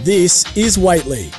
This 0.00 0.44
is 0.54 0.76
Whateley. 0.76 1.30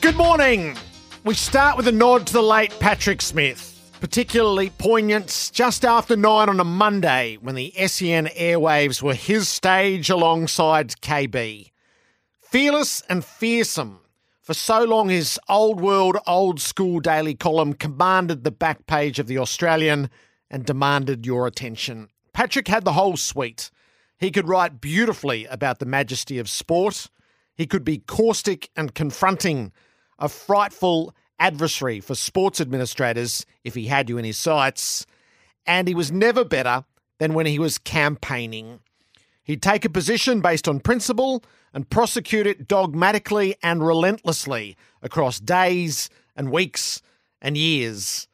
Good 0.00 0.16
morning. 0.16 0.76
We 1.24 1.34
start 1.34 1.76
with 1.76 1.88
a 1.88 1.92
nod 1.92 2.28
to 2.28 2.32
the 2.32 2.42
late 2.42 2.72
Patrick 2.78 3.20
Smith, 3.20 3.92
particularly 4.00 4.70
poignant 4.70 5.50
just 5.52 5.84
after 5.84 6.14
nine 6.14 6.48
on 6.48 6.60
a 6.60 6.64
Monday 6.64 7.38
when 7.40 7.56
the 7.56 7.72
SEN 7.72 8.26
airwaves 8.28 9.02
were 9.02 9.14
his 9.14 9.48
stage 9.48 10.10
alongside 10.10 10.90
KB. 11.02 11.72
Fearless 12.40 13.02
and 13.10 13.24
fearsome. 13.24 13.98
For 14.42 14.54
so 14.54 14.84
long, 14.84 15.08
his 15.08 15.38
old 15.48 15.80
world, 15.80 16.18
old 16.24 16.60
school 16.60 17.00
daily 17.00 17.34
column 17.34 17.74
commanded 17.74 18.44
the 18.44 18.52
back 18.52 18.86
page 18.86 19.18
of 19.18 19.26
The 19.26 19.38
Australian 19.38 20.08
and 20.48 20.64
demanded 20.64 21.26
your 21.26 21.48
attention. 21.48 22.10
Patrick 22.32 22.68
had 22.68 22.84
the 22.84 22.92
whole 22.92 23.16
suite. 23.16 23.72
He 24.18 24.30
could 24.30 24.48
write 24.48 24.80
beautifully 24.80 25.46
about 25.46 25.80
the 25.80 25.84
majesty 25.84 26.38
of 26.38 26.48
sport. 26.48 27.08
He 27.58 27.66
could 27.66 27.84
be 27.84 27.98
caustic 27.98 28.70
and 28.76 28.94
confronting, 28.94 29.72
a 30.18 30.28
frightful 30.28 31.12
adversary 31.40 31.98
for 31.98 32.14
sports 32.14 32.60
administrators 32.60 33.44
if 33.64 33.74
he 33.74 33.86
had 33.86 34.08
you 34.08 34.16
in 34.16 34.24
his 34.24 34.38
sights. 34.38 35.04
And 35.66 35.88
he 35.88 35.94
was 35.94 36.12
never 36.12 36.44
better 36.44 36.84
than 37.18 37.34
when 37.34 37.46
he 37.46 37.58
was 37.58 37.76
campaigning. 37.76 38.78
He'd 39.42 39.60
take 39.60 39.84
a 39.84 39.90
position 39.90 40.40
based 40.40 40.68
on 40.68 40.78
principle 40.78 41.42
and 41.74 41.90
prosecute 41.90 42.46
it 42.46 42.68
dogmatically 42.68 43.56
and 43.62 43.84
relentlessly 43.84 44.76
across 45.02 45.40
days 45.40 46.08
and 46.36 46.52
weeks 46.52 47.02
and 47.42 47.56
years. 47.56 48.28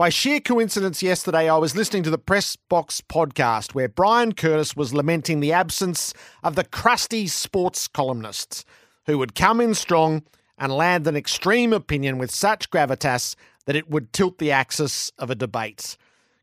By 0.00 0.08
sheer 0.08 0.40
coincidence, 0.40 1.02
yesterday 1.02 1.46
I 1.46 1.58
was 1.58 1.76
listening 1.76 2.04
to 2.04 2.10
the 2.10 2.16
Press 2.16 2.56
Box 2.56 3.02
podcast 3.02 3.74
where 3.74 3.86
Brian 3.86 4.32
Curtis 4.32 4.74
was 4.74 4.94
lamenting 4.94 5.40
the 5.40 5.52
absence 5.52 6.14
of 6.42 6.54
the 6.54 6.64
crusty 6.64 7.26
sports 7.26 7.86
columnists 7.86 8.64
who 9.10 9.18
would 9.18 9.34
come 9.34 9.60
in 9.60 9.74
strong 9.74 10.22
and 10.56 10.72
land 10.72 11.06
an 11.06 11.16
extreme 11.16 11.72
opinion 11.72 12.16
with 12.16 12.30
such 12.30 12.70
gravitas 12.70 13.34
that 13.66 13.74
it 13.74 13.90
would 13.90 14.12
tilt 14.12 14.38
the 14.38 14.52
axis 14.52 15.10
of 15.18 15.30
a 15.30 15.34
debate. 15.34 15.96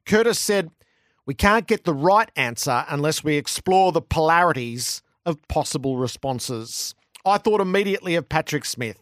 Curtis 0.05 0.37
said, 0.37 0.69
we 1.25 1.33
can't 1.33 1.67
get 1.67 1.85
the 1.85 1.93
right 1.93 2.29
answer 2.35 2.85
unless 2.89 3.23
we 3.23 3.37
explore 3.37 3.91
the 3.91 4.01
polarities 4.01 5.01
of 5.25 5.45
possible 5.47 5.97
responses. 5.97 6.93
I 7.25 7.37
thought 7.37 7.61
immediately 7.61 8.15
of 8.15 8.27
Patrick 8.27 8.65
Smith, 8.65 9.01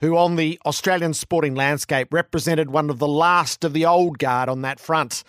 who 0.00 0.16
on 0.16 0.36
the 0.36 0.58
Australian 0.66 1.14
sporting 1.14 1.54
landscape 1.54 2.12
represented 2.12 2.70
one 2.70 2.90
of 2.90 2.98
the 2.98 3.08
last 3.08 3.64
of 3.64 3.72
the 3.72 3.86
old 3.86 4.18
guard 4.18 4.48
on 4.48 4.62
that 4.62 4.78
front, 4.78 5.24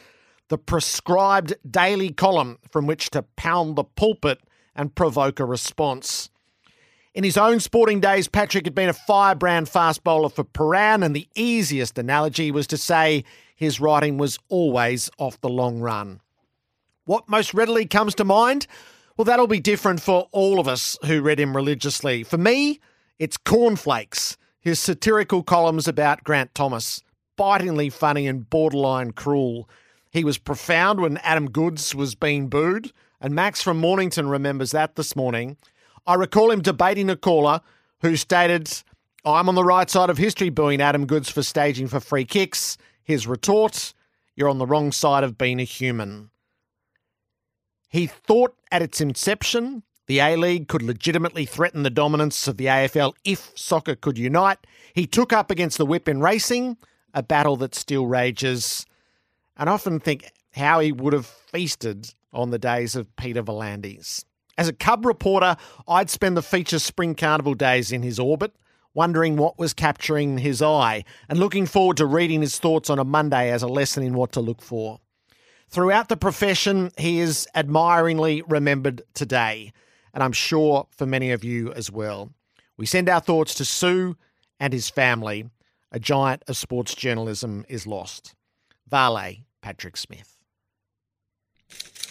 the 0.50 0.58
prescribed 0.58 1.54
daily 1.70 2.11
column 2.11 2.58
from 2.70 2.86
which 2.86 3.09
to 3.11 3.23
pound 3.38 3.76
the 3.76 3.83
pulpit 3.83 4.39
and 4.76 4.95
provoke 4.95 5.39
a 5.39 5.45
response. 5.45 6.30
In 7.18 7.23
his 7.23 7.36
own 7.36 7.60
sporting 7.60 8.00
days, 8.00 8.28
Patrick 8.28 8.68
had 8.68 8.76
been 8.76 8.90
a 8.90 8.94
firebrand 8.94 9.68
fast 9.68 10.04
bowler 10.04 10.30
for 10.30 10.44
Prahran, 10.44 11.04
and 11.04 11.16
the 11.16 11.28
easiest 11.34 11.98
analogy 11.98 12.52
was 12.52 12.68
to 12.68 12.78
say 12.78 13.23
his 13.56 13.80
writing 13.80 14.20
was 14.20 14.38
always 14.50 15.10
off 15.18 15.42
the 15.42 15.50
long 15.50 15.80
run. 15.80 16.22
What 17.06 17.28
most 17.28 17.56
readily 17.56 17.88
comes 17.88 18.14
to 18.14 18.23
mind? 18.23 18.68
Well, 19.18 19.26
that'll 19.26 19.48
be 19.48 19.60
different 19.60 20.00
for 20.00 20.30
all 20.32 20.60
of 20.60 20.68
us 20.68 20.95
who 21.06 21.23
read 21.23 21.40
him 21.40 21.56
religiously. 21.56 22.22
For 22.22 22.38
me, 22.38 22.80
it's 23.18 23.36
Cornflakes, 23.36 24.38
his 24.60 24.80
satirical 24.80 25.42
columns 25.42 25.88
about 25.88 26.23
Grant 26.23 26.54
Thomas, 26.54 27.02
bitingly 27.36 27.90
funny 27.90 28.28
and 28.28 28.48
borderline 28.48 29.10
cruel. 29.14 29.68
He 30.12 30.23
was 30.23 30.38
profound 30.38 31.00
when 31.00 31.18
Adam 31.23 31.50
Goodes 31.50 31.95
was 31.95 32.14
being 32.14 32.48
booed, 32.48 32.92
and 33.20 33.34
Max 33.34 33.64
from 33.64 33.80
Mornington 33.80 34.30
remembers 34.30 34.70
that 34.70 34.98
this 34.98 35.16
morning. 35.16 35.58
I 36.08 36.13
recall 36.13 36.52
him 36.52 36.61
debating 36.61 37.09
a 37.09 37.17
caller 37.17 37.59
who 38.02 38.16
stated, 38.16 38.72
I'm 39.25 39.50
on 39.50 39.55
the 39.55 39.63
right 39.63 39.89
side 39.89 40.09
of 40.09 40.17
history 40.17 40.49
booing 40.49 40.81
Adam 40.81 41.05
Goodes 41.05 41.30
for 41.30 41.44
staging 41.44 41.89
for 41.89 41.99
free 41.99 42.23
kicks. 42.23 42.77
His 43.03 43.27
retort, 43.27 43.94
You're 44.33 44.47
on 44.47 44.58
the 44.58 44.66
wrong 44.66 44.94
side 44.94 45.25
of 45.25 45.38
being 45.38 45.59
a 45.59 45.66
human. 45.66 46.30
He 47.89 48.08
thought 48.08 48.55
at 48.71 48.82
its 48.82 49.02
inception 49.02 49.83
the 50.05 50.20
A 50.20 50.37
League 50.37 50.70
could 50.70 50.82
legitimately 50.82 51.45
threaten 51.45 51.83
the 51.83 51.89
dominance 51.89 52.48
of 52.48 52.55
the 52.55 52.67
AFL 52.67 53.14
if 53.26 53.52
soccer 53.55 53.95
could 53.95 54.17
unite. 54.17 54.59
He 54.93 55.05
took 55.05 55.33
up 55.33 55.52
against 55.52 55.77
the 55.77 55.86
whip 55.86 56.08
in 56.08 56.21
racing, 56.21 56.77
a 57.14 57.21
battle 57.21 57.58
that 57.58 57.76
still 57.76 58.08
rages. 58.08 58.86
And 59.58 59.67
often 59.67 59.99
think 59.99 60.32
how 60.53 60.80
he 60.80 60.93
would 60.93 61.11
have 61.11 61.26
feasted 61.26 62.14
on 62.32 62.52
the 62.52 62.59
days 62.59 62.95
of 62.95 63.14
Peter 63.17 63.43
V'landys. 63.43 64.23
As 64.58 64.68
a 64.68 64.73
Cub 64.73 65.06
reporter, 65.06 65.56
I'd 65.88 66.10
spend 66.10 66.36
the 66.36 66.42
feature 66.42 66.80
Spring 66.80 67.14
Carnival 67.14 67.54
days 67.54 67.92
in 67.92 68.02
his 68.02 68.18
orbit, 68.18 68.56
wondering 68.95 69.38
what 69.38 69.60
was 69.60 69.73
capturing 69.73 70.40
his 70.40 70.64
eye, 70.64 71.04
and 71.30 71.38
looking 71.38 71.68
forward 71.68 71.98
to 71.98 72.08
reading 72.08 72.42
his 72.42 72.58
thoughts 72.58 72.90
on 72.90 72.98
a 72.98 73.04
Monday 73.04 73.52
as 73.52 73.62
a 73.62 73.68
lesson 73.68 74.02
in 74.02 74.16
what 74.16 74.32
to 74.32 74.42
look 74.42 74.64
for. 74.64 75.00
Throughout 75.70 76.10
the 76.10 76.18
profession, 76.18 76.92
he 76.98 77.20
is 77.20 77.48
admiringly 77.54 78.42
remembered 78.48 79.04
today, 79.14 79.73
and 80.12 80.23
I'm 80.23 80.32
sure 80.32 80.88
for 80.89 81.06
many 81.06 81.32
of 81.32 81.44
you 81.44 81.72
as 81.74 81.92
well. 81.92 82.34
We 82.78 82.88
send 82.88 83.10
our 83.10 83.20
thoughts 83.22 83.54
to 83.56 83.66
Sue 83.66 84.16
and 84.60 84.74
his 84.74 84.89
family. 84.89 85.52
A 85.92 86.00
giant 86.00 86.44
of 86.48 86.58
sports 86.58 86.95
journalism 86.95 87.64
is 87.70 87.86
lost. 87.86 88.34
Vale, 88.89 89.36
Patrick 89.62 89.98
Smith 89.98 90.36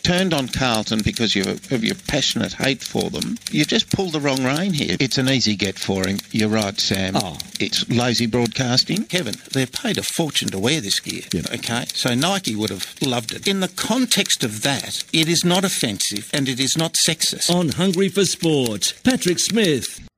turned 0.06 0.32
on 0.32 0.46
Carlton 0.46 1.00
because 1.02 1.34
of 1.34 1.82
your 1.82 1.96
passionate 2.06 2.52
hate 2.52 2.80
for 2.80 3.10
them, 3.10 3.36
you 3.50 3.64
just 3.64 3.90
pulled 3.90 4.12
the 4.12 4.20
wrong 4.20 4.44
rein 4.44 4.72
here. 4.72 4.96
It's 5.00 5.18
an 5.18 5.28
easy 5.28 5.56
get 5.56 5.76
for 5.76 6.06
him. 6.06 6.18
You're 6.30 6.48
right, 6.48 6.78
Sam. 6.78 7.16
Oh. 7.16 7.38
It's 7.58 7.88
lazy 7.88 8.26
broadcasting. 8.26 9.06
Kevin, 9.06 9.34
they're 9.50 9.66
paid 9.66 9.98
a 9.98 10.04
fortune 10.04 10.48
to 10.50 10.60
wear 10.60 10.80
this 10.80 11.00
gear. 11.00 11.22
Yep. 11.32 11.46
Okay, 11.54 11.86
so 11.92 12.14
Nike 12.14 12.54
would 12.54 12.70
have 12.70 12.94
loved 13.04 13.32
it. 13.32 13.48
In 13.48 13.58
the 13.58 13.68
context 13.68 14.44
of 14.44 14.62
that, 14.62 15.02
it 15.12 15.28
is 15.28 15.44
not 15.44 15.64
offensive 15.64 16.30
and 16.32 16.48
it 16.48 16.60
is 16.60 16.76
not 16.76 16.94
sexist. 17.08 17.52
On 17.52 17.70
Hungry 17.70 18.08
for 18.08 18.24
Sport, 18.24 18.94
Patrick 19.02 19.40
Smith. 19.40 20.08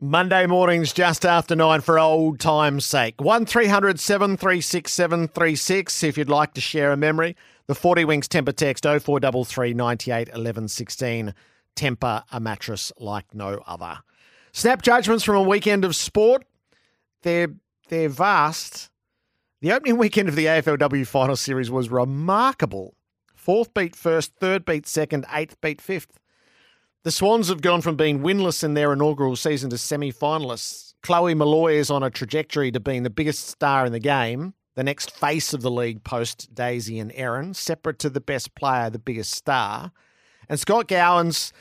Monday 0.00 0.46
mornings 0.46 0.92
just 0.92 1.26
after 1.26 1.56
nine 1.56 1.80
for 1.80 1.98
old 1.98 2.38
time's 2.38 2.84
sake. 2.84 3.20
1300 3.20 3.98
736 3.98 4.92
736 4.92 6.02
if 6.04 6.16
you'd 6.16 6.28
like 6.28 6.54
to 6.54 6.60
share 6.60 6.92
a 6.92 6.96
memory. 6.96 7.36
The 7.72 7.76
40 7.76 8.04
Winks 8.04 8.28
Tempur 8.28 8.54
text 8.54 8.84
0433 8.84 9.72
98 9.72 10.28
11 10.34 10.68
16. 10.68 11.34
Tempur, 11.74 12.22
a 12.30 12.38
mattress 12.38 12.92
like 12.98 13.34
no 13.34 13.62
other. 13.66 14.00
Snap 14.52 14.82
judgments 14.82 15.24
from 15.24 15.36
a 15.36 15.42
weekend 15.42 15.82
of 15.86 15.96
sport. 15.96 16.44
They're, 17.22 17.48
they're 17.88 18.10
vast. 18.10 18.90
The 19.62 19.72
opening 19.72 19.96
weekend 19.96 20.28
of 20.28 20.36
the 20.36 20.44
AFLW 20.44 21.06
final 21.06 21.34
series 21.34 21.70
was 21.70 21.88
remarkable. 21.88 22.94
Fourth 23.34 23.72
beat 23.72 23.96
first, 23.96 24.34
third 24.34 24.66
beat 24.66 24.86
second, 24.86 25.24
eighth 25.32 25.58
beat 25.62 25.80
fifth. 25.80 26.20
The 27.04 27.10
Swans 27.10 27.48
have 27.48 27.62
gone 27.62 27.80
from 27.80 27.96
being 27.96 28.20
winless 28.20 28.62
in 28.62 28.74
their 28.74 28.92
inaugural 28.92 29.34
season 29.34 29.70
to 29.70 29.78
semi 29.78 30.12
finalists. 30.12 30.92
Chloe 31.02 31.32
Molloy 31.32 31.76
is 31.76 31.90
on 31.90 32.02
a 32.02 32.10
trajectory 32.10 32.70
to 32.70 32.80
being 32.80 33.02
the 33.02 33.08
biggest 33.08 33.48
star 33.48 33.86
in 33.86 33.92
the 33.92 33.98
game 33.98 34.52
the 34.74 34.84
next 34.84 35.10
face 35.10 35.52
of 35.52 35.62
the 35.62 35.70
league 35.70 36.04
post 36.04 36.54
Daisy 36.54 36.98
and 36.98 37.12
Erin, 37.14 37.54
separate 37.54 37.98
to 38.00 38.10
the 38.10 38.20
best 38.20 38.54
player, 38.54 38.90
the 38.90 38.98
biggest 38.98 39.32
star. 39.32 39.92
And 40.48 40.58
Scott 40.58 40.88
Gowans, 40.88 41.52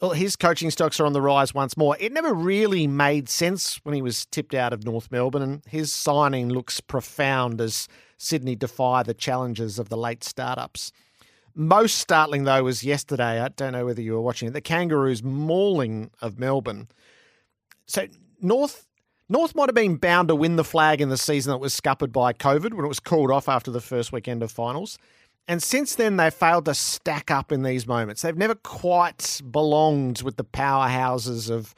well, 0.00 0.12
his 0.12 0.36
coaching 0.36 0.70
stocks 0.70 0.98
are 0.98 1.06
on 1.06 1.12
the 1.12 1.22
rise 1.22 1.54
once 1.54 1.76
more. 1.76 1.96
It 2.00 2.12
never 2.12 2.34
really 2.34 2.86
made 2.86 3.28
sense 3.28 3.80
when 3.84 3.94
he 3.94 4.02
was 4.02 4.26
tipped 4.26 4.54
out 4.54 4.72
of 4.72 4.84
North 4.84 5.10
Melbourne, 5.10 5.42
and 5.42 5.62
his 5.66 5.92
signing 5.92 6.48
looks 6.48 6.80
profound 6.80 7.60
as 7.60 7.88
Sydney 8.16 8.56
defy 8.56 9.02
the 9.02 9.14
challenges 9.14 9.78
of 9.78 9.88
the 9.88 9.96
late 9.96 10.24
startups. 10.24 10.92
Most 11.54 11.98
startling, 11.98 12.44
though, 12.44 12.64
was 12.64 12.82
yesterday. 12.82 13.40
I 13.40 13.48
don't 13.48 13.72
know 13.72 13.84
whether 13.84 14.00
you 14.00 14.12
were 14.14 14.20
watching 14.20 14.48
it. 14.48 14.52
The 14.52 14.60
Kangaroos 14.60 15.22
mauling 15.22 16.10
of 16.20 16.38
Melbourne. 16.38 16.88
So 17.86 18.06
North 18.40 18.86
North 19.32 19.54
might 19.54 19.70
have 19.70 19.74
been 19.74 19.96
bound 19.96 20.28
to 20.28 20.34
win 20.34 20.56
the 20.56 20.62
flag 20.62 21.00
in 21.00 21.08
the 21.08 21.16
season 21.16 21.52
that 21.52 21.56
was 21.56 21.72
scuppered 21.72 22.12
by 22.12 22.34
COVID 22.34 22.74
when 22.74 22.84
it 22.84 22.88
was 22.88 23.00
called 23.00 23.30
off 23.30 23.48
after 23.48 23.70
the 23.70 23.80
first 23.80 24.12
weekend 24.12 24.42
of 24.42 24.52
finals. 24.52 24.98
And 25.48 25.62
since 25.62 25.94
then, 25.94 26.18
they've 26.18 26.32
failed 26.32 26.66
to 26.66 26.74
stack 26.74 27.30
up 27.30 27.50
in 27.50 27.62
these 27.62 27.86
moments. 27.86 28.20
They've 28.20 28.36
never 28.36 28.54
quite 28.54 29.40
belonged 29.50 30.20
with 30.20 30.36
the 30.36 30.44
powerhouses 30.44 31.50
of 31.50 31.74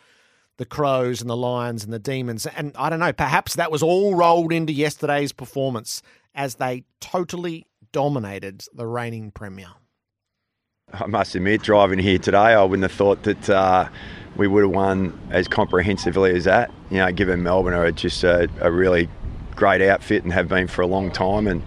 the 0.56 0.64
Crows 0.64 1.20
and 1.20 1.30
the 1.30 1.36
Lions 1.36 1.84
and 1.84 1.92
the 1.92 2.00
Demons. 2.00 2.44
And 2.44 2.72
I 2.76 2.90
don't 2.90 2.98
know, 2.98 3.12
perhaps 3.12 3.54
that 3.54 3.70
was 3.70 3.84
all 3.84 4.16
rolled 4.16 4.52
into 4.52 4.72
yesterday's 4.72 5.30
performance 5.30 6.02
as 6.34 6.56
they 6.56 6.82
totally 7.00 7.66
dominated 7.92 8.64
the 8.74 8.88
reigning 8.88 9.30
Premier. 9.30 9.68
I 10.92 11.06
must 11.06 11.36
admit, 11.36 11.62
driving 11.62 12.00
here 12.00 12.18
today, 12.18 12.36
I 12.36 12.64
wouldn't 12.64 12.82
have 12.82 12.98
thought 12.98 13.22
that. 13.22 13.48
Uh 13.48 13.90
we 14.36 14.48
would 14.48 14.62
have 14.62 14.72
won 14.72 15.18
as 15.30 15.48
comprehensively 15.48 16.34
as 16.34 16.44
that. 16.44 16.70
You 16.90 16.98
know, 16.98 17.12
given 17.12 17.42
Melbourne 17.42 17.74
are 17.74 17.90
just 17.92 18.24
a, 18.24 18.48
a 18.60 18.70
really 18.70 19.08
great 19.56 19.80
outfit 19.82 20.24
and 20.24 20.32
have 20.32 20.48
been 20.48 20.66
for 20.66 20.82
a 20.82 20.86
long 20.86 21.10
time, 21.10 21.46
and 21.46 21.62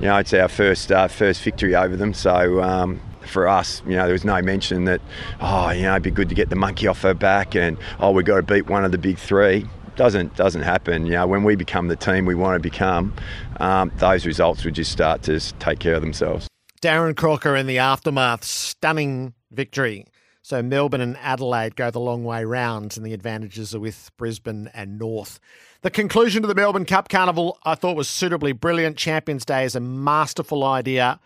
you 0.00 0.06
know 0.06 0.16
it's 0.16 0.34
our 0.34 0.48
first 0.48 0.90
uh, 0.90 1.08
first 1.08 1.42
victory 1.42 1.74
over 1.74 1.96
them. 1.96 2.14
So 2.14 2.62
um, 2.62 3.00
for 3.26 3.48
us, 3.48 3.82
you 3.86 3.96
know, 3.96 4.04
there 4.04 4.12
was 4.12 4.24
no 4.24 4.40
mention 4.42 4.84
that, 4.84 5.00
oh, 5.40 5.70
you 5.70 5.82
know, 5.82 5.92
it'd 5.92 6.02
be 6.02 6.10
good 6.10 6.28
to 6.28 6.34
get 6.34 6.50
the 6.50 6.56
monkey 6.56 6.86
off 6.86 7.02
her 7.02 7.14
back 7.14 7.54
and, 7.54 7.76
oh, 8.00 8.10
we've 8.10 8.26
got 8.26 8.36
to 8.36 8.42
beat 8.42 8.66
one 8.66 8.84
of 8.84 8.92
the 8.92 8.98
big 8.98 9.18
three. 9.18 9.64
Doesn't 9.94 10.34
doesn't 10.36 10.62
happen. 10.62 11.04
You 11.04 11.12
know, 11.12 11.26
when 11.26 11.44
we 11.44 11.54
become 11.54 11.88
the 11.88 11.96
team 11.96 12.24
we 12.24 12.34
want 12.34 12.54
to 12.56 12.60
become, 12.60 13.14
um, 13.60 13.92
those 13.96 14.24
results 14.24 14.64
would 14.64 14.74
just 14.74 14.90
start 14.90 15.22
to 15.24 15.38
take 15.58 15.80
care 15.80 15.94
of 15.94 16.00
themselves. 16.00 16.48
Darren 16.80 17.14
Crocker 17.14 17.54
in 17.54 17.66
the 17.66 17.78
aftermath, 17.78 18.42
stunning 18.42 19.34
victory. 19.50 20.06
So 20.42 20.62
Melbourne 20.62 21.00
and 21.00 21.16
Adelaide 21.18 21.76
go 21.76 21.90
the 21.90 22.00
long 22.00 22.24
way 22.24 22.44
round, 22.44 22.96
and 22.96 23.06
the 23.06 23.14
advantages 23.14 23.74
are 23.74 23.80
with 23.80 24.10
Brisbane 24.16 24.68
and 24.74 24.98
North. 24.98 25.38
The 25.82 25.90
conclusion 25.90 26.42
to 26.42 26.48
the 26.48 26.54
Melbourne 26.54 26.84
Cup 26.84 27.08
Carnival 27.08 27.58
I 27.64 27.76
thought 27.76 27.96
was 27.96 28.08
suitably 28.08 28.52
brilliant. 28.52 28.96
Champions 28.96 29.44
Day 29.44 29.64
is 29.64 29.76
a 29.76 29.80
masterful 29.80 30.64
idea 30.64 31.20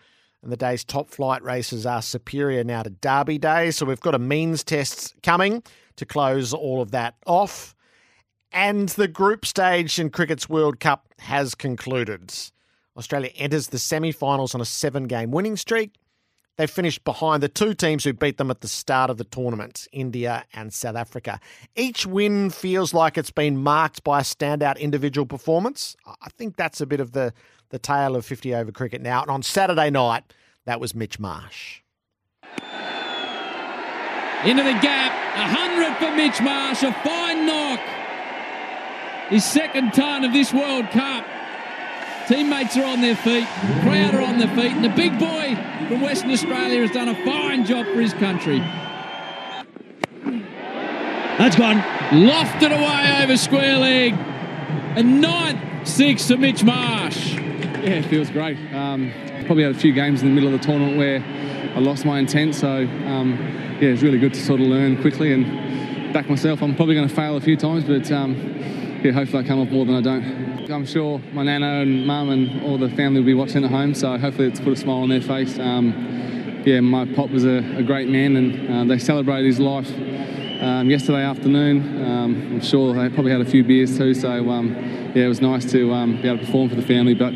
and 0.47 0.51
the 0.51 0.57
day's 0.57 0.83
top 0.83 1.09
flight 1.09 1.43
races 1.43 1.85
are 1.85 2.01
superior 2.01 2.63
now 2.63 2.83
to 2.83 2.89
Derby 2.89 3.37
Day. 3.37 3.71
So 3.71 3.85
we've 3.85 3.99
got 3.99 4.15
a 4.15 4.19
means 4.19 4.63
test 4.63 5.15
coming 5.23 5.63
to 5.95 6.05
close 6.05 6.53
all 6.53 6.81
of 6.81 6.91
that 6.91 7.15
off. 7.25 7.75
And 8.51 8.89
the 8.89 9.07
group 9.07 9.45
stage 9.45 9.99
in 9.99 10.09
Cricket's 10.09 10.47
World 10.47 10.79
Cup 10.79 11.13
has 11.19 11.53
concluded. 11.53 12.33
Australia 12.95 13.31
enters 13.35 13.67
the 13.67 13.79
semi 13.79 14.11
finals 14.11 14.55
on 14.55 14.61
a 14.61 14.65
seven 14.65 15.03
game 15.03 15.31
winning 15.31 15.57
streak. 15.57 15.93
They 16.57 16.65
finished 16.65 17.03
behind 17.03 17.43
the 17.43 17.49
two 17.49 17.75
teams 17.75 18.03
who 18.03 18.13
beat 18.13 18.37
them 18.37 18.49
at 18.49 18.61
the 18.61 18.67
start 18.67 19.11
of 19.11 19.17
the 19.17 19.23
tournament, 19.23 19.87
India 19.91 20.43
and 20.53 20.73
South 20.73 20.95
Africa. 20.95 21.39
Each 21.75 22.07
win 22.07 22.49
feels 22.49 22.95
like 22.95 23.15
it's 23.15 23.29
been 23.29 23.57
marked 23.57 24.03
by 24.03 24.19
a 24.19 24.23
standout 24.23 24.79
individual 24.79 25.27
performance. 25.27 25.95
I 26.05 26.29
think 26.29 26.55
that's 26.55 26.81
a 26.81 26.87
bit 26.87 26.99
of 26.99 27.11
the, 27.11 27.31
the 27.69 27.77
tale 27.77 28.15
of 28.15 28.25
50 28.25 28.55
over 28.55 28.71
cricket 28.71 29.01
now. 29.03 29.21
And 29.21 29.29
on 29.29 29.43
Saturday 29.43 29.91
night, 29.91 30.33
that 30.65 30.79
was 30.79 30.95
Mitch 30.95 31.19
Marsh. 31.19 31.81
Into 34.43 34.63
the 34.63 34.79
gap, 34.81 35.11
a 35.35 35.47
hundred 35.47 35.95
for 35.97 36.15
Mitch 36.15 36.41
Marsh, 36.41 36.81
a 36.81 36.91
fine 37.03 37.45
knock. 37.45 37.79
His 39.29 39.45
second 39.45 39.93
ton 39.93 40.23
of 40.23 40.33
this 40.33 40.51
World 40.51 40.89
Cup. 40.89 41.25
Teammates 42.27 42.75
are 42.75 42.83
on 42.83 42.99
their 42.99 43.15
feet, 43.15 43.47
crowd 43.81 44.13
are 44.13 44.21
on 44.21 44.37
their 44.37 44.49
feet, 44.49 44.73
and 44.73 44.83
the 44.83 44.89
big 44.89 45.17
boy 45.17 45.55
from 45.87 46.01
Western 46.01 46.31
Australia 46.31 46.81
has 46.81 46.91
done 46.91 47.07
a 47.07 47.15
fine 47.23 47.65
job 47.65 47.85
for 47.85 48.01
his 48.01 48.13
country. 48.13 48.59
That's 51.37 51.55
gone. 51.55 51.77
Lofted 52.09 52.75
away 52.75 53.23
over 53.23 53.37
square 53.37 53.77
leg. 53.77 54.13
A 54.97 55.03
ninth 55.03 55.87
six 55.87 56.27
to 56.27 56.35
Mitch 56.35 56.63
Marsh. 56.63 57.35
Yeah, 57.35 57.99
it 57.99 58.05
feels 58.05 58.29
great. 58.29 58.57
Um, 58.73 59.13
probably 59.45 59.63
had 59.63 59.75
a 59.75 59.79
few 59.79 59.93
games 59.93 60.21
in 60.21 60.27
the 60.27 60.33
middle 60.33 60.53
of 60.53 60.59
the 60.59 60.65
tournament 60.65 60.97
where 60.97 61.23
I 61.75 61.79
lost 61.79 62.03
my 62.03 62.19
intent, 62.19 62.55
so 62.55 62.81
um, 63.05 63.37
yeah, 63.79 63.89
it's 63.89 64.01
really 64.01 64.19
good 64.19 64.33
to 64.33 64.41
sort 64.41 64.59
of 64.59 64.67
learn 64.67 64.99
quickly 64.99 65.31
and 65.31 66.11
back 66.11 66.29
myself. 66.29 66.61
I'm 66.61 66.75
probably 66.75 66.95
going 66.95 67.07
to 67.07 67.15
fail 67.15 67.37
a 67.37 67.41
few 67.41 67.55
times, 67.55 67.85
but 67.85 68.11
um, 68.11 68.35
yeah, 69.03 69.11
hopefully 69.11 69.43
I 69.43 69.47
come 69.47 69.59
off 69.59 69.69
more 69.69 69.85
than 69.85 69.95
I 69.95 70.01
don't. 70.01 70.71
I'm 70.71 70.85
sure 70.85 71.19
my 71.31 71.43
nana 71.43 71.81
and 71.81 72.05
mum 72.05 72.29
and 72.29 72.61
all 72.63 72.77
the 72.77 72.89
family 72.89 73.19
will 73.19 73.25
be 73.25 73.33
watching 73.33 73.63
at 73.63 73.71
home, 73.71 73.93
so 73.93 74.17
hopefully 74.17 74.47
it's 74.47 74.59
put 74.59 74.73
a 74.73 74.75
smile 74.75 74.97
on 74.97 75.09
their 75.09 75.21
face. 75.21 75.57
Um, 75.59 76.63
yeah, 76.65 76.79
my 76.81 77.05
pop 77.13 77.29
was 77.29 77.45
a, 77.45 77.57
a 77.77 77.83
great 77.83 78.09
man, 78.09 78.35
and 78.35 78.69
uh, 78.69 78.83
they 78.93 78.99
celebrated 78.99 79.45
his 79.45 79.59
life 79.59 79.89
um, 80.61 80.89
yesterday 80.89 81.23
afternoon. 81.23 82.03
Um, 82.03 82.35
I'm 82.53 82.61
sure 82.61 82.93
they 82.93 83.09
probably 83.13 83.31
had 83.31 83.41
a 83.41 83.45
few 83.45 83.63
beers 83.63 83.97
too, 83.97 84.13
so 84.13 84.49
um, 84.49 84.73
yeah, 85.15 85.25
it 85.25 85.27
was 85.27 85.41
nice 85.41 85.69
to 85.71 85.93
um, 85.93 86.21
be 86.21 86.27
able 86.27 86.39
to 86.39 86.45
perform 86.45 86.69
for 86.69 86.75
the 86.75 86.81
family, 86.81 87.13
but 87.13 87.31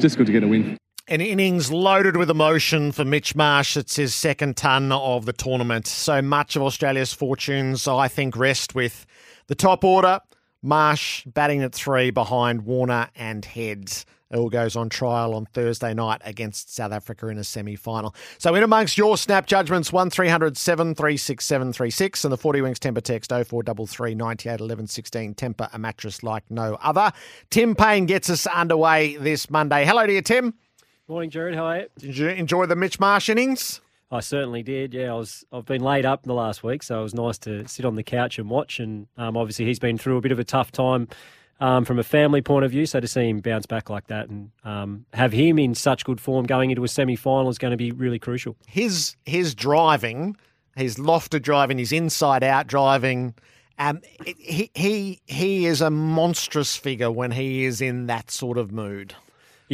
just 0.00 0.16
good 0.16 0.26
to 0.26 0.32
get 0.32 0.42
a 0.42 0.48
win. 0.48 0.76
An 1.06 1.20
innings 1.20 1.70
loaded 1.70 2.16
with 2.16 2.30
emotion 2.30 2.90
for 2.90 3.04
Mitch 3.04 3.36
Marsh. 3.36 3.76
It's 3.76 3.96
his 3.96 4.14
second 4.14 4.56
ton 4.56 4.90
of 4.90 5.26
the 5.26 5.34
tournament. 5.34 5.86
So 5.86 6.22
much 6.22 6.56
of 6.56 6.62
Australia's 6.62 7.12
fortunes, 7.12 7.86
I 7.86 8.08
think, 8.08 8.36
rest 8.36 8.74
with 8.74 9.04
the 9.46 9.54
top 9.54 9.84
order. 9.84 10.20
Marsh 10.64 11.24
batting 11.26 11.62
at 11.62 11.74
three 11.74 12.10
behind 12.10 12.62
Warner 12.62 13.10
and 13.14 13.44
Heads. 13.44 14.06
It 14.30 14.38
all 14.38 14.48
goes 14.48 14.74
on 14.74 14.88
trial 14.88 15.34
on 15.34 15.44
Thursday 15.46 15.92
night 15.92 16.22
against 16.24 16.74
South 16.74 16.90
Africa 16.90 17.28
in 17.28 17.38
a 17.38 17.44
semi 17.44 17.76
final. 17.76 18.14
So, 18.38 18.54
in 18.54 18.62
amongst 18.62 18.96
your 18.96 19.16
snap 19.18 19.46
judgments, 19.46 19.92
1300 19.92 20.56
736 20.56 21.44
736 21.44 22.24
and 22.24 22.32
the 22.32 22.38
40 22.38 22.62
Winks 22.62 22.78
Tempur 22.80 23.02
text 23.02 23.30
0433 23.30 24.14
98 24.14 24.60
11 24.60 24.86
16. 24.86 25.34
Tempur, 25.34 25.68
a 25.72 25.78
mattress 25.78 26.22
like 26.22 26.50
no 26.50 26.78
other. 26.82 27.12
Tim 27.50 27.74
Paine 27.74 28.06
gets 28.06 28.30
us 28.30 28.46
underway 28.46 29.16
this 29.18 29.50
Monday. 29.50 29.84
Hello 29.84 30.06
to 30.06 30.12
you, 30.12 30.22
Tim. 30.22 30.54
Morning, 31.06 31.28
Gerard. 31.28 31.54
How 31.54 31.66
are 31.66 31.80
you? 31.80 31.86
Did 31.98 32.16
you 32.16 32.28
enjoy 32.30 32.64
the 32.64 32.74
Mitch 32.74 32.98
Marsh 32.98 33.28
innings? 33.28 33.82
I 34.14 34.20
certainly 34.20 34.62
did. 34.62 34.94
Yeah, 34.94 35.12
I 35.12 35.14
was. 35.14 35.44
I've 35.52 35.64
been 35.64 35.82
laid 35.82 36.06
up 36.06 36.22
in 36.22 36.28
the 36.28 36.34
last 36.34 36.62
week, 36.62 36.84
so 36.84 37.00
it 37.00 37.02
was 37.02 37.14
nice 37.14 37.36
to 37.38 37.66
sit 37.66 37.84
on 37.84 37.96
the 37.96 38.04
couch 38.04 38.38
and 38.38 38.48
watch. 38.48 38.78
And 38.78 39.08
um, 39.16 39.36
obviously, 39.36 39.64
he's 39.64 39.80
been 39.80 39.98
through 39.98 40.16
a 40.16 40.20
bit 40.20 40.30
of 40.30 40.38
a 40.38 40.44
tough 40.44 40.70
time 40.70 41.08
um, 41.58 41.84
from 41.84 41.98
a 41.98 42.04
family 42.04 42.40
point 42.40 42.64
of 42.64 42.70
view. 42.70 42.86
So 42.86 43.00
to 43.00 43.08
see 43.08 43.28
him 43.28 43.40
bounce 43.40 43.66
back 43.66 43.90
like 43.90 44.06
that 44.06 44.28
and 44.28 44.52
um, 44.62 45.04
have 45.14 45.32
him 45.32 45.58
in 45.58 45.74
such 45.74 46.04
good 46.04 46.20
form 46.20 46.46
going 46.46 46.70
into 46.70 46.84
a 46.84 46.88
semi 46.88 47.16
final 47.16 47.48
is 47.48 47.58
going 47.58 47.72
to 47.72 47.76
be 47.76 47.90
really 47.90 48.20
crucial. 48.20 48.56
His 48.68 49.16
his 49.24 49.52
driving, 49.52 50.36
his 50.76 50.94
lofted 50.94 51.42
driving, 51.42 51.78
his 51.78 51.90
inside 51.90 52.44
out 52.44 52.68
driving. 52.68 53.34
Um, 53.80 54.00
he 54.38 54.70
he 54.74 55.20
he 55.26 55.66
is 55.66 55.80
a 55.80 55.90
monstrous 55.90 56.76
figure 56.76 57.10
when 57.10 57.32
he 57.32 57.64
is 57.64 57.80
in 57.80 58.06
that 58.06 58.30
sort 58.30 58.58
of 58.58 58.70
mood. 58.70 59.16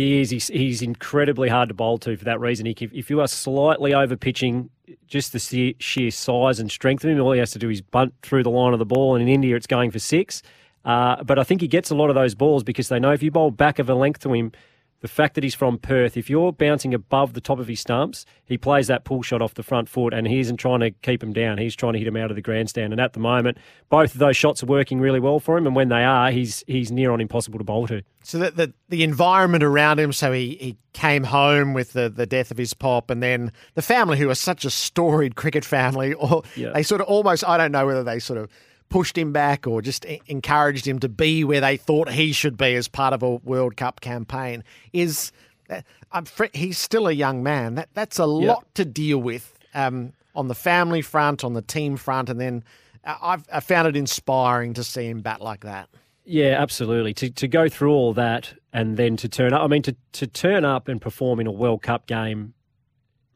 He 0.00 0.22
is. 0.22 0.30
He's, 0.30 0.48
he's 0.48 0.80
incredibly 0.80 1.50
hard 1.50 1.68
to 1.68 1.74
bowl 1.74 1.98
to 1.98 2.16
for 2.16 2.24
that 2.24 2.40
reason. 2.40 2.64
He, 2.64 2.74
if 2.90 3.10
you 3.10 3.20
are 3.20 3.28
slightly 3.28 3.92
over 3.92 4.16
pitching, 4.16 4.70
just 5.06 5.34
the 5.34 5.76
sheer 5.78 6.10
size 6.10 6.58
and 6.58 6.70
strength 6.70 7.04
of 7.04 7.10
him, 7.10 7.20
all 7.20 7.32
he 7.32 7.38
has 7.38 7.50
to 7.50 7.58
do 7.58 7.68
is 7.68 7.82
bunt 7.82 8.14
through 8.22 8.42
the 8.42 8.50
line 8.50 8.72
of 8.72 8.78
the 8.78 8.86
ball. 8.86 9.14
And 9.14 9.22
in 9.22 9.28
India, 9.28 9.54
it's 9.56 9.66
going 9.66 9.90
for 9.90 9.98
six. 9.98 10.42
Uh, 10.86 11.22
but 11.22 11.38
I 11.38 11.44
think 11.44 11.60
he 11.60 11.68
gets 11.68 11.90
a 11.90 11.94
lot 11.94 12.08
of 12.08 12.14
those 12.14 12.34
balls 12.34 12.64
because 12.64 12.88
they 12.88 12.98
know 12.98 13.12
if 13.12 13.22
you 13.22 13.30
bowl 13.30 13.50
back 13.50 13.78
of 13.78 13.90
a 13.90 13.94
length 13.94 14.20
to 14.20 14.32
him, 14.32 14.52
the 15.00 15.08
fact 15.08 15.34
that 15.34 15.44
he's 15.44 15.54
from 15.54 15.78
Perth, 15.78 16.16
if 16.16 16.28
you're 16.28 16.52
bouncing 16.52 16.92
above 16.92 17.32
the 17.32 17.40
top 17.40 17.58
of 17.58 17.68
his 17.68 17.80
stumps, 17.80 18.26
he 18.44 18.58
plays 18.58 18.86
that 18.88 19.04
pull 19.04 19.22
shot 19.22 19.40
off 19.40 19.54
the 19.54 19.62
front 19.62 19.88
foot 19.88 20.12
and 20.12 20.26
he 20.26 20.40
isn't 20.40 20.58
trying 20.58 20.80
to 20.80 20.90
keep 20.90 21.22
him 21.22 21.32
down. 21.32 21.58
He's 21.58 21.74
trying 21.74 21.94
to 21.94 21.98
hit 21.98 22.06
him 22.06 22.16
out 22.16 22.30
of 22.30 22.36
the 22.36 22.42
grandstand. 22.42 22.92
And 22.92 23.00
at 23.00 23.14
the 23.14 23.20
moment, 23.20 23.56
both 23.88 24.12
of 24.12 24.18
those 24.18 24.36
shots 24.36 24.62
are 24.62 24.66
working 24.66 25.00
really 25.00 25.20
well 25.20 25.40
for 25.40 25.56
him. 25.56 25.66
And 25.66 25.74
when 25.74 25.88
they 25.88 26.04
are, 26.04 26.30
he's 26.30 26.62
he's 26.66 26.92
near 26.92 27.12
on 27.12 27.20
impossible 27.20 27.58
to 27.58 27.64
bowl 27.64 27.86
to. 27.88 28.02
So 28.22 28.38
the, 28.38 28.50
the, 28.50 28.74
the 28.90 29.02
environment 29.02 29.64
around 29.64 29.98
him, 29.98 30.12
so 30.12 30.32
he, 30.32 30.56
he 30.60 30.76
came 30.92 31.24
home 31.24 31.72
with 31.72 31.94
the, 31.94 32.10
the 32.10 32.26
death 32.26 32.50
of 32.50 32.58
his 32.58 32.74
pop 32.74 33.08
and 33.08 33.22
then 33.22 33.52
the 33.74 33.82
family, 33.82 34.18
who 34.18 34.28
are 34.28 34.34
such 34.34 34.66
a 34.66 34.70
storied 34.70 35.36
cricket 35.36 35.64
family, 35.64 36.12
or 36.12 36.42
yeah. 36.54 36.70
they 36.74 36.82
sort 36.82 37.00
of 37.00 37.06
almost, 37.06 37.42
I 37.48 37.56
don't 37.56 37.72
know 37.72 37.86
whether 37.86 38.04
they 38.04 38.18
sort 38.18 38.38
of 38.38 38.50
pushed 38.90 39.16
him 39.16 39.32
back 39.32 39.66
or 39.66 39.80
just 39.80 40.04
encouraged 40.04 40.86
him 40.86 40.98
to 40.98 41.08
be 41.08 41.44
where 41.44 41.60
they 41.60 41.76
thought 41.76 42.10
he 42.10 42.32
should 42.32 42.58
be 42.58 42.74
as 42.74 42.88
part 42.88 43.14
of 43.14 43.22
a 43.22 43.36
World 43.36 43.76
Cup 43.76 44.00
campaign 44.00 44.62
is 44.92 45.32
uh, 45.70 46.22
he's 46.52 46.76
still 46.76 47.06
a 47.08 47.12
young 47.12 47.42
man. 47.42 47.76
That 47.76 47.88
that's 47.94 48.18
a 48.18 48.26
lot 48.26 48.66
to 48.74 48.84
deal 48.84 49.18
with 49.18 49.54
um, 49.74 50.12
on 50.34 50.48
the 50.48 50.54
family 50.54 51.00
front, 51.00 51.44
on 51.44 51.54
the 51.54 51.62
team 51.62 51.96
front, 51.96 52.28
and 52.28 52.40
then 52.40 52.64
uh, 53.04 53.16
I've 53.22 53.48
I 53.52 53.60
found 53.60 53.88
it 53.88 53.96
inspiring 53.96 54.74
to 54.74 54.84
see 54.84 55.06
him 55.06 55.20
bat 55.20 55.40
like 55.40 55.60
that. 55.60 55.88
Yeah, 56.24 56.56
absolutely. 56.60 57.14
To 57.14 57.30
to 57.30 57.48
go 57.48 57.68
through 57.68 57.92
all 57.92 58.12
that 58.14 58.54
and 58.72 58.96
then 58.96 59.16
to 59.18 59.28
turn 59.28 59.52
up. 59.52 59.62
I 59.62 59.66
mean, 59.68 59.82
to 59.82 59.96
to 60.12 60.26
turn 60.26 60.64
up 60.64 60.88
and 60.88 61.00
perform 61.00 61.40
in 61.40 61.46
a 61.46 61.52
World 61.52 61.82
Cup 61.82 62.06
game, 62.06 62.54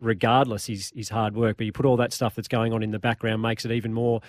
regardless, 0.00 0.68
is 0.68 0.92
is 0.96 1.08
hard 1.08 1.36
work. 1.36 1.56
But 1.56 1.66
you 1.66 1.72
put 1.72 1.86
all 1.86 1.96
that 1.98 2.12
stuff 2.12 2.34
that's 2.34 2.48
going 2.48 2.72
on 2.72 2.82
in 2.82 2.90
the 2.90 2.98
background 2.98 3.42
makes 3.42 3.64
it 3.64 3.70
even 3.70 3.92
more 3.92 4.20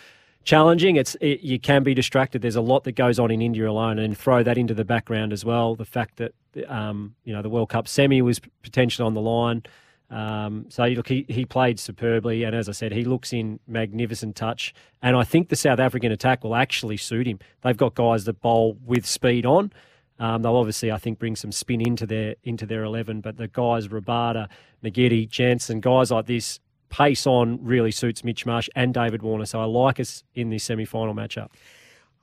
challenging. 0.46 0.96
It's 0.96 1.16
it, 1.20 1.42
you 1.42 1.60
can 1.60 1.84
be 1.84 1.94
distracted. 1.94 2.42
There's 2.42 2.56
a 2.56 2.62
lot 2.62 2.86
that 2.86 2.94
goes 2.94 3.20
on 3.20 3.32
in 3.32 3.42
India 3.42 3.70
alone, 3.70 4.00
and 4.00 4.18
throw 4.18 4.44
that 4.44 4.58
into 4.58 4.74
the 4.74 4.86
background 4.86 5.34
as 5.34 5.44
well. 5.44 5.76
The 5.76 5.86
fact 5.86 6.18
that 6.18 6.34
um, 6.70 7.16
you 7.26 7.34
know 7.34 7.42
the 7.42 7.50
World 7.50 7.70
Cup 7.70 7.88
semi 7.88 8.22
was 8.22 8.40
potentially 8.64 9.06
on 9.06 9.14
the 9.14 9.22
line. 9.22 9.64
Um, 10.10 10.68
so 10.70 10.86
look, 10.86 11.08
he, 11.08 11.26
he 11.28 11.46
played 11.46 11.80
superbly, 11.80 12.44
and 12.44 12.56
as 12.56 12.70
I 12.70 12.74
said, 12.74 12.92
he 12.92 13.04
looks 13.04 13.34
in 13.34 13.60
magnificent 13.68 14.36
touch. 14.36 14.74
And 15.02 15.18
I 15.18 15.24
think 15.24 15.50
the 15.50 15.56
South 15.56 15.80
African 15.80 16.12
attack 16.12 16.44
will 16.44 16.56
actually 16.56 16.98
suit 16.98 17.28
him. 17.28 17.40
They've 17.62 17.76
got 17.76 17.96
guys 17.96 18.26
that 18.26 18.40
bowl 18.40 18.78
with 18.86 19.06
speed 19.06 19.46
on. 19.46 19.74
Um, 20.20 20.44
they'll 20.44 20.56
obviously, 20.56 20.92
I 20.92 20.98
think, 20.98 21.20
bring 21.20 21.36
some 21.36 21.52
spin 21.52 21.82
into 21.82 22.06
their 22.06 22.36
into 22.44 22.66
their 22.66 22.84
eleven. 22.84 23.20
But 23.20 23.38
the 23.38 23.48
guys, 23.48 23.88
Rabada, 23.88 24.48
Ngidi, 24.84 25.28
Jansen, 25.28 25.82
guys 25.82 26.12
like 26.12 26.28
this, 26.28 26.60
pace 26.90 27.28
on 27.28 27.64
really 27.64 27.92
suits 27.92 28.24
Mitch 28.24 28.46
Marsh 28.46 28.70
and 28.76 28.94
David 28.94 29.22
Warner. 29.22 29.46
So 29.46 29.60
I 29.60 29.66
like 29.66 30.00
us 30.00 30.24
in 30.34 30.50
this 30.50 30.64
semi 30.64 30.86
final 30.86 31.14
matchup. 31.14 31.50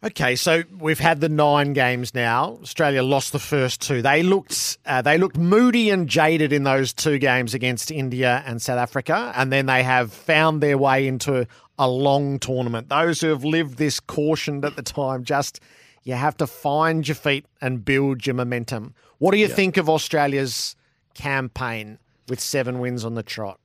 Okay, 0.04 0.35
so 0.35 0.64
we've 0.81 0.99
had 0.99 1.21
the 1.21 1.28
nine 1.28 1.75
games 1.75 2.12
now. 2.12 2.59
Australia 2.61 3.04
lost 3.04 3.31
the 3.31 3.38
first 3.38 3.81
two. 3.81 4.02
They 4.02 4.25
looked 4.25 4.78
uh, 4.85 5.00
they 5.00 5.16
looked 5.16 5.37
moody 5.37 5.90
and 5.90 6.09
jaded 6.09 6.52
in 6.52 6.64
those 6.64 6.92
two 6.92 7.19
games 7.19 7.54
against 7.54 7.92
India 7.92 8.42
and 8.45 8.61
South 8.61 8.78
Africa, 8.78 9.33
and 9.37 9.52
then 9.52 9.66
they 9.66 9.85
have 9.85 10.12
found 10.12 10.61
their 10.61 10.76
way 10.76 11.07
into 11.07 11.47
a 11.78 11.88
long 11.88 12.40
tournament. 12.40 12.88
Those 12.88 13.21
who 13.21 13.28
have 13.28 13.45
lived 13.45 13.78
this 13.78 14.00
cautioned 14.00 14.64
at 14.64 14.75
the 14.75 14.83
time, 14.83 15.23
just 15.23 15.61
you 16.02 16.14
have 16.14 16.37
to 16.38 16.49
find 16.49 17.07
your 17.07 17.14
feet 17.14 17.47
and 17.61 17.85
build 17.85 18.26
your 18.26 18.35
momentum. 18.35 18.95
What 19.19 19.31
do 19.31 19.38
you 19.38 19.47
think 19.47 19.76
of 19.76 19.88
Australia's 19.88 20.75
campaign 21.14 21.99
with 22.28 22.40
seven 22.40 22.81
wins 22.81 23.04
on 23.04 23.14
the 23.14 23.23
trot? 23.23 23.61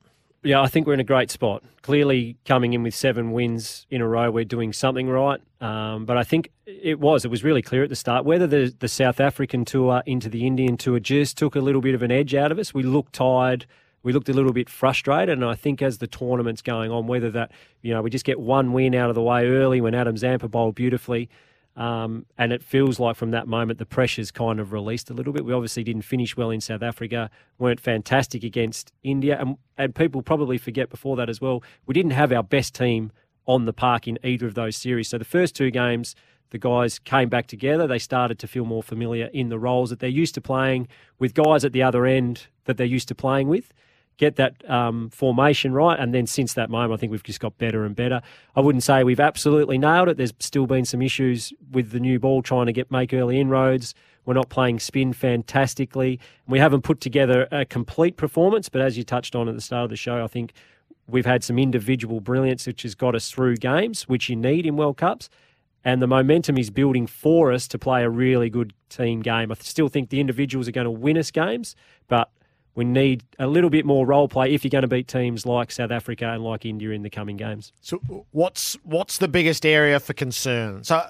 Yeah, 0.48 0.62
I 0.62 0.66
think 0.68 0.86
we're 0.86 0.94
in 0.94 1.00
a 1.00 1.04
great 1.04 1.30
spot. 1.30 1.62
Clearly, 1.82 2.38
coming 2.46 2.72
in 2.72 2.82
with 2.82 2.94
seven 2.94 3.32
wins 3.32 3.86
in 3.90 4.00
a 4.00 4.08
row, 4.08 4.30
we're 4.30 4.46
doing 4.46 4.72
something 4.72 5.06
right. 5.06 5.42
Um, 5.60 6.06
but 6.06 6.16
I 6.16 6.22
think 6.22 6.50
it 6.64 6.98
was. 6.98 7.26
It 7.26 7.30
was 7.30 7.44
really 7.44 7.60
clear 7.60 7.82
at 7.82 7.90
the 7.90 7.96
start. 7.96 8.24
Whether 8.24 8.46
the, 8.46 8.74
the 8.78 8.88
South 8.88 9.20
African 9.20 9.66
tour 9.66 10.02
into 10.06 10.30
the 10.30 10.46
Indian 10.46 10.78
tour 10.78 11.00
just 11.00 11.36
took 11.36 11.54
a 11.54 11.60
little 11.60 11.82
bit 11.82 11.94
of 11.94 12.02
an 12.02 12.10
edge 12.10 12.34
out 12.34 12.50
of 12.50 12.58
us, 12.58 12.72
we 12.72 12.82
looked 12.82 13.12
tired. 13.12 13.66
We 14.02 14.14
looked 14.14 14.30
a 14.30 14.32
little 14.32 14.54
bit 14.54 14.70
frustrated. 14.70 15.36
And 15.36 15.44
I 15.44 15.54
think 15.54 15.82
as 15.82 15.98
the 15.98 16.06
tournament's 16.06 16.62
going 16.62 16.90
on, 16.90 17.06
whether 17.06 17.30
that, 17.32 17.52
you 17.82 17.92
know, 17.92 18.00
we 18.00 18.08
just 18.08 18.24
get 18.24 18.40
one 18.40 18.72
win 18.72 18.94
out 18.94 19.10
of 19.10 19.16
the 19.16 19.22
way 19.22 19.46
early 19.46 19.82
when 19.82 19.94
Adam 19.94 20.16
Zampa 20.16 20.48
bowled 20.48 20.76
beautifully. 20.76 21.28
Um, 21.78 22.26
and 22.36 22.52
it 22.52 22.60
feels 22.60 22.98
like 22.98 23.14
from 23.14 23.30
that 23.30 23.46
moment 23.46 23.78
the 23.78 23.86
pressure's 23.86 24.32
kind 24.32 24.58
of 24.58 24.72
released 24.72 25.10
a 25.10 25.14
little 25.14 25.32
bit. 25.32 25.44
We 25.44 25.52
obviously 25.52 25.84
didn't 25.84 26.02
finish 26.02 26.36
well 26.36 26.50
in 26.50 26.60
South 26.60 26.82
Africa, 26.82 27.30
weren't 27.56 27.78
fantastic 27.78 28.42
against 28.42 28.92
India, 29.04 29.38
and, 29.40 29.56
and 29.76 29.94
people 29.94 30.20
probably 30.20 30.58
forget 30.58 30.90
before 30.90 31.14
that 31.16 31.30
as 31.30 31.40
well. 31.40 31.62
We 31.86 31.94
didn't 31.94 32.10
have 32.10 32.32
our 32.32 32.42
best 32.42 32.74
team 32.74 33.12
on 33.46 33.64
the 33.64 33.72
park 33.72 34.08
in 34.08 34.18
either 34.24 34.48
of 34.48 34.54
those 34.54 34.76
series. 34.76 35.06
So 35.06 35.18
the 35.18 35.24
first 35.24 35.54
two 35.54 35.70
games, 35.70 36.16
the 36.50 36.58
guys 36.58 36.98
came 36.98 37.28
back 37.28 37.46
together. 37.46 37.86
They 37.86 38.00
started 38.00 38.40
to 38.40 38.48
feel 38.48 38.64
more 38.64 38.82
familiar 38.82 39.26
in 39.26 39.48
the 39.48 39.58
roles 39.58 39.90
that 39.90 40.00
they're 40.00 40.10
used 40.10 40.34
to 40.34 40.40
playing 40.40 40.88
with 41.20 41.32
guys 41.32 41.64
at 41.64 41.72
the 41.72 41.84
other 41.84 42.06
end 42.06 42.48
that 42.64 42.76
they're 42.76 42.86
used 42.86 43.06
to 43.08 43.14
playing 43.14 43.46
with 43.46 43.72
get 44.18 44.36
that 44.36 44.68
um, 44.68 45.08
formation 45.10 45.72
right. 45.72 45.98
And 45.98 46.12
then 46.12 46.26
since 46.26 46.52
that 46.54 46.68
moment, 46.68 46.92
I 46.92 46.96
think 46.96 47.12
we've 47.12 47.22
just 47.22 47.40
got 47.40 47.56
better 47.56 47.84
and 47.84 47.96
better. 47.96 48.20
I 48.54 48.60
wouldn't 48.60 48.82
say 48.82 49.04
we've 49.04 49.20
absolutely 49.20 49.78
nailed 49.78 50.08
it. 50.08 50.16
There's 50.16 50.34
still 50.40 50.66
been 50.66 50.84
some 50.84 51.00
issues 51.00 51.52
with 51.70 51.92
the 51.92 52.00
new 52.00 52.18
ball 52.18 52.42
trying 52.42 52.66
to 52.66 52.72
get 52.72 52.90
make 52.90 53.14
early 53.14 53.40
inroads. 53.40 53.94
We're 54.26 54.34
not 54.34 54.50
playing 54.50 54.80
spin 54.80 55.14
fantastically. 55.14 56.20
We 56.46 56.58
haven't 56.58 56.82
put 56.82 57.00
together 57.00 57.48
a 57.50 57.64
complete 57.64 58.16
performance, 58.16 58.68
but 58.68 58.82
as 58.82 58.98
you 58.98 59.04
touched 59.04 59.34
on 59.34 59.48
at 59.48 59.54
the 59.54 59.60
start 59.60 59.84
of 59.84 59.90
the 59.90 59.96
show, 59.96 60.22
I 60.22 60.26
think 60.26 60.52
we've 61.06 61.24
had 61.24 61.42
some 61.42 61.58
individual 61.58 62.20
brilliance 62.20 62.66
which 62.66 62.82
has 62.82 62.94
got 62.94 63.14
us 63.14 63.30
through 63.30 63.56
games, 63.56 64.06
which 64.08 64.28
you 64.28 64.36
need 64.36 64.66
in 64.66 64.76
World 64.76 64.98
Cups. 64.98 65.30
And 65.84 66.02
the 66.02 66.08
momentum 66.08 66.58
is 66.58 66.70
building 66.70 67.06
for 67.06 67.52
us 67.52 67.68
to 67.68 67.78
play 67.78 68.02
a 68.02 68.10
really 68.10 68.50
good 68.50 68.74
team 68.90 69.20
game. 69.20 69.50
I 69.50 69.54
still 69.54 69.88
think 69.88 70.10
the 70.10 70.20
individuals 70.20 70.68
are 70.68 70.72
going 70.72 70.84
to 70.84 70.90
win 70.90 71.16
us 71.16 71.30
games, 71.30 71.76
but 72.08 72.30
we 72.78 72.84
need 72.84 73.24
a 73.40 73.48
little 73.48 73.70
bit 73.70 73.84
more 73.84 74.06
role 74.06 74.28
play 74.28 74.54
if 74.54 74.62
you're 74.62 74.70
going 74.70 74.82
to 74.82 74.88
beat 74.88 75.08
teams 75.08 75.44
like 75.44 75.72
South 75.72 75.90
Africa 75.90 76.26
and 76.26 76.44
like 76.44 76.64
India 76.64 76.90
in 76.90 77.02
the 77.02 77.10
coming 77.10 77.36
games. 77.36 77.72
So, 77.80 77.96
what's 78.30 78.74
what's 78.84 79.18
the 79.18 79.26
biggest 79.26 79.66
area 79.66 79.98
for 79.98 80.12
concern? 80.12 80.84
So, 80.84 81.02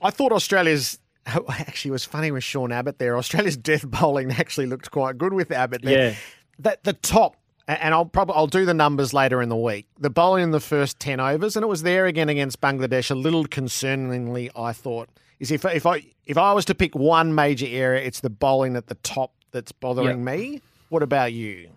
I 0.00 0.10
thought 0.10 0.32
Australia's 0.32 0.98
actually 1.26 1.90
it 1.90 1.92
was 1.92 2.06
funny 2.06 2.30
with 2.30 2.42
Sean 2.42 2.72
Abbott 2.72 2.98
there. 2.98 3.18
Australia's 3.18 3.56
death 3.58 3.86
bowling 3.86 4.32
actually 4.32 4.64
looked 4.68 4.90
quite 4.90 5.18
good 5.18 5.34
with 5.34 5.52
Abbott. 5.52 5.82
There. 5.82 6.08
Yeah, 6.08 6.16
that 6.60 6.84
the 6.84 6.94
top. 6.94 7.36
And 7.68 7.92
I'll 7.92 8.06
probably 8.06 8.36
I'll 8.36 8.46
do 8.46 8.64
the 8.64 8.72
numbers 8.72 9.12
later 9.12 9.42
in 9.42 9.50
the 9.50 9.56
week. 9.56 9.86
The 9.98 10.08
bowling 10.08 10.44
in 10.44 10.50
the 10.52 10.60
first 10.60 10.98
ten 10.98 11.20
overs, 11.20 11.56
and 11.56 11.62
it 11.62 11.66
was 11.66 11.82
there 11.82 12.06
again 12.06 12.30
against 12.30 12.58
Bangladesh. 12.62 13.10
A 13.10 13.14
little 13.14 13.44
concerningly, 13.44 14.48
I 14.56 14.72
thought 14.72 15.10
is 15.40 15.50
if 15.50 15.66
if 15.66 15.84
I 15.84 16.04
if 16.24 16.38
I 16.38 16.54
was 16.54 16.64
to 16.66 16.74
pick 16.74 16.94
one 16.94 17.34
major 17.34 17.66
area, 17.68 18.02
it's 18.02 18.20
the 18.20 18.30
bowling 18.30 18.76
at 18.76 18.86
the 18.86 18.94
top 18.94 19.34
that's 19.50 19.72
bothering 19.72 20.24
yep. 20.24 20.38
me. 20.38 20.62
What 20.88 21.02
about 21.02 21.32
you? 21.32 21.70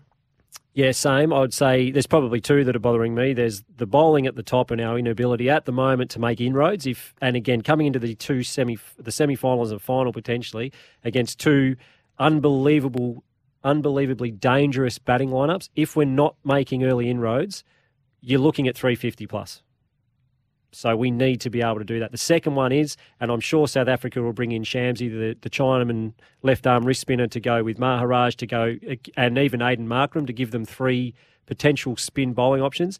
Yeah, 0.72 0.92
same. 0.92 1.32
I 1.32 1.40
would 1.40 1.52
say 1.52 1.90
there's 1.90 2.06
probably 2.06 2.40
two 2.40 2.62
that 2.64 2.76
are 2.76 2.80
bothering 2.80 3.14
me. 3.14 3.32
There's 3.32 3.64
the 3.76 3.86
bowling 3.86 4.26
at 4.26 4.36
the 4.36 4.42
top 4.42 4.70
and 4.70 4.80
our 4.80 4.98
inability 4.98 5.50
at 5.50 5.64
the 5.64 5.72
moment 5.72 6.12
to 6.12 6.20
make 6.20 6.40
inroads. 6.40 6.86
If 6.86 7.12
and 7.20 7.36
again 7.36 7.62
coming 7.62 7.88
into 7.88 7.98
the 7.98 8.14
two 8.14 8.44
semi 8.44 8.78
the 8.96 9.10
semi-finals 9.10 9.72
and 9.72 9.82
final 9.82 10.12
potentially 10.12 10.72
against 11.04 11.40
two 11.40 11.76
unbelievable, 12.20 13.24
unbelievably 13.64 14.30
dangerous 14.32 14.98
batting 14.98 15.30
lineups. 15.30 15.70
If 15.74 15.96
we're 15.96 16.04
not 16.04 16.36
making 16.44 16.84
early 16.84 17.10
inroads, 17.10 17.64
you're 18.20 18.38
looking 18.38 18.68
at 18.68 18.76
350 18.76 19.26
plus. 19.26 19.62
So 20.72 20.96
we 20.96 21.10
need 21.10 21.40
to 21.40 21.50
be 21.50 21.62
able 21.62 21.78
to 21.78 21.84
do 21.84 21.98
that. 21.98 22.12
The 22.12 22.18
second 22.18 22.54
one 22.54 22.72
is, 22.72 22.96
and 23.20 23.30
I'm 23.30 23.40
sure 23.40 23.66
South 23.66 23.88
Africa 23.88 24.22
will 24.22 24.32
bring 24.32 24.52
in 24.52 24.62
Shamsi, 24.62 25.10
the, 25.10 25.36
the 25.40 25.50
Chinaman 25.50 26.12
left 26.42 26.66
arm 26.66 26.84
wrist 26.84 27.00
spinner, 27.00 27.26
to 27.26 27.40
go 27.40 27.64
with 27.64 27.78
Maharaj 27.78 28.36
to 28.36 28.46
go, 28.46 28.76
and 29.16 29.38
even 29.38 29.60
Aiden 29.60 29.86
Markram 29.86 30.26
to 30.26 30.32
give 30.32 30.52
them 30.52 30.64
three 30.64 31.14
potential 31.46 31.96
spin 31.96 32.32
bowling 32.32 32.62
options. 32.62 32.98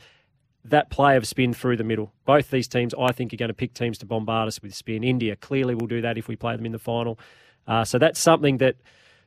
That 0.64 0.90
play 0.90 1.16
of 1.16 1.26
spin 1.26 1.54
through 1.54 1.76
the 1.76 1.84
middle. 1.84 2.12
Both 2.26 2.50
these 2.50 2.68
teams, 2.68 2.92
I 2.98 3.12
think, 3.12 3.32
are 3.32 3.36
going 3.36 3.48
to 3.48 3.54
pick 3.54 3.72
teams 3.72 3.96
to 3.98 4.06
bombard 4.06 4.48
us 4.48 4.60
with 4.60 4.74
spin. 4.74 5.04
India 5.04 5.36
clearly 5.36 5.74
will 5.74 5.86
do 5.86 6.02
that 6.02 6.18
if 6.18 6.28
we 6.28 6.36
play 6.36 6.56
them 6.56 6.66
in 6.66 6.72
the 6.72 6.78
final. 6.78 7.18
Uh, 7.66 7.84
so 7.84 7.98
that's 7.98 8.20
something 8.20 8.58
that 8.58 8.76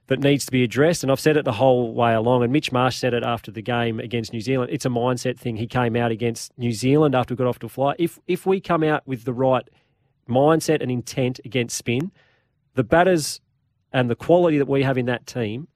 that 0.08 0.20
needs 0.20 0.46
to 0.46 0.52
be 0.52 0.64
addressed. 0.64 1.04
And 1.04 1.12
I've 1.12 1.20
said 1.20 1.38
it 1.38 1.46
the 1.46 1.54
whole 1.54 1.94
way 1.94 2.14
along. 2.14 2.44
And 2.44 2.52
Mitch 2.52 2.72
Marsh 2.72 2.98
said 2.98 3.14
it 3.14 3.24
after 3.24 3.52
the 3.52 3.62
game 3.62 4.00
against 4.00 4.34
New 4.34 4.42
Zealand. 4.42 4.70
It's 4.72 4.86
a 4.86 4.90
mindset 4.90 5.40
thing. 5.40 5.56
He 5.56 5.68
came 5.68 5.96
out 5.96 6.12
against 6.12 6.58
New 6.58 6.74
Zealand 6.74 7.16
after 7.16 7.34
we 7.34 7.38
got 7.38 7.48
off 7.48 7.60
to 7.60 7.68
a 7.68 7.70
fly. 7.70 7.96
If 7.98 8.20
if 8.28 8.46
we 8.46 8.60
come 8.60 8.84
out 8.84 9.08
with 9.08 9.24
the 9.24 9.34
right 9.34 9.68
mindset 10.30 10.82
and 10.82 10.92
intent 10.92 11.40
against 11.46 11.78
spin, 11.78 12.12
the 12.76 12.84
batters 12.84 13.40
and 13.92 14.10
the 14.10 14.16
quality 14.16 14.58
that 14.58 14.68
we 14.68 14.84
have 14.84 14.98
in 14.98 15.06
that 15.06 15.26
team 15.26 15.68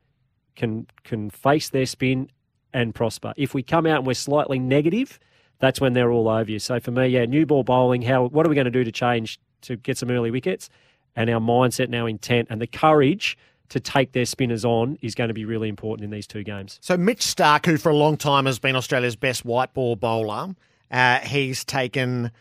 can 0.56 0.88
can 1.04 1.30
face 1.30 1.70
their 1.70 1.86
spin 1.86 2.30
and 2.74 2.94
prosper. 2.94 3.34
If 3.38 3.54
we 3.54 3.64
come 3.64 3.86
out 3.86 4.00
and 4.00 4.08
we're 4.08 4.14
slightly 4.14 4.60
negative, 4.60 5.20
that's 5.60 5.80
when 5.80 5.94
they're 5.94 6.12
all 6.12 6.28
over 6.28 6.52
you. 6.52 6.60
So 6.60 6.80
for 6.80 6.92
me, 6.92 7.08
yeah, 7.08 7.26
new 7.26 7.46
ball 7.46 7.64
bowling. 7.64 8.02
How 8.02 8.26
what 8.26 8.46
are 8.46 8.50
we 8.50 8.56
going 8.56 8.66
to 8.66 8.72
do 8.72 8.84
to 8.84 8.92
change 8.92 9.40
to 9.62 9.78
get 9.78 9.98
some 9.98 10.12
early 10.12 10.32
wickets? 10.32 10.70
And 11.16 11.30
our 11.30 11.40
mindset 11.40 11.86
and 11.86 11.96
our 11.96 12.08
intent 12.08 12.48
and 12.52 12.62
the 12.62 12.68
courage 12.68 13.38
to 13.70 13.80
take 13.80 14.14
their 14.14 14.26
spinners 14.26 14.64
on 14.64 14.98
is 15.02 15.16
going 15.16 15.28
to 15.28 15.34
be 15.34 15.46
really 15.46 15.70
important 15.70 16.06
in 16.06 16.12
these 16.12 16.28
two 16.28 16.44
games. 16.44 16.80
So 16.82 16.98
Mitch 16.98 17.22
Starc, 17.22 17.66
who 17.66 17.78
for 17.78 17.90
a 17.90 17.96
long 17.96 18.18
time 18.18 18.46
has 18.46 18.60
been 18.60 18.76
Australia's 18.76 19.16
best 19.16 19.46
white 19.46 19.74
ball 19.74 19.96
bowler, 19.96 20.56
uh, 20.90 21.20
he's 21.20 21.66
taken 21.66 22.32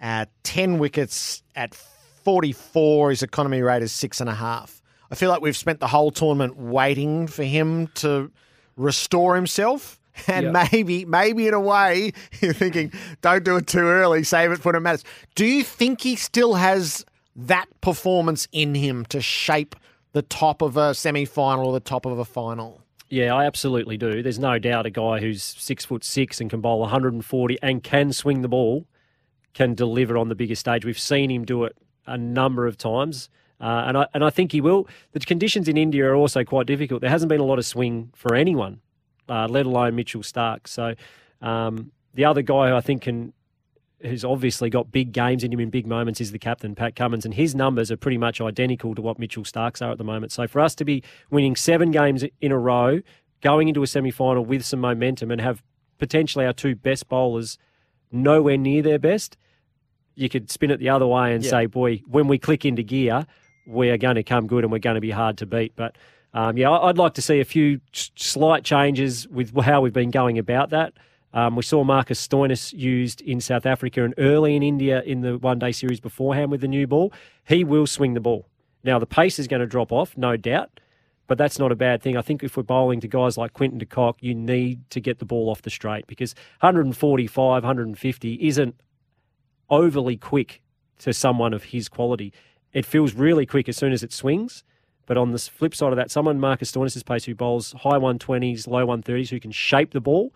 uh, 0.00 0.26
ten 0.42 0.78
wickets 0.78 1.42
at 1.56 1.74
forty-four. 1.74 3.10
His 3.10 3.22
economy 3.22 3.62
rate 3.62 3.82
is 3.82 3.92
six 3.92 4.20
and 4.20 4.30
a 4.30 4.34
half. 4.34 4.82
I 5.10 5.14
feel 5.14 5.30
like 5.30 5.40
we've 5.40 5.56
spent 5.56 5.80
the 5.80 5.86
whole 5.86 6.10
tournament 6.10 6.56
waiting 6.56 7.26
for 7.26 7.42
him 7.42 7.88
to 7.96 8.30
restore 8.76 9.34
himself. 9.34 9.96
And 10.26 10.52
yep. 10.52 10.72
maybe, 10.72 11.04
maybe 11.04 11.46
in 11.46 11.54
a 11.54 11.60
way, 11.60 12.10
you're 12.40 12.52
thinking, 12.52 12.92
don't 13.20 13.44
do 13.44 13.56
it 13.56 13.68
too 13.68 13.78
early, 13.78 14.24
save 14.24 14.50
it 14.50 14.58
for 14.58 14.72
the 14.72 14.80
matters. 14.80 15.04
Do 15.36 15.46
you 15.46 15.62
think 15.62 16.00
he 16.00 16.16
still 16.16 16.54
has 16.54 17.06
that 17.36 17.66
performance 17.80 18.48
in 18.50 18.74
him 18.74 19.04
to 19.10 19.20
shape 19.20 19.76
the 20.12 20.22
top 20.22 20.62
of 20.62 20.76
a 20.76 20.94
semi 20.94 21.24
final 21.24 21.66
or 21.66 21.72
the 21.72 21.80
top 21.80 22.06
of 22.06 22.18
a 22.18 22.24
final? 22.24 22.80
Yeah, 23.10 23.34
I 23.34 23.46
absolutely 23.46 23.96
do. 23.96 24.22
There's 24.22 24.38
no 24.38 24.58
doubt 24.58 24.86
a 24.86 24.90
guy 24.90 25.20
who's 25.20 25.42
six 25.42 25.84
foot 25.84 26.04
six 26.04 26.40
and 26.40 26.50
can 26.50 26.60
bowl 26.60 26.80
140 26.80 27.58
and 27.62 27.82
can 27.82 28.12
swing 28.12 28.42
the 28.42 28.48
ball 28.48 28.86
can 29.54 29.74
deliver 29.74 30.18
on 30.18 30.28
the 30.28 30.34
biggest 30.34 30.60
stage. 30.60 30.84
We've 30.84 30.98
seen 30.98 31.30
him 31.30 31.44
do 31.44 31.64
it 31.64 31.76
a 32.06 32.18
number 32.18 32.66
of 32.66 32.76
times. 32.76 33.30
Uh, 33.60 33.84
and 33.86 33.98
I 33.98 34.06
and 34.14 34.24
I 34.24 34.30
think 34.30 34.52
he 34.52 34.60
will. 34.60 34.86
The 35.12 35.20
conditions 35.20 35.68
in 35.68 35.76
India 35.76 36.04
are 36.06 36.14
also 36.14 36.44
quite 36.44 36.66
difficult. 36.66 37.00
There 37.00 37.10
hasn't 37.10 37.28
been 37.28 37.40
a 37.40 37.44
lot 37.44 37.58
of 37.58 37.66
swing 37.66 38.12
for 38.14 38.36
anyone, 38.36 38.80
uh, 39.28 39.48
let 39.48 39.66
alone 39.66 39.96
Mitchell 39.96 40.22
Starc. 40.22 40.68
So 40.68 40.94
um, 41.42 41.90
the 42.14 42.24
other 42.24 42.42
guy 42.42 42.68
who 42.68 42.76
I 42.76 42.80
think 42.80 43.02
can 43.02 43.32
who's 44.00 44.24
obviously 44.24 44.70
got 44.70 44.92
big 44.92 45.12
games 45.12 45.42
in 45.42 45.52
him 45.52 45.60
in 45.60 45.70
big 45.70 45.86
moments, 45.86 46.20
is 46.20 46.30
the 46.32 46.38
captain, 46.38 46.74
Pat 46.74 46.94
Cummins, 46.94 47.24
and 47.24 47.34
his 47.34 47.54
numbers 47.54 47.90
are 47.90 47.96
pretty 47.96 48.18
much 48.18 48.40
identical 48.40 48.94
to 48.94 49.02
what 49.02 49.18
Mitchell 49.18 49.44
Starc's 49.44 49.82
are 49.82 49.90
at 49.90 49.98
the 49.98 50.04
moment. 50.04 50.32
So 50.32 50.46
for 50.46 50.60
us 50.60 50.74
to 50.76 50.84
be 50.84 51.02
winning 51.30 51.56
seven 51.56 51.90
games 51.90 52.24
in 52.40 52.52
a 52.52 52.58
row, 52.58 53.00
going 53.40 53.68
into 53.68 53.82
a 53.82 53.86
semi 53.86 54.10
final 54.10 54.44
with 54.44 54.64
some 54.64 54.80
momentum, 54.80 55.30
and 55.30 55.40
have 55.40 55.62
potentially 55.98 56.46
our 56.46 56.52
two 56.52 56.76
best 56.76 57.08
bowlers 57.08 57.58
nowhere 58.12 58.56
near 58.56 58.82
their 58.82 58.98
best, 58.98 59.36
you 60.14 60.28
could 60.28 60.50
spin 60.50 60.70
it 60.70 60.78
the 60.78 60.88
other 60.88 61.06
way 61.06 61.34
and 61.34 61.44
yeah. 61.44 61.50
say, 61.50 61.66
boy, 61.66 62.00
when 62.06 62.28
we 62.28 62.38
click 62.38 62.64
into 62.64 62.82
gear, 62.82 63.26
we 63.66 63.90
are 63.90 63.98
going 63.98 64.16
to 64.16 64.22
come 64.22 64.46
good 64.46 64.64
and 64.64 64.72
we're 64.72 64.78
going 64.78 64.94
to 64.94 65.00
be 65.00 65.10
hard 65.10 65.38
to 65.38 65.46
beat. 65.46 65.74
But 65.76 65.96
um, 66.34 66.56
yeah, 66.56 66.70
I'd 66.70 66.98
like 66.98 67.14
to 67.14 67.22
see 67.22 67.40
a 67.40 67.44
few 67.44 67.80
slight 67.92 68.64
changes 68.64 69.28
with 69.28 69.54
how 69.60 69.80
we've 69.80 69.92
been 69.92 70.10
going 70.10 70.38
about 70.38 70.70
that. 70.70 70.94
Um, 71.32 71.56
we 71.56 71.62
saw 71.62 71.84
Marcus 71.84 72.26
Stoinis 72.26 72.72
used 72.72 73.20
in 73.20 73.40
South 73.40 73.66
Africa 73.66 74.04
and 74.04 74.14
early 74.18 74.56
in 74.56 74.62
India 74.62 75.02
in 75.02 75.20
the 75.20 75.36
one 75.38 75.58
day 75.58 75.72
series 75.72 76.00
beforehand 76.00 76.50
with 76.50 76.60
the 76.60 76.68
new 76.68 76.86
ball. 76.86 77.12
He 77.46 77.64
will 77.64 77.86
swing 77.86 78.14
the 78.14 78.20
ball. 78.20 78.48
Now, 78.82 78.98
the 78.98 79.06
pace 79.06 79.38
is 79.38 79.46
going 79.46 79.60
to 79.60 79.66
drop 79.66 79.92
off, 79.92 80.16
no 80.16 80.36
doubt, 80.36 80.80
but 81.26 81.36
that's 81.36 81.58
not 81.58 81.72
a 81.72 81.76
bad 81.76 82.02
thing. 82.02 82.16
I 82.16 82.22
think 82.22 82.42
if 82.42 82.56
we're 82.56 82.62
bowling 82.62 83.00
to 83.00 83.08
guys 83.08 83.36
like 83.36 83.52
Quinton 83.52 83.78
de 83.78 83.86
Kock, 83.86 84.16
you 84.20 84.34
need 84.34 84.88
to 84.90 85.00
get 85.00 85.18
the 85.18 85.24
ball 85.24 85.50
off 85.50 85.62
the 85.62 85.70
straight 85.70 86.06
because 86.06 86.34
145, 86.60 87.62
150 87.62 88.34
isn't 88.34 88.80
overly 89.68 90.16
quick 90.16 90.62
to 91.00 91.12
someone 91.12 91.52
of 91.52 91.64
his 91.64 91.88
quality. 91.88 92.32
It 92.72 92.86
feels 92.86 93.14
really 93.14 93.44
quick 93.44 93.68
as 93.68 93.76
soon 93.76 93.92
as 93.92 94.02
it 94.02 94.12
swings. 94.12 94.64
But 95.06 95.16
on 95.16 95.32
the 95.32 95.38
flip 95.38 95.74
side 95.74 95.90
of 95.90 95.96
that, 95.96 96.10
someone 96.10 96.38
Marcus 96.38 96.70
Stoinis' 96.70 97.04
pace 97.04 97.24
who 97.24 97.34
bowls 97.34 97.72
high 97.72 97.96
120s, 97.96 98.68
low 98.68 98.86
130s, 98.86 99.30
who 99.30 99.40
can 99.40 99.50
shape 99.50 99.92
the 99.92 100.00
ball 100.00 100.34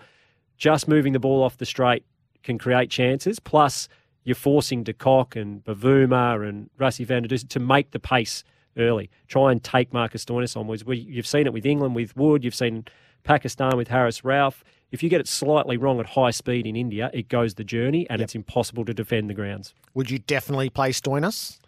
just 0.57 0.89
moving 0.89 1.13
the 1.13 1.19
ball 1.19 1.43
off 1.43 1.57
the 1.57 1.67
straight 1.67 2.05
can 2.43 2.59
create 2.59 2.91
chances. 2.91 3.39
Plus, 3.39 3.89
you're 4.25 4.35
forcing 4.35 4.83
De 4.83 4.93
Kock 4.93 5.37
and 5.37 5.65
Bavuma 5.65 6.49
and 6.49 6.71
Rassie 6.79 7.07
van 7.07 7.23
der 7.23 7.29
Dussen 7.29 7.49
to 7.49 7.61
make 7.61 7.91
the 7.91 7.99
pace 7.99 8.45
early. 8.77 9.11
Try 9.29 9.53
and 9.53 9.63
take 9.63 9.93
Marcus 9.93 10.25
Stoinis 10.25 10.57
onwards. 10.57 10.85
We, 10.85 10.99
you've 10.99 11.27
seen 11.27 11.47
it 11.47 11.53
with 11.53 11.67
England 11.67 11.95
with 11.95 12.17
Wood. 12.17 12.45
You've 12.45 12.55
seen 12.55 12.85
Pakistan 13.25 13.77
with 13.77 13.89
Haris 13.89 14.23
Rauf. 14.23 14.63
If 14.91 15.03
you 15.03 15.09
get 15.09 15.21
it 15.21 15.29
slightly 15.29 15.77
wrong 15.77 16.01
at 16.01 16.07
high 16.07 16.31
speed 16.31 16.67
in 16.67 16.77
India, 16.77 17.11
it 17.15 17.29
goes 17.29 17.55
the 17.55 17.65
journey 17.65 18.07
and 18.11 18.21
it's 18.21 18.35
impossible 18.35 18.85
to 18.85 18.95
defend 18.95 19.31
the 19.31 19.35
grounds. 19.35 19.75
Would 19.95 20.11
you 20.11 20.19
definitely 20.19 20.71
play 20.71 20.91
Stoinis? 20.91 21.59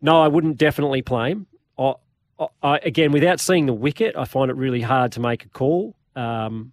No, 0.00 0.22
I 0.22 0.28
wouldn't 0.28 0.56
definitely 0.56 1.02
play 1.02 1.30
him. 1.32 1.46
I, 1.78 1.94
I, 2.62 2.78
again, 2.78 3.12
without 3.12 3.40
seeing 3.40 3.66
the 3.66 3.72
wicket, 3.72 4.16
I 4.16 4.24
find 4.24 4.50
it 4.50 4.56
really 4.56 4.80
hard 4.80 5.12
to 5.12 5.20
make 5.20 5.44
a 5.44 5.48
call. 5.48 5.96
Um, 6.16 6.72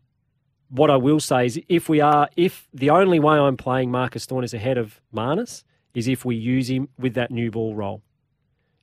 what 0.69 0.89
I 0.89 0.95
will 0.95 1.19
say 1.19 1.45
is, 1.45 1.59
if 1.67 1.89
we 1.89 1.99
are, 1.99 2.29
if 2.35 2.67
the 2.73 2.89
only 2.89 3.19
way 3.19 3.38
I'm 3.38 3.57
playing 3.57 3.91
Marcus 3.91 4.25
Stoinis 4.25 4.53
ahead 4.53 4.77
of 4.77 5.01
Marnus 5.13 5.63
is 5.93 6.07
if 6.07 6.23
we 6.23 6.35
use 6.35 6.69
him 6.69 6.89
with 6.97 7.15
that 7.15 7.31
new 7.31 7.51
ball 7.51 7.75
role. 7.75 8.01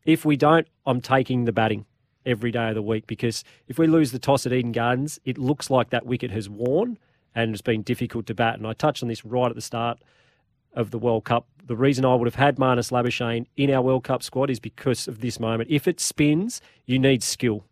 If 0.05 0.25
we 0.25 0.37
don't, 0.37 0.67
I'm 0.85 1.01
taking 1.01 1.45
the 1.45 1.53
batting 1.53 1.87
every 2.25 2.51
day 2.51 2.69
of 2.69 2.75
the 2.75 2.83
week 2.83 3.07
because 3.07 3.45
if 3.69 3.79
we 3.79 3.87
lose 3.87 4.13
the 4.13 4.19
toss 4.19 4.47
at 4.47 4.53
Eden 4.53 4.73
Gardens, 4.73 5.19
it 5.25 5.39
looks 5.39 5.71
like 5.71 5.91
that 5.91 6.07
wicket 6.07 6.31
has 6.33 6.49
worn 6.49 6.99
and 7.35 7.53
it's 7.53 7.63
been 7.63 7.83
difficult 7.83 8.27
to 8.27 8.35
bat. 8.35 8.57
And 8.57 8.67
I 8.67 8.73
touched 8.73 9.03
on 9.03 9.09
this 9.09 9.25
right 9.25 9.49
at 9.49 9.55
the 9.55 9.61
start 9.61 9.99
of 10.75 10.91
the 10.91 10.99
World 10.99 11.25
Cup. 11.25 11.47
The 11.65 11.77
reason 11.77 12.05
I 12.05 12.15
would 12.15 12.27
have 12.27 12.35
had 12.35 12.57
Marnus 12.57 12.91
Labuschagne 12.91 13.47
in 13.57 13.71
our 13.71 13.83
World 13.83 14.05
Cup 14.05 14.23
squad 14.23 14.51
is 14.51 14.61
because 14.61 15.09
of 15.09 15.21
this 15.21 15.39
moment. 15.41 15.71
If 15.71 15.87
it 15.89 16.01
spins, 16.01 16.61
you 16.85 16.99
need 16.99 17.23
skill. 17.23 17.65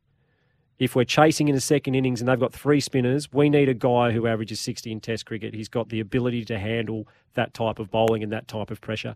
If 0.79 0.97
we're 0.97 1.05
chasing 1.05 1.49
in 1.49 1.55
the 1.55 1.61
second 1.61 1.95
innings 1.95 2.21
and 2.21 2.29
they've 2.29 2.41
got 2.41 2.53
three 2.53 2.81
spinners, 2.81 3.33
we 3.33 3.49
need 3.49 3.69
a 3.69 3.75
guy 3.75 4.11
who 4.11 4.27
averages 4.27 4.61
60 4.61 4.91
in 4.91 5.01
Test 5.01 5.27
cricket. 5.27 5.55
He's 5.55 5.69
got 5.69 5.89
the 5.89 6.01
ability 6.01 6.45
to 6.47 6.59
handle 6.59 7.07
that 7.35 7.55
type 7.55 7.79
of 7.79 7.91
bowling 7.91 8.23
and 8.23 8.33
that 8.33 8.49
type 8.49 8.71
of 8.71 8.81
pressure. 8.81 9.15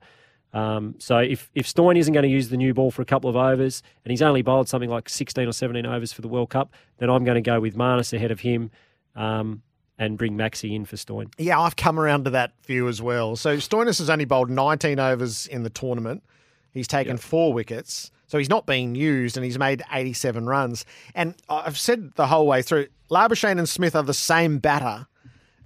Um, 0.52 0.94
so 0.98 1.18
if 1.18 1.50
if 1.54 1.66
Stoin 1.66 1.96
isn't 1.96 2.14
going 2.14 2.22
to 2.22 2.28
use 2.28 2.48
the 2.48 2.56
new 2.56 2.72
ball 2.72 2.90
for 2.90 3.02
a 3.02 3.04
couple 3.04 3.28
of 3.28 3.36
overs 3.36 3.82
and 4.04 4.10
he's 4.10 4.22
only 4.22 4.40
bowled 4.40 4.68
something 4.68 4.88
like 4.88 5.08
16 5.08 5.46
or 5.46 5.52
17 5.52 5.84
overs 5.84 6.12
for 6.12 6.22
the 6.22 6.28
World 6.28 6.50
Cup, 6.50 6.72
then 6.98 7.10
I'm 7.10 7.24
going 7.24 7.34
to 7.34 7.42
go 7.42 7.60
with 7.60 7.76
Marnus 7.76 8.12
ahead 8.12 8.30
of 8.30 8.40
him. 8.40 8.70
Um, 9.14 9.62
and 9.98 10.16
bring 10.16 10.36
Maxi 10.36 10.76
in 10.76 10.84
for 10.84 10.96
Stoin. 10.96 11.28
Yeah, 11.38 11.58
I've 11.58 11.74
come 11.74 11.98
around 11.98 12.24
to 12.24 12.30
that 12.30 12.52
view 12.64 12.86
as 12.86 13.02
well. 13.02 13.34
So 13.34 13.56
Stoinis 13.56 13.98
has 13.98 14.08
only 14.08 14.24
bowled 14.24 14.48
19 14.48 15.00
overs 15.00 15.48
in 15.48 15.64
the 15.64 15.70
tournament. 15.70 16.22
He's 16.70 16.86
taken 16.86 17.14
yep. 17.14 17.20
four 17.20 17.52
wickets. 17.52 18.12
So 18.28 18.38
he's 18.38 18.48
not 18.48 18.66
being 18.66 18.94
used 18.94 19.36
and 19.36 19.44
he's 19.44 19.58
made 19.58 19.82
87 19.92 20.46
runs. 20.46 20.84
And 21.14 21.34
I've 21.48 21.78
said 21.78 22.12
the 22.14 22.26
whole 22.26 22.46
way 22.46 22.62
through, 22.62 22.86
Labuschagne 23.10 23.58
and 23.58 23.68
Smith 23.68 23.96
are 23.96 24.02
the 24.02 24.14
same 24.14 24.58
batter. 24.58 25.06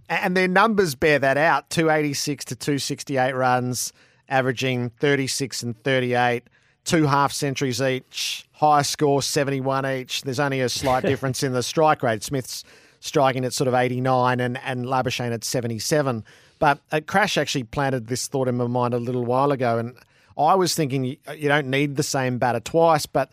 And 0.08 0.36
their 0.36 0.48
numbers 0.48 0.94
bear 0.94 1.18
that 1.18 1.36
out 1.36 1.70
286 1.70 2.44
to 2.46 2.56
268 2.56 3.34
runs, 3.34 3.92
averaging 4.28 4.90
36 4.90 5.62
and 5.62 5.82
38, 5.82 6.44
two 6.84 7.06
half 7.06 7.32
centuries 7.32 7.80
each, 7.80 8.46
high 8.52 8.82
score 8.82 9.22
71 9.22 9.86
each. 9.86 10.22
There's 10.22 10.40
only 10.40 10.60
a 10.60 10.68
slight 10.68 11.02
difference 11.04 11.42
in 11.42 11.52
the 11.52 11.62
strike 11.62 12.02
rate. 12.02 12.22
Smith's 12.22 12.64
striking 13.00 13.44
at 13.44 13.52
sort 13.52 13.66
of 13.66 13.74
89 13.74 14.38
and, 14.38 14.58
and 14.58 14.84
Labuschagne 14.86 15.32
at 15.32 15.42
77. 15.42 16.24
But 16.60 16.80
Crash 17.06 17.36
actually 17.36 17.64
planted 17.64 18.06
this 18.06 18.28
thought 18.28 18.46
in 18.46 18.56
my 18.56 18.68
mind 18.68 18.94
a 18.94 18.98
little 18.98 19.24
while 19.24 19.50
ago. 19.50 19.78
And 19.78 19.96
I 20.36 20.54
was 20.54 20.74
thinking 20.74 21.04
you, 21.04 21.16
don't 21.48 21.68
need 21.68 21.96
the 21.96 22.02
same 22.02 22.38
batter 22.38 22.60
twice, 22.60 23.06
but 23.06 23.32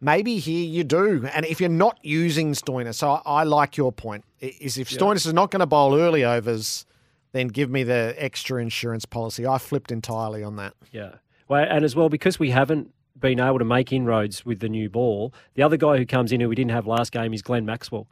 maybe 0.00 0.38
here 0.38 0.64
you 0.64 0.84
do. 0.84 1.28
And 1.32 1.46
if 1.46 1.60
you're 1.60 1.68
not 1.68 1.98
using 2.02 2.52
Stoinis, 2.52 2.96
so 2.96 3.10
I, 3.10 3.22
I 3.24 3.42
like 3.44 3.76
your 3.76 3.92
point, 3.92 4.24
is 4.40 4.78
if 4.78 4.88
Stoinis 4.88 5.24
yeah. 5.24 5.30
is 5.30 5.34
not 5.34 5.50
going 5.50 5.60
to 5.60 5.66
bowl 5.66 5.94
early 5.98 6.24
overs, 6.24 6.86
then 7.32 7.48
give 7.48 7.70
me 7.70 7.82
the 7.82 8.14
extra 8.18 8.60
insurance 8.60 9.04
policy. 9.04 9.46
I 9.46 9.58
flipped 9.58 9.92
entirely 9.92 10.42
on 10.42 10.56
that. 10.56 10.74
Yeah. 10.92 11.16
Well, 11.48 11.66
and 11.68 11.84
as 11.84 11.94
well, 11.94 12.08
because 12.08 12.38
we 12.38 12.50
haven't 12.50 12.92
been 13.18 13.40
able 13.40 13.58
to 13.58 13.64
make 13.64 13.92
inroads 13.92 14.44
with 14.44 14.60
the 14.60 14.68
new 14.68 14.90
ball, 14.90 15.32
the 15.54 15.62
other 15.62 15.76
guy 15.76 15.96
who 15.96 16.06
comes 16.06 16.32
in 16.32 16.40
who 16.40 16.48
we 16.48 16.54
didn't 16.54 16.72
have 16.72 16.86
last 16.86 17.12
game 17.12 17.32
is 17.32 17.42
Glenn 17.42 17.64
Maxwell 17.64 18.08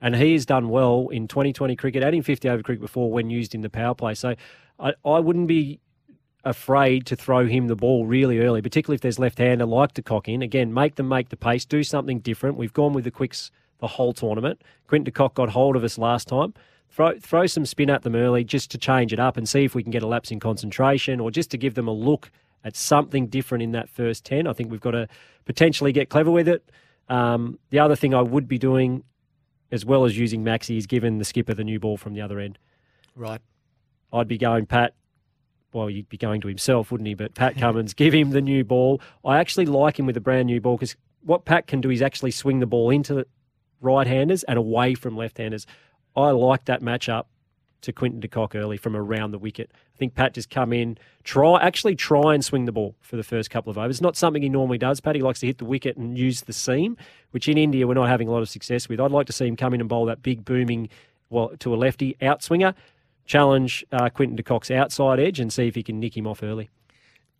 and 0.00 0.16
he 0.16 0.32
has 0.32 0.46
done 0.46 0.68
well 0.68 1.08
in 1.08 1.28
2020 1.28 1.76
cricket 1.76 2.02
and 2.02 2.14
in 2.14 2.22
50 2.22 2.48
over 2.48 2.62
cricket 2.62 2.80
before 2.80 3.10
when 3.10 3.30
used 3.30 3.54
in 3.54 3.62
the 3.62 3.70
power 3.70 3.94
play. 3.94 4.14
So 4.14 4.34
I, 4.78 4.92
I 5.04 5.18
wouldn't 5.18 5.48
be 5.48 5.80
afraid 6.44 7.06
to 7.06 7.16
throw 7.16 7.46
him 7.46 7.66
the 7.66 7.76
ball 7.76 8.06
really 8.06 8.38
early, 8.40 8.62
particularly 8.62 8.94
if 8.94 9.00
there's 9.00 9.18
left-hander 9.18 9.66
like 9.66 9.94
de 9.94 10.02
Kock 10.02 10.28
in. 10.28 10.42
Again, 10.42 10.72
make 10.72 10.94
them 10.94 11.08
make 11.08 11.28
the 11.28 11.36
pace, 11.36 11.64
do 11.64 11.82
something 11.82 12.20
different. 12.20 12.56
We've 12.56 12.72
gone 12.72 12.92
with 12.92 13.04
the 13.04 13.10
quicks 13.10 13.50
the 13.78 13.86
whole 13.86 14.12
tournament. 14.12 14.62
Quinton 14.86 15.04
de 15.04 15.10
Kock 15.10 15.34
got 15.34 15.50
hold 15.50 15.76
of 15.76 15.84
us 15.84 15.98
last 15.98 16.28
time. 16.28 16.54
Throw, 16.90 17.18
throw 17.18 17.46
some 17.46 17.66
spin 17.66 17.90
at 17.90 18.02
them 18.02 18.14
early 18.14 18.44
just 18.44 18.70
to 18.70 18.78
change 18.78 19.12
it 19.12 19.20
up 19.20 19.36
and 19.36 19.48
see 19.48 19.64
if 19.64 19.74
we 19.74 19.82
can 19.82 19.92
get 19.92 20.02
a 20.02 20.06
lapse 20.06 20.30
in 20.30 20.40
concentration 20.40 21.20
or 21.20 21.30
just 21.30 21.50
to 21.50 21.58
give 21.58 21.74
them 21.74 21.86
a 21.86 21.92
look 21.92 22.30
at 22.64 22.76
something 22.76 23.26
different 23.26 23.62
in 23.62 23.72
that 23.72 23.88
first 23.88 24.24
10. 24.24 24.46
I 24.46 24.52
think 24.52 24.70
we've 24.70 24.80
got 24.80 24.92
to 24.92 25.08
potentially 25.44 25.92
get 25.92 26.08
clever 26.08 26.30
with 26.30 26.48
it. 26.48 26.70
Um, 27.08 27.58
the 27.70 27.78
other 27.78 27.94
thing 27.94 28.14
I 28.14 28.22
would 28.22 28.48
be 28.48 28.58
doing 28.58 29.04
as 29.70 29.84
well 29.84 30.04
as 30.04 30.18
using 30.18 30.42
Maxi, 30.42 30.68
he's 30.68 30.86
given 30.86 31.18
the 31.18 31.24
skipper 31.24 31.54
the 31.54 31.64
new 31.64 31.78
ball 31.78 31.96
from 31.96 32.14
the 32.14 32.20
other 32.20 32.38
end. 32.38 32.58
Right. 33.14 33.40
I'd 34.12 34.28
be 34.28 34.38
going 34.38 34.66
Pat. 34.66 34.94
Well, 35.72 35.88
he'd 35.88 36.08
be 36.08 36.16
going 36.16 36.40
to 36.40 36.48
himself, 36.48 36.90
wouldn't 36.90 37.06
he? 37.06 37.14
But 37.14 37.34
Pat 37.34 37.56
Cummins, 37.56 37.92
give 37.94 38.14
him 38.14 38.30
the 38.30 38.40
new 38.40 38.64
ball. 38.64 39.00
I 39.24 39.38
actually 39.38 39.66
like 39.66 39.98
him 39.98 40.06
with 40.06 40.16
a 40.16 40.20
brand 40.20 40.46
new 40.46 40.60
ball 40.60 40.76
because 40.76 40.96
what 41.22 41.44
Pat 41.44 41.66
can 41.66 41.80
do 41.80 41.90
is 41.90 42.00
actually 42.00 42.30
swing 42.30 42.60
the 42.60 42.66
ball 42.66 42.90
into 42.90 43.26
right-handers 43.80 44.44
and 44.44 44.58
away 44.58 44.94
from 44.94 45.16
left-handers. 45.16 45.66
I 46.16 46.30
like 46.30 46.64
that 46.64 46.80
matchup 46.80 47.24
to 47.82 47.92
Quinton 47.92 48.20
de 48.20 48.28
Kock 48.28 48.54
early 48.54 48.76
from 48.76 48.96
around 48.96 49.30
the 49.30 49.38
wicket. 49.38 49.70
I 49.94 49.96
think 49.98 50.14
Pat 50.14 50.34
just 50.34 50.50
come 50.50 50.72
in, 50.72 50.98
try 51.22 51.60
actually 51.60 51.94
try 51.94 52.34
and 52.34 52.44
swing 52.44 52.64
the 52.64 52.72
ball 52.72 52.96
for 53.00 53.16
the 53.16 53.22
first 53.22 53.50
couple 53.50 53.70
of 53.70 53.78
overs. 53.78 54.00
Not 54.00 54.16
something 54.16 54.42
he 54.42 54.48
normally 54.48 54.78
does. 54.78 55.00
Pat 55.00 55.14
he 55.14 55.22
likes 55.22 55.40
to 55.40 55.46
hit 55.46 55.58
the 55.58 55.64
wicket 55.64 55.96
and 55.96 56.18
use 56.18 56.42
the 56.42 56.52
seam, 56.52 56.96
which 57.30 57.48
in 57.48 57.56
India 57.56 57.86
we're 57.86 57.94
not 57.94 58.08
having 58.08 58.26
a 58.26 58.32
lot 58.32 58.42
of 58.42 58.48
success 58.48 58.88
with. 58.88 59.00
I'd 59.00 59.12
like 59.12 59.26
to 59.26 59.32
see 59.32 59.46
him 59.46 59.56
come 59.56 59.74
in 59.74 59.80
and 59.80 59.88
bowl 59.88 60.06
that 60.06 60.22
big 60.22 60.44
booming, 60.44 60.88
well 61.30 61.50
to 61.58 61.74
a 61.74 61.76
lefty 61.76 62.16
outswinger, 62.20 62.74
challenge 63.28 63.86
uh, 63.92 64.08
Quinton 64.08 64.34
de 64.34 64.42
Kock's 64.42 64.70
outside 64.70 65.20
edge 65.20 65.38
and 65.38 65.52
see 65.52 65.68
if 65.68 65.76
he 65.76 65.84
can 65.84 66.00
nick 66.00 66.16
him 66.16 66.26
off 66.26 66.42
early. 66.42 66.68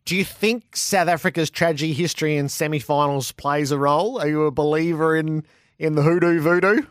Do 0.05 0.15
you 0.15 0.25
think 0.25 0.77
South 0.77 1.09
Africa's 1.09 1.51
tragic 1.51 1.97
history 1.97 2.37
in 2.37 2.49
semi-finals 2.49 3.33
plays 3.33 3.73
a 3.73 3.79
role? 3.79 4.21
Are 4.21 4.29
you 4.29 4.45
a 4.45 4.51
believer 4.51 5.17
in 5.17 5.45
in 5.79 5.97
the 5.97 6.03
hoodoo 6.03 6.41
voodoo? 6.41 6.83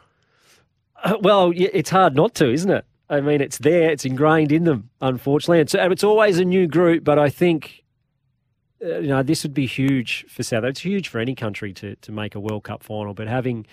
Uh, 1.04 1.18
well, 1.22 1.54
it's 1.56 1.90
hard 1.90 2.16
not 2.16 2.34
to, 2.36 2.52
isn't 2.52 2.72
it? 2.72 2.86
I 3.10 3.22
mean, 3.22 3.42
it's 3.42 3.60
there, 3.60 3.90
it's 3.90 4.06
ingrained 4.06 4.52
in 4.52 4.66
them, 4.66 4.90
unfortunately. 5.02 5.60
It's, 5.60 5.76
it's 5.76 6.04
always 6.04 6.40
a 6.40 6.46
new 6.46 6.68
group, 6.68 7.04
but 7.04 7.18
I 7.18 7.30
think, 7.30 7.84
uh, 8.84 9.00
you 9.00 9.08
know, 9.08 9.24
this 9.24 9.44
would 9.44 9.54
be 9.54 9.66
huge 9.66 10.26
for 10.28 10.44
South 10.44 10.64
It's 10.64 10.82
huge 10.82 11.08
for 11.08 11.20
any 11.20 11.36
country 11.36 11.72
to, 11.74 11.96
to 11.96 12.12
make 12.12 12.36
a 12.36 12.40
World 12.40 12.64
Cup 12.64 12.84
final, 12.84 13.14
but 13.14 13.28
having 13.28 13.66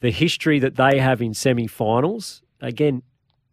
the 0.00 0.10
history 0.10 0.58
that 0.58 0.76
they 0.76 0.98
have 0.98 1.22
in 1.22 1.34
semi 1.34 1.66
finals, 1.66 2.42
again, 2.60 3.02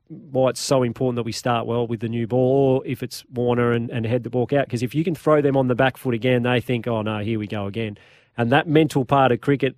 why 0.09 0.49
it's 0.49 0.59
so 0.59 0.81
important 0.83 1.15
that 1.17 1.23
we 1.23 1.31
start 1.31 1.67
well 1.67 1.85
with 1.85 1.99
the 1.99 2.09
new 2.09 2.27
ball, 2.27 2.77
or 2.77 2.87
if 2.87 3.03
it's 3.03 3.23
Warner 3.31 3.71
and, 3.71 3.89
and 3.91 4.05
head 4.05 4.23
the 4.23 4.29
ball 4.29 4.47
out. 4.51 4.65
Because 4.65 4.83
if 4.83 4.95
you 4.95 5.03
can 5.03 5.15
throw 5.15 5.41
them 5.41 5.55
on 5.55 5.67
the 5.67 5.75
back 5.75 5.97
foot 5.97 6.15
again, 6.15 6.43
they 6.43 6.59
think, 6.59 6.87
oh 6.87 7.03
no, 7.03 7.19
here 7.19 7.39
we 7.39 7.47
go 7.47 7.67
again. 7.67 7.97
And 8.35 8.51
that 8.51 8.67
mental 8.67 9.05
part 9.05 9.31
of 9.31 9.41
cricket, 9.41 9.75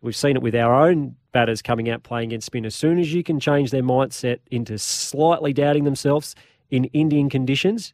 we've 0.00 0.16
seen 0.16 0.36
it 0.36 0.42
with 0.42 0.54
our 0.54 0.74
own 0.74 1.16
batters 1.32 1.60
coming 1.60 1.90
out 1.90 2.02
playing 2.02 2.30
against 2.30 2.46
spin. 2.46 2.64
As 2.64 2.74
soon 2.74 2.98
as 2.98 3.12
you 3.12 3.22
can 3.22 3.38
change 3.38 3.70
their 3.70 3.82
mindset 3.82 4.38
into 4.50 4.78
slightly 4.78 5.52
doubting 5.52 5.84
themselves 5.84 6.34
in 6.70 6.84
Indian 6.86 7.28
conditions, 7.28 7.92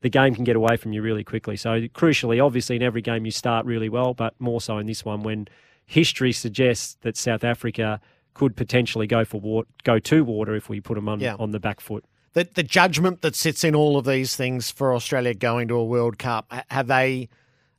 the 0.00 0.08
game 0.08 0.34
can 0.34 0.44
get 0.44 0.56
away 0.56 0.76
from 0.76 0.92
you 0.92 1.02
really 1.02 1.22
quickly. 1.22 1.56
So, 1.56 1.82
crucially, 1.88 2.44
obviously, 2.44 2.76
in 2.76 2.82
every 2.82 3.02
game 3.02 3.24
you 3.24 3.30
start 3.30 3.66
really 3.66 3.88
well, 3.88 4.14
but 4.14 4.34
more 4.40 4.60
so 4.60 4.78
in 4.78 4.86
this 4.86 5.04
one 5.04 5.22
when 5.22 5.46
history 5.86 6.32
suggests 6.32 6.96
that 7.02 7.16
South 7.16 7.44
Africa 7.44 8.00
could 8.34 8.56
potentially 8.56 9.06
go 9.06 9.24
for 9.24 9.40
water, 9.40 9.68
go 9.84 9.98
to 9.98 10.24
water 10.24 10.54
if 10.54 10.68
we 10.68 10.80
put 10.80 10.94
them 10.94 11.08
on, 11.08 11.20
yeah. 11.20 11.36
on 11.38 11.50
the 11.50 11.60
back 11.60 11.80
foot. 11.80 12.04
The, 12.32 12.48
the 12.54 12.62
judgment 12.62 13.22
that 13.22 13.34
sits 13.34 13.64
in 13.64 13.74
all 13.74 13.96
of 13.96 14.04
these 14.04 14.36
things 14.36 14.70
for 14.70 14.94
Australia 14.94 15.34
going 15.34 15.68
to 15.68 15.74
a 15.74 15.84
World 15.84 16.18
Cup, 16.18 16.52
have 16.70 16.86
they 16.86 17.28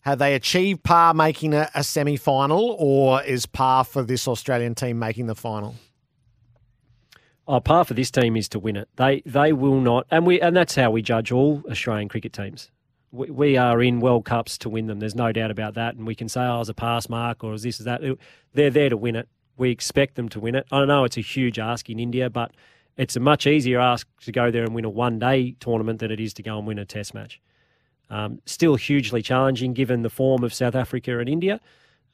have 0.02 0.18
they 0.20 0.34
achieved 0.34 0.84
par 0.84 1.14
making 1.14 1.54
a, 1.54 1.70
a 1.76 1.84
semi 1.84 2.18
final, 2.18 2.76
or 2.80 3.24
is 3.24 3.46
par 3.46 3.84
for 3.84 4.04
this 4.04 4.28
Australian 4.28 4.76
team 4.76 5.00
making 5.00 5.28
the 5.28 5.36
final? 5.36 5.76
Oh, 7.48 7.60
par 7.60 7.86
for 7.86 7.94
this 7.94 8.12
team 8.12 8.36
is 8.36 8.50
to 8.50 8.60
win 8.60 8.76
it. 8.76 8.90
They 8.96 9.22
they 9.26 9.54
will 9.54 9.80
not, 9.80 10.08
and 10.12 10.26
we 10.26 10.42
and 10.42 10.56
that's 10.56 10.76
how 10.76 10.92
we 10.92 11.02
judge 11.02 11.32
all 11.32 11.64
Australian 11.70 12.10
cricket 12.10 12.34
teams. 12.34 12.72
We, 13.12 13.30
we 13.30 13.58
are 13.58 13.82
in 13.82 14.00
World 14.00 14.26
Cups 14.26 14.58
to 14.60 14.70
win 14.70 14.88
them. 14.88 15.00
There's 15.00 15.16
no 15.16 15.32
doubt 15.32 15.52
about 15.52 15.76
that. 15.76 15.96
And 15.96 16.08
we 16.08 16.16
can 16.16 16.30
say, 16.30 16.42
oh, 16.42 16.62
as 16.62 16.70
a 16.70 16.74
pass 16.74 17.10
mark 17.10 17.44
or 17.44 17.54
as 17.54 17.64
this, 17.64 17.80
as 17.80 17.86
that. 17.86 18.02
They're 18.54 18.70
there 18.70 18.90
to 18.90 18.96
win 18.96 19.18
it. 19.18 19.28
We 19.58 19.72
expect 19.72 20.16
them 20.16 20.30
to 20.30 20.40
win 20.40 20.56
it. 20.56 20.66
I 20.72 20.80
don't 20.80 20.88
know 20.88 21.04
it's 21.04 21.18
a 21.18 21.22
huge 21.22 21.60
ask 21.60 21.90
in 21.90 22.00
India, 22.00 22.30
but 22.30 22.52
it's 22.98 23.16
a 23.16 23.20
much 23.20 23.48
easier 23.48 23.80
ask 23.80 24.08
to 24.22 24.32
go 24.32 24.52
there 24.52 24.64
and 24.64 24.74
win 24.74 24.86
a 24.86 24.90
one 24.90 25.20
day 25.20 25.56
tournament 25.60 26.00
than 26.00 26.12
it 26.12 26.20
is 26.20 26.34
to 26.36 26.44
go 26.44 26.58
and 26.58 26.68
win 26.68 26.80
a 26.80 26.86
test 26.86 27.14
match. 27.14 27.40
Um, 28.10 28.42
still 28.46 28.76
hugely 28.76 29.22
challenging 29.22 29.74
given 29.74 30.02
the 30.02 30.10
form 30.10 30.44
of 30.44 30.54
South 30.54 30.76
Africa 30.76 31.20
and 31.20 31.30
India. 31.30 31.62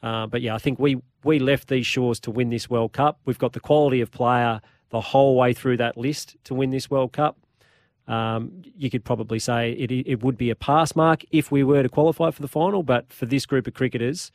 Uh, 0.04 0.28
but 0.28 0.42
yeah, 0.42 0.54
I 0.54 0.60
think 0.60 0.80
we 0.80 1.02
we 1.24 1.40
left 1.40 1.68
these 1.68 1.88
shores 1.88 2.20
to 2.22 2.32
win 2.32 2.50
this 2.50 2.70
World 2.70 2.94
Cup. 2.94 3.20
We've 3.26 3.40
got 3.40 3.54
the 3.54 3.60
quality 3.60 4.02
of 4.02 4.12
player 4.12 4.62
the 4.90 5.02
whole 5.02 5.36
way 5.36 5.54
through 5.54 5.78
that 5.78 5.98
list 5.98 6.36
to 6.46 6.54
win 6.54 6.70
this 6.70 6.90
World 6.90 7.14
Cup. 7.14 7.38
Um, 8.08 8.62
you 8.78 8.90
could 8.90 9.04
probably 9.04 9.40
say 9.40 9.72
it, 9.72 9.92
it 9.92 10.24
would 10.24 10.38
be 10.38 10.50
a 10.50 10.56
pass 10.56 10.96
mark 10.96 11.26
if 11.32 11.52
we 11.52 11.64
were 11.64 11.84
to 11.84 11.90
qualify 11.90 12.32
for 12.32 12.42
the 12.42 12.48
final, 12.48 12.84
but 12.84 13.12
for 13.12 13.26
this 13.26 13.46
group 13.46 13.68
of 13.68 13.74
cricketers, 13.74 14.32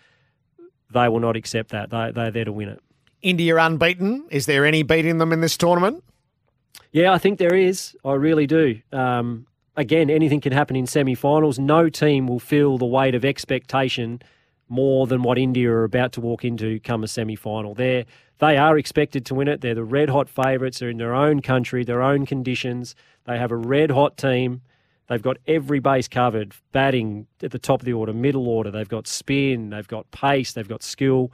they 0.93 1.09
will 1.09 1.21
not 1.21 1.37
accept 1.37 1.71
that. 1.71 1.89
They, 1.89 2.11
they're 2.15 2.31
there 2.31 2.45
to 2.45 2.53
win 2.53 2.69
it. 2.69 2.83
India 3.23 3.57
unbeaten. 3.57 4.27
Is 4.31 4.47
there 4.47 4.67
any 4.67 4.83
beating 4.83 5.19
them 5.19 5.33
in 5.33 5.41
this 5.41 5.57
tournament? 5.57 6.03
Yeah, 6.91 7.13
I 7.13 7.19
think 7.19 7.39
there 7.39 7.55
is. 7.55 7.97
I 8.05 8.15
really 8.15 8.47
do. 8.47 8.81
Um, 8.93 9.47
again, 9.77 10.11
anything 10.11 10.41
can 10.41 10.53
happen 10.53 10.77
in 10.77 10.87
semi-finals. 10.87 11.59
No 11.59 11.89
team 11.89 12.27
will 12.27 12.41
feel 12.41 12.79
the 12.79 12.87
weight 12.87 13.15
of 13.15 13.25
expectation 13.25 14.21
more 14.69 15.07
than 15.07 15.23
what 15.23 15.39
India 15.39 15.71
are 15.71 15.85
about 15.85 16.13
to 16.13 16.21
walk 16.21 16.45
into 16.45 16.81
come 16.81 17.05
a 17.05 17.09
semi-final. 17.09 17.75
They're 17.75 18.05
they 18.39 18.57
are 18.57 18.77
expected 18.77 19.25
to 19.27 19.37
win 19.37 19.47
it. 19.47 19.61
They're 19.61 19.77
the 19.77 19.85
red 19.85 20.09
hot 20.09 20.29
favourites. 20.29 20.81
They're 20.81 20.91
in 20.91 20.97
their 20.97 21.15
own 21.15 21.43
country, 21.43 21.85
their 21.85 22.03
own 22.03 22.27
conditions. 22.27 22.97
They 23.25 23.39
have 23.39 23.53
a 23.53 23.57
red 23.57 23.93
hot 23.93 24.17
team. 24.17 24.63
They've 25.09 25.23
got 25.23 25.37
every 25.47 25.79
base 25.79 26.09
covered, 26.09 26.55
batting 26.73 27.29
at 27.41 27.53
the 27.53 27.59
top 27.61 27.81
of 27.81 27.85
the 27.85 27.93
order, 27.93 28.13
middle 28.13 28.49
order. 28.49 28.73
They've 28.73 28.89
got 28.89 29.07
spin, 29.07 29.71
they've 29.71 29.87
got 29.87 30.11
pace, 30.11 30.55
they've 30.55 30.69
got 30.69 30.83
skill. 30.83 31.33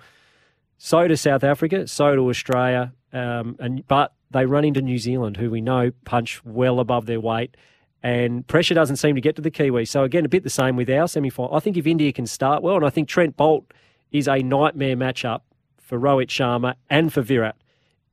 So 0.79 1.07
does 1.09 1.21
South 1.21 1.45
Africa, 1.45 1.87
so 1.88 2.14
do 2.14 2.29
Australia. 2.29 2.93
Um, 3.12 3.57
and 3.59 3.87
but 3.87 4.14
they 4.31 4.47
run 4.47 4.64
into 4.64 4.81
New 4.81 4.99
Zealand, 4.99 5.37
who 5.37 5.51
we 5.51 5.61
know 5.61 5.91
punch 6.05 6.45
well 6.45 6.81
above 6.81 7.07
their 7.07 7.21
weight, 7.21 7.57
and 8.03 8.47
pressure 8.47 8.75
doesn't 8.75 8.97
seem 8.97 9.14
to 9.14 9.21
get 9.21 9.37
to 9.37 9.43
the 9.43 9.51
Kiwis. 9.51 9.88
So 9.88 10.05
again, 10.05 10.25
a 10.25 10.29
bit 10.29 10.45
the 10.45 10.51
same 10.51 10.77
with 10.77 10.88
our 10.88 11.09
semi 11.09 11.31
final. 11.31 11.55
I 11.55 11.61
think 11.61 11.77
if 11.77 11.87
India 11.87 12.12
can 12.12 12.27
start 12.27 12.62
well, 12.62 12.77
and 12.77 12.87
I 12.87 12.91
think 12.91 13.09
Trent 13.09 13.37
Boult 13.37 13.64
is 14.12 14.29
a 14.29 14.38
nightmare 14.38 14.97
matchup 14.97 15.41
for 15.79 15.99
Rohit 15.99 16.29
Sharma 16.29 16.75
and 16.88 17.12
for 17.12 17.23
Virat 17.23 17.57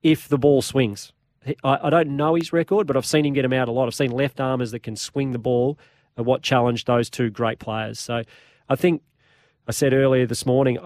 if 0.01 0.27
the 0.27 0.37
ball 0.37 0.61
swings. 0.61 1.11
I, 1.63 1.79
I 1.83 1.89
don't 1.89 2.15
know 2.15 2.35
his 2.35 2.51
record, 2.51 2.87
but 2.87 2.97
I've 2.97 3.05
seen 3.05 3.25
him 3.25 3.33
get 3.33 3.45
him 3.45 3.53
out 3.53 3.67
a 3.67 3.71
lot. 3.71 3.85
I've 3.85 3.95
seen 3.95 4.11
left 4.11 4.39
armers 4.39 4.71
that 4.71 4.79
can 4.79 4.95
swing 4.95 5.31
the 5.31 5.39
ball 5.39 5.77
and 6.17 6.25
what 6.25 6.41
challenged 6.41 6.87
those 6.87 7.09
two 7.09 7.29
great 7.29 7.59
players. 7.59 7.99
So 7.99 8.23
I 8.69 8.75
think 8.75 9.01
I 9.67 9.71
said 9.71 9.93
earlier 9.93 10.25
this 10.25 10.45
morning, 10.45 10.79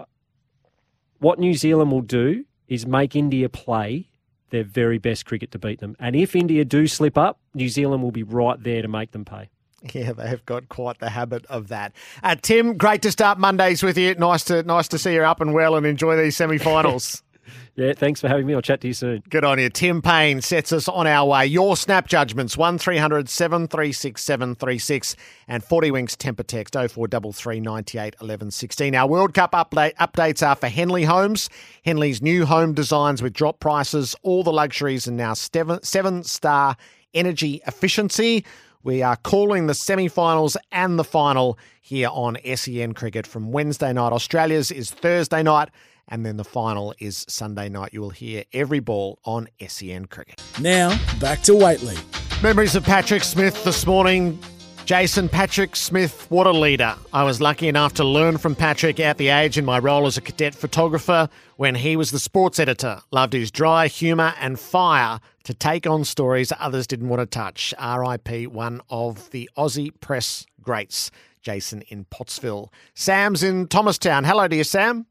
what 1.20 1.38
New 1.38 1.54
Zealand 1.54 1.92
will 1.92 2.00
do 2.00 2.44
is 2.68 2.86
make 2.86 3.14
India 3.14 3.48
play 3.48 4.08
their 4.50 4.64
very 4.64 4.98
best 4.98 5.26
cricket 5.26 5.52
to 5.52 5.58
beat 5.58 5.80
them. 5.80 5.96
And 6.00 6.16
if 6.16 6.34
India 6.34 6.64
do 6.64 6.86
slip 6.86 7.16
up, 7.16 7.38
New 7.54 7.68
Zealand 7.68 8.02
will 8.02 8.10
be 8.10 8.22
right 8.22 8.60
there 8.62 8.82
to 8.82 8.88
make 8.88 9.12
them 9.12 9.24
pay. 9.24 9.48
Yeah, 9.94 10.12
they 10.12 10.28
have 10.28 10.44
got 10.44 10.68
quite 10.68 10.98
the 10.98 11.10
habit 11.10 11.46
of 11.46 11.68
that. 11.68 11.92
Uh, 12.22 12.34
Tim, 12.34 12.76
great 12.76 13.00
to 13.02 13.12
start 13.12 13.38
Mondays 13.38 13.82
with 13.82 13.96
you. 13.96 14.14
Nice 14.14 14.44
to 14.44 14.62
nice 14.62 14.88
to 14.88 14.98
see 14.98 15.14
you 15.14 15.22
up 15.22 15.40
and 15.40 15.54
well 15.54 15.74
and 15.74 15.86
enjoy 15.86 16.16
these 16.16 16.36
semi-finals. 16.36 17.22
yeah, 17.76 17.92
thanks 17.92 18.20
for 18.20 18.28
having 18.28 18.46
me. 18.46 18.54
I'll 18.54 18.62
chat 18.62 18.80
to 18.82 18.88
you 18.88 18.94
soon. 18.94 19.22
Good 19.28 19.44
on 19.44 19.58
you. 19.58 19.68
Tim 19.68 20.02
Paine 20.02 20.40
sets 20.40 20.72
us 20.72 20.88
on 20.88 21.06
our 21.06 21.26
way. 21.26 21.46
Your 21.46 21.76
snap 21.76 22.06
judgments, 22.06 22.56
1300 22.56 23.28
736 23.28 24.22
736 24.22 25.16
and 25.48 25.64
40 25.64 25.90
Winks 25.90 26.16
Tempur 26.16 26.46
text 26.46 26.74
0433 26.74 27.60
98 27.60 28.16
11 28.20 28.50
16. 28.50 28.94
Our 28.94 29.08
World 29.08 29.34
Cup 29.34 29.52
update, 29.52 29.94
updates 29.96 30.46
are 30.46 30.56
for 30.56 30.68
Henley 30.68 31.04
Homes. 31.04 31.48
Henley's 31.84 32.22
new 32.22 32.46
home 32.46 32.74
designs 32.74 33.22
with 33.22 33.32
drop 33.32 33.60
prices, 33.60 34.14
all 34.22 34.42
the 34.42 34.52
luxuries 34.52 35.06
and 35.06 35.16
now 35.16 35.34
seven, 35.34 35.82
seven 35.82 36.22
star 36.22 36.76
energy 37.14 37.60
efficiency. 37.66 38.44
We 38.82 39.02
are 39.02 39.16
calling 39.16 39.66
the 39.66 39.74
semi 39.74 40.08
finals 40.08 40.56
and 40.72 40.98
the 40.98 41.04
final 41.04 41.58
here 41.82 42.08
on 42.10 42.38
SEN 42.54 42.94
Cricket 42.94 43.26
from 43.26 43.52
Wednesday 43.52 43.92
night. 43.92 44.12
Australia's 44.12 44.70
is 44.70 44.90
Thursday 44.90 45.42
night, 45.42 45.68
and 46.10 46.26
then 46.26 46.36
the 46.36 46.44
final 46.44 46.94
is 46.98 47.24
Sunday 47.28 47.68
night. 47.68 47.94
You 47.94 48.00
will 48.00 48.10
hear 48.10 48.44
every 48.52 48.80
ball 48.80 49.18
on 49.24 49.48
SEN 49.66 50.06
Cricket. 50.06 50.42
Now, 50.60 50.98
back 51.20 51.42
to 51.42 51.54
Whateley. 51.54 51.96
Memories 52.42 52.74
of 52.74 52.84
Patrick 52.84 53.22
Smith 53.24 53.64
this 53.64 53.86
morning. 53.86 54.38
Jason 54.86 55.28
Patrick 55.28 55.76
Smith, 55.76 56.28
what 56.30 56.48
a 56.48 56.50
leader. 56.50 56.96
I 57.12 57.22
was 57.22 57.40
lucky 57.40 57.68
enough 57.68 57.94
to 57.94 58.04
learn 58.04 58.38
from 58.38 58.56
Patrick 58.56 58.98
at 58.98 59.18
the 59.18 59.28
age 59.28 59.56
in 59.56 59.64
my 59.64 59.78
role 59.78 60.04
as 60.06 60.16
a 60.16 60.20
cadet 60.20 60.52
photographer 60.52 61.28
when 61.56 61.76
he 61.76 61.96
was 61.96 62.10
the 62.10 62.18
sports 62.18 62.58
editor. 62.58 63.00
Loved 63.12 63.32
his 63.32 63.52
dry 63.52 63.86
humour 63.86 64.34
and 64.40 64.58
fire 64.58 65.20
to 65.44 65.54
take 65.54 65.86
on 65.86 66.04
stories 66.04 66.52
others 66.58 66.88
didn't 66.88 67.08
want 67.08 67.20
to 67.20 67.26
touch. 67.26 67.72
RIP, 67.80 68.48
one 68.50 68.80
of 68.90 69.30
the 69.30 69.48
Aussie 69.56 69.92
press 70.00 70.44
greats, 70.60 71.12
Jason 71.40 71.82
in 71.82 72.04
Pottsville. 72.06 72.72
Sam's 72.94 73.44
in 73.44 73.68
Thomastown. 73.68 74.24
Hello 74.24 74.48
to 74.48 74.56
you, 74.56 74.64
Sam. 74.64 75.06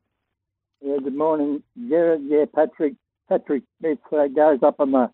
Yeah, 0.81 0.97
good 1.03 1.15
morning. 1.15 1.61
Yeah, 1.75 2.15
yeah, 2.21 2.45
Patrick. 2.53 2.93
Patrick 3.27 3.63
Smith 3.79 3.99
uh, 4.11 4.27
goes 4.27 4.59
up 4.63 4.79
on 4.79 4.91
the 4.91 5.11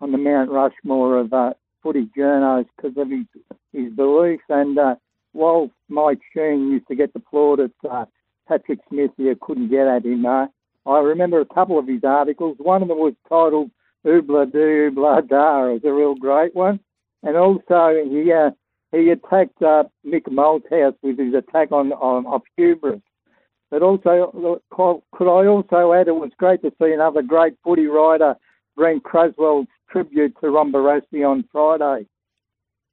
on 0.00 0.10
the 0.10 0.18
Mount 0.18 0.50
Rushmore 0.50 1.18
of 1.18 1.32
uh, 1.32 1.52
footy 1.82 2.08
journos 2.16 2.66
because 2.76 2.96
of 2.96 3.10
his 3.10 3.26
his 3.72 3.92
beliefs. 3.92 4.44
And 4.48 4.78
uh, 4.78 4.94
while 5.32 5.70
Mike 5.88 6.20
Sheahan 6.34 6.70
used 6.70 6.88
to 6.88 6.94
get 6.94 7.12
the 7.12 7.20
plaudits, 7.20 7.74
uh, 7.88 8.06
Patrick 8.48 8.80
Smith 8.88 9.10
here 9.16 9.36
couldn't 9.40 9.68
get 9.68 9.86
at 9.86 10.04
him. 10.04 10.24
Uh, 10.24 10.46
I 10.86 10.98
remember 10.98 11.40
a 11.40 11.54
couple 11.54 11.78
of 11.78 11.86
his 11.86 12.02
articles. 12.02 12.56
One 12.58 12.80
of 12.82 12.88
them 12.88 12.98
was 12.98 13.14
titled 13.28 13.70
"Oobla 14.06 14.50
Doo 14.50 14.90
Da." 15.28 15.66
It 15.66 15.72
was 15.74 15.80
a 15.84 15.92
real 15.92 16.14
great 16.14 16.54
one. 16.54 16.80
And 17.22 17.36
also 17.36 18.02
he 18.08 18.32
uh, 18.32 18.50
he 18.92 19.10
attacked 19.10 19.62
uh, 19.62 19.84
Mick 20.06 20.24
Malthouse 20.24 20.96
with 21.02 21.18
his 21.18 21.34
attack 21.34 21.70
on, 21.70 21.92
on 21.92 22.40
hubris. 22.56 23.00
But 23.72 23.80
also, 23.80 24.60
could 24.70 25.28
I 25.28 25.46
also 25.46 25.94
add, 25.94 26.06
it 26.06 26.14
was 26.14 26.30
great 26.36 26.60
to 26.60 26.70
see 26.78 26.92
another 26.92 27.22
great 27.22 27.54
footy 27.64 27.86
writer, 27.86 28.36
Brent 28.76 29.02
Crosswell's 29.02 29.66
tribute 29.90 30.36
to 30.42 30.50
Ron 30.50 30.70
Barassi 30.70 31.26
on 31.26 31.48
Friday. 31.50 32.06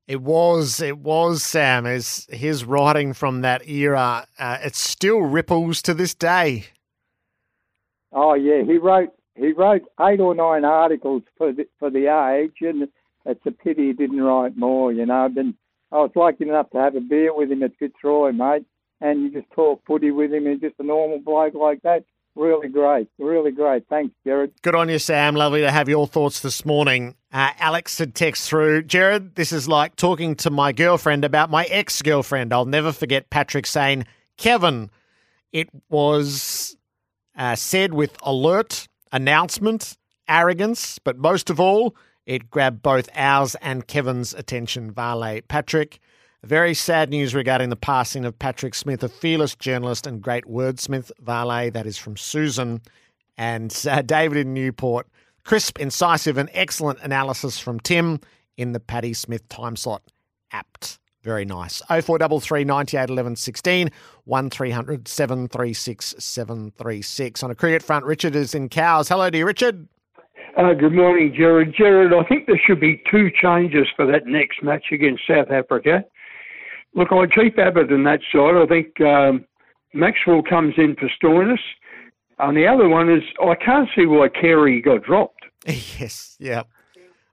It 0.08 0.22
was, 0.22 0.82
it 0.82 0.98
was 0.98 1.44
Sam. 1.44 1.86
As 1.86 2.28
his 2.30 2.64
writing 2.64 3.12
from 3.12 3.42
that 3.42 3.68
era, 3.68 4.26
uh, 4.40 4.58
it 4.64 4.74
still 4.74 5.20
ripples 5.20 5.82
to 5.82 5.94
this 5.94 6.14
day. 6.16 6.68
Oh 8.14 8.36
yeah, 8.36 8.64
he 8.64 8.78
wrote 8.78 9.10
he 9.36 9.52
wrote 9.52 9.84
eight 10.00 10.22
or 10.22 10.34
nine 10.34 10.64
articles 10.64 11.24
for 11.38 11.52
the, 11.52 11.68
for 11.78 11.90
the 11.90 12.08
age, 12.08 12.56
and 12.62 12.88
it's 13.26 13.46
a 13.46 13.52
pity 13.52 13.88
he 13.88 13.94
didn't 13.94 14.22
write 14.22 14.56
more. 14.56 14.94
You 14.94 15.06
know, 15.06 15.28
but 15.28 15.46
I 15.92 15.98
was 15.98 16.12
lucky 16.16 16.46
enough 16.46 16.70
to 16.70 16.78
have 16.78 16.96
a 16.96 17.02
beer 17.02 17.36
with 17.36 17.52
him 17.52 17.64
at 17.64 17.76
Fitzroy, 17.78 18.32
mate, 18.32 18.66
and 19.02 19.22
you 19.22 19.32
just 19.32 19.52
talk 19.52 19.82
footy 19.86 20.12
with 20.12 20.34
him, 20.34 20.46
He's 20.46 20.60
just 20.60 20.76
a 20.80 20.84
normal 20.84 21.20
bloke 21.20 21.54
like 21.54 21.82
that. 21.84 22.04
Really 22.36 22.70
great, 22.70 23.10
really 23.18 23.52
great. 23.52 23.88
Thanks, 23.90 24.14
Gerard. 24.26 24.52
Good 24.62 24.76
on 24.76 24.88
you, 24.88 25.00
Sam. 25.00 25.36
Lovely 25.36 25.62
to 25.62 25.72
have 25.72 25.90
your 25.90 26.08
thoughts 26.08 26.40
this 26.40 26.64
morning. 26.66 27.16
Uh, 27.34 27.52
Alex 27.60 27.98
had 27.98 28.16
text 28.16 28.48
through, 28.48 28.84
Gerard, 28.84 29.36
this 29.36 29.52
is 29.52 29.68
like 29.68 29.96
talking 29.96 30.36
to 30.36 30.50
my 30.50 30.72
girlfriend 30.72 31.26
about 31.26 31.50
my 31.50 31.66
ex 31.66 32.02
girlfriend. 32.02 32.54
I'll 32.54 32.66
never 32.66 32.92
forget 32.92 33.30
Patrick 33.30 33.66
saying, 33.66 34.06
Kevin. 34.38 34.90
It 35.52 35.70
was 35.90 36.78
uh, 37.36 37.56
said 37.56 37.94
with 37.94 38.16
alert, 38.22 38.88
announcement, 39.12 39.98
arrogance, 40.28 41.00
but 41.00 41.18
most 41.18 41.50
of 41.50 41.60
all, 41.60 41.96
it 42.26 42.52
grabbed 42.52 42.84
both 42.84 43.10
ours 43.16 43.56
and 43.62 43.88
Kevin's 43.88 44.34
attention. 44.34 44.92
Vale 44.92 45.42
Patrick. 45.48 46.00
Very 46.44 46.74
sad 46.74 47.10
news 47.10 47.36
regarding 47.36 47.70
the 47.70 47.76
passing 47.76 48.24
of 48.24 48.40
Patrick 48.40 48.74
Smith, 48.74 49.04
a 49.04 49.10
fearless 49.10 49.56
journalist 49.56 50.08
and 50.08 50.22
great 50.22 50.46
wordsmith. 50.46 51.12
Vale, 51.20 51.70
that 51.72 51.86
is 51.86 51.98
from 51.98 52.16
Susan. 52.16 52.82
And 53.38 53.76
uh, 53.90 54.02
David 54.02 54.38
in 54.38 54.54
Newport. 54.54 55.08
Crisp, 55.44 55.80
incisive, 55.80 56.38
and 56.38 56.50
excellent 56.54 57.00
analysis 57.02 57.60
from 57.60 57.80
Tim 57.80 58.22
in 58.56 58.72
the 58.72 58.80
Paddy 58.80 59.14
Smith 59.14 59.48
time 59.50 59.76
slot. 59.76 60.02
Apt. 60.52 61.00
Very 61.24 61.44
nice. 61.44 61.82
0433 61.90 62.64
98 62.64 63.10
11 63.10 63.36
16 63.36 63.90
1300 64.24 65.08
736 65.08 66.16
736. 66.18 67.44
On 67.44 67.52
a 67.52 67.56
cricket 67.56 67.84
front, 67.84 68.06
Richard 68.06 68.36
is 68.36 68.56
in 68.56 68.70
Cowes. 68.70 69.10
Hello 69.10 69.30
to 69.30 69.38
you, 69.38 69.46
Richard. 69.46 69.88
Uh, 70.58 70.74
good 70.74 70.94
morning, 70.94 71.34
Gerard. 71.36 71.74
Gerard, 71.78 72.14
I 72.14 72.24
think 72.28 72.48
there 72.48 72.60
should 72.66 72.80
be 72.80 73.04
two 73.12 73.30
changes 73.30 73.88
for 73.96 74.06
that 74.06 74.26
next 74.26 74.64
match 74.64 74.86
against 74.92 75.24
South 75.28 75.52
Africa. 75.52 76.06
Look, 76.96 77.12
I 77.12 77.26
keep 77.28 77.58
Abbott 77.60 77.92
in 77.92 78.04
that 78.04 78.22
side. 78.32 78.56
I 78.56 78.66
think 78.66 79.00
um, 79.02 79.46
Maxwell 79.94 80.42
comes 80.42 80.74
in 80.78 80.96
for 80.96 81.10
Stoinis. 81.22 81.60
And 82.40 82.56
the 82.56 82.68
other 82.68 82.88
one 82.88 83.10
is 83.10 83.22
I 83.42 83.56
can't 83.56 83.90
see 83.96 84.06
why 84.06 84.30
Carey 84.30 84.82
got 84.82 85.04
dropped. 85.04 85.46
yes, 85.66 86.38
yeah. 86.40 86.64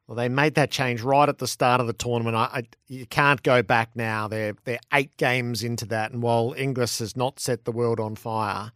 Well, 0.06 0.16
they 0.16 0.28
made 0.28 0.54
that 0.54 0.70
change 0.70 1.02
right 1.02 1.28
at 1.28 1.38
the 1.38 1.48
start 1.48 1.80
of 1.80 1.86
the 1.86 1.92
tournament. 1.92 2.36
I, 2.36 2.44
I, 2.52 2.62
you 2.86 3.06
can't 3.06 3.42
go 3.42 3.62
back 3.62 3.90
now. 3.94 4.28
They're 4.28 4.54
they're 4.64 4.80
eight 4.92 5.16
games 5.16 5.64
into 5.64 5.84
that, 5.86 6.12
and 6.12 6.22
while 6.22 6.54
Inglis 6.56 7.00
has 7.00 7.16
not 7.16 7.40
set 7.40 7.64
the 7.64 7.72
world 7.72 7.98
on 7.98 8.14
fire, 8.14 8.70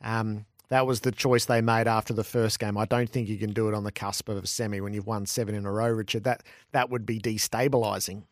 um, 0.00 0.46
that 0.68 0.86
was 0.86 1.00
the 1.00 1.12
choice 1.12 1.44
they 1.44 1.60
made 1.60 1.86
after 1.86 2.14
the 2.14 2.24
first 2.24 2.58
game. 2.58 2.78
I 2.78 2.86
don't 2.86 3.10
think 3.10 3.28
you 3.28 3.36
can 3.36 3.52
do 3.52 3.68
it 3.68 3.74
on 3.74 3.84
the 3.84 3.92
cusp 3.92 4.28
of 4.28 4.42
a 4.42 4.46
semi 4.46 4.80
when 4.80 4.94
you've 4.94 5.06
won 5.06 5.26
seven 5.26 5.54
in 5.54 5.66
a 5.66 5.72
row, 5.72 5.88
Richard. 5.88 6.24
That 6.24 6.42
that 6.72 6.88
would 6.88 7.04
be 7.04 7.18
destabilising. 7.18 8.22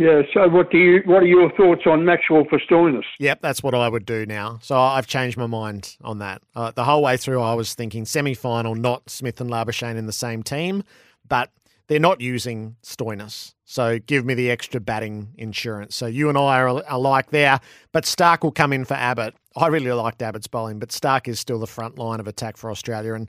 Yeah. 0.00 0.22
So, 0.32 0.48
what 0.48 0.70
do 0.70 0.78
you? 0.78 1.02
What 1.04 1.22
are 1.22 1.26
your 1.26 1.52
thoughts 1.52 1.82
on 1.84 2.06
Maxwell 2.06 2.46
for 2.48 2.58
Stoinis? 2.58 3.04
Yep, 3.18 3.42
that's 3.42 3.62
what 3.62 3.74
I 3.74 3.86
would 3.86 4.06
do 4.06 4.24
now. 4.24 4.58
So 4.62 4.74
I've 4.74 5.06
changed 5.06 5.36
my 5.36 5.46
mind 5.46 5.98
on 6.00 6.20
that. 6.20 6.40
Uh, 6.56 6.70
the 6.70 6.84
whole 6.84 7.02
way 7.02 7.18
through, 7.18 7.42
I 7.42 7.52
was 7.52 7.74
thinking 7.74 8.06
semi-final, 8.06 8.74
not 8.74 9.10
Smith 9.10 9.42
and 9.42 9.50
Labuschagne 9.50 9.98
in 9.98 10.06
the 10.06 10.12
same 10.12 10.42
team, 10.42 10.84
but 11.28 11.50
they're 11.86 12.00
not 12.00 12.22
using 12.22 12.76
Stoinis. 12.82 13.52
So 13.66 13.98
give 13.98 14.24
me 14.24 14.32
the 14.32 14.50
extra 14.50 14.80
batting 14.80 15.34
insurance. 15.36 15.96
So 15.96 16.06
you 16.06 16.30
and 16.30 16.38
I 16.38 16.60
are 16.60 16.82
alike 16.88 17.30
there, 17.30 17.60
but 17.92 18.04
Starc 18.04 18.42
will 18.42 18.52
come 18.52 18.72
in 18.72 18.86
for 18.86 18.94
Abbott. 18.94 19.34
I 19.54 19.66
really 19.66 19.92
liked 19.92 20.22
Abbott's 20.22 20.46
bowling, 20.46 20.78
but 20.78 20.88
Starc 20.88 21.28
is 21.28 21.38
still 21.38 21.58
the 21.58 21.66
front 21.66 21.98
line 21.98 22.20
of 22.20 22.26
attack 22.26 22.56
for 22.56 22.70
Australia, 22.70 23.12
and 23.12 23.28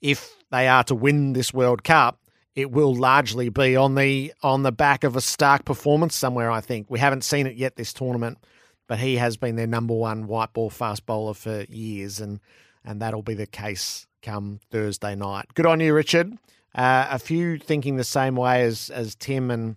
if 0.00 0.34
they 0.50 0.66
are 0.66 0.82
to 0.84 0.96
win 0.96 1.34
this 1.34 1.54
World 1.54 1.84
Cup, 1.84 2.18
it 2.54 2.70
will 2.70 2.94
largely 2.94 3.48
be 3.48 3.76
on 3.76 3.94
the 3.94 4.32
on 4.42 4.62
the 4.62 4.72
back 4.72 5.04
of 5.04 5.16
a 5.16 5.20
Starc 5.20 5.64
performance 5.64 6.14
somewhere. 6.14 6.50
I 6.50 6.60
think 6.60 6.90
we 6.90 6.98
haven't 6.98 7.24
seen 7.24 7.46
it 7.46 7.56
yet 7.56 7.76
this 7.76 7.92
tournament, 7.92 8.38
but 8.86 8.98
he 8.98 9.16
has 9.16 9.36
been 9.36 9.56
their 9.56 9.66
number 9.66 9.94
one 9.94 10.26
white 10.26 10.52
ball 10.52 10.70
fast 10.70 11.06
bowler 11.06 11.34
for 11.34 11.64
years, 11.68 12.20
and 12.20 12.40
and 12.84 13.00
that'll 13.00 13.22
be 13.22 13.34
the 13.34 13.46
case 13.46 14.06
come 14.22 14.60
Thursday 14.70 15.14
night. 15.14 15.46
Good 15.54 15.66
on 15.66 15.80
you, 15.80 15.94
Richard. 15.94 16.32
Uh, 16.74 17.06
a 17.10 17.18
few 17.18 17.58
thinking 17.58 17.96
the 17.96 18.04
same 18.04 18.36
way 18.36 18.62
as 18.62 18.90
as 18.90 19.14
Tim 19.14 19.50
and 19.50 19.76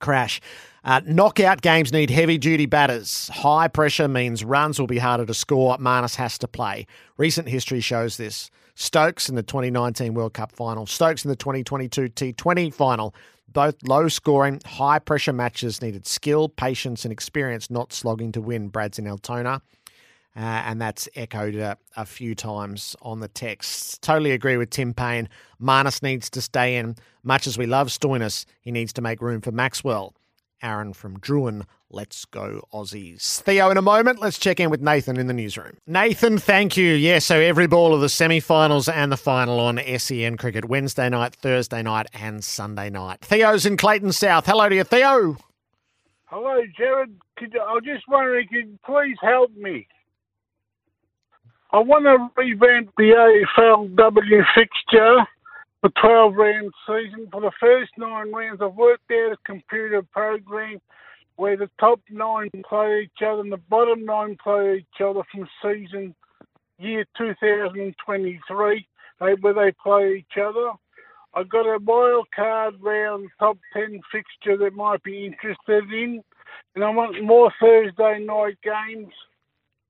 Crash. 0.00 0.40
Uh, 0.82 1.00
knockout 1.06 1.60
games 1.60 1.92
need 1.92 2.10
heavy 2.10 2.38
duty 2.38 2.66
batters. 2.66 3.28
High 3.28 3.68
pressure 3.68 4.08
means 4.08 4.42
runs 4.42 4.80
will 4.80 4.86
be 4.86 4.98
harder 4.98 5.26
to 5.26 5.34
score. 5.34 5.76
Marnus 5.76 6.16
has 6.16 6.38
to 6.38 6.48
play. 6.48 6.86
Recent 7.18 7.48
history 7.48 7.80
shows 7.80 8.16
this. 8.16 8.50
Stokes 8.80 9.28
in 9.28 9.34
the 9.34 9.42
2019 9.42 10.14
World 10.14 10.32
Cup 10.32 10.52
final, 10.52 10.86
Stokes 10.86 11.22
in 11.22 11.28
the 11.28 11.36
2022 11.36 12.08
T20 12.08 12.72
final. 12.72 13.14
Both 13.46 13.76
low 13.86 14.08
scoring, 14.08 14.62
high 14.64 14.98
pressure 14.98 15.34
matches 15.34 15.82
needed 15.82 16.06
skill, 16.06 16.48
patience, 16.48 17.04
and 17.04 17.12
experience, 17.12 17.68
not 17.68 17.92
slogging 17.92 18.32
to 18.32 18.40
win. 18.40 18.68
Brad's 18.68 18.98
in 18.98 19.06
Altona. 19.06 19.60
Uh, 20.34 20.40
and 20.40 20.80
that's 20.80 21.10
echoed 21.14 21.56
a, 21.56 21.76
a, 21.94 22.06
few 22.06 22.34
times 22.34 22.96
on 23.02 23.20
the 23.20 23.28
text. 23.28 24.00
Totally 24.00 24.30
agree 24.30 24.56
with 24.56 24.70
Tim 24.70 24.94
Paine. 24.94 25.28
Marnus 25.60 26.02
needs 26.02 26.30
to 26.30 26.40
stay 26.40 26.76
in. 26.76 26.96
Much 27.22 27.46
as 27.46 27.58
we 27.58 27.66
love 27.66 27.88
Stoinis, 27.88 28.46
he 28.62 28.70
needs 28.70 28.94
to 28.94 29.02
make 29.02 29.20
room 29.20 29.42
for 29.42 29.52
Maxwell. 29.52 30.14
Aaron 30.62 30.94
from 30.94 31.18
Drouin. 31.18 31.64
Let's 31.92 32.24
go 32.24 32.68
Aussies. 32.72 33.40
Theo, 33.40 33.68
in 33.70 33.76
a 33.76 33.82
moment, 33.82 34.20
let's 34.20 34.38
check 34.38 34.60
in 34.60 34.70
with 34.70 34.80
Nathan 34.80 35.18
in 35.18 35.26
the 35.26 35.32
newsroom. 35.32 35.76
Nathan, 35.88 36.38
thank 36.38 36.76
you. 36.76 36.92
Yeah, 36.94 37.18
so 37.18 37.40
every 37.40 37.66
ball 37.66 37.92
of 37.92 38.00
the 38.00 38.08
semi 38.08 38.38
finals 38.38 38.88
and 38.88 39.10
the 39.10 39.16
final 39.16 39.58
on 39.58 39.80
SEN 39.98 40.36
Cricket 40.36 40.66
Wednesday 40.66 41.08
night, 41.08 41.34
Thursday 41.34 41.82
night, 41.82 42.06
and 42.14 42.44
Sunday 42.44 42.90
night. 42.90 43.22
Theo's 43.22 43.66
in 43.66 43.76
Clayton 43.76 44.12
South. 44.12 44.46
Hello 44.46 44.68
to 44.68 44.74
you, 44.76 44.84
Theo. 44.84 45.36
Hello, 46.26 46.62
Gerard. 46.76 47.12
Could, 47.36 47.56
I 47.56 47.72
was 47.72 47.82
just 47.84 48.04
wondering, 48.06 48.46
could 48.46 48.68
you 48.68 48.78
please 48.86 49.16
help 49.20 49.50
me? 49.56 49.88
I 51.72 51.78
want 51.78 52.04
to 52.04 52.28
revamp 52.40 52.90
the 52.96 53.44
AFLW 53.58 54.44
fixture 54.54 55.18
for 55.80 55.90
12 56.00 56.34
round 56.36 56.72
season. 56.86 57.26
For 57.32 57.40
the 57.40 57.50
first 57.58 57.90
nine 57.98 58.30
rounds, 58.32 58.60
I've 58.62 58.74
worked 58.74 59.10
out 59.10 59.32
a 59.32 59.36
computer 59.44 60.02
program 60.02 60.80
where 61.40 61.56
the 61.56 61.70
top 61.80 61.98
nine 62.10 62.50
play 62.68 63.04
each 63.04 63.26
other 63.26 63.40
and 63.40 63.50
the 63.50 63.56
bottom 63.56 64.04
nine 64.04 64.36
play 64.44 64.80
each 64.80 65.00
other 65.02 65.22
from 65.32 65.48
season 65.62 66.14
year 66.78 67.06
2023, 67.16 68.86
where 69.16 69.54
they 69.54 69.72
play 69.82 70.16
each 70.18 70.38
other. 70.38 70.72
I've 71.32 71.48
got 71.48 71.62
a 71.62 71.78
wild 71.82 72.26
card 72.36 72.74
round 72.82 73.30
top 73.38 73.56
10 73.72 74.02
fixture 74.12 74.58
that 74.58 74.74
might 74.74 75.02
be 75.02 75.24
interested 75.24 75.90
in, 75.90 76.22
and 76.74 76.84
I 76.84 76.90
want 76.90 77.24
more 77.24 77.50
Thursday 77.58 78.22
night 78.22 78.58
games 78.62 79.14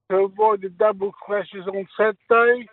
to 0.08 0.18
avoid 0.18 0.62
the 0.62 0.68
double 0.68 1.10
clashes 1.10 1.66
on 1.66 1.88
Saturday 1.96 2.68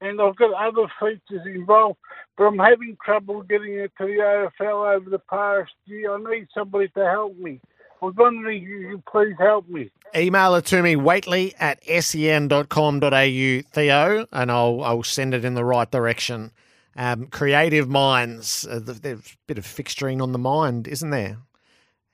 and 0.00 0.20
I've 0.20 0.36
got 0.36 0.54
other 0.54 0.86
features 1.00 1.44
involved, 1.44 1.98
but 2.36 2.44
I'm 2.44 2.58
having 2.58 2.96
trouble 3.04 3.42
getting 3.42 3.74
it 3.74 3.92
to 3.98 4.06
the 4.06 4.48
AFL 4.60 4.96
over 4.96 5.10
the 5.10 5.18
past 5.18 5.72
year. 5.86 6.14
I 6.14 6.18
need 6.18 6.46
somebody 6.54 6.88
to 6.96 7.04
help 7.04 7.36
me. 7.36 7.60
Was 8.00 8.14
wondering 8.16 8.62
if 8.62 8.68
you 8.68 8.90
could 8.90 9.04
please 9.06 9.34
help 9.38 9.68
me. 9.68 9.90
Email 10.14 10.54
it 10.54 10.64
to 10.66 10.82
me, 10.82 10.96
Whateley 10.96 11.54
at 11.58 11.84
sen.com.au, 11.84 13.00
Theo, 13.72 14.26
and 14.32 14.52
I'll, 14.52 14.82
I'll 14.82 15.02
send 15.02 15.34
it 15.34 15.44
in 15.44 15.54
the 15.54 15.64
right 15.64 15.90
direction. 15.90 16.52
Um, 16.96 17.26
creative 17.26 17.88
minds, 17.88 18.66
uh, 18.68 18.80
there's 18.82 18.98
a 18.98 19.36
bit 19.46 19.58
of 19.58 19.64
fixturing 19.64 20.22
on 20.22 20.32
the 20.32 20.38
mind, 20.38 20.88
isn't 20.88 21.10
there? 21.10 21.38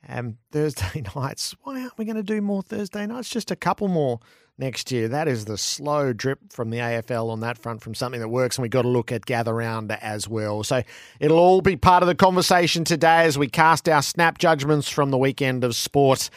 Um, 0.09 0.39
Thursday 0.51 1.03
nights. 1.17 1.55
Why 1.63 1.81
aren't 1.81 1.99
we 1.99 2.05
going 2.05 2.17
to 2.17 2.23
do 2.23 2.41
more 2.41 2.63
Thursday 2.63 3.07
nights? 3.07 3.29
Just 3.31 3.51
a 3.51 3.57
couple 3.57 3.89
more 3.89 4.21
next 4.59 4.93
year. 4.93 5.09
That 5.09 5.29
is 5.29 5.45
the 5.45 5.59
slow 5.59 6.13
drip 6.13 6.53
from 6.53 6.71
the 6.71 6.79
AFL 6.79 7.31
on 7.31 7.41
that 7.41 7.59
front 7.59 7.83
from 7.83 7.95
something 7.95 8.21
that 8.21 8.29
works, 8.29 8.57
and 8.57 8.63
we've 8.63 8.71
got 8.71 8.83
to 8.83 8.89
look 8.89 9.13
at 9.13 9.27
gather 9.27 9.55
round 9.55 9.91
as 9.93 10.29
well. 10.29 10.63
So 10.65 10.83
it'll 11.21 11.39
all 11.39 11.61
be 11.61 11.77
part 11.77 12.03
of 12.03 12.07
the 12.07 12.15
conversation 12.15 12.85
today 12.85 13.25
as 13.25 13.39
we 13.39 13.49
cast 13.49 13.89
our 13.89 14.03
snap 14.03 14.39
judgments 14.39 14.89
from 14.89 15.11
the 15.11 15.19
weekend 15.19 15.65
of 15.65 15.75
sport 15.75 16.31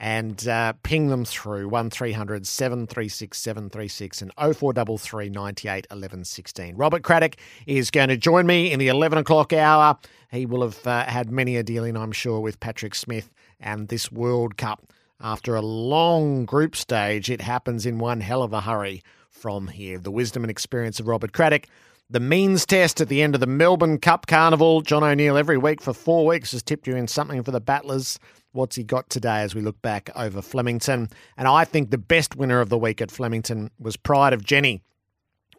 and 0.00 0.48
uh, 0.48 0.72
ping 0.82 1.08
them 1.08 1.24
through 1.24 1.68
1300 1.68 2.46
736 2.46 3.38
736 3.38 4.22
and 4.22 4.32
0433 4.36 5.30
98 5.30 5.86
11 5.90 6.24
16. 6.24 6.76
Robert 6.76 7.02
Craddock 7.02 7.36
is 7.66 7.90
going 7.90 8.08
to 8.08 8.16
join 8.16 8.46
me 8.46 8.72
in 8.72 8.78
the 8.78 8.88
11 8.88 9.18
o'clock 9.18 9.52
hour. 9.52 9.96
He 10.30 10.46
will 10.46 10.62
have 10.62 10.84
uh, 10.86 11.04
had 11.04 11.30
many 11.30 11.56
a 11.56 11.62
dealing, 11.62 11.96
I'm 11.96 12.12
sure, 12.12 12.40
with 12.40 12.58
Patrick 12.58 12.94
Smith 12.94 13.30
and 13.60 13.88
this 13.88 14.10
World 14.10 14.56
Cup 14.56 14.92
after 15.20 15.54
a 15.54 15.62
long 15.62 16.44
group 16.44 16.76
stage, 16.76 17.30
it 17.30 17.40
happens 17.40 17.86
in 17.86 17.98
one 17.98 18.20
hell 18.20 18.42
of 18.42 18.52
a 18.52 18.60
hurry 18.60 19.02
from 19.30 19.68
here. 19.68 19.98
The 19.98 20.10
wisdom 20.10 20.44
and 20.44 20.50
experience 20.50 21.00
of 21.00 21.08
Robert 21.08 21.32
Craddock. 21.32 21.66
The 22.10 22.20
means 22.20 22.66
test 22.66 23.00
at 23.00 23.08
the 23.08 23.22
end 23.22 23.34
of 23.34 23.40
the 23.40 23.46
Melbourne 23.46 23.98
Cup 23.98 24.26
Carnival. 24.26 24.82
John 24.82 25.02
O'Neill 25.02 25.36
every 25.36 25.56
week 25.56 25.80
for 25.80 25.94
four 25.94 26.26
weeks 26.26 26.52
has 26.52 26.62
tipped 26.62 26.86
you 26.86 26.96
in 26.96 27.08
something 27.08 27.42
for 27.42 27.50
the 27.50 27.60
Battlers. 27.60 28.18
What's 28.52 28.76
he 28.76 28.84
got 28.84 29.08
today 29.08 29.40
as 29.40 29.54
we 29.54 29.62
look 29.62 29.80
back 29.82 30.10
over 30.14 30.42
Flemington? 30.42 31.08
And 31.36 31.48
I 31.48 31.64
think 31.64 31.90
the 31.90 31.98
best 31.98 32.36
winner 32.36 32.60
of 32.60 32.68
the 32.68 32.78
week 32.78 33.00
at 33.00 33.10
Flemington 33.10 33.70
was 33.78 33.96
Pride 33.96 34.32
of 34.32 34.44
Jenny 34.44 34.82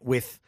with, 0.01 0.39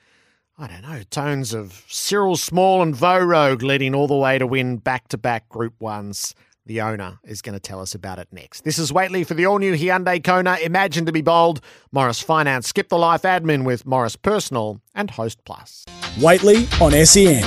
I 0.57 0.67
don't 0.67 0.83
know, 0.83 1.01
tones 1.09 1.53
of 1.53 1.83
Cyril 1.89 2.37
Small 2.37 2.81
and 2.81 2.95
Vo 2.95 3.19
Rogue 3.19 3.63
leading 3.63 3.95
all 3.95 4.07
the 4.07 4.15
way 4.15 4.37
to 4.37 4.47
win 4.47 4.77
back 4.77 5.07
to 5.09 5.17
back 5.17 5.49
Group 5.49 5.73
Ones. 5.81 6.35
The 6.67 6.82
owner 6.82 7.19
is 7.23 7.41
going 7.41 7.53
to 7.53 7.62
tell 7.62 7.80
us 7.80 7.95
about 7.95 8.19
it 8.19 8.27
next. 8.34 8.65
This 8.65 8.77
is 8.77 8.91
Whateley 8.91 9.23
for 9.23 9.34
the 9.34 9.45
all 9.45 9.58
new 9.58 9.73
Hyundai 9.73 10.21
Kona. 10.21 10.58
Imagine 10.62 11.06
to 11.06 11.13
be 11.13 11.21
bold. 11.21 11.62
Morris 11.93 12.21
Finance. 12.21 12.67
Skip 12.67 12.89
the 12.89 12.97
life 12.97 13.21
admin 13.21 13.63
with 13.63 13.86
Morris 13.86 14.17
Personal 14.17 14.82
and 14.93 15.10
Host 15.10 15.45
Plus. 15.45 15.86
Whateley 16.21 16.67
on 16.82 16.91
SEN. 17.06 17.41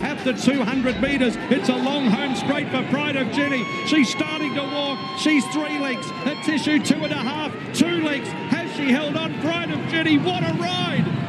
At 0.00 0.24
the 0.24 0.32
200 0.32 1.00
metres, 1.00 1.36
it's 1.48 1.68
a 1.68 1.76
long 1.76 2.06
home 2.06 2.34
straight 2.34 2.68
for 2.70 2.82
Pride 2.90 3.14
of 3.14 3.30
Jenny. 3.30 3.64
She's 3.86 4.10
starting 4.10 4.52
to 4.54 4.62
walk. 4.62 4.98
She's 5.20 5.46
three 5.52 5.78
legs. 5.78 6.10
A 6.24 6.34
tissue 6.42 6.82
two 6.82 7.04
and 7.04 7.12
a 7.12 7.14
half. 7.14 7.52
Two 7.72 8.02
legs. 8.02 8.26
Has 8.50 8.68
she 8.76 8.90
held 8.90 9.16
on? 9.16 9.40
Pride 9.42 9.70
of 9.70 9.78
Jenny. 9.88 10.18
What 10.18 10.42
a 10.42 10.52
ride! 10.54 11.21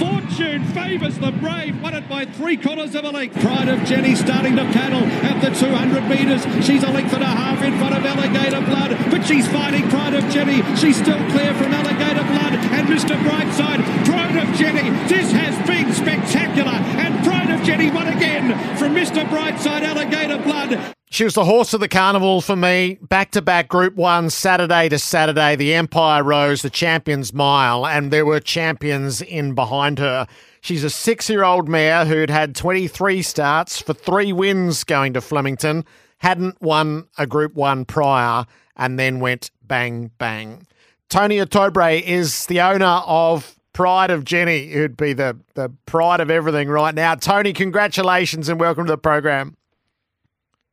Fortune 0.00 0.64
favours 0.72 1.18
the 1.18 1.30
brave. 1.30 1.78
Won 1.82 1.92
it 1.92 2.08
by 2.08 2.24
three 2.24 2.56
quarters 2.56 2.94
of 2.94 3.04
a 3.04 3.10
length. 3.10 3.38
Pride 3.42 3.68
of 3.68 3.84
Jenny 3.84 4.14
starting 4.14 4.56
to 4.56 4.64
paddle 4.72 5.04
at 5.28 5.42
the 5.42 5.50
200 5.50 6.08
metres. 6.08 6.40
She's 6.64 6.82
a 6.82 6.88
length 6.88 7.12
and 7.12 7.22
a 7.22 7.26
half 7.26 7.62
in 7.62 7.76
front 7.76 7.94
of 7.94 8.06
Alligator 8.06 8.64
Blood, 8.64 8.96
but 9.10 9.26
she's 9.26 9.46
fighting 9.48 9.86
Pride 9.90 10.14
of 10.14 10.24
Jenny. 10.32 10.62
She's 10.76 10.96
still 10.96 11.20
clear 11.28 11.52
from 11.52 11.74
Alligator 11.74 12.24
Blood 12.32 12.54
and 12.72 12.88
Mr. 12.88 13.14
Brightside. 13.28 13.84
Pride 14.06 14.36
of 14.40 14.48
Jenny. 14.56 14.88
This 15.06 15.30
has 15.32 15.54
been 15.68 15.92
spectacular. 15.92 16.80
And 16.96 17.22
Pride 17.22 17.50
of 17.50 17.62
Jenny 17.66 17.90
won 17.90 18.08
again 18.08 18.56
from 18.78 18.94
Mr. 18.94 19.28
Brightside, 19.28 19.82
Alligator 19.82 20.38
Blood. 20.38 20.94
She 21.12 21.24
was 21.24 21.34
the 21.34 21.44
horse 21.44 21.74
of 21.74 21.80
the 21.80 21.88
carnival 21.88 22.40
for 22.40 22.54
me. 22.54 22.96
Back 23.02 23.32
to 23.32 23.42
back 23.42 23.66
Group 23.66 23.96
One, 23.96 24.30
Saturday 24.30 24.88
to 24.90 24.98
Saturday. 25.00 25.56
The 25.56 25.74
Empire 25.74 26.22
rose, 26.22 26.62
the 26.62 26.70
Champions 26.70 27.34
Mile, 27.34 27.84
and 27.84 28.12
there 28.12 28.24
were 28.24 28.38
champions 28.38 29.20
in 29.20 29.56
behind 29.56 29.98
her. 29.98 30.28
She's 30.60 30.84
a 30.84 30.88
six 30.88 31.28
year 31.28 31.42
old 31.42 31.68
mare 31.68 32.04
who'd 32.04 32.30
had 32.30 32.54
23 32.54 33.22
starts 33.22 33.82
for 33.82 33.92
three 33.92 34.32
wins 34.32 34.84
going 34.84 35.12
to 35.14 35.20
Flemington, 35.20 35.84
hadn't 36.18 36.62
won 36.62 37.08
a 37.18 37.26
Group 37.26 37.54
One 37.54 37.84
prior, 37.84 38.46
and 38.76 38.96
then 38.96 39.18
went 39.18 39.50
bang, 39.64 40.12
bang. 40.18 40.64
Tony 41.08 41.38
Ottobre 41.38 42.00
is 42.00 42.46
the 42.46 42.60
owner 42.60 43.02
of 43.04 43.56
Pride 43.72 44.12
of 44.12 44.24
Jenny, 44.24 44.68
who'd 44.68 44.96
be 44.96 45.12
the, 45.12 45.36
the 45.54 45.72
pride 45.86 46.20
of 46.20 46.30
everything 46.30 46.68
right 46.68 46.94
now. 46.94 47.16
Tony, 47.16 47.52
congratulations 47.52 48.48
and 48.48 48.60
welcome 48.60 48.86
to 48.86 48.92
the 48.92 48.98
program. 48.98 49.56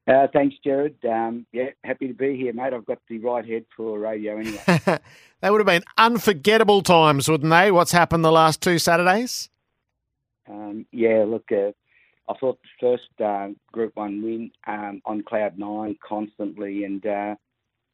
Uh, 0.08 0.26
thanks, 0.32 0.56
Gerard. 0.64 0.96
Um, 1.04 1.46
yeah, 1.52 1.72
happy 1.84 2.08
to 2.08 2.14
be 2.14 2.38
here, 2.38 2.54
mate. 2.54 2.74
I've 2.74 2.86
got 2.86 3.00
the 3.10 3.20
right 3.20 3.46
head 3.46 3.66
for 3.76 4.00
radio 4.00 4.38
anyway. 4.38 4.64
they 5.42 5.50
would 5.50 5.60
have 5.60 5.66
been 5.66 5.84
unforgettable 5.98 6.82
times, 6.82 7.28
wouldn't 7.28 7.52
they? 7.52 7.72
What's 7.72 7.92
happened 7.92 8.24
the 8.24 8.32
last 8.32 8.62
two 8.62 8.80
Saturdays? 8.80 9.50
Um, 10.50 10.86
yeah, 10.94 11.26
look, 11.28 11.52
uh, 11.52 11.72
I 12.30 12.34
thought 12.40 12.58
the 12.62 12.98
first 12.98 13.22
uh, 13.22 13.50
Group 13.74 13.98
One 13.98 14.24
win 14.24 14.52
um, 14.66 15.02
on 15.06 15.24
cloud 15.24 15.58
nine 15.60 15.98
constantly, 16.08 16.86
and 16.86 17.06
uh, 17.06 17.36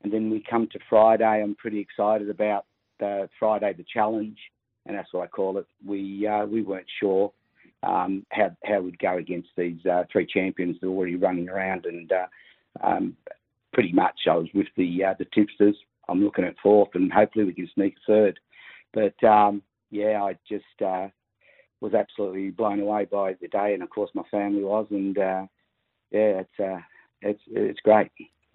and 0.03 0.13
then 0.13 0.29
we 0.29 0.43
come 0.47 0.67
to 0.71 0.79
Friday. 0.87 1.41
I'm 1.41 1.55
pretty 1.55 1.79
excited 1.79 2.29
about 2.29 2.65
the 2.99 3.27
Friday, 3.39 3.73
the 3.73 3.85
challenge, 3.91 4.37
and 4.85 4.95
that's 4.95 5.11
what 5.13 5.23
I 5.23 5.27
call 5.27 5.57
it. 5.57 5.65
We 5.83 6.27
uh, 6.27 6.45
we 6.45 6.61
weren't 6.61 6.85
sure 6.99 7.33
um, 7.83 8.25
how 8.31 8.55
how 8.63 8.81
we'd 8.81 8.99
go 8.99 9.17
against 9.17 9.49
these 9.57 9.85
uh, 9.85 10.03
three 10.11 10.25
champions 10.25 10.77
that 10.79 10.87
are 10.87 10.91
already 10.91 11.15
running 11.15 11.49
around, 11.49 11.85
and 11.85 12.11
uh, 12.11 12.27
um, 12.81 13.17
pretty 13.73 13.91
much 13.91 14.21
I 14.29 14.35
was 14.35 14.47
with 14.53 14.67
the 14.77 15.03
uh, 15.03 15.13
the 15.19 15.25
tipsters. 15.33 15.75
I'm 16.09 16.23
looking 16.23 16.45
at 16.45 16.55
fourth, 16.61 16.89
and 16.95 17.11
hopefully 17.11 17.45
we 17.45 17.53
can 17.53 17.69
sneak 17.73 17.95
third. 18.07 18.39
But 18.93 19.21
um, 19.23 19.61
yeah, 19.91 20.23
I 20.23 20.37
just 20.47 20.81
uh, 20.85 21.07
was 21.81 21.93
absolutely 21.93 22.51
blown 22.51 22.79
away 22.79 23.05
by 23.05 23.33
the 23.41 23.47
day, 23.47 23.73
and 23.73 23.83
of 23.83 23.89
course 23.89 24.11
my 24.13 24.23
family 24.31 24.63
was, 24.63 24.87
and 24.89 25.17
uh, 25.17 25.45
yeah, 26.11 26.41
it's 26.41 26.59
uh, 26.59 26.79
it's 27.21 27.41
it's 27.47 27.79
great. 27.81 28.11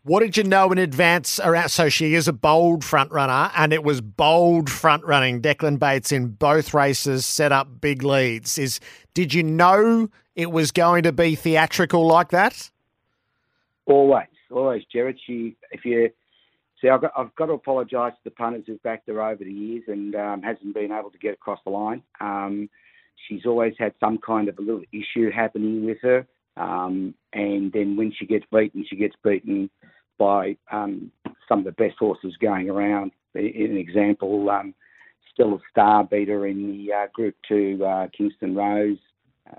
What 0.09 0.21
did 0.21 0.39
you 0.39 0.45
know 0.45 0.73
in 0.73 0.79
advance 0.79 1.39
around? 1.39 1.69
So 1.69 1.91
she 1.91 2.15
is 2.15 2.29
a 2.29 2.33
bold 2.33 2.83
front 2.83 3.13
runner, 3.13 3.51
and 3.55 3.75
it 3.75 3.85
was 3.85 4.01
bold 4.01 4.71
front 4.71 5.05
running. 5.05 5.43
Declan 5.43 5.79
Bates 5.79 6.13
in 6.13 6.29
both 6.29 6.73
races 6.73 7.27
set 7.27 7.53
up 7.53 7.79
big 7.79 8.03
leads. 8.03 8.57
Is 8.57 8.81
did 9.13 9.35
you 9.35 9.43
know 9.43 10.09
it 10.35 10.51
was 10.51 10.71
going 10.71 11.03
to 11.03 11.13
be 11.13 11.35
theatrical 11.35 12.07
like 12.07 12.31
that? 12.31 12.71
Always, 13.85 14.29
always, 14.51 14.83
Gerard. 14.91 15.19
She, 15.27 15.57
if 15.73 15.85
you 15.85 16.09
see, 16.81 16.89
I've 16.89 17.03
got, 17.03 17.13
I've 17.15 17.35
got 17.35 17.47
to 17.47 17.53
apologise 17.53 18.15
to 18.15 18.25
the 18.25 18.31
punters 18.31 18.65
who've 18.67 18.83
backed 18.83 19.09
her 19.09 19.23
over 19.23 19.45
the 19.45 19.53
years 19.53 19.85
and 19.89 20.15
um, 20.15 20.41
hasn't 20.41 20.73
been 20.73 20.91
able 20.91 21.11
to 21.11 21.19
get 21.19 21.35
across 21.35 21.61
the 21.67 21.71
line. 21.71 22.03
Um, 22.19 22.71
she's 23.29 23.45
always 23.45 23.75
had 23.79 23.93
some 24.01 24.17
kind 24.17 24.49
of 24.49 24.57
a 24.57 24.63
little 24.63 24.85
issue 24.91 25.31
happening 25.31 25.85
with 25.85 25.99
her. 26.01 26.27
Um, 26.57 27.15
and 27.35 27.71
then 27.73 27.97
when 27.97 28.11
she 28.19 28.25
gets 28.25 28.47
beaten, 28.51 28.87
she 28.89 28.97
gets 28.97 29.15
beaten 29.23 29.69
by 30.19 30.57
um, 30.71 31.11
some 31.49 31.61
of 31.61 31.65
the 31.65 31.73
best 31.73 31.97
horses 31.99 32.37
going 32.41 32.69
around. 32.69 33.13
In 33.35 33.71
an 33.71 33.77
example, 33.77 34.51
um, 34.51 34.75
a 35.41 35.57
Star 35.71 36.05
beater 36.05 36.47
in 36.47 36.67
the 36.73 36.93
uh, 36.93 37.07
Group 37.15 37.37
2 37.49 37.85
uh, 37.85 38.09
Kingston 38.17 38.57
Rose 38.57 38.99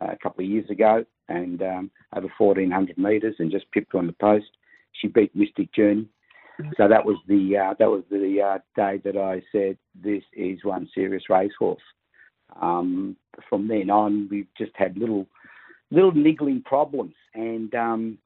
uh, 0.02 0.08
a 0.12 0.18
couple 0.18 0.44
of 0.44 0.50
years 0.50 0.70
ago 0.70 1.06
and 1.30 1.62
um, 1.62 1.92
over 2.16 2.28
1400 2.38 2.98
metres 2.98 3.36
and 3.40 3.52
just 3.52 3.72
pipped 3.72 3.96
on 3.96 4.08
the 4.08 4.14
post. 4.14 4.48
She 4.92 5.08
beat 5.08 5.36
Mystic 5.36 5.74
Journey. 5.74 6.08
So 6.76 6.90
that 6.90 7.06
was 7.06 7.16
the 7.28 7.56
uh, 7.56 7.74
that 7.80 7.90
was 7.90 8.04
the 8.12 8.42
uh, 8.42 8.58
day 8.76 9.00
that 9.06 9.16
I 9.16 9.42
said 9.50 9.78
this 9.96 10.24
is 10.34 10.60
one 10.64 10.90
serious 10.94 11.24
racehorse. 11.30 11.82
Um, 12.62 13.16
from 13.48 13.70
then 13.70 13.90
on, 13.90 14.28
we've 14.30 14.48
just 14.58 14.72
had 14.76 14.98
little 14.98 15.26
little 15.90 16.12
niggling 16.12 16.62
problems, 16.62 17.14
and 17.34 17.74
um, 17.76 18.18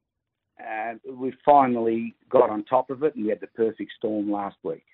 uh, 0.59 0.93
we 1.11 1.33
finally 1.45 2.15
got 2.29 2.49
on 2.49 2.63
top 2.63 2.89
of 2.89 3.03
it, 3.03 3.15
and 3.15 3.25
we 3.25 3.29
had 3.29 3.39
the 3.39 3.47
perfect 3.47 3.91
storm 3.97 4.31
last 4.31 4.57
week. 4.63 4.85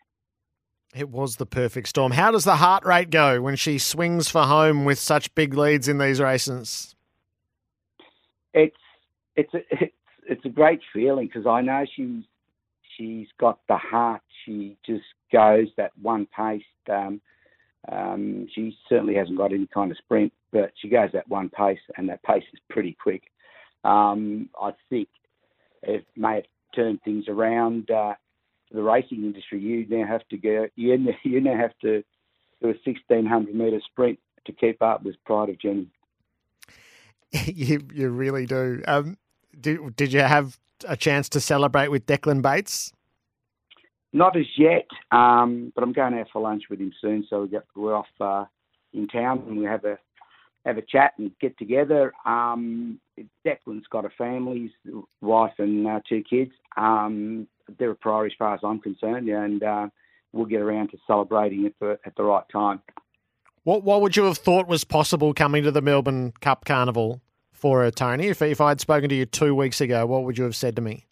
It 0.96 1.10
was 1.10 1.36
the 1.36 1.46
perfect 1.46 1.88
storm. 1.88 2.14
How 2.14 2.32
does 2.32 2.46
the 2.46 2.56
heart 2.56 2.84
rate 2.84 3.12
go 3.12 3.42
when 3.42 3.56
she 3.56 3.78
swings 3.78 4.30
for 4.30 4.44
home 4.44 4.86
with 4.86 4.98
such 4.98 5.34
big 5.36 5.54
leads 5.54 5.88
in 5.88 6.00
these 6.00 6.20
races? 6.20 6.96
It's 8.54 8.76
it's 9.36 9.54
a, 9.54 9.60
it's 9.72 9.94
it's 10.28 10.46
a 10.46 10.50
great 10.50 10.82
feeling 10.94 11.28
because 11.28 11.46
I 11.46 11.62
know 11.62 11.86
she's 11.96 12.24
she's 12.98 13.28
got 13.40 13.60
the 13.68 13.78
heart. 13.78 14.22
She 14.46 14.78
just 14.86 15.06
goes 15.32 15.68
that 15.78 15.92
one 16.02 16.28
pace. 16.36 16.64
Um, 16.92 17.22
um, 17.92 18.48
she 18.54 18.76
certainly 18.88 19.16
hasn't 19.16 19.38
got 19.38 19.54
any 19.54 19.68
kind 19.68 19.92
of 19.92 19.98
sprint, 19.98 20.34
but 20.52 20.72
she 20.82 20.90
goes 20.90 21.10
that 21.14 21.30
one 21.30 21.50
pace, 21.50 21.80
and 21.98 22.10
that 22.10 22.24
pace 22.24 22.44
is 22.52 22.60
pretty 22.70 22.98
quick. 23.02 23.24
Um, 23.84 24.50
I 24.62 24.72
think 24.90 25.08
it 25.84 26.06
may 26.16 26.36
have 26.36 26.46
turned 26.76 27.02
things 27.04 27.26
around. 27.28 27.90
Uh, 27.90 28.14
the 28.72 28.84
racing 28.84 29.24
industry, 29.24 29.60
you 29.60 29.86
now 29.90 30.06
have 30.06 30.28
to 30.30 30.38
go. 30.38 30.68
You 30.76 30.98
now, 30.98 31.12
you 31.24 31.42
now 31.42 31.58
have 31.58 31.78
to 31.82 32.04
do 32.62 32.70
a 32.70 32.74
sixteen 32.86 33.26
hundred 33.26 33.56
metre 33.56 33.82
sprint 33.86 34.20
to 34.46 34.52
keep 34.52 34.82
up 34.82 35.04
with 35.04 35.16
Pride 35.26 35.50
of 35.50 35.60
Jenny. 35.60 35.88
you 37.46 37.82
you 37.94 38.10
really 38.10 38.46
do. 38.46 38.82
Um, 38.88 39.18
did 39.60 39.96
did 39.96 40.14
you 40.14 40.22
have 40.22 40.60
a 40.88 40.96
chance 40.96 41.30
to 41.30 41.40
celebrate 41.40 41.90
with 41.90 42.06
Declan 42.06 42.42
Bates? 42.42 42.94
Not 44.12 44.36
as 44.36 44.46
yet, 44.58 44.88
um, 45.12 45.72
but 45.76 45.84
I'm 45.84 45.94
going 45.94 46.16
out 46.16 46.28
for 46.34 46.42
lunch 46.42 46.64
with 46.70 46.80
him 46.80 46.92
soon. 47.00 47.28
So 47.30 47.44
we 47.44 47.50
get, 47.50 47.64
we're 47.76 47.96
off 47.96 48.08
uh, 48.20 48.46
in 48.92 49.08
town 49.08 49.44
and 49.48 49.58
we 49.58 49.66
have 49.66 49.86
a 49.86 50.00
have 50.66 50.78
a 50.78 50.82
chat 50.82 51.14
and 51.18 51.32
get 51.40 51.58
together. 51.58 52.14
Um, 52.26 53.00
Declan's 53.46 53.88
got 53.92 54.06
a 54.06 54.10
family, 54.18 54.72
his 54.84 54.94
wife 55.22 55.54
and 55.58 55.88
uh, 55.88 56.00
two 56.08 56.24
kids. 56.30 56.52
Um, 56.78 57.48
they're 57.78 57.92
a 57.92 57.96
priority 57.96 58.34
as 58.34 58.38
far 58.38 58.54
as 58.54 58.60
I'm 58.64 58.80
concerned, 58.80 59.30
and 59.30 59.64
uh, 59.64 59.88
we'll 60.32 60.46
get 60.46 60.62
around 60.62 60.90
to 60.90 60.98
celebrating 61.08 61.66
it 61.66 61.76
for, 61.80 61.94
at 62.06 62.16
the 62.18 62.24
right 62.24 62.44
time. 62.52 62.82
What 63.64 63.84
what 63.84 64.02
would 64.02 64.16
you 64.16 64.24
have 64.24 64.38
thought 64.38 64.68
was 64.68 64.84
possible 64.84 65.34
coming 65.34 65.64
to 65.64 65.72
the 65.72 65.82
Melbourne 65.82 66.34
Cup 66.40 66.66
Carnival 66.66 67.22
for 67.52 67.82
her, 67.82 67.92
Tony? 67.92 68.28
If 68.28 68.42
if 68.42 68.62
I'd 68.62 68.80
spoken 68.80 69.10
to 69.10 69.16
you 69.16 69.26
two 69.26 69.54
weeks 69.54 69.82
ago, 69.82 70.06
what 70.06 70.24
would 70.24 70.38
you 70.38 70.46
have 70.46 70.56
said 70.56 70.76
to 70.78 70.82
me? 70.82 71.06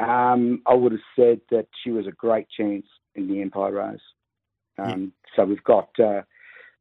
Um, 0.00 0.62
I 0.66 0.74
would 0.74 0.92
have 0.92 1.00
said 1.16 1.40
that 1.50 1.68
she 1.82 1.90
was 1.90 2.06
a 2.06 2.12
great 2.12 2.46
chance 2.50 2.86
in 3.14 3.28
the 3.28 3.40
Empire 3.40 3.72
Rose. 3.72 4.00
Um, 4.76 5.00
yeah. 5.00 5.36
So 5.36 5.44
we've 5.44 5.62
got 5.62 5.88
uh, 6.00 6.22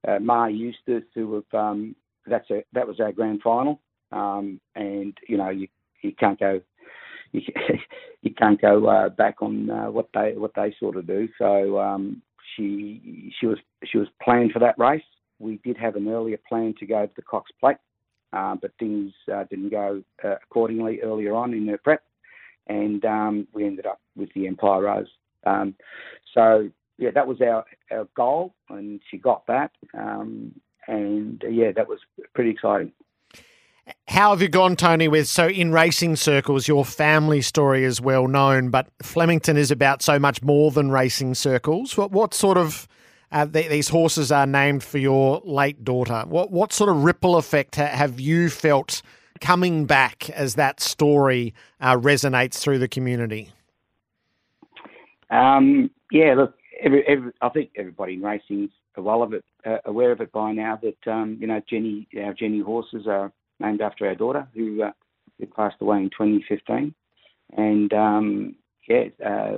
uh, 0.07 0.19
Maher 0.19 0.49
Eustace, 0.49 1.03
who 1.13 1.35
have, 1.35 1.59
um, 1.59 1.95
that's 2.27 2.49
a, 2.51 2.63
that 2.73 2.87
was 2.87 2.99
our 2.99 3.11
grand 3.11 3.41
final, 3.41 3.79
um, 4.11 4.59
and 4.75 5.17
you 5.27 5.37
know 5.37 5.49
you 5.49 5.67
you 6.01 6.13
can't 6.13 6.39
go 6.39 6.61
you, 7.33 8.33
can't 8.37 8.61
go 8.61 8.85
uh, 8.87 9.09
back 9.09 9.41
on 9.41 9.69
uh, 9.69 9.89
what 9.89 10.07
they 10.13 10.33
what 10.35 10.51
they 10.55 10.75
sort 10.79 10.95
of 10.95 11.07
do. 11.07 11.27
So 11.39 11.79
um, 11.79 12.21
she 12.55 13.33
she 13.39 13.47
was 13.47 13.57
she 13.83 13.97
was 13.97 14.07
planned 14.21 14.51
for 14.51 14.59
that 14.59 14.77
race. 14.77 15.03
We 15.39 15.59
did 15.63 15.77
have 15.77 15.95
an 15.95 16.07
earlier 16.07 16.37
plan 16.47 16.75
to 16.79 16.85
go 16.85 17.05
to 17.05 17.11
the 17.15 17.23
Cox 17.23 17.51
Plate, 17.59 17.77
uh, 18.33 18.55
but 18.61 18.71
things 18.77 19.11
uh, 19.33 19.45
didn't 19.49 19.71
go 19.71 20.03
uh, 20.23 20.35
accordingly 20.43 21.01
earlier 21.01 21.33
on 21.33 21.53
in 21.53 21.67
her 21.67 21.77
prep, 21.77 22.03
and 22.67 23.03
um, 23.03 23.47
we 23.51 23.65
ended 23.65 23.87
up 23.87 23.99
with 24.15 24.29
the 24.35 24.45
Empire 24.47 24.83
Rose. 24.83 25.07
Um, 25.45 25.75
so 26.33 26.69
yeah, 26.97 27.11
that 27.11 27.27
was 27.27 27.41
our, 27.41 27.65
our 27.91 28.07
goal, 28.15 28.53
and 28.69 29.01
she 29.09 29.17
got 29.17 29.45
that. 29.47 29.71
Um, 29.97 30.53
and 30.87 31.43
uh, 31.43 31.49
yeah, 31.49 31.71
that 31.71 31.87
was 31.87 31.99
pretty 32.33 32.51
exciting. 32.51 32.91
How 34.07 34.29
have 34.29 34.41
you 34.41 34.47
gone, 34.47 34.75
Tony? 34.75 35.07
With 35.07 35.27
so 35.27 35.47
in 35.47 35.71
racing 35.73 36.15
circles, 36.15 36.67
your 36.67 36.85
family 36.85 37.41
story 37.41 37.83
is 37.83 37.99
well 37.99 38.27
known, 38.27 38.69
but 38.69 38.87
Flemington 39.01 39.57
is 39.57 39.71
about 39.71 40.01
so 40.01 40.17
much 40.17 40.41
more 40.41 40.71
than 40.71 40.89
racing 40.89 41.35
circles. 41.35 41.97
What 41.97 42.11
what 42.11 42.33
sort 42.33 42.57
of 42.57 42.87
uh, 43.31 43.45
th- 43.45 43.69
these 43.69 43.89
horses 43.89 44.31
are 44.31 44.45
named 44.45 44.83
for 44.83 44.99
your 44.99 45.41
late 45.43 45.83
daughter? 45.83 46.23
What 46.27 46.51
what 46.51 46.71
sort 46.71 46.89
of 46.89 47.03
ripple 47.03 47.35
effect 47.35 47.75
ha- 47.75 47.87
have 47.87 48.21
you 48.21 48.49
felt 48.49 49.01
coming 49.41 49.85
back 49.85 50.29
as 50.29 50.55
that 50.55 50.79
story 50.79 51.53
uh, 51.81 51.97
resonates 51.97 52.59
through 52.59 52.79
the 52.79 52.87
community? 52.87 53.49
Um, 55.29 55.89
yeah, 56.11 56.35
look, 56.35 56.55
every, 56.81 57.03
every, 57.07 57.31
I 57.41 57.49
think 57.49 57.71
everybody 57.77 58.13
in 58.13 58.21
racing 58.21 58.65
is 58.65 58.69
well 58.97 59.23
of 59.23 59.33
it, 59.33 59.43
uh, 59.65 59.77
aware 59.85 60.11
of 60.11 60.21
it 60.21 60.31
by 60.31 60.51
now. 60.51 60.79
That 60.81 61.11
um, 61.11 61.37
you 61.39 61.47
know, 61.47 61.61
Jenny, 61.69 62.07
our 62.23 62.33
Jenny 62.33 62.59
horses 62.59 63.05
are 63.07 63.31
named 63.59 63.81
after 63.81 64.07
our 64.07 64.15
daughter 64.15 64.47
who 64.53 64.83
uh, 64.83 64.91
passed 65.55 65.77
away 65.81 65.97
in 65.97 66.09
2015, 66.09 66.93
and 67.57 67.93
um, 67.93 68.55
yeah, 68.87 69.05
uh, 69.25 69.57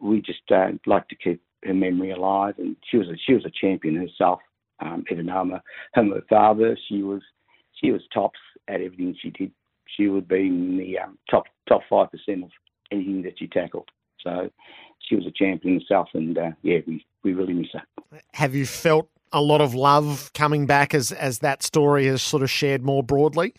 we 0.00 0.20
just 0.20 0.50
uh, 0.50 0.68
like 0.86 1.08
to 1.08 1.16
keep 1.16 1.42
her 1.64 1.74
memory 1.74 2.12
alive. 2.12 2.54
And 2.58 2.76
she 2.90 2.96
was 2.96 3.08
a, 3.08 3.16
she 3.26 3.34
was 3.34 3.44
a 3.44 3.50
champion 3.50 3.96
herself. 3.96 4.40
Um, 4.80 5.04
even 5.10 5.26
though 5.26 5.36
I'm, 5.36 5.52
a, 5.52 5.62
I'm 5.94 6.10
her 6.10 6.22
father, 6.28 6.76
she 6.88 7.02
was 7.02 7.22
she 7.74 7.90
was 7.90 8.02
tops 8.12 8.38
at 8.68 8.80
everything 8.80 9.16
she 9.20 9.30
did. 9.30 9.52
She 9.96 10.08
would 10.08 10.28
be 10.28 10.46
in 10.46 10.78
the 10.78 10.98
um, 10.98 11.18
top 11.30 11.44
top 11.68 11.82
five 11.90 12.10
percent 12.10 12.44
of 12.44 12.50
anything 12.90 13.22
that 13.22 13.38
she 13.38 13.46
tackled. 13.46 13.88
So 14.22 14.50
she 15.00 15.16
was 15.16 15.26
a 15.26 15.30
champion 15.30 15.80
herself, 15.80 16.08
and 16.14 16.36
uh, 16.36 16.50
yeah, 16.62 16.78
we, 16.86 17.04
we 17.22 17.32
really 17.32 17.54
miss 17.54 17.68
her. 17.72 17.82
Have 18.32 18.54
you 18.54 18.66
felt 18.66 19.08
a 19.32 19.40
lot 19.40 19.60
of 19.60 19.74
love 19.74 20.30
coming 20.34 20.66
back 20.66 20.94
as 20.94 21.12
as 21.12 21.38
that 21.40 21.62
story 21.62 22.06
has 22.06 22.22
sort 22.22 22.42
of 22.42 22.50
shared 22.50 22.82
more 22.82 23.02
broadly? 23.02 23.54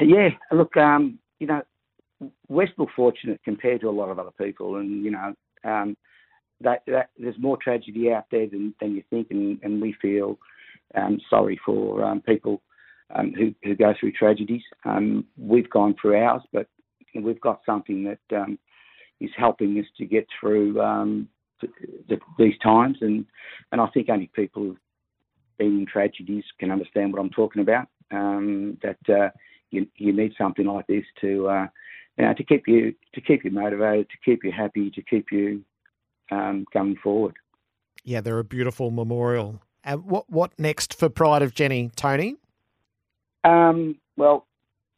Yeah, 0.00 0.30
look, 0.50 0.76
um, 0.76 1.18
you 1.38 1.46
know, 1.46 1.62
we're 2.48 2.70
still 2.72 2.88
fortunate 2.94 3.40
compared 3.44 3.80
to 3.82 3.88
a 3.88 3.90
lot 3.90 4.08
of 4.08 4.18
other 4.18 4.32
people, 4.38 4.76
and 4.76 5.04
you 5.04 5.10
know, 5.10 5.34
um, 5.64 5.96
that, 6.60 6.82
that 6.86 7.10
there's 7.18 7.38
more 7.38 7.56
tragedy 7.56 8.12
out 8.12 8.26
there 8.30 8.46
than, 8.46 8.74
than 8.80 8.94
you 8.94 9.02
think, 9.10 9.28
and, 9.30 9.58
and 9.62 9.80
we 9.80 9.94
feel 10.00 10.38
um, 10.94 11.18
sorry 11.28 11.58
for 11.64 12.04
um, 12.04 12.20
people 12.20 12.62
um, 13.14 13.32
who, 13.32 13.54
who 13.62 13.74
go 13.74 13.94
through 13.98 14.12
tragedies. 14.12 14.62
Um, 14.84 15.24
we've 15.38 15.70
gone 15.70 15.94
through 16.00 16.16
ours, 16.16 16.42
but 16.52 16.66
we've 17.14 17.40
got 17.40 17.60
something 17.66 18.04
that 18.04 18.36
um, 18.36 18.58
is 19.22 19.30
helping 19.36 19.78
us 19.78 19.86
to 19.98 20.04
get 20.04 20.26
through 20.38 20.80
um, 20.80 21.28
these 22.38 22.58
times. 22.62 22.98
And, 23.00 23.24
and 23.70 23.80
I 23.80 23.86
think 23.88 24.08
only 24.08 24.30
people 24.34 24.62
who've 24.62 24.76
been 25.58 25.80
in 25.80 25.86
tragedies 25.86 26.44
can 26.58 26.70
understand 26.70 27.12
what 27.12 27.20
I'm 27.20 27.30
talking 27.30 27.62
about. 27.62 27.86
Um, 28.10 28.78
that 28.82 28.98
uh, 29.08 29.30
you, 29.70 29.86
you 29.96 30.12
need 30.12 30.32
something 30.36 30.66
like 30.66 30.86
this 30.86 31.04
to 31.22 31.48
uh, 31.48 31.66
you 32.18 32.24
know, 32.24 32.34
to 32.34 32.44
keep 32.44 32.68
you 32.68 32.94
to 33.14 33.20
keep 33.20 33.44
you 33.44 33.50
motivated, 33.50 34.08
to 34.10 34.16
keep 34.24 34.44
you 34.44 34.52
happy, 34.52 34.90
to 34.90 35.02
keep 35.02 35.26
you 35.32 35.64
um, 36.30 36.66
going 36.72 36.96
forward. 37.02 37.34
Yeah, 38.04 38.20
they're 38.20 38.38
a 38.38 38.44
beautiful 38.44 38.90
memorial. 38.90 39.60
And 39.84 40.04
what 40.04 40.28
what 40.28 40.58
next 40.58 40.94
for 40.94 41.08
Pride 41.08 41.42
of 41.42 41.54
Jenny, 41.54 41.90
Tony? 41.96 42.36
Um, 43.44 43.98
well, 44.16 44.46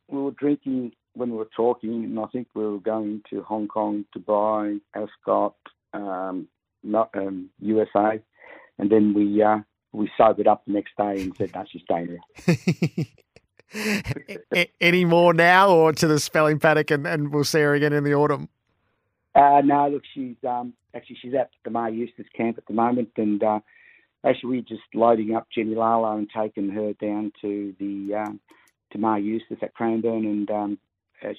we 0.08 0.20
were 0.20 0.32
drinking 0.32 0.92
when 1.14 1.30
we 1.30 1.36
were 1.36 1.48
talking, 1.56 2.04
and 2.04 2.18
I 2.18 2.26
think 2.26 2.48
we 2.54 2.64
were 2.64 2.78
going 2.78 3.22
to 3.30 3.42
Hong 3.42 3.68
Kong, 3.68 4.04
Dubai, 4.16 4.80
Ascot, 4.94 5.54
um, 5.92 6.48
not, 6.82 7.10
um, 7.14 7.50
USA, 7.60 8.20
and 8.78 8.90
then 8.90 9.14
we 9.14 9.42
uh, 9.42 9.58
we 9.92 10.10
sobered 10.18 10.46
up 10.46 10.64
the 10.66 10.72
next 10.72 10.96
day 10.96 11.22
and 11.22 11.34
said, 11.36 11.54
no, 11.54 11.64
she's 11.70 11.82
staying 11.82 12.18
there. 13.72 14.66
Any 14.80 15.04
more 15.04 15.32
now 15.32 15.70
or 15.70 15.92
to 15.92 16.06
the 16.06 16.20
spelling 16.20 16.58
paddock 16.58 16.90
and, 16.90 17.06
and 17.06 17.32
we'll 17.32 17.44
see 17.44 17.60
her 17.60 17.74
again 17.74 17.92
in 17.92 18.04
the 18.04 18.14
autumn? 18.14 18.48
Uh, 19.34 19.62
no, 19.64 19.88
look, 19.88 20.02
she's 20.14 20.36
um, 20.48 20.74
actually 20.94 21.16
she's 21.20 21.34
at 21.34 21.50
the 21.64 21.70
Maher 21.70 21.90
Eustace 21.90 22.26
camp 22.36 22.58
at 22.58 22.66
the 22.66 22.72
moment, 22.72 23.10
and 23.16 23.42
uh, 23.42 23.58
actually 24.24 24.50
we're 24.50 24.62
just 24.62 24.82
loading 24.94 25.34
up 25.34 25.48
Jenny 25.52 25.74
Lala 25.74 26.16
and 26.16 26.28
taking 26.30 26.70
her 26.70 26.92
down 26.94 27.32
to 27.40 27.74
the 27.80 28.14
um, 28.14 28.40
to 28.92 28.98
Maher 28.98 29.18
Eustace 29.18 29.58
at 29.60 29.74
Cranbourne, 29.74 30.24
and 30.24 30.50
um, 30.50 30.72
uh, 30.72 30.83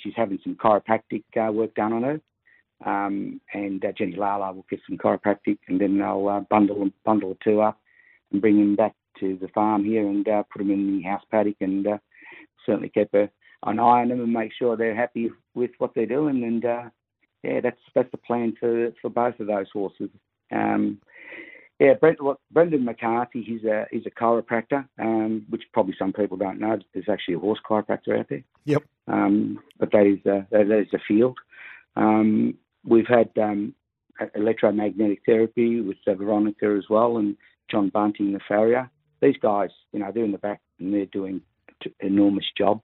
she's 0.02 0.14
having 0.16 0.40
some 0.44 0.56
chiropractic 0.56 1.24
uh, 1.38 1.52
work 1.52 1.74
done 1.76 1.94
on 1.94 2.04
her. 2.04 2.22
Um, 2.86 3.40
and 3.54 3.84
uh, 3.84 3.94
Jenny 3.98 4.16
Lala 4.16 4.52
will 4.52 4.66
get 4.70 4.82
some 4.88 4.98
chiropractic, 4.98 5.60
and 5.68 5.80
then 5.80 5.98
they'll 5.98 6.28
uh, 6.28 6.42
bundle 6.42 6.90
bundle 7.06 7.30
the 7.30 7.38
two 7.44 7.62
up 7.62 7.80
and 8.32 8.42
bring 8.42 8.60
him 8.60 8.76
back 8.76 8.94
to 9.20 9.38
the 9.40 9.48
farm 9.50 9.86
here 9.86 10.06
and 10.06 10.28
uh, 10.28 10.44
put 10.52 10.62
him 10.62 10.72
in 10.72 10.98
the 10.98 11.04
house 11.04 11.24
paddock, 11.32 11.56
and 11.62 11.88
uh, 11.88 11.98
certainly 12.66 12.90
keep 12.90 13.14
a, 13.14 13.30
an 13.66 13.80
eye 13.80 14.02
on 14.02 14.10
them 14.10 14.22
and 14.22 14.34
make 14.34 14.52
sure 14.54 14.76
they're 14.76 14.96
happy 14.96 15.32
with 15.54 15.72
what 15.78 15.92
they're 15.96 16.06
doing. 16.06 16.44
And 16.44 16.66
uh, 16.66 16.84
yeah, 17.44 17.62
that's 17.62 17.80
that's 17.94 18.12
the 18.12 18.18
plan 18.18 18.54
for 18.60 18.92
for 19.02 19.10
both 19.10 19.40
of 19.40 19.48
those 19.48 19.70
horses. 19.72 20.10
Um, 20.52 21.00
yeah, 21.80 21.94
Brent, 21.96 22.22
look, 22.22 22.40
Brendan 22.52 22.86
McCarthy, 22.86 23.44
he's 23.44 23.64
a 23.66 23.86
he's 23.92 24.06
a 24.06 24.12
chiropractor, 24.12 24.88
um, 24.98 25.46
which 25.50 25.64
probably 25.74 25.96
some 26.00 26.14
people 26.14 26.38
don't 26.38 26.60
know. 26.60 26.78
There's 26.94 27.10
actually 27.10 27.36
a 27.36 27.40
horse 27.40 27.60
chiropractor 27.70 28.18
out 28.18 28.30
there. 28.30 28.44
Yep. 28.66 28.84
Um, 29.08 29.60
but 29.78 29.92
that 29.92 30.06
is 30.06 30.26
a, 30.26 30.48
that 30.52 30.72
is 30.72 30.94
a 30.94 31.00
field. 31.06 31.38
Um, 31.98 32.56
we've 32.86 33.08
had 33.08 33.30
um, 33.42 33.74
electromagnetic 34.36 35.22
therapy 35.26 35.82
with 35.82 35.98
uh, 36.08 36.14
Veronica 36.16 36.76
as 36.78 36.86
well, 36.90 37.18
and 37.18 37.36
John 37.70 37.90
Bunting, 37.90 38.32
the 38.32 38.40
farrier. 38.48 38.90
These 39.22 39.38
guys, 39.42 39.70
you 39.92 40.00
know, 40.00 40.12
they're 40.14 40.26
in 40.26 40.32
the 40.32 40.38
back 40.38 40.62
and 40.80 40.94
they're 40.94 41.06
doing 41.06 41.42
an 41.84 41.94
enormous 42.00 42.46
job. 42.58 42.82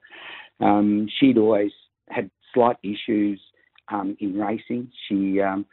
Um, 0.59 1.07
she'd 1.19 1.37
always 1.37 1.71
had 2.09 2.29
slight 2.53 2.77
issues 2.83 3.39
um, 3.89 4.17
in 4.19 4.37
racing. 4.37 4.91
She 5.07 5.39
um, 5.39 5.65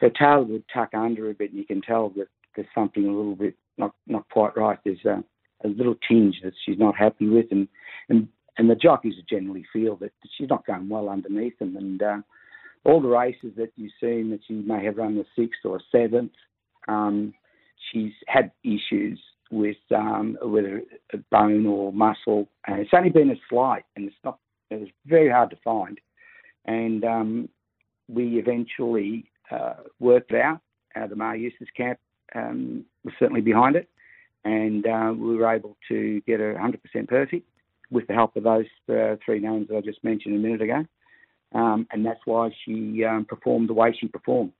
her 0.00 0.10
tail 0.10 0.44
would 0.44 0.64
tuck 0.72 0.94
under 0.94 1.30
a 1.30 1.34
bit, 1.34 1.50
and 1.50 1.58
you 1.58 1.66
can 1.66 1.82
tell 1.82 2.10
that 2.10 2.28
there's 2.54 2.68
something 2.74 3.04
a 3.04 3.12
little 3.12 3.36
bit 3.36 3.54
not 3.78 3.94
not 4.06 4.28
quite 4.30 4.56
right. 4.56 4.78
There's 4.84 5.04
a, 5.04 5.22
a 5.64 5.68
little 5.68 5.96
tinge 6.08 6.40
that 6.44 6.52
she's 6.64 6.78
not 6.78 6.96
happy 6.96 7.28
with, 7.28 7.46
and 7.50 7.68
and 8.08 8.28
and 8.58 8.70
the 8.70 8.76
jockeys 8.76 9.14
generally 9.28 9.64
feel 9.72 9.96
that 9.96 10.12
she's 10.36 10.48
not 10.48 10.66
going 10.66 10.88
well 10.88 11.08
underneath 11.08 11.58
them. 11.58 11.76
And 11.76 12.02
uh, 12.02 12.18
all 12.84 13.00
the 13.00 13.08
races 13.08 13.52
that 13.56 13.72
you've 13.76 13.92
seen 14.00 14.30
that 14.30 14.40
she 14.46 14.54
may 14.54 14.84
have 14.84 14.98
run 14.98 15.16
the 15.16 15.24
sixth 15.36 15.60
or 15.64 15.80
seventh, 15.90 16.32
um, 16.88 17.34
she's 17.90 18.12
had 18.26 18.52
issues 18.62 19.18
with 19.50 19.76
um, 19.94 20.38
whether 20.42 20.82
bone 21.30 21.66
or 21.66 21.92
muscle, 21.92 22.48
and 22.66 22.80
it's 22.80 22.90
only 22.94 23.10
been 23.10 23.30
a 23.30 23.40
slight, 23.48 23.84
and 23.96 24.06
it's 24.06 24.16
not. 24.24 24.38
It 24.70 24.78
was 24.78 24.88
very 25.06 25.28
hard 25.28 25.50
to 25.50 25.56
find, 25.64 25.98
and 26.66 27.04
um, 27.04 27.48
we 28.08 28.38
eventually 28.38 29.24
uh, 29.50 29.74
worked 29.98 30.32
out. 30.32 30.60
Uh, 30.94 31.06
the 31.06 31.16
Maher 31.16 31.36
Eustace 31.36 31.68
camp 31.76 31.98
um, 32.34 32.84
was 33.04 33.14
certainly 33.18 33.40
behind 33.40 33.76
it, 33.76 33.88
and 34.44 34.86
uh, 34.86 35.12
we 35.16 35.36
were 35.36 35.52
able 35.52 35.76
to 35.88 36.20
get 36.26 36.40
a 36.40 36.54
100% 36.54 37.08
perfect 37.08 37.46
with 37.90 38.06
the 38.06 38.14
help 38.14 38.36
of 38.36 38.44
those 38.44 38.66
uh, 38.88 39.16
three 39.24 39.40
names 39.40 39.68
that 39.68 39.76
I 39.76 39.80
just 39.80 40.02
mentioned 40.04 40.34
a 40.34 40.38
minute 40.38 40.62
ago. 40.62 40.84
Um, 41.52 41.86
and 41.90 42.06
that's 42.06 42.20
why 42.24 42.50
she 42.64 43.04
um, 43.04 43.24
performed 43.24 43.68
the 43.68 43.74
way 43.74 43.94
she 43.98 44.06
performed. 44.06 44.52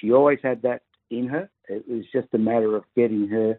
She 0.00 0.12
always 0.12 0.38
had 0.42 0.62
that 0.62 0.82
in 1.10 1.26
her. 1.28 1.48
It 1.68 1.88
was 1.88 2.04
just 2.12 2.28
a 2.32 2.38
matter 2.38 2.76
of 2.76 2.84
getting 2.94 3.26
her 3.28 3.58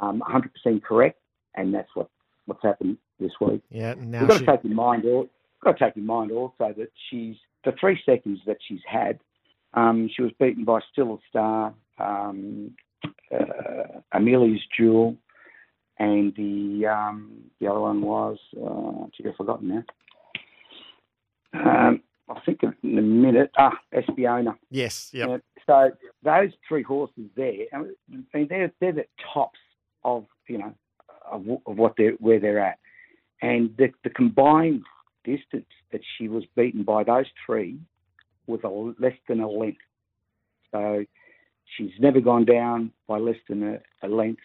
um, 0.00 0.22
100% 0.66 0.82
correct, 0.82 1.18
and 1.54 1.72
that's 1.74 1.88
what 1.94 2.08
what's 2.46 2.62
happened 2.62 2.98
this 3.18 3.32
week. 3.40 3.62
Yeah, 3.70 3.94
now 3.98 4.20
We've 4.20 4.28
got 4.28 4.40
she- 4.40 4.46
to 4.46 4.52
take 4.56 4.64
in 4.64 4.74
mind, 4.74 5.04
got 5.62 5.78
to 5.78 5.84
take 5.84 5.96
in 5.96 6.06
mind 6.06 6.32
also 6.32 6.74
that 6.76 6.88
she's 7.08 7.36
the 7.64 7.72
three 7.78 8.00
seconds 8.04 8.40
that 8.46 8.58
she's 8.66 8.80
had. 8.86 9.20
Um, 9.74 10.10
she 10.14 10.22
was 10.22 10.32
beaten 10.40 10.64
by 10.64 10.80
Still 10.92 11.14
a 11.14 11.18
Star, 11.28 11.74
um, 11.98 12.72
uh, 13.32 14.00
Amelia's 14.12 14.60
Jewel, 14.76 15.16
and 15.98 16.34
the 16.36 16.86
um, 16.86 17.50
the 17.60 17.68
other 17.68 17.80
one 17.80 18.02
was 18.02 18.38
uh, 18.56 19.06
gee, 19.16 19.28
I've 19.28 19.36
forgotten 19.36 19.68
now. 19.68 19.84
Um, 21.52 22.02
I 22.28 22.40
think 22.40 22.62
of 22.62 22.74
in 22.82 22.98
a 22.98 23.02
minute. 23.02 23.50
Ah, 23.58 23.78
Espiona. 23.92 24.56
Yes, 24.70 25.10
yep. 25.12 25.28
Yeah, 25.28 25.36
so 25.66 25.90
those 26.22 26.50
three 26.68 26.82
horses 26.82 27.24
there, 27.36 27.66
I 27.72 27.78
mean, 27.78 28.46
they're 28.48 28.72
they're 28.80 28.92
the 28.92 29.06
tops 29.32 29.58
of 30.04 30.26
you 30.46 30.58
know 30.58 30.74
of, 31.30 31.46
of 31.66 31.76
what 31.76 31.94
they're 31.96 32.12
where 32.12 32.40
they're 32.40 32.60
at, 32.64 32.78
and 33.42 33.74
the 33.76 33.92
the 34.04 34.10
combined 34.10 34.84
distance 35.24 35.66
that 35.92 36.00
she 36.16 36.28
was 36.28 36.44
beaten 36.56 36.82
by 36.82 37.04
those 37.04 37.26
three 37.44 37.78
was 38.46 38.60
a, 38.64 38.68
less 39.02 39.16
than 39.28 39.40
a 39.40 39.48
length. 39.48 39.78
So 40.72 41.04
she's 41.76 41.90
never 41.98 42.20
gone 42.20 42.44
down 42.44 42.92
by 43.08 43.18
less 43.18 43.36
than 43.48 43.62
a, 43.62 44.06
a 44.06 44.08
length 44.08 44.40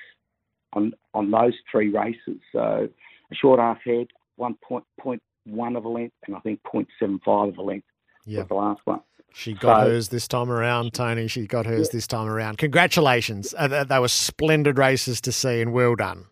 on 0.73 0.93
on 1.13 1.31
those 1.31 1.53
three 1.71 1.89
races. 1.89 2.39
So 2.51 2.87
a 3.31 3.35
short 3.35 3.59
half 3.59 3.77
head, 3.85 4.07
one 4.35 4.55
point 4.67 4.83
point 4.99 5.21
one 5.45 5.75
of 5.75 5.85
a 5.85 5.89
length, 5.89 6.15
and 6.27 6.35
I 6.35 6.39
think 6.39 6.59
0.75 6.63 7.49
of 7.49 7.57
a 7.57 7.61
length 7.61 7.85
Yeah. 8.25 8.39
was 8.39 8.47
the 8.47 8.53
last 8.55 8.81
one. 8.85 9.01
She 9.31 9.53
got 9.53 9.83
So- 9.83 9.89
hers 9.91 10.09
this 10.09 10.27
time 10.27 10.49
around, 10.49 10.93
Tony. 10.93 11.27
She 11.27 11.45
got 11.45 11.65
hers 11.67 11.89
this 11.89 12.07
time 12.07 12.27
around. 12.27 12.57
Congratulations. 12.57 13.53
Uh, 13.57 13.83
they 13.83 13.99
were 13.99 14.07
splendid 14.07 14.77
races 14.79 15.21
to 15.21 15.31
see 15.31 15.61
and 15.61 15.71
well 15.73 15.93
done. 15.95 16.25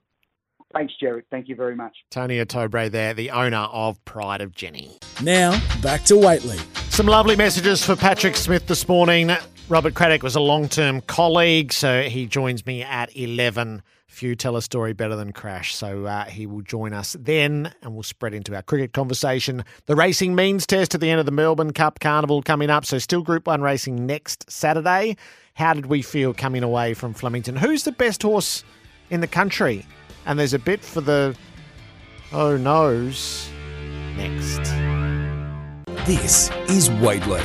Thanks, 0.74 0.94
Gerard. 1.00 1.26
Thank 1.30 1.48
you 1.48 1.56
very 1.56 1.76
much. 1.76 1.96
Tony 2.10 2.40
Ottobre 2.40 2.90
there, 2.90 3.14
the 3.14 3.30
owner 3.30 3.68
of 3.72 4.04
Pride 4.06 4.42
of 4.42 4.56
Jenny. 4.56 4.98
Now, 5.22 5.62
back 5.84 6.04
to 6.06 6.18
Whateley. 6.18 6.58
Some 6.90 7.06
lovely 7.06 7.36
messages 7.36 7.86
for 7.86 7.96
Patrick 7.96 8.36
Smith 8.36 8.66
this 8.66 8.88
morning. 8.88 9.30
Robert 9.70 9.96
Craddock 9.96 10.24
was 10.24 10.36
a 10.36 10.42
long 10.42 10.68
term 10.68 11.00
colleague, 11.02 11.72
so 11.72 12.04
he 12.04 12.26
joins 12.26 12.66
me 12.66 12.84
at 12.84 13.16
11. 13.16 13.82
Few 14.08 14.36
tell 14.36 14.58
a 14.58 14.62
story 14.62 14.94
better 14.94 15.16
than 15.16 15.32
Crash, 15.32 15.74
so 15.74 16.06
uh, 16.06 16.26
he 16.26 16.46
will 16.46 16.62
join 16.62 16.94
us 16.94 17.16
then 17.20 17.74
and 17.82 17.94
we'll 17.94 18.04
spread 18.04 18.34
into 18.34 18.54
our 18.54 18.62
cricket 18.62 18.94
conversation. 18.94 19.64
The 19.86 19.96
racing 19.96 20.36
means 20.36 20.68
test 20.68 20.94
at 20.94 21.02
the 21.02 21.10
end 21.10 21.20
of 21.20 21.26
the 21.26 21.32
Melbourne 21.32 21.72
Cup 21.72 22.00
Carnival 22.00 22.44
coming 22.44 22.70
up, 22.70 22.86
so 22.86 23.00
still 23.00 23.24
Group 23.24 23.48
1 23.48 23.62
racing 23.62 24.06
next 24.06 24.52
Saturday. 24.52 25.16
How 25.56 25.74
did 25.74 25.88
we 25.88 26.02
feel 26.02 26.34
coming 26.34 26.62
away 26.62 26.94
from 26.94 27.14
Flemington? 27.14 27.56
Who's 27.56 27.86
the 27.86 27.92
best 27.94 28.22
horse 28.22 28.64
in 29.10 29.22
the 29.22 29.28
country? 29.28 29.86
And 30.26 30.38
there's 30.38 30.54
a 30.54 30.60
bit 30.60 30.82
for 30.82 31.02
the 31.02 31.36
oh 32.34 32.58
no's 32.58 33.50
next. 34.18 34.60
This 36.06 36.52
is 36.68 36.92
Whateley. 36.92 37.42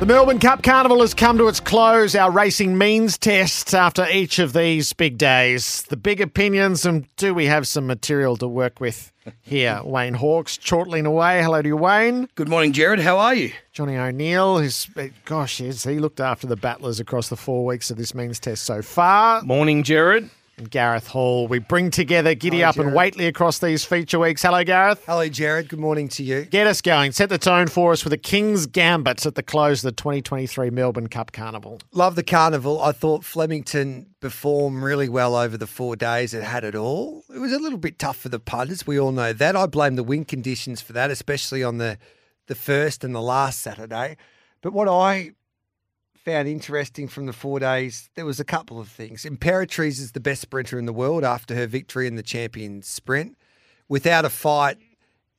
The 0.00 0.06
Melbourne 0.06 0.38
Cup 0.38 0.62
Carnival 0.62 1.02
has 1.02 1.12
come 1.12 1.36
to 1.36 1.46
its 1.48 1.60
close. 1.60 2.14
Our 2.14 2.30
racing 2.30 2.78
means 2.78 3.18
test 3.18 3.74
after 3.74 4.08
each 4.08 4.38
of 4.38 4.54
these 4.54 4.94
big 4.94 5.18
days. 5.18 5.82
The 5.82 5.96
big 5.98 6.22
opinions, 6.22 6.86
and 6.86 7.06
do 7.16 7.34
we 7.34 7.44
have 7.44 7.68
some 7.68 7.86
material 7.86 8.38
to 8.38 8.48
work 8.48 8.80
with 8.80 9.12
here? 9.42 9.82
Wayne 9.84 10.14
Hawkes 10.14 10.56
chortling 10.56 11.04
away. 11.04 11.42
Hello 11.42 11.60
to 11.60 11.68
you, 11.68 11.76
Wayne. 11.76 12.30
Good 12.34 12.48
morning, 12.48 12.72
Gerard. 12.72 13.00
How 13.00 13.18
are 13.18 13.34
you? 13.34 13.52
Johnny 13.74 13.98
O'Neill, 13.98 14.60
who's, 14.60 14.88
gosh, 15.26 15.60
yes, 15.60 15.84
he 15.84 15.98
looked 15.98 16.18
after 16.18 16.46
the 16.46 16.56
battlers 16.56 16.98
across 16.98 17.28
the 17.28 17.36
four 17.36 17.66
weeks 17.66 17.90
of 17.90 17.98
this 17.98 18.14
means 18.14 18.40
test 18.40 18.64
so 18.64 18.80
far. 18.80 19.42
Morning, 19.42 19.82
Gerard. 19.82 20.30
Gareth 20.68 21.06
Hall. 21.06 21.46
We 21.48 21.58
bring 21.58 21.90
together 21.90 22.34
Giddy 22.34 22.58
Hello, 22.58 22.68
Up 22.68 22.76
and 22.76 22.92
Whateley 22.92 23.26
across 23.26 23.58
these 23.58 23.84
feature 23.84 24.18
weeks. 24.18 24.42
Hello, 24.42 24.62
Gareth. 24.62 25.02
Hello, 25.06 25.28
Gerard. 25.28 25.68
Good 25.68 25.78
morning 25.78 26.08
to 26.10 26.22
you. 26.22 26.42
Get 26.42 26.66
us 26.66 26.82
going. 26.82 27.12
Set 27.12 27.28
the 27.28 27.38
tone 27.38 27.68
for 27.68 27.92
us 27.92 28.04
with 28.04 28.10
the 28.10 28.18
King's 28.18 28.66
Gambits 28.66 29.24
at 29.24 29.36
the 29.36 29.42
close 29.42 29.84
of 29.84 29.94
the 29.94 29.96
2023 29.96 30.70
Melbourne 30.70 31.08
Cup 31.08 31.32
Carnival. 31.32 31.80
Love 31.92 32.16
the 32.16 32.22
carnival. 32.22 32.82
I 32.82 32.92
thought 32.92 33.24
Flemington 33.24 34.06
performed 34.20 34.82
really 34.82 35.08
well 35.08 35.34
over 35.34 35.56
the 35.56 35.66
four 35.66 35.96
days. 35.96 36.34
It 36.34 36.42
had 36.42 36.64
it 36.64 36.74
all. 36.74 37.24
It 37.34 37.38
was 37.38 37.52
a 37.52 37.58
little 37.58 37.78
bit 37.78 37.98
tough 37.98 38.16
for 38.16 38.28
the 38.28 38.40
punters. 38.40 38.86
We 38.86 38.98
all 39.00 39.12
know 39.12 39.32
that. 39.32 39.56
I 39.56 39.66
blame 39.66 39.96
the 39.96 40.04
wind 40.04 40.28
conditions 40.28 40.80
for 40.82 40.92
that, 40.92 41.10
especially 41.10 41.62
on 41.62 41.78
the 41.78 41.98
the 42.46 42.54
first 42.56 43.04
and 43.04 43.14
the 43.14 43.22
last 43.22 43.60
Saturday. 43.60 44.16
But 44.60 44.72
what 44.72 44.88
I 44.88 45.32
found 46.24 46.48
interesting 46.48 47.08
from 47.08 47.26
the 47.26 47.32
four 47.32 47.60
days, 47.60 48.10
there 48.14 48.26
was 48.26 48.40
a 48.40 48.44
couple 48.44 48.78
of 48.78 48.88
things. 48.88 49.24
Imperatriz 49.24 49.98
is 50.00 50.12
the 50.12 50.20
best 50.20 50.42
sprinter 50.42 50.78
in 50.78 50.86
the 50.86 50.92
world 50.92 51.24
after 51.24 51.54
her 51.54 51.66
victory 51.66 52.06
in 52.06 52.16
the 52.16 52.22
champion 52.22 52.82
sprint. 52.82 53.36
Without 53.88 54.24
a 54.24 54.30
fight, 54.30 54.76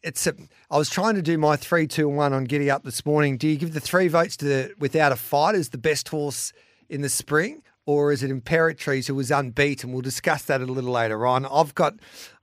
it's 0.02 0.26
a, 0.26 0.34
I 0.72 0.78
was 0.78 0.90
trying 0.90 1.16
to 1.16 1.22
do 1.22 1.38
my 1.38 1.56
three, 1.56 1.86
two, 1.86 2.10
one 2.10 2.34
on 2.34 2.46
Giddy 2.46 2.72
Up 2.72 2.84
this 2.84 3.06
morning. 3.06 3.38
Do 3.38 3.48
you 3.48 3.58
give 3.58 3.74
the 3.74 3.80
three 3.80 4.08
votes 4.08 4.36
to 4.38 4.46
the 4.46 4.74
Without 4.80 5.12
a 5.12 5.16
Fight 5.16 5.56
as 5.56 5.70
the 5.70 5.78
best 5.78 6.10
horse 6.10 6.52
in 6.90 7.02
the 7.02 7.10
spring, 7.10 7.62
or 7.86 8.12
is 8.12 8.24
it 8.24 8.32
Imperatriz 8.32 9.08
who 9.08 9.16
was 9.16 9.30
unbeaten? 9.30 9.92
We'll 9.92 10.02
discuss 10.02 10.44
that 10.44 10.62
a 10.62 10.66
little 10.66 10.92
later 10.92 11.28
on. 11.28 11.46
I've 11.46 11.76
got, 11.76 11.94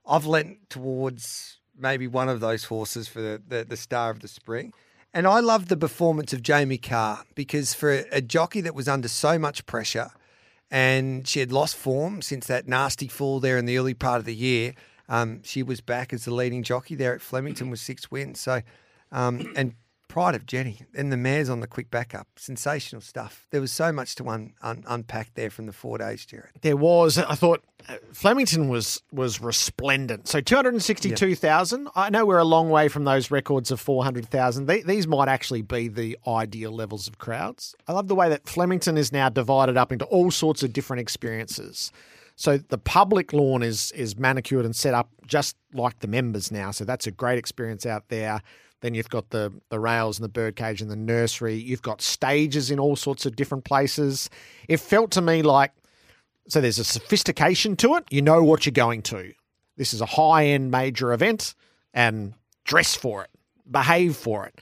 I've 0.05 0.25
lent 0.25 0.69
towards 0.69 1.59
maybe 1.77 2.07
one 2.07 2.29
of 2.29 2.39
those 2.39 2.63
horses 2.63 3.07
for 3.09 3.21
the, 3.21 3.41
the, 3.45 3.65
the 3.65 3.77
star 3.77 4.09
of 4.09 4.21
the 4.21 4.27
spring. 4.27 4.73
And 5.13 5.25
I 5.25 5.39
love 5.39 5.67
the 5.67 5.77
performance 5.77 6.33
of 6.33 6.43
Jamie 6.43 6.77
Kah 6.77 7.23
because 7.33 7.73
for 7.73 7.91
a, 7.91 8.05
a 8.11 8.21
jockey 8.21 8.61
that 8.61 8.75
was 8.75 8.87
under 8.87 9.07
so 9.07 9.39
much 9.39 9.65
pressure 9.65 10.11
and 10.71 11.27
she 11.27 11.39
had 11.39 11.51
lost 11.51 11.75
form 11.75 12.21
since 12.21 12.47
that 12.47 12.67
nasty 12.67 13.07
fall 13.07 13.39
there 13.39 13.57
in 13.57 13.65
the 13.65 13.77
early 13.77 13.93
part 13.93 14.19
of 14.19 14.25
the 14.25 14.35
year. 14.35 14.73
Um, 15.07 15.41
she 15.43 15.63
was 15.63 15.81
back 15.81 16.13
as 16.13 16.25
the 16.25 16.33
leading 16.33 16.61
jockey 16.61 16.93
there 16.93 17.15
at 17.15 17.21
Flemington 17.21 17.71
with 17.71 17.79
six 17.79 18.11
wins. 18.11 18.39
So, 18.39 18.61
um, 19.11 19.51
and 19.55 19.73
pride 20.09 20.35
of 20.35 20.45
Jenny 20.45 20.81
and 20.93 21.13
the 21.13 21.15
mares 21.15 21.49
on 21.49 21.61
the 21.61 21.67
quick 21.67 21.89
backup, 21.89 22.27
sensational 22.35 23.01
stuff. 23.01 23.47
There 23.51 23.61
was 23.61 23.71
so 23.71 23.93
much 23.93 24.15
to 24.15 24.27
un, 24.27 24.53
un, 24.61 24.83
unpack 24.87 25.35
there 25.35 25.49
from 25.49 25.67
the 25.67 25.71
four 25.71 25.97
days, 25.97 26.25
Gerard. 26.25 26.49
There 26.61 26.75
was. 26.75 27.17
I 27.17 27.35
thought 27.35 27.63
uh, 27.87 27.95
Flemington 28.11 28.67
was 28.67 29.01
was 29.13 29.39
resplendent. 29.39 30.27
So 30.27 30.41
two 30.41 30.55
hundred 30.55 30.73
and 30.73 30.83
sixty 30.83 31.11
two 31.11 31.35
thousand. 31.35 31.87
I 31.95 32.09
know 32.09 32.25
we're 32.25 32.39
a 32.39 32.43
long 32.43 32.69
way 32.69 32.89
from 32.89 33.05
those 33.05 33.31
records 33.31 33.71
of 33.71 33.79
four 33.79 34.03
hundred 34.03 34.27
thousand. 34.27 34.67
These 34.67 35.07
might 35.07 35.29
actually 35.29 35.61
be 35.61 35.87
the 35.87 36.17
ideal 36.27 36.71
levels 36.71 37.07
of 37.07 37.19
crowds. 37.19 37.75
I 37.87 37.93
love 37.93 38.09
the 38.09 38.15
way 38.15 38.27
that 38.27 38.49
Flemington 38.49 38.97
is 38.97 39.13
now 39.13 39.29
divided 39.29 39.77
up 39.77 39.93
into 39.93 40.05
all 40.05 40.31
sorts 40.31 40.63
of 40.63 40.73
different 40.73 40.99
experiences. 40.99 41.93
So 42.35 42.57
the 42.57 42.77
public 42.77 43.31
lawn 43.31 43.61
is 43.63 43.91
is 43.91 44.17
manicured 44.17 44.65
and 44.65 44.75
set 44.75 44.93
up 44.93 45.09
just 45.27 45.55
like 45.71 45.99
the 45.99 46.07
members 46.07 46.51
now. 46.51 46.71
So 46.71 46.83
that's 46.83 47.05
a 47.05 47.11
great 47.11 47.37
experience 47.37 47.85
out 47.85 48.09
there. 48.09 48.41
Then 48.81 48.93
you've 48.93 49.09
got 49.09 49.29
the 49.29 49.53
the 49.69 49.79
rails 49.79 50.17
and 50.17 50.23
the 50.23 50.29
birdcage 50.29 50.81
and 50.81 50.89
the 50.89 50.95
nursery. 50.95 51.55
You've 51.55 51.81
got 51.81 52.01
stages 52.01 52.71
in 52.71 52.79
all 52.79 52.95
sorts 52.95 53.25
of 53.25 53.35
different 53.35 53.65
places. 53.65 54.29
It 54.67 54.79
felt 54.79 55.11
to 55.11 55.21
me 55.21 55.41
like 55.41 55.71
so 56.47 56.61
there's 56.61 56.79
a 56.79 56.83
sophistication 56.83 57.75
to 57.77 57.95
it. 57.95 58.05
You 58.09 58.21
know 58.21 58.43
what 58.43 58.65
you're 58.65 58.71
going 58.71 59.03
to. 59.03 59.33
This 59.77 59.93
is 59.93 60.01
a 60.01 60.05
high 60.05 60.47
end 60.47 60.71
major 60.71 61.13
event 61.13 61.55
and 61.93 62.33
dress 62.65 62.95
for 62.95 63.23
it, 63.23 63.29
behave 63.69 64.15
for 64.15 64.45
it. 64.45 64.59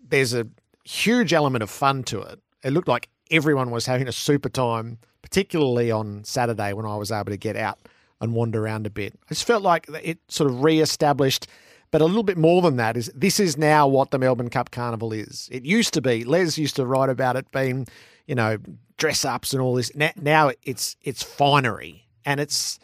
There's 0.00 0.34
a 0.34 0.48
huge 0.84 1.32
element 1.32 1.62
of 1.62 1.70
fun 1.70 2.02
to 2.04 2.20
it. 2.20 2.40
It 2.64 2.72
looked 2.72 2.88
like 2.88 3.08
everyone 3.30 3.70
was 3.70 3.86
having 3.86 4.08
a 4.08 4.12
super 4.12 4.48
time, 4.48 4.98
particularly 5.22 5.90
on 5.90 6.24
Saturday 6.24 6.72
when 6.72 6.86
I 6.86 6.96
was 6.96 7.12
able 7.12 7.30
to 7.30 7.36
get 7.36 7.56
out 7.56 7.78
and 8.20 8.34
wander 8.34 8.64
around 8.64 8.86
a 8.86 8.90
bit. 8.90 9.14
I 9.26 9.34
just 9.34 9.46
felt 9.46 9.62
like 9.62 9.86
it 10.02 10.18
sort 10.28 10.50
of 10.50 10.62
re 10.62 10.80
established 10.80 11.46
but 11.90 12.00
a 12.00 12.04
little 12.04 12.22
bit 12.22 12.38
more 12.38 12.62
than 12.62 12.76
that 12.76 12.96
is 12.96 13.10
this 13.14 13.40
is 13.40 13.56
now 13.56 13.86
what 13.86 14.10
the 14.10 14.18
Melbourne 14.18 14.50
Cup 14.50 14.70
Carnival 14.70 15.12
is. 15.12 15.48
It 15.50 15.64
used 15.64 15.94
to 15.94 16.00
be. 16.00 16.24
Les 16.24 16.58
used 16.58 16.76
to 16.76 16.86
write 16.86 17.08
about 17.08 17.36
it 17.36 17.50
being, 17.50 17.86
you 18.26 18.34
know, 18.34 18.58
dress 18.96 19.24
ups 19.24 19.52
and 19.52 19.62
all 19.62 19.74
this. 19.74 19.90
Now 19.94 20.52
it's 20.62 20.96
it's 21.02 21.22
finery, 21.22 22.06
and 22.24 22.40
it's. 22.40 22.78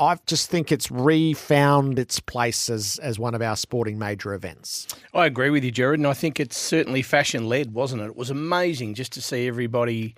I 0.00 0.16
just 0.26 0.48
think 0.48 0.70
it's 0.70 0.92
refound 0.92 1.98
its 1.98 2.20
place 2.20 2.70
as 2.70 3.00
as 3.02 3.18
one 3.18 3.34
of 3.34 3.42
our 3.42 3.56
sporting 3.56 3.98
major 3.98 4.32
events. 4.34 4.86
I 5.12 5.26
agree 5.26 5.50
with 5.50 5.64
you, 5.64 5.70
Gerard, 5.70 5.98
and 5.98 6.06
I 6.06 6.14
think 6.14 6.38
it's 6.38 6.56
certainly 6.56 7.02
fashion 7.02 7.48
led, 7.48 7.74
wasn't 7.74 8.02
it? 8.02 8.06
It 8.06 8.16
was 8.16 8.30
amazing 8.30 8.94
just 8.94 9.12
to 9.12 9.22
see 9.22 9.48
everybody 9.48 10.14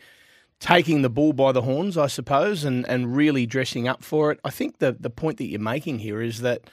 taking 0.58 1.00
the 1.00 1.08
bull 1.08 1.32
by 1.32 1.52
the 1.52 1.62
horns, 1.62 1.96
I 1.96 2.06
suppose, 2.06 2.64
and, 2.64 2.86
and 2.86 3.16
really 3.16 3.46
dressing 3.46 3.88
up 3.88 4.04
for 4.04 4.30
it. 4.30 4.40
I 4.44 4.50
think 4.50 4.78
the 4.78 4.92
the 4.92 5.10
point 5.10 5.38
that 5.38 5.46
you're 5.46 5.60
making 5.60 6.00
here 6.00 6.20
is 6.20 6.42
that 6.42 6.68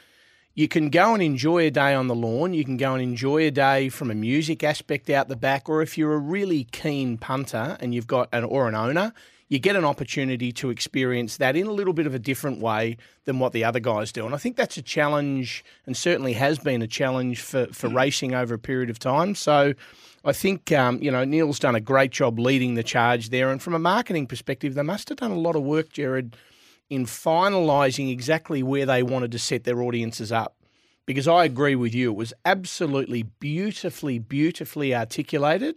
you 0.58 0.68
can 0.68 0.90
go 0.90 1.14
and 1.14 1.22
enjoy 1.22 1.68
a 1.68 1.70
day 1.70 1.94
on 1.94 2.08
the 2.08 2.16
lawn. 2.16 2.56
You 2.56 2.66
can 2.66 2.78
go 2.78 2.96
and 2.96 3.04
enjoy 3.04 3.46
a 3.46 3.52
day 3.52 3.90
from 3.90 4.10
a 4.10 4.16
music 4.16 4.64
aspect 4.64 5.08
out 5.08 5.28
the 5.28 5.36
back, 5.36 5.70
or 5.70 5.84
if 5.84 6.00
you're 6.00 6.16
a 6.16 6.18
really 6.18 6.64
keen 6.64 7.20
punter 7.20 7.78
and 7.80 7.94
you've 7.94 8.08
got 8.08 8.28
an 8.34 8.44
or 8.44 8.68
an 8.68 8.74
owner, 8.74 9.14
you 9.50 9.60
get 9.60 9.76
an 9.76 9.86
opportunity 9.86 10.52
to 10.54 10.72
experience 10.72 11.38
that 11.38 11.56
in 11.56 11.68
a 11.68 11.72
little 11.72 11.94
bit 11.94 12.08
of 12.08 12.16
a 12.16 12.20
different 12.20 12.60
way 12.60 12.98
than 13.26 13.38
what 13.38 13.54
the 13.54 13.64
other 13.64 13.80
guys 13.80 14.12
do. 14.12 14.26
And 14.26 14.34
I 14.34 14.40
think 14.40 14.56
that's 14.56 14.78
a 14.78 14.82
challenge, 14.82 15.64
and 15.86 15.96
certainly 15.96 16.34
has 16.34 16.58
been 16.58 16.82
a 16.82 16.88
challenge 16.88 17.40
for 17.40 17.68
for 17.68 17.88
racing 17.88 18.34
over 18.34 18.56
a 18.56 18.60
period 18.60 18.90
of 18.90 18.98
time. 18.98 19.36
So. 19.36 19.76
I 20.26 20.34
think 20.34 20.74
um, 20.74 21.02
you 21.02 21.10
know 21.10 21.24
Neil's 21.24 21.60
done 21.60 21.76
a 21.76 21.80
great 21.80 22.12
job 22.12 22.38
leading 22.38 22.74
the 22.74 22.84
charge 22.84 23.30
there, 23.30 23.50
and 23.50 23.62
from 23.62 23.76
a 23.76 23.80
marketing 23.80 24.28
perspective, 24.28 24.74
they 24.74 24.82
must 24.82 25.08
have 25.08 25.20
done 25.20 25.32
a 25.32 25.40
lot 25.40 25.56
of 25.56 25.62
work, 25.62 25.94
Gerard, 25.94 26.36
in 26.90 27.06
finalising 27.06 28.12
exactly 28.12 28.64
where 28.64 28.86
they 28.86 29.04
wanted 29.04 29.32
to 29.32 29.40
set 29.40 29.64
their 29.64 29.82
audiences 29.82 30.32
up. 30.32 30.56
Because 31.06 31.28
I 31.28 31.46
agree 31.46 31.76
with 31.76 31.96
you, 31.96 32.12
it 32.12 32.18
was 32.18 32.34
absolutely 32.46 33.24
beautifully, 33.24 34.20
beautifully 34.20 34.94
articulated. 34.94 35.76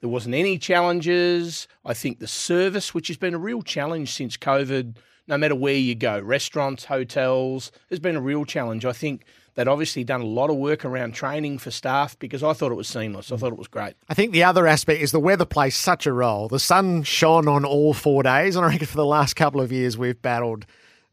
There 0.00 0.08
wasn't 0.08 0.34
any 0.34 0.58
challenges. 0.58 1.68
I 1.84 1.94
think 1.94 2.18
the 2.18 2.26
service, 2.26 2.94
which 2.94 3.08
has 3.08 3.16
been 3.16 3.34
a 3.34 3.38
real 3.38 3.62
challenge 3.62 4.12
since 4.12 4.36
COVID, 4.36 4.96
no 5.28 5.38
matter 5.38 5.54
where 5.54 5.74
you 5.74 5.94
go, 5.94 6.18
restaurants, 6.20 6.86
hotels, 6.86 7.70
has 7.90 8.00
been 8.00 8.16
a 8.16 8.20
real 8.20 8.44
challenge. 8.44 8.84
I 8.84 8.92
think 8.92 9.24
They'd 9.54 9.68
obviously 9.68 10.02
done 10.02 10.22
a 10.22 10.26
lot 10.26 10.48
of 10.48 10.56
work 10.56 10.84
around 10.84 11.12
training 11.12 11.58
for 11.58 11.70
staff 11.70 12.18
because 12.18 12.42
I 12.42 12.54
thought 12.54 12.72
it 12.72 12.76
was 12.76 12.88
seamless. 12.88 13.30
I 13.30 13.36
thought 13.36 13.52
it 13.52 13.58
was 13.58 13.68
great. 13.68 13.94
I 14.08 14.14
think 14.14 14.32
the 14.32 14.44
other 14.44 14.66
aspect 14.66 15.02
is 15.02 15.12
the 15.12 15.20
weather 15.20 15.44
plays 15.44 15.76
such 15.76 16.06
a 16.06 16.12
role. 16.12 16.48
The 16.48 16.58
sun 16.58 17.02
shone 17.02 17.48
on 17.48 17.64
all 17.64 17.92
four 17.92 18.22
days, 18.22 18.56
and 18.56 18.64
I 18.64 18.70
reckon 18.70 18.86
for 18.86 18.96
the 18.96 19.04
last 19.04 19.34
couple 19.34 19.60
of 19.60 19.70
years 19.70 19.98
we've 19.98 20.20
battled 20.20 20.64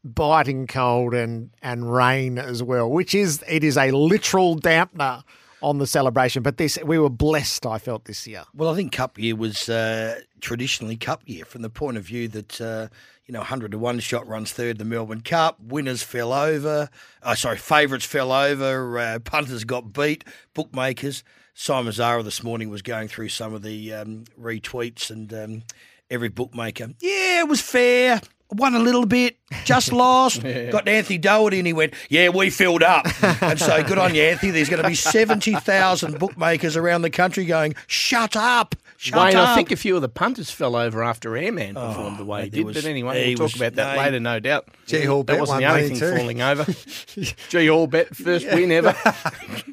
biting 0.02 0.66
cold 0.66 1.12
and 1.12 1.50
and 1.62 1.92
rain 1.92 2.38
as 2.38 2.62
well, 2.62 2.90
which 2.90 3.14
is 3.14 3.44
it 3.46 3.62
is 3.62 3.76
a 3.76 3.90
literal 3.90 4.56
dampener 4.56 5.22
on 5.62 5.76
the 5.76 5.86
celebration. 5.86 6.42
But 6.42 6.56
this 6.56 6.78
we 6.82 6.98
were 6.98 7.10
blessed. 7.10 7.66
I 7.66 7.78
felt 7.78 8.06
this 8.06 8.26
year. 8.26 8.44
Well, 8.54 8.70
I 8.70 8.74
think 8.74 8.92
Cup 8.92 9.18
year 9.18 9.36
was 9.36 9.68
uh, 9.68 10.20
traditionally 10.40 10.96
Cup 10.96 11.22
year 11.26 11.44
from 11.44 11.60
the 11.60 11.70
point 11.70 11.98
of 11.98 12.04
view 12.04 12.28
that. 12.28 12.60
Uh, 12.60 12.88
you 13.30 13.32
know, 13.34 13.38
100 13.42 13.70
to 13.70 13.78
1 13.78 14.00
shot 14.00 14.26
runs 14.26 14.50
third 14.50 14.78
the 14.78 14.84
Melbourne 14.84 15.20
Cup. 15.20 15.60
Winners 15.60 16.02
fell 16.02 16.32
over. 16.32 16.90
Oh, 17.22 17.34
sorry, 17.34 17.58
favourites 17.58 18.04
fell 18.04 18.32
over. 18.32 18.98
Uh, 18.98 19.20
punters 19.20 19.62
got 19.62 19.92
beat. 19.92 20.24
Bookmakers. 20.52 21.22
Simon 21.54 21.92
Zara 21.92 22.24
this 22.24 22.42
morning 22.42 22.70
was 22.70 22.82
going 22.82 23.06
through 23.06 23.28
some 23.28 23.54
of 23.54 23.62
the 23.62 23.94
um, 23.94 24.24
retweets 24.36 25.10
and 25.12 25.32
um, 25.32 25.62
every 26.10 26.28
bookmaker. 26.28 26.88
Yeah, 27.00 27.42
it 27.42 27.48
was 27.48 27.60
fair 27.60 28.20
won 28.52 28.74
a 28.74 28.80
little 28.80 29.06
bit, 29.06 29.36
just 29.64 29.92
lost. 29.92 30.42
yeah. 30.42 30.72
Got 30.72 30.88
Anthony 30.88 31.18
Doherty 31.18 31.58
and 31.58 31.66
he 31.68 31.72
went, 31.72 31.94
Yeah, 32.08 32.30
we 32.30 32.50
filled 32.50 32.82
up. 32.82 33.06
and 33.40 33.60
so 33.60 33.84
good 33.84 33.96
on 33.96 34.12
you, 34.12 34.22
Anthony. 34.22 34.50
There's 34.50 34.68
going 34.68 34.82
to 34.82 34.88
be 34.88 34.96
70,000 34.96 36.18
bookmakers 36.18 36.76
around 36.76 37.02
the 37.02 37.10
country 37.10 37.44
going, 37.44 37.76
Shut 37.86 38.34
up. 38.34 38.74
Shut 39.02 39.18
Wayne, 39.18 39.36
up. 39.36 39.48
I 39.48 39.54
think 39.54 39.70
a 39.70 39.76
few 39.76 39.96
of 39.96 40.02
the 40.02 40.10
punters 40.10 40.50
fell 40.50 40.76
over 40.76 41.02
after 41.02 41.34
Airman 41.34 41.74
oh, 41.74 41.88
performed 41.88 42.18
the 42.18 42.24
way 42.26 42.44
he 42.44 42.50
did. 42.50 42.66
Was, 42.66 42.76
but 42.76 42.84
anyway, 42.84 43.28
we'll 43.28 43.38
talk 43.38 43.44
was, 43.44 43.56
about 43.56 43.74
that 43.76 43.96
no, 43.96 44.02
later, 44.02 44.20
no 44.20 44.40
doubt. 44.40 44.68
G 44.84 45.06
Hall 45.06 45.22
That 45.22 45.40
wasn't 45.40 45.60
the 45.60 45.70
only 45.70 45.88
thing 45.88 45.98
too. 45.98 46.16
falling 46.16 46.42
over. 46.42 46.66
G 47.48 47.66
Hall 47.68 47.86
bet, 47.86 48.14
first 48.14 48.44
yeah. 48.44 48.54
win 48.54 48.70
ever. 48.70 48.94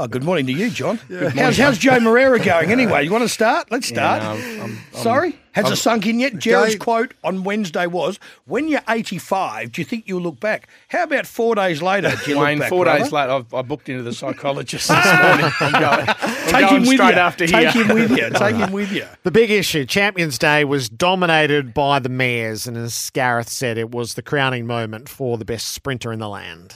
Oh, 0.00 0.06
good 0.06 0.24
morning 0.24 0.46
to 0.46 0.52
you, 0.52 0.70
John. 0.70 0.98
Yeah. 1.10 1.28
How's, 1.28 1.58
how's 1.58 1.76
Joe 1.76 2.00
Moreira 2.00 2.42
going 2.42 2.72
anyway? 2.72 3.04
You 3.04 3.12
want 3.12 3.20
to 3.20 3.28
start? 3.28 3.70
Let's 3.70 3.86
start. 3.86 4.22
Yeah, 4.22 4.30
I'm, 4.32 4.62
I'm, 4.62 4.78
Sorry? 4.94 5.38
Has 5.52 5.66
I'm, 5.66 5.72
it 5.74 5.76
sunk 5.76 6.06
in 6.06 6.18
yet? 6.18 6.38
Gerard's 6.38 6.76
quote 6.76 7.12
on 7.22 7.44
Wednesday 7.44 7.86
was, 7.86 8.18
when 8.46 8.68
you're 8.68 8.80
85, 8.88 9.72
do 9.72 9.82
you 9.82 9.84
think 9.84 10.08
you'll 10.08 10.22
look 10.22 10.40
back? 10.40 10.70
How 10.88 11.02
about 11.02 11.26
four 11.26 11.54
days 11.54 11.82
later? 11.82 12.14
Do 12.24 12.30
you 12.30 12.38
Wayne, 12.38 12.54
look 12.54 12.60
back, 12.60 12.68
four 12.70 12.84
brother? 12.84 13.00
days 13.00 13.12
later, 13.12 13.30
I've, 13.32 13.52
I 13.52 13.60
booked 13.60 13.90
into 13.90 14.02
the 14.02 14.14
psychologist 14.14 14.88
this 14.88 15.04
morning. 15.04 15.52
I'm 15.60 15.72
going, 15.72 16.08
I'm 16.08 16.48
Take 16.48 16.60
going 16.70 16.76
him 16.76 16.80
with 16.80 16.94
straight 16.94 17.14
you. 17.14 17.20
after 17.20 17.46
Take 17.46 17.68
here. 17.68 17.84
him 17.84 17.94
with 17.94 18.10
you. 18.10 18.30
Take 18.30 18.56
him 18.56 18.72
with 18.72 18.92
you. 18.92 19.06
The 19.24 19.30
big 19.30 19.50
issue, 19.50 19.84
Champions 19.84 20.38
Day, 20.38 20.64
was 20.64 20.88
dominated 20.88 21.74
by 21.74 21.98
the 21.98 22.08
mares, 22.08 22.66
and 22.66 22.78
as 22.78 23.10
Gareth 23.10 23.50
said, 23.50 23.76
it 23.76 23.90
was 23.90 24.14
the 24.14 24.22
crowning 24.22 24.66
moment 24.66 25.10
for 25.10 25.36
the 25.36 25.44
best 25.44 25.68
sprinter 25.68 26.10
in 26.10 26.20
the 26.20 26.28
land. 26.30 26.74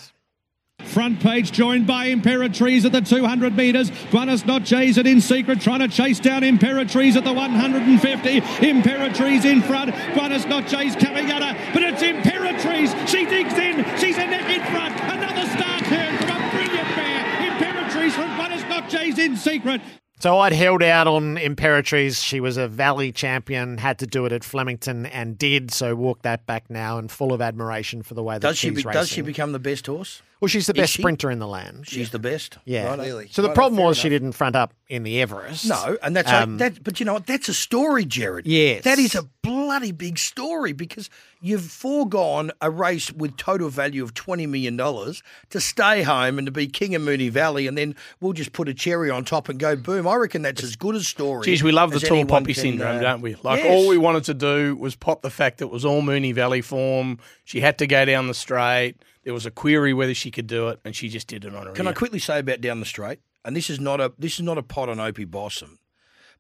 Front 0.84 1.20
page 1.20 1.50
joined 1.52 1.86
by 1.86 2.08
Imperatriz 2.08 2.84
at 2.84 2.92
the 2.92 3.00
200 3.00 3.56
metres. 3.56 3.90
Buenos 4.10 4.44
Noches 4.44 4.98
and 4.98 5.06
In 5.06 5.20
Secret 5.20 5.60
trying 5.60 5.80
to 5.80 5.88
chase 5.88 6.20
down 6.20 6.42
Imperatriz 6.42 7.16
at 7.16 7.24
the 7.24 7.32
150. 7.32 8.40
Imperatriz 8.40 9.44
in 9.44 9.62
front. 9.62 9.94
Buenos 10.14 10.44
Noches 10.46 10.94
coming 10.96 11.30
at 11.30 11.42
her, 11.42 11.72
but 11.72 11.82
it's 11.82 12.02
Imperatriz. 12.02 13.08
She 13.08 13.24
digs 13.24 13.54
in. 13.54 13.84
She's 13.98 14.16
a 14.16 14.26
neck 14.26 14.48
in 14.48 14.64
front. 14.72 14.94
Another 15.00 15.46
star 15.50 15.80
turn 15.80 16.16
from 16.18 16.30
a 16.30 16.50
brilliant 16.50 16.96
mare. 16.96 17.50
Imperatriz 17.50 18.12
from 18.12 18.36
Buenos 18.36 18.62
Noches 18.64 19.18
In 19.18 19.36
Secret. 19.36 19.80
So 20.24 20.38
I'd 20.38 20.54
held 20.54 20.82
out 20.82 21.06
on 21.06 21.36
Imperatriz. 21.36 22.24
She 22.24 22.40
was 22.40 22.56
a 22.56 22.66
Valley 22.66 23.12
champion, 23.12 23.76
had 23.76 23.98
to 23.98 24.06
do 24.06 24.24
it 24.24 24.32
at 24.32 24.42
Flemington 24.42 25.04
and 25.04 25.36
did. 25.36 25.70
So 25.70 25.94
walk 25.94 26.22
that 26.22 26.46
back 26.46 26.70
now 26.70 26.96
and 26.96 27.10
full 27.10 27.34
of 27.34 27.42
admiration 27.42 28.02
for 28.02 28.14
the 28.14 28.22
way 28.22 28.36
that 28.36 28.40
does 28.40 28.56
she 28.56 28.68
she's 28.68 28.76
be, 28.78 28.88
racing. 28.88 29.00
Does 29.02 29.08
she 29.10 29.20
become 29.20 29.52
the 29.52 29.58
best 29.58 29.86
horse? 29.86 30.22
Well, 30.40 30.48
she's 30.48 30.66
the 30.66 30.72
Is 30.72 30.78
best 30.80 30.92
she? 30.94 31.02
sprinter 31.02 31.30
in 31.30 31.40
the 31.40 31.46
land. 31.46 31.86
She's 31.86 32.08
the 32.08 32.18
best. 32.18 32.56
Yeah, 32.64 32.86
Right, 32.86 33.00
Really? 33.00 33.28
So 33.28 33.42
the 33.42 33.48
Right, 33.48 33.54
problem 33.54 33.76
fair 33.76 33.86
was 33.86 33.98
she 33.98 34.08
didn't 34.08 34.32
front 34.32 34.56
up 34.56 34.72
in 34.88 35.02
the 35.02 35.20
Everest. 35.20 35.66
No, 35.68 35.98
and 36.02 36.16
that's 36.16 36.32
Um, 36.32 36.54
a, 36.54 36.56
that. 36.58 36.82
But 36.82 37.00
you 37.00 37.06
know 37.06 37.12
what? 37.14 37.26
That's 37.26 37.50
a 37.50 37.54
story, 37.54 38.06
Gerard. 38.06 38.46
Yes. 38.46 38.84
that 38.84 38.98
is 38.98 39.14
a 39.14 39.24
bloody 39.42 39.92
big 39.92 40.18
story 40.18 40.72
because 40.72 41.10
you've 41.44 41.70
foregone 41.70 42.50
a 42.62 42.70
race 42.70 43.12
with 43.12 43.36
total 43.36 43.68
value 43.68 44.02
of 44.02 44.14
twenty 44.14 44.46
million 44.46 44.76
dollars 44.76 45.22
to 45.50 45.60
stay 45.60 46.02
home 46.02 46.38
and 46.38 46.46
to 46.46 46.50
be 46.50 46.66
king 46.66 46.94
of 46.94 47.02
Moonee 47.02 47.30
Valley, 47.30 47.66
and 47.66 47.76
then 47.76 47.94
we'll 48.20 48.32
just 48.32 48.52
put 48.52 48.66
a 48.68 48.74
cherry 48.74 49.10
on 49.10 49.24
top 49.24 49.50
and 49.50 49.60
go 49.60 49.76
boom. 49.76 50.08
I 50.08 50.16
reckon 50.16 50.42
that's 50.42 50.64
as 50.64 50.74
good 50.74 50.94
a 50.94 51.00
story. 51.00 51.44
Geez, 51.44 51.62
we 51.62 51.70
love 51.70 51.92
the 51.92 52.00
tall 52.00 52.24
poppy 52.24 52.54
can, 52.54 52.62
syndrome, 52.62 52.96
uh, 52.96 53.00
don't 53.00 53.20
we? 53.20 53.36
Like 53.42 53.62
yes. 53.62 53.70
all 53.70 53.88
we 53.88 53.98
wanted 53.98 54.24
to 54.24 54.34
do 54.34 54.74
was 54.74 54.96
pop 54.96 55.20
the 55.20 55.30
fact 55.30 55.58
that 55.58 55.66
it 55.66 55.70
was 55.70 55.84
all 55.84 56.02
Moonee 56.02 56.34
Valley 56.34 56.62
form. 56.62 57.18
She 57.44 57.60
had 57.60 57.76
to 57.78 57.86
go 57.86 58.04
down 58.06 58.26
the 58.26 58.34
straight. 58.34 58.96
There 59.24 59.34
was 59.34 59.44
a 59.46 59.50
query 59.50 59.92
whether 59.92 60.14
she 60.14 60.30
could 60.30 60.46
do 60.46 60.68
it, 60.68 60.80
and 60.84 60.96
she 60.96 61.08
just 61.08 61.28
did 61.28 61.44
it 61.44 61.54
on 61.54 61.62
her 61.62 61.68
own. 61.68 61.74
Can 61.74 61.86
ear. 61.86 61.90
I 61.90 61.94
quickly 61.94 62.18
say 62.18 62.38
about 62.38 62.62
down 62.62 62.80
the 62.80 62.86
straight? 62.86 63.20
And 63.44 63.54
this 63.54 63.68
is 63.68 63.78
not 63.78 64.00
a 64.00 64.12
this 64.18 64.34
is 64.34 64.40
not 64.40 64.56
a 64.56 64.62
pot 64.62 64.88
on 64.88 64.98
Opie 64.98 65.26
Bosson, 65.26 65.78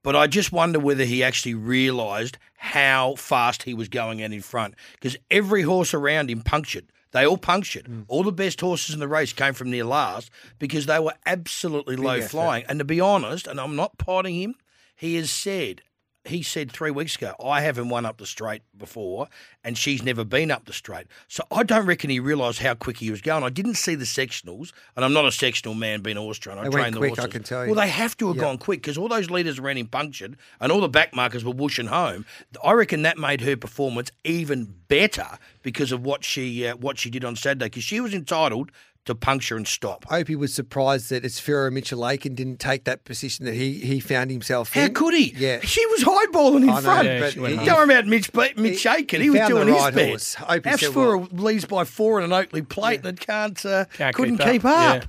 But 0.04 0.14
I 0.14 0.28
just 0.28 0.52
wonder 0.52 0.78
whether 0.78 1.04
he 1.04 1.24
actually 1.24 1.54
realised 1.54 2.38
how 2.58 3.16
fast 3.16 3.64
he 3.64 3.74
was 3.74 3.88
going 3.88 4.22
out 4.22 4.32
in 4.32 4.42
front 4.42 4.74
because 4.92 5.16
every 5.30 5.62
horse 5.62 5.92
around 5.94 6.30
him 6.30 6.42
punctured. 6.42 6.84
They 7.10 7.26
all 7.26 7.38
punctured. 7.38 7.86
Hmm. 7.86 8.02
All 8.06 8.22
the 8.22 8.30
best 8.32 8.60
horses 8.60 8.94
in 8.94 9.00
the 9.00 9.08
race 9.08 9.32
came 9.32 9.54
from 9.54 9.70
near 9.70 9.84
last 9.84 10.30
because 10.58 10.86
they 10.86 10.98
were 10.98 11.14
absolutely 11.24 11.96
Big 11.96 12.04
low 12.04 12.14
effort. 12.14 12.28
flying. 12.30 12.64
And 12.68 12.78
to 12.80 12.84
be 12.84 13.00
honest, 13.00 13.46
and 13.46 13.58
I'm 13.58 13.76
not 13.76 13.98
potting 13.98 14.34
him, 14.34 14.54
he 14.94 15.14
has 15.16 15.30
said 15.30 15.82
he 16.24 16.42
said 16.42 16.72
three 16.72 16.90
weeks 16.90 17.16
ago, 17.16 17.34
I 17.44 17.60
haven't 17.60 17.88
won 17.90 18.06
up 18.06 18.16
the 18.16 18.26
straight 18.26 18.62
before, 18.78 19.28
and 19.62 19.76
she's 19.76 20.02
never 20.02 20.24
been 20.24 20.50
up 20.50 20.64
the 20.64 20.72
straight. 20.72 21.06
So 21.28 21.44
I 21.50 21.62
don't 21.62 21.84
reckon 21.86 22.08
he 22.10 22.18
realised 22.20 22.60
how 22.60 22.74
quick 22.74 22.96
he 22.98 23.10
was 23.10 23.20
going. 23.20 23.44
I 23.44 23.50
didn't 23.50 23.74
see 23.74 23.94
the 23.94 24.04
sectionals, 24.06 24.72
and 24.96 25.04
I'm 25.04 25.12
not 25.12 25.26
a 25.26 25.32
sectional 25.32 25.74
man 25.74 26.00
being 26.00 26.16
horse 26.16 26.38
trainer. 26.38 26.62
I 26.62 26.68
train 26.68 26.92
the 26.92 26.98
quick, 26.98 27.18
I 27.18 27.26
can 27.26 27.42
tell 27.42 27.64
you. 27.66 27.72
Well, 27.72 27.80
they 27.80 27.90
have 27.90 28.16
to 28.18 28.28
have 28.28 28.36
Yep. 28.36 28.42
gone 28.44 28.58
quick 28.58 28.80
because 28.80 28.96
all 28.96 29.08
those 29.08 29.30
leaders 29.30 29.60
ran 29.60 29.76
him 29.76 29.86
punctured, 29.86 30.36
and 30.60 30.72
all 30.72 30.80
the 30.80 30.88
backmarkers 30.88 31.42
were 31.44 31.52
whooshing 31.52 31.86
home. 31.88 32.24
I 32.64 32.72
reckon 32.72 33.02
that 33.02 33.18
made 33.18 33.42
her 33.42 33.56
performance 33.56 34.10
even 34.24 34.74
better 34.88 35.38
because 35.62 35.92
of 35.92 36.04
what 36.04 36.24
she 36.24 36.66
uh, 36.66 36.76
what 36.76 36.98
she 36.98 37.10
did 37.10 37.24
on 37.24 37.36
Saturday 37.36 37.66
because 37.66 37.84
she 37.84 38.00
was 38.00 38.14
entitled 38.14 38.70
to 39.06 39.14
puncture 39.14 39.56
and 39.56 39.66
stop. 39.68 40.06
I 40.08 40.18
hope 40.18 40.28
he 40.28 40.36
was 40.36 40.54
surprised 40.54 41.10
that 41.10 41.24
Esfira 41.24 41.70
Mitchell 41.70 42.06
Aitken 42.08 42.34
didn't 42.34 42.58
take 42.58 42.84
that 42.84 43.04
position 43.04 43.44
that 43.44 43.54
he, 43.54 43.74
he 43.74 44.00
found 44.00 44.30
himself 44.30 44.74
in. 44.74 44.80
How 44.80 44.86
in. 44.88 44.94
could 44.94 45.14
he? 45.14 45.34
Yeah. 45.36 45.60
She 45.60 45.84
was 45.86 46.02
highballing 46.04 46.62
in 46.62 46.70
I 46.70 46.74
know, 46.76 46.80
front. 46.80 47.06
Yeah, 47.08 47.28
she 47.30 47.40
went 47.40 47.56
Don't 47.64 47.74
worry 47.76 47.84
about 47.98 48.06
Mitch, 48.06 48.32
Mitch 48.56 48.82
He- 48.82 48.88
Aitken. 48.88 49.20
he 49.20 49.24
He, 49.24 49.30
was 49.30 49.38
found 49.40 49.52
the 49.52 49.60
doing 49.64 49.74
right 49.74 49.92
his 49.94 49.94
best. 49.94 50.34
horse. 50.34 50.34
Hope 50.48 50.66
he 50.66 50.76
said 50.76 51.40
leads 51.40 51.64
by 51.66 51.84
four 51.84 52.18
in 52.18 52.24
an 52.24 52.32
Oakleigh 52.32 52.68
plate 52.68 53.04
and 53.04 53.20
can't, 53.20 53.64
uh, 53.66 53.84
Can't 53.92 54.14
couldn't 54.16 54.38
keep 54.38 54.46
up. 54.46 54.52
keep 54.52 54.64
up. 54.64 55.02
Yeah. 55.02 55.08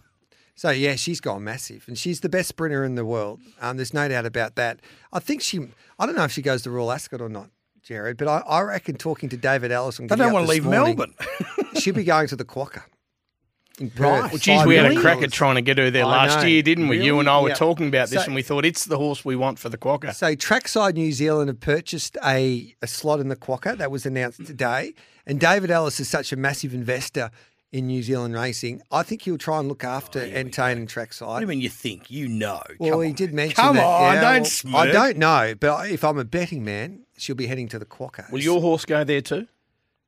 So 0.57 0.69
yeah, 0.69 0.95
she's 0.95 1.19
gone 1.19 1.43
massive, 1.43 1.83
and 1.87 1.97
she's 1.97 2.21
the 2.21 2.29
best 2.29 2.47
sprinter 2.49 2.85
in 2.85 2.95
the 2.95 3.03
world. 3.03 3.41
Um, 3.61 3.75
there's 3.75 3.93
no 3.93 4.07
doubt 4.07 4.25
about 4.25 4.55
that. 4.55 4.79
I 5.11 5.19
think 5.19 5.41
she. 5.41 5.59
I 5.99 6.05
don't 6.05 6.15
know 6.15 6.23
if 6.23 6.31
she 6.31 6.41
goes 6.41 6.61
to 6.63 6.71
Royal 6.71 6.93
Ascot 6.93 7.19
or 7.19 7.27
not, 7.27 7.49
Jared, 7.83 8.15
but 8.15 8.29
I, 8.29 8.37
I 8.47 8.61
reckon 8.61 8.95
talking 8.95 9.27
to 9.29 9.37
David 9.37 9.73
Ellison. 9.73 10.07
They 10.07 10.15
don't 10.15 10.31
wanna 10.31 10.47
leave 10.47 10.65
Melbourne. 10.65 11.13
she'll 11.79 11.93
be 11.93 12.05
going 12.05 12.27
to 12.29 12.37
the 12.37 12.45
Quokka. 12.45 12.83
In 13.79 13.91
Right. 13.97 14.31
Well, 14.31 14.37
geez, 14.37 14.65
we 14.65 14.75
had 14.75 14.85
a 14.85 14.89
million 14.89 15.01
cracker 15.01 15.27
trying 15.27 15.55
to 15.55 15.61
get 15.61 15.77
her 15.77 15.91
there 15.91 16.05
I 16.05 16.07
last 16.07 16.41
know. 16.41 16.47
year, 16.47 16.61
didn't 16.61 16.87
we? 16.87 17.03
You 17.03 17.19
and 17.19 17.29
I 17.29 17.39
were 17.41 17.49
Yeah. 17.49 17.55
talking 17.55 17.87
about 17.87 18.09
this, 18.09 18.21
So- 18.21 18.25
and 18.25 18.35
we 18.35 18.41
thought 18.41 18.65
it's 18.65 18.85
the 18.85 18.97
horse 18.97 19.25
we 19.25 19.35
want 19.35 19.59
for 19.59 19.69
the 19.69 19.77
quokka. 19.77 20.13
So 20.15 20.33
Trackside 20.35 20.95
New 20.95 21.11
Zealand 21.11 21.49
have 21.49 21.59
purchased 21.59 22.17
a, 22.23 22.73
a 22.81 22.87
slot 22.87 23.19
in 23.19 23.27
the 23.27 23.35
Quokka 23.35 23.77
that 23.77 23.91
was 23.91 24.05
announced 24.05 24.45
today, 24.45 24.93
and 25.25 25.39
David 25.39 25.71
Ellis 25.71 25.99
is 25.99 26.07
such 26.07 26.31
a 26.31 26.37
massive 26.37 26.73
investor 26.73 27.31
in 27.71 27.87
New 27.87 28.01
Zealand 28.01 28.33
racing. 28.33 28.81
I 28.91 29.03
think 29.03 29.23
he'll 29.23 29.37
try 29.37 29.59
and 29.59 29.67
look 29.67 29.83
oh, 29.83 29.89
after 29.89 30.19
Entain 30.21 30.77
and 30.77 30.87
Trackside. 30.87 31.27
What 31.27 31.39
do 31.39 31.41
you 31.43 31.47
mean 31.47 31.59
you 31.59 31.69
think? 31.69 32.09
You 32.09 32.29
know. 32.29 32.61
Well, 32.79 33.01
he 33.01 33.11
did 33.11 33.33
mention 33.33 33.55
Come 33.55 33.75
that, 33.75 33.83
on, 33.83 34.13
yeah, 34.15 34.21
don't 34.21 34.63
well, 34.65 34.77
I 34.77 34.91
don't 34.91 35.17
know, 35.17 35.53
but 35.59 35.89
if 35.89 36.05
I'm 36.05 36.17
a 36.17 36.23
betting 36.23 36.63
man, 36.63 37.01
she'll 37.17 37.35
be 37.35 37.47
heading 37.47 37.67
to 37.69 37.79
the 37.79 37.85
Quokka. 37.85 38.31
Will 38.31 38.39
your 38.41 38.61
horse 38.61 38.85
go 38.85 39.03
there 39.03 39.19
too? 39.19 39.47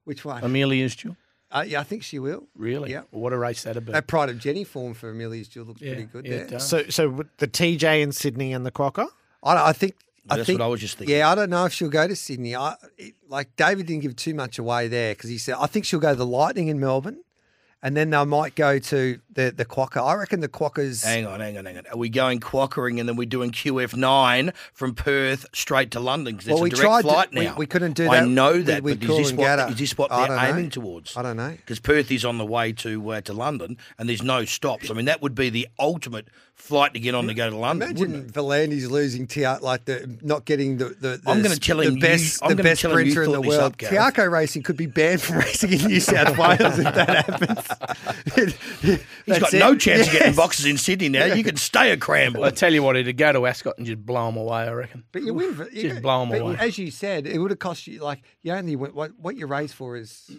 Which 0.05 0.23
one? 0.23 0.41
Amelia's 0.41 0.95
Jewel. 0.95 1.17
Uh, 1.49 1.63
yeah, 1.65 1.79
I 1.79 1.83
think 1.83 2.03
she 2.03 2.19
will. 2.19 2.47
Really? 2.55 2.91
Yeah. 2.91 3.03
Well, 3.11 3.21
what 3.21 3.33
a 3.33 3.37
race 3.37 3.63
that'd 3.63 3.85
be. 3.85 3.93
That 3.93 4.07
Pride 4.07 4.29
of 4.29 4.37
Jenny 4.37 4.63
form 4.63 4.93
for 4.93 5.09
Amelia's 5.09 5.47
Jewel 5.47 5.67
looks 5.67 5.81
Yeah, 5.81 5.93
pretty 5.93 6.07
good 6.07 6.25
yeah, 6.25 6.43
there. 6.43 6.59
So, 6.59 6.83
so 6.89 7.23
the 7.37 7.47
TJ 7.47 8.01
in 8.01 8.11
Sydney 8.11 8.51
and 8.53 8.65
the 8.65 8.71
Crocker. 8.71 9.07
I, 9.43 9.69
I 9.69 9.73
think. 9.73 9.95
I 10.29 10.35
That's 10.35 10.47
think, 10.47 10.59
what 10.59 10.65
I 10.65 10.67
was 10.67 10.81
just 10.81 10.97
thinking. 10.97 11.15
Yeah, 11.15 11.29
I 11.29 11.35
don't 11.35 11.49
know 11.49 11.63
if 11.63 11.71
she'll 11.71 11.89
go 11.89 12.05
to 12.05 12.13
Sydney. 12.15 12.53
I 12.53 12.75
it, 12.97 13.13
like 13.29 13.55
David 13.55 13.85
didn't 13.85 14.01
give 14.01 14.13
too 14.17 14.33
much 14.33 14.59
away 14.59 14.89
there 14.89 15.13
because 15.13 15.29
he 15.29 15.37
said 15.37 15.55
I 15.57 15.67
think 15.67 15.85
she'll 15.85 16.01
go 16.01 16.09
to 16.09 16.15
the 16.17 16.25
Lightning 16.25 16.67
in 16.67 16.81
Melbourne, 16.81 17.21
and 17.83 17.95
then 17.95 18.09
they 18.09 18.25
might 18.25 18.55
go 18.55 18.79
to 18.79 19.19
the 19.31 19.53
the 19.55 19.65
Quokka. 19.65 20.01
I 20.03 20.15
reckon 20.15 20.39
the 20.39 20.49
Quokkas. 20.49 21.03
Hang 21.05 21.27
on, 21.27 21.39
hang 21.39 21.57
on, 21.57 21.65
hang 21.65 21.77
on. 21.77 21.83
Are 21.91 21.97
we 21.97 22.09
going 22.09 22.39
quackering 22.39 22.99
and 22.99 23.07
then 23.07 23.15
we're 23.15 23.25
doing 23.27 23.51
QF9 23.51 24.53
from 24.73 24.95
Perth 24.95 25.45
straight 25.53 25.91
to 25.91 25.99
London? 25.99 26.35
Because 26.37 26.51
Well, 26.53 26.61
we 26.63 26.69
direct 26.69 26.81
tried 26.83 27.01
to- 27.03 27.07
flight 27.07 27.29
we- 27.33 27.45
now. 27.45 27.55
we 27.55 27.65
couldn't 27.67 27.93
do 27.93 28.05
that. 28.05 28.23
I 28.23 28.25
know 28.25 28.61
that, 28.61 28.83
with 28.83 28.99
but 29.01 29.09
is 29.11 29.17
this, 29.29 29.33
what, 29.33 29.77
this 29.77 29.97
what 29.97 30.09
they're 30.09 30.27
know. 30.35 30.43
aiming 30.43 30.69
towards? 30.71 31.15
I 31.15 31.21
don't 31.21 31.37
know. 31.37 31.51
Because 31.51 31.79
Perth 31.79 32.11
is 32.11 32.25
on 32.25 32.37
the 32.37 32.45
way 32.45 32.71
to 32.73 33.09
uh, 33.11 33.21
to 33.21 33.33
London 33.33 33.77
and 33.99 34.09
there's 34.09 34.23
no 34.23 34.45
stops. 34.45 34.89
I 34.89 34.93
mean, 34.93 35.05
that 35.05 35.21
would 35.21 35.35
be 35.35 35.49
the 35.49 35.67
ultimate 35.79 36.27
flight 36.55 36.91
to 36.95 36.99
get 36.99 37.13
on 37.13 37.27
to 37.27 37.35
go 37.35 37.49
to 37.51 37.55
London. 37.55 37.89
Imagine 37.91 38.31
V'landys 38.31 38.89
losing 38.89 39.27
Te 39.27 39.41
Akau, 39.41 39.61
like 39.61 39.85
the 39.85 40.17
not 40.23 40.45
getting 40.45 40.77
the 40.77 40.85
the, 40.85 41.17
the 41.17 41.21
I'm 41.27 41.43
gonna 41.43 41.55
tell 41.57 41.79
him 41.79 41.95
you- 41.95 42.01
best 42.01 42.39
I'm 42.43 42.55
the 42.55 42.63
best 42.63 42.81
you 42.83 42.89
sprinter 42.89 43.23
in 43.23 43.31
the 43.31 43.41
world. 43.41 43.77
Te 43.77 43.85
Akau 43.85 44.31
racing 44.31 44.63
could 44.63 44.77
be 44.77 44.87
banned 44.87 45.21
from 45.21 45.37
racing 45.45 45.73
in 45.73 45.85
New 45.85 45.99
South 45.99 46.35
Wales 46.37 46.79
if 46.79 46.83
that 46.95 47.25
happens. 47.27 47.66
He's 48.81 48.99
That's 49.25 49.39
got 49.39 49.53
it. 49.53 49.59
no 49.59 49.75
chance 49.75 50.07
of 50.07 50.13
getting 50.13 50.35
boxes 50.35 50.65
in 50.65 50.77
Sydney 50.77 51.09
now. 51.09 51.25
You 51.25 51.43
can 51.43 51.57
stay 51.57 51.91
at 51.91 51.99
Cranbourne. 52.01 52.43
I 52.43 52.49
tell 52.49 52.73
you 52.73 52.83
what, 52.83 52.95
it'd 52.95 53.17
go 53.17 53.31
to 53.31 53.45
Ascot 53.47 53.77
and 53.77 53.85
just 53.85 54.05
blow 54.05 54.25
them 54.27 54.37
away. 54.37 54.63
I 54.63 54.71
reckon. 54.71 55.03
But 55.11 55.23
you 55.23 55.33
win. 55.33 55.53
For, 55.55 55.69
Just 55.69 56.01
blow 56.01 56.21
'em 56.23 56.29
but 56.29 56.41
away. 56.41 56.55
As 56.59 56.77
you 56.77 56.91
said, 56.91 57.27
it 57.27 57.39
would 57.39 57.51
have 57.51 57.59
cost 57.59 57.87
you 57.87 57.99
like 58.01 58.21
you 58.41 58.51
only 58.53 58.75
went, 58.75 58.95
what 58.95 59.11
what 59.19 59.35
you 59.35 59.47
raised 59.47 59.73
for 59.75 59.95
is 59.97 60.29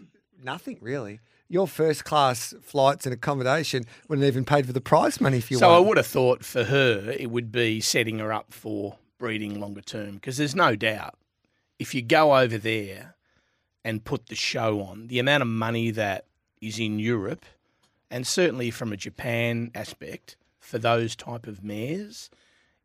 nothing 0.43 0.79
really. 0.81 1.20
Your 1.51 1.66
first 1.66 2.05
class 2.05 2.53
flights 2.61 3.07
and 3.07 3.14
accommodation 3.14 3.85
wouldn't 4.09 4.26
even 4.26 4.45
paid 4.45 4.66
for 4.66 4.72
the 4.74 4.83
prize 4.83 5.18
money 5.20 5.39
if 5.39 5.51
you 5.51 5.57
So 5.59 5.68
won. 5.68 5.76
I 5.76 5.81
would 5.81 5.97
have 5.97 6.07
thought 6.07 6.45
for 6.45 6.64
her 6.64 7.11
it 7.11 7.31
would 7.31 7.51
be 7.51 7.81
setting 7.81 8.18
her 8.18 8.33
up 8.33 8.53
for 8.53 8.97
breeding 9.18 9.59
longer 9.59 9.81
term 9.81 10.14
because 10.16 10.37
there's 10.37 10.55
no 10.55 10.76
doubt 10.76 11.14
if 11.79 11.95
you 11.95 12.03
go 12.03 12.37
over 12.37 12.59
there 12.59 13.14
and 13.85 14.05
put 14.05 14.26
the 14.26 14.35
show 14.35 14.83
on, 14.83 15.07
the 15.07 15.18
amount 15.18 15.41
of 15.43 15.49
money 15.49 15.91
that 15.93 16.26
is 16.61 16.79
in 16.79 16.99
Europe, 16.99 17.45
and 18.11 18.27
certainly 18.27 18.71
from 18.71 18.93
a 18.93 18.97
Japan 18.97 19.71
aspect 19.75 20.37
for 20.61 20.79
those 20.79 21.15
type 21.17 21.47
of 21.47 21.63
mares, 21.65 22.31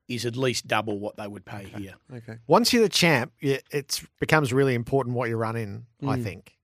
is 0.07 0.25
at 0.25 0.35
least 0.35 0.67
double 0.67 0.99
what 0.99 1.15
they 1.17 1.27
would 1.27 1.45
pay 1.45 1.63
here. 1.65 1.93
Okay. 2.13 2.37
Once 2.47 2.73
you're 2.73 2.83
the 2.83 2.89
champ, 2.89 3.31
it 3.39 4.01
becomes 4.19 4.51
really 4.53 4.73
important 4.75 5.15
what 5.15 5.29
you 5.29 5.37
run 5.37 5.55
in. 5.55 5.85
I 6.01 6.17
Mm. 6.17 6.23
think. 6.23 6.57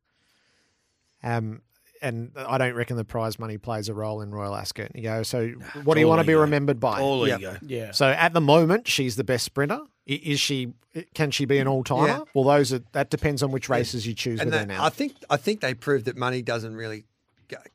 Um, 1.24 1.62
and 2.02 2.32
I 2.38 2.58
don't 2.58 2.76
reckon 2.76 2.96
the 2.96 3.04
prize 3.04 3.38
money 3.40 3.58
plays 3.58 3.90
a 3.90 3.94
role 3.94 4.22
in 4.22 4.32
Royal 4.32 4.56
Ascot. 4.56 4.96
You 4.96 5.02
go, 5.04 5.24
so 5.24 5.50
what 5.84 5.96
do 5.96 6.00
you 6.00 6.08
want 6.08 6.22
to 6.22 6.28
be 6.28 6.34
remembered 6.36 6.80
by? 6.80 7.00
All 7.02 7.28
Yep. 7.28 7.40
ego. 7.40 7.58
Yeah. 7.62 7.92
So 7.92 8.08
at 8.08 8.32
the 8.34 8.40
moment, 8.42 8.88
she's 8.88 9.16
the 9.18 9.24
best 9.26 9.44
sprinter. 9.46 9.82
I- 10.10 10.22
Is 10.24 10.40
she? 10.40 10.74
Can 11.14 11.30
she 11.32 11.46
be 11.46 11.60
an 11.60 11.68
all 11.68 11.84
timer? 11.84 12.08
Yeah. 12.08 12.20
Well, 12.34 12.44
those 12.46 12.74
are 12.74 12.82
that 12.94 13.10
depends 13.12 13.44
on 13.44 13.52
which 13.52 13.70
races 13.70 14.08
you 14.08 14.14
choose 14.16 14.40
and 14.40 14.48
with 14.50 14.54
her 14.60 14.66
that- 14.66 14.74
now. 14.74 14.84
I 14.84 14.90
think 14.90 15.14
I 15.30 15.38
think 15.38 15.62
they 15.62 15.74
proved 15.74 16.06
that 16.06 16.18
money 16.18 16.42
doesn't 16.42 16.76
really 16.76 17.06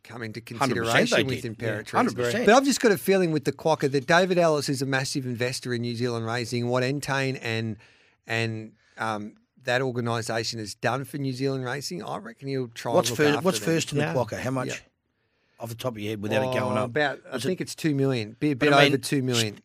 come 0.05 0.23
into 0.23 0.41
consideration 0.41 1.17
they 1.17 1.23
with 1.25 1.43
did. 1.43 1.59
Imperatriz. 1.59 1.93
Yeah, 1.93 2.03
100%. 2.03 2.47
But 2.47 2.55
I've 2.55 2.65
just 2.65 2.81
got 2.81 2.93
a 2.93 2.99
feeling 2.99 3.33
with 3.33 3.45
the 3.45 3.51
Quokka 3.53 3.91
that 3.91 4.07
David 4.07 4.39
Ellis 4.39 4.69
is 4.69 4.81
a 4.83 4.87
massive 4.87 5.27
investor 5.27 5.75
in 5.75 5.83
New 5.83 5.97
Zealand 5.97 6.27
racing. 6.27 6.69
What 6.69 6.83
Entain 6.85 7.39
and 7.43 7.77
and 8.27 8.73
um, 8.99 9.35
that 9.65 9.81
organisation 9.83 10.59
has 10.59 10.75
done 10.75 11.05
for 11.05 11.19
New 11.19 11.33
Zealand 11.33 11.65
racing, 11.65 12.03
I 12.03 12.19
reckon 12.19 12.49
he'll 12.49 12.69
try. 12.69 12.93
What's 12.95 13.11
look 13.11 13.17
first? 13.19 13.35
after 13.37 13.45
What's 13.45 13.59
them. 13.61 13.67
first 13.67 13.93
in 13.93 13.99
Yeah. 13.99 14.13
the 14.13 14.19
quokka? 14.19 14.39
How 14.39 14.51
much? 14.51 14.69
Yeah. 14.69 14.75
Off 15.61 15.69
the 15.71 15.75
top 15.77 15.93
of 15.95 15.99
your 16.01 16.11
head, 16.11 16.23
without 16.23 16.43
it 16.43 16.59
going 16.59 16.77
Oh, 16.79 16.83
up. 16.83 16.91
About, 16.91 17.21
I 17.31 17.35
Was 17.35 17.45
it- 17.45 17.49
think 17.49 17.61
it's 17.61 17.75
two 17.75 17.95
million. 17.95 18.37
Be 18.41 18.51
a 18.51 18.57
But 18.57 18.67
bit 18.67 18.73
I 18.75 18.85
mean, 18.85 18.93
over 18.93 18.99
two 18.99 19.23
million. 19.23 19.59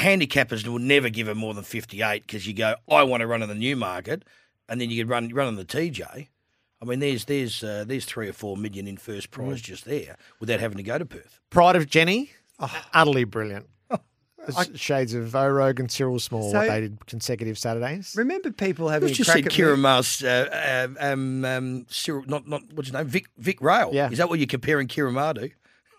Handicappers 0.00 0.66
will 0.66 0.78
never 0.78 1.08
give 1.10 1.26
her 1.26 1.34
more 1.34 1.54
than 1.54 1.64
58 1.64 2.26
because 2.26 2.46
you 2.46 2.54
go, 2.54 2.74
I 2.90 3.02
want 3.04 3.20
to 3.20 3.26
run 3.26 3.42
in 3.42 3.48
the 3.48 3.54
new 3.54 3.76
market. 3.76 4.24
and 4.68 4.80
then 4.80 4.88
you 4.90 5.02
could 5.02 5.10
run 5.10 5.28
run 5.30 5.48
on 5.48 5.56
the 5.56 5.64
TJ. 5.64 6.28
I 6.80 6.84
mean, 6.84 7.00
there's 7.00 7.24
there's 7.26 7.62
uh, 7.62 7.84
there's 7.86 8.04
three 8.04 8.28
or 8.28 8.32
four 8.32 8.56
million 8.56 8.86
in 8.86 8.96
first 8.96 9.30
prize 9.30 9.60
Mm. 9.60 9.64
just 9.64 9.84
there 9.84 10.16
without 10.40 10.60
having 10.60 10.76
to 10.78 10.82
go 10.82 10.96
to 10.98 11.04
Perth. 11.04 11.40
Pride 11.50 11.76
of 11.76 11.88
Jenny, 11.88 12.30
Oh. 12.58 12.74
utterly 12.94 13.24
brilliant. 13.24 13.66
It's 14.48 14.78
Shades 14.80 15.12
of 15.12 15.26
Vo 15.28 15.46
Rogue 15.48 15.78
and 15.80 15.90
Cyril 15.90 16.18
Small, 16.18 16.50
what 16.52 16.66
they 16.66 16.80
did 16.80 17.04
consecutive 17.06 17.58
Saturdays. 17.58 18.14
Remember 18.16 18.50
people 18.50 18.88
having 18.88 19.08
Let's 19.08 19.18
a 19.20 19.22
just 19.22 19.30
crack 19.30 19.44
said 19.44 19.52
at 19.52 19.58
me? 19.58 19.64
Kira 19.64 19.78
Mars, 19.78 20.24
uh, 20.24 20.88
uh, 20.98 21.12
um, 21.12 21.44
um, 21.44 21.86
Cyril, 21.90 22.24
not 22.26 22.48
not 22.48 22.62
what's 22.72 22.88
his 22.88 22.94
name, 22.94 23.06
Vic 23.06 23.26
Vic 23.36 23.60
Rail. 23.60 23.90
Yeah. 23.92 24.08
Is 24.10 24.16
that 24.16 24.30
what 24.30 24.38
you're 24.38 24.46
comparing 24.46 24.88
Kira 24.88 25.12
Mar 25.12 25.34
to? 25.34 25.50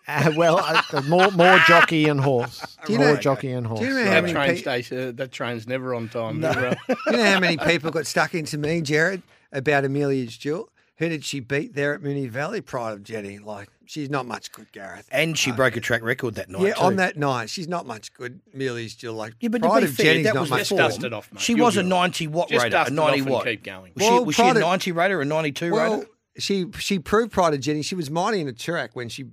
Uh, 0.08 0.32
well, 0.36 0.58
uh, 0.58 1.02
more 1.08 1.30
more 1.30 1.58
jockey 1.68 2.08
and 2.08 2.20
horse. 2.20 2.76
Do 2.86 2.92
you 2.92 2.98
more 2.98 3.14
know- 3.14 3.20
jockey 3.20 3.52
and 3.52 3.66
horse. 3.66 3.80
do 3.80 3.86
you 3.86 3.94
know 3.94 4.04
how 4.04 4.10
That 4.10 4.22
many 4.22 4.32
train 4.34 4.48
pe- 4.50 4.56
station, 4.56 5.16
that 5.16 5.32
train's 5.32 5.66
never 5.68 5.94
on 5.94 6.08
time. 6.08 6.40
No. 6.40 6.52
never. 6.52 6.76
you 7.06 7.12
know 7.12 7.24
how 7.24 7.38
many 7.40 7.56
people 7.56 7.90
got 7.90 8.06
stuck 8.06 8.34
into 8.34 8.58
me, 8.58 8.80
Gerard, 8.80 9.22
about 9.52 9.84
Amelia's 9.84 10.36
Jewel? 10.36 10.68
Who 10.96 11.08
did 11.08 11.24
she 11.24 11.40
beat 11.40 11.74
there 11.74 11.94
at 11.94 12.00
Moonee 12.02 12.28
Valley? 12.28 12.60
Pride 12.60 12.92
of 12.92 13.02
Jenny. 13.02 13.38
Like, 13.38 13.68
she's 13.86 14.08
not 14.10 14.26
much 14.26 14.52
good, 14.52 14.70
Gareth. 14.72 15.08
And 15.10 15.36
she 15.36 15.50
broke 15.50 15.74
a 15.76 15.80
track 15.80 16.02
record 16.02 16.34
that 16.36 16.48
night. 16.48 16.62
yeah, 16.62 16.74
too. 16.74 16.80
on 16.82 16.96
that 16.96 17.16
night, 17.16 17.48
she's 17.50 17.66
not 17.66 17.86
much 17.86 18.12
good. 18.14 18.40
Amelia's 18.54 18.94
Jewel. 18.94 19.14
Like, 19.14 19.34
Yeah, 19.40 19.48
but 19.48 19.62
to 19.62 19.68
Pride 19.68 19.80
be 19.80 19.86
of 19.86 19.94
fair, 19.94 20.06
Jenny's 20.06 20.26
that 20.26 20.34
not 20.34 20.40
was 20.42 20.50
much 20.50 20.68
the 20.68 20.74
good. 20.76 20.80
form. 20.80 20.90
Dust 20.90 21.04
it 21.04 21.12
off, 21.12 21.32
mate. 21.32 21.40
She 21.40 21.54
You'll 21.54 21.64
was 21.66 21.76
a 21.76 21.82
90 21.82 22.26
watt 22.28 22.48
Just 22.50 22.62
rater, 22.62 22.76
a 22.76 22.78
dust 22.80 22.90
it 22.90 22.94
90 22.94 23.12
off 23.12 23.18
and 23.26 23.30
watt. 23.32 23.44
keep 23.46 23.64
going. 23.64 23.92
Was, 23.96 24.02
Well, 24.04 24.18
she, 24.18 24.24
was 24.24 24.34
she 24.36 24.42
Pride 24.42 24.56
a 24.56 24.58
of- 24.58 24.62
90 24.66 24.92
rater 24.92 25.18
or 25.18 25.22
a 25.22 25.24
92 25.24 25.72
Well, 25.72 25.94
rater? 25.96 26.06
she 26.38 26.66
she 26.78 26.98
proved 26.98 27.32
Pride 27.32 27.54
of 27.54 27.60
Jenny. 27.60 27.82
She 27.82 27.94
was 27.94 28.10
mighty 28.10 28.40
in 28.40 28.48
a 28.48 28.52
track 28.52 28.94
when 28.94 29.08
she 29.08 29.26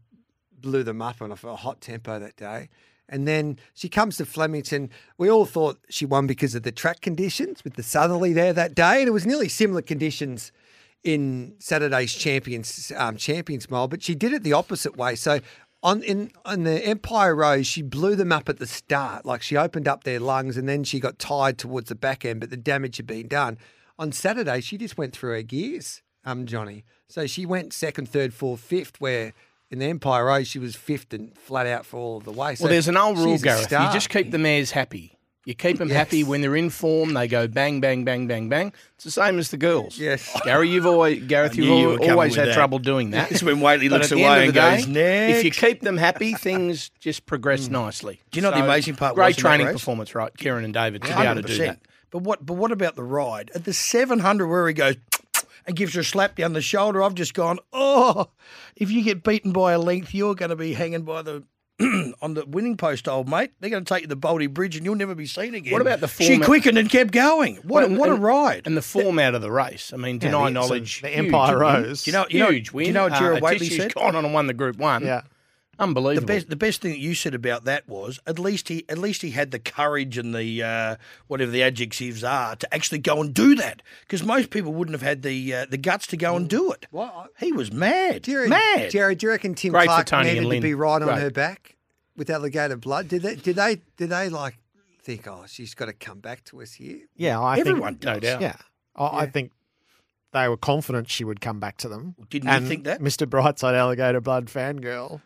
blew 0.61 0.83
them 0.83 1.01
up 1.01 1.21
on 1.21 1.31
a, 1.31 1.47
a 1.47 1.55
hot 1.55 1.81
tempo 1.81 2.19
that 2.19 2.35
day. 2.35 2.69
And 3.09 3.27
then 3.27 3.57
she 3.73 3.89
comes 3.89 4.17
to 4.17 4.25
Flemington. 4.25 4.89
We 5.17 5.29
all 5.29 5.45
thought 5.45 5.79
she 5.89 6.05
won 6.05 6.27
because 6.27 6.53
of 6.53 6.63
the 6.63 6.71
track 6.71 7.01
conditions 7.01 7.63
with 7.63 7.73
the 7.73 7.83
southerly 7.83 8.33
there 8.33 8.53
that 8.53 8.75
day, 8.75 8.99
and 8.99 9.07
it 9.07 9.11
was 9.11 9.25
nearly 9.25 9.49
similar 9.49 9.81
conditions 9.81 10.51
in 11.03 11.55
Saturday's 11.59 12.13
champions 12.13 12.91
um, 12.95 13.17
champions 13.17 13.69
mile. 13.69 13.87
But 13.87 14.03
she 14.03 14.15
did 14.15 14.33
it 14.33 14.43
the 14.43 14.53
opposite 14.53 14.95
way. 14.95 15.15
So 15.15 15.39
on 15.81 16.03
in 16.03 16.31
on 16.45 16.63
the 16.63 16.85
Empire 16.85 17.35
Rose, 17.35 17.67
she 17.67 17.81
blew 17.81 18.15
them 18.15 18.31
up 18.31 18.49
at 18.49 18.59
the 18.59 18.67
start. 18.67 19.25
Like 19.25 19.41
she 19.41 19.57
opened 19.57 19.87
up 19.87 20.03
their 20.03 20.19
lungs, 20.19 20.57
and 20.57 20.67
then 20.67 20.83
she 20.83 20.99
got 20.99 21.19
tired 21.19 21.57
towards 21.57 21.89
the 21.89 21.95
back 21.95 22.25
end. 22.25 22.39
But 22.39 22.49
the 22.49 22.57
damage 22.57 22.97
had 22.97 23.07
been 23.07 23.27
done. 23.27 23.57
On 23.97 24.11
Saturday, 24.11 24.61
she 24.61 24.77
just 24.77 24.97
went 24.97 25.13
through 25.13 25.33
her 25.33 25.41
gears, 25.41 26.01
um, 26.23 26.45
Johnny. 26.45 26.85
So 27.07 27.27
she 27.27 27.45
went 27.45 27.73
second, 27.73 28.07
third, 28.07 28.33
fourth, 28.33 28.61
fifth. 28.61 29.01
Where 29.01 29.33
in 29.71 29.79
the 29.79 29.85
Empire 29.85 30.25
Rose, 30.25 30.47
she 30.47 30.59
was 30.59 30.75
fifth 30.75 31.13
and 31.13 31.35
flat 31.37 31.67
out 31.67 31.85
for 31.85 31.97
all 31.97 32.17
of 32.17 32.23
the 32.23 32.31
way. 32.31 32.55
So 32.55 32.65
well, 32.65 32.71
there's 32.71 32.87
an 32.87 32.97
old 32.97 33.17
rule, 33.17 33.37
Gareth. 33.37 33.71
You 33.71 33.77
just 33.93 34.09
keep 34.09 34.31
the 34.31 34.39
mares 34.39 34.71
happy. 34.71 35.19
You 35.45 35.55
keep 35.55 35.79
them 35.79 35.89
happy 35.89 36.23
when 36.23 36.41
they're 36.41 36.55
in 36.55 36.69
form. 36.69 37.13
They 37.13 37.27
go 37.27 37.47
bang, 37.47 37.79
bang, 37.79 38.03
bang, 38.03 38.27
bang, 38.27 38.49
bang. 38.49 38.73
It's 38.95 39.05
the 39.05 39.09
same 39.09 39.39
as 39.39 39.49
the 39.49 39.57
girls. 39.57 39.97
Yes, 39.97 40.39
Gary, 40.43 40.69
you've 40.69 40.85
always 40.85 41.23
Gareth, 41.23 41.55
you've 41.55 41.67
knew 41.67 41.75
you 41.75 41.85
al- 41.85 41.91
were 41.91 41.97
coming 41.97 42.11
always 42.11 42.35
had 42.35 42.49
that. 42.49 42.53
trouble 42.53 42.77
doing 42.77 43.09
that. 43.11 43.31
It's 43.31 43.41
when 43.41 43.59
Whateley 43.59 43.89
looks 43.89 44.11
away 44.11 44.45
and 44.45 44.49
the 44.49 44.53
goes, 44.53 44.85
day, 44.85 45.31
If 45.31 45.45
you 45.45 45.51
keep 45.51 45.81
them 45.81 45.97
happy, 45.97 46.33
things 46.35 46.91
just 46.99 47.25
progress 47.25 47.67
mm. 47.67 47.71
nicely. 47.71 48.19
Do 48.29 48.37
you 48.37 48.43
know 48.43 48.51
what 48.51 48.57
the 48.57 48.63
amazing 48.63 48.95
part 48.95 49.15
Great 49.15 49.27
was 49.27 49.37
training 49.37 49.67
performance, 49.67 50.13
right, 50.13 50.31
Ciaron 50.35 50.65
and 50.65 50.73
David, 50.73 51.01
to 51.03 51.07
be 51.07 51.23
able 51.23 51.41
to 51.41 51.47
do 51.47 51.57
that. 51.57 51.79
But 52.11 52.19
what? 52.19 52.45
But 52.45 52.55
what 52.55 52.71
about 52.71 52.95
the 52.95 53.03
ride 53.03 53.49
at 53.55 53.65
the 53.65 53.73
700 53.73 54.47
where 54.47 54.67
he 54.67 54.73
goes 54.73 54.97
and 55.69 55.77
gives 55.77 55.93
her 55.93 56.01
a 56.01 56.03
slap 56.03 56.35
down 56.35 56.53
the 56.53 56.61
shoulder? 56.61 57.01
I've 57.01 57.15
just 57.15 57.33
gone. 57.33 57.59
Oh, 57.71 58.27
if 58.75 58.91
you 58.91 59.03
get 59.03 59.23
beaten 59.23 59.53
by 59.53 59.71
a 59.71 59.79
length, 59.79 60.13
you're 60.13 60.35
going 60.35 60.49
to 60.49 60.55
be 60.57 60.73
hanging 60.73 61.03
by 61.03 61.21
the. 61.21 61.43
on 62.21 62.33
the 62.33 62.43
winning 62.45 62.75
post, 62.75 63.07
old 63.07 63.29
mate, 63.29 63.51
they're 63.61 63.69
going 63.69 63.85
to 63.85 63.87
take 63.93 64.01
you 64.01 64.07
to 64.07 64.09
the 64.09 64.15
Baldy 64.17 64.47
Bridge, 64.47 64.75
and 64.75 64.83
you'll 64.83 64.95
never 64.95 65.15
be 65.15 65.25
seen 65.25 65.55
again. 65.55 65.71
What 65.71 65.81
about 65.81 66.01
the 66.01 66.09
She 66.09 66.37
quickened 66.37 66.77
and 66.77 66.89
kept 66.89 67.11
going. 67.11 67.55
What? 67.57 67.89
Well, 67.89 67.93
a, 67.95 67.97
what 67.97 68.09
a 68.09 68.15
ride! 68.15 68.67
And 68.67 68.75
the 68.75 68.81
form 68.81 69.17
out 69.17 69.33
of 69.33 69.41
the 69.41 69.49
race. 69.49 69.93
I 69.93 69.95
mean, 69.95 70.15
Yeah, 70.15 70.27
deny 70.27 70.47
so 70.47 70.49
knowledge. 70.49 70.99
the 71.01 71.07
huge 71.07 71.27
Empire 71.27 71.53
win. 71.57 71.61
Rose. 71.83 72.05
You 72.05 72.11
know- 72.11 72.25
you 72.29 72.39
know- 72.39 72.51
huge 72.51 72.71
do 72.73 72.79
you 72.81 72.91
know 72.91 73.03
what 73.03 73.13
Gerard 73.13 73.41
uh, 73.41 73.47
Atishu's 73.47 73.77
said? 73.77 73.93
gone 73.93 74.13
on 74.17 74.25
and 74.25 74.33
won 74.33 74.47
the 74.47 74.53
Group 74.53 74.75
One. 74.75 75.05
Yeah. 75.05 75.21
Unbelievable. 75.79 76.27
The 76.27 76.33
best, 76.33 76.49
the 76.49 76.55
best 76.57 76.81
thing 76.81 76.91
that 76.91 76.99
you 76.99 77.15
said 77.15 77.33
about 77.33 77.63
that 77.63 77.87
was 77.87 78.19
at 78.27 78.37
least 78.37 78.67
he, 78.67 78.83
at 78.89 78.97
least 78.97 79.21
he 79.21 79.31
had 79.31 79.51
the 79.51 79.59
courage 79.59 80.17
and 80.17 80.35
the 80.35 80.61
uh, 80.61 80.95
whatever 81.27 81.51
the 81.51 81.63
adjectives 81.63 82.23
are 82.23 82.57
to 82.57 82.73
actually 82.75 82.99
go 82.99 83.21
and 83.21 83.33
do 83.33 83.55
that. 83.55 83.81
Because 84.01 84.21
most 84.23 84.49
people 84.49 84.73
wouldn't 84.73 84.93
have 84.93 85.01
had 85.01 85.21
the 85.21 85.53
uh, 85.53 85.65
the 85.69 85.77
guts 85.77 86.05
to 86.07 86.17
go 86.17 86.35
and 86.35 86.49
do 86.49 86.71
it. 86.73 86.85
What? 86.91 87.31
He 87.39 87.53
was 87.53 87.71
mad, 87.71 88.23
Do 88.23 88.31
you, 88.31 88.49
mad. 88.49 88.91
Gerard, 88.91 89.19
do 89.19 89.27
you 89.27 89.31
reckon 89.31 89.55
Tim 89.55 89.71
Great 89.71 89.87
Clark 89.87 90.05
Tony 90.05 90.33
needed 90.33 90.49
to 90.49 90.61
be 90.61 90.73
right 90.73 91.01
on 91.01 91.07
Great. 91.07 91.19
her 91.19 91.31
back 91.31 91.77
with 92.17 92.29
alligator 92.29 92.75
blood? 92.75 93.07
Did 93.07 93.21
they? 93.21 93.35
Did 93.35 93.55
they? 93.55 93.81
Did 93.95 94.09
they 94.09 94.27
like 94.27 94.57
think? 95.01 95.27
Oh, 95.27 95.45
she's 95.47 95.73
got 95.73 95.85
to 95.85 95.93
come 95.93 96.19
back 96.19 96.43
to 96.45 96.61
us 96.61 96.73
here. 96.73 96.99
Yeah, 97.15 97.39
I 97.39 97.57
Everyone 97.57 97.93
think, 97.95 98.01
does. 98.01 98.15
No 98.15 98.19
doubt. 98.19 98.41
Yeah, 98.41 98.55
I, 98.97 99.19
I 99.19 99.25
think 99.27 99.53
they 100.33 100.47
were 100.47 100.57
confident 100.57 101.09
she 101.09 101.23
would 101.23 101.41
come 101.41 101.59
back 101.59 101.77
to 101.77 101.87
them. 101.89 102.15
Didn't 102.29 102.51
you 102.51 102.67
think 102.67 102.83
that? 102.83 102.99
Mr. 102.99 103.25
Brightside 103.25 103.75
Alligator 103.75 104.21
Blood 104.21 104.47
fangirl? 104.47 105.21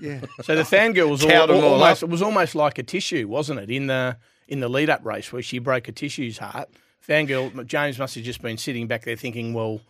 Yeah. 0.00 0.20
So 0.42 0.54
the 0.54 0.62
fangirl 0.62 1.10
was 1.10 1.24
all, 1.24 1.50
all 1.50 1.64
almost, 1.64 2.02
it 2.02 2.08
was 2.08 2.22
almost 2.22 2.54
like 2.54 2.74
Atishu, 2.74 3.26
wasn't 3.26 3.60
it? 3.60 3.70
In 3.70 3.86
the 3.86 4.16
in 4.48 4.60
the 4.60 4.68
lead 4.68 4.90
up 4.90 5.04
race 5.04 5.32
where 5.32 5.42
she 5.42 5.58
broke 5.58 5.84
Atishu's 5.84 6.38
heart. 6.38 6.68
Fangirl 7.06 7.66
James 7.66 7.98
must 7.98 8.14
have 8.14 8.24
just 8.24 8.42
been 8.42 8.56
sitting 8.58 8.86
back 8.86 9.04
there 9.04 9.16
thinking, 9.16 9.54
well. 9.54 9.80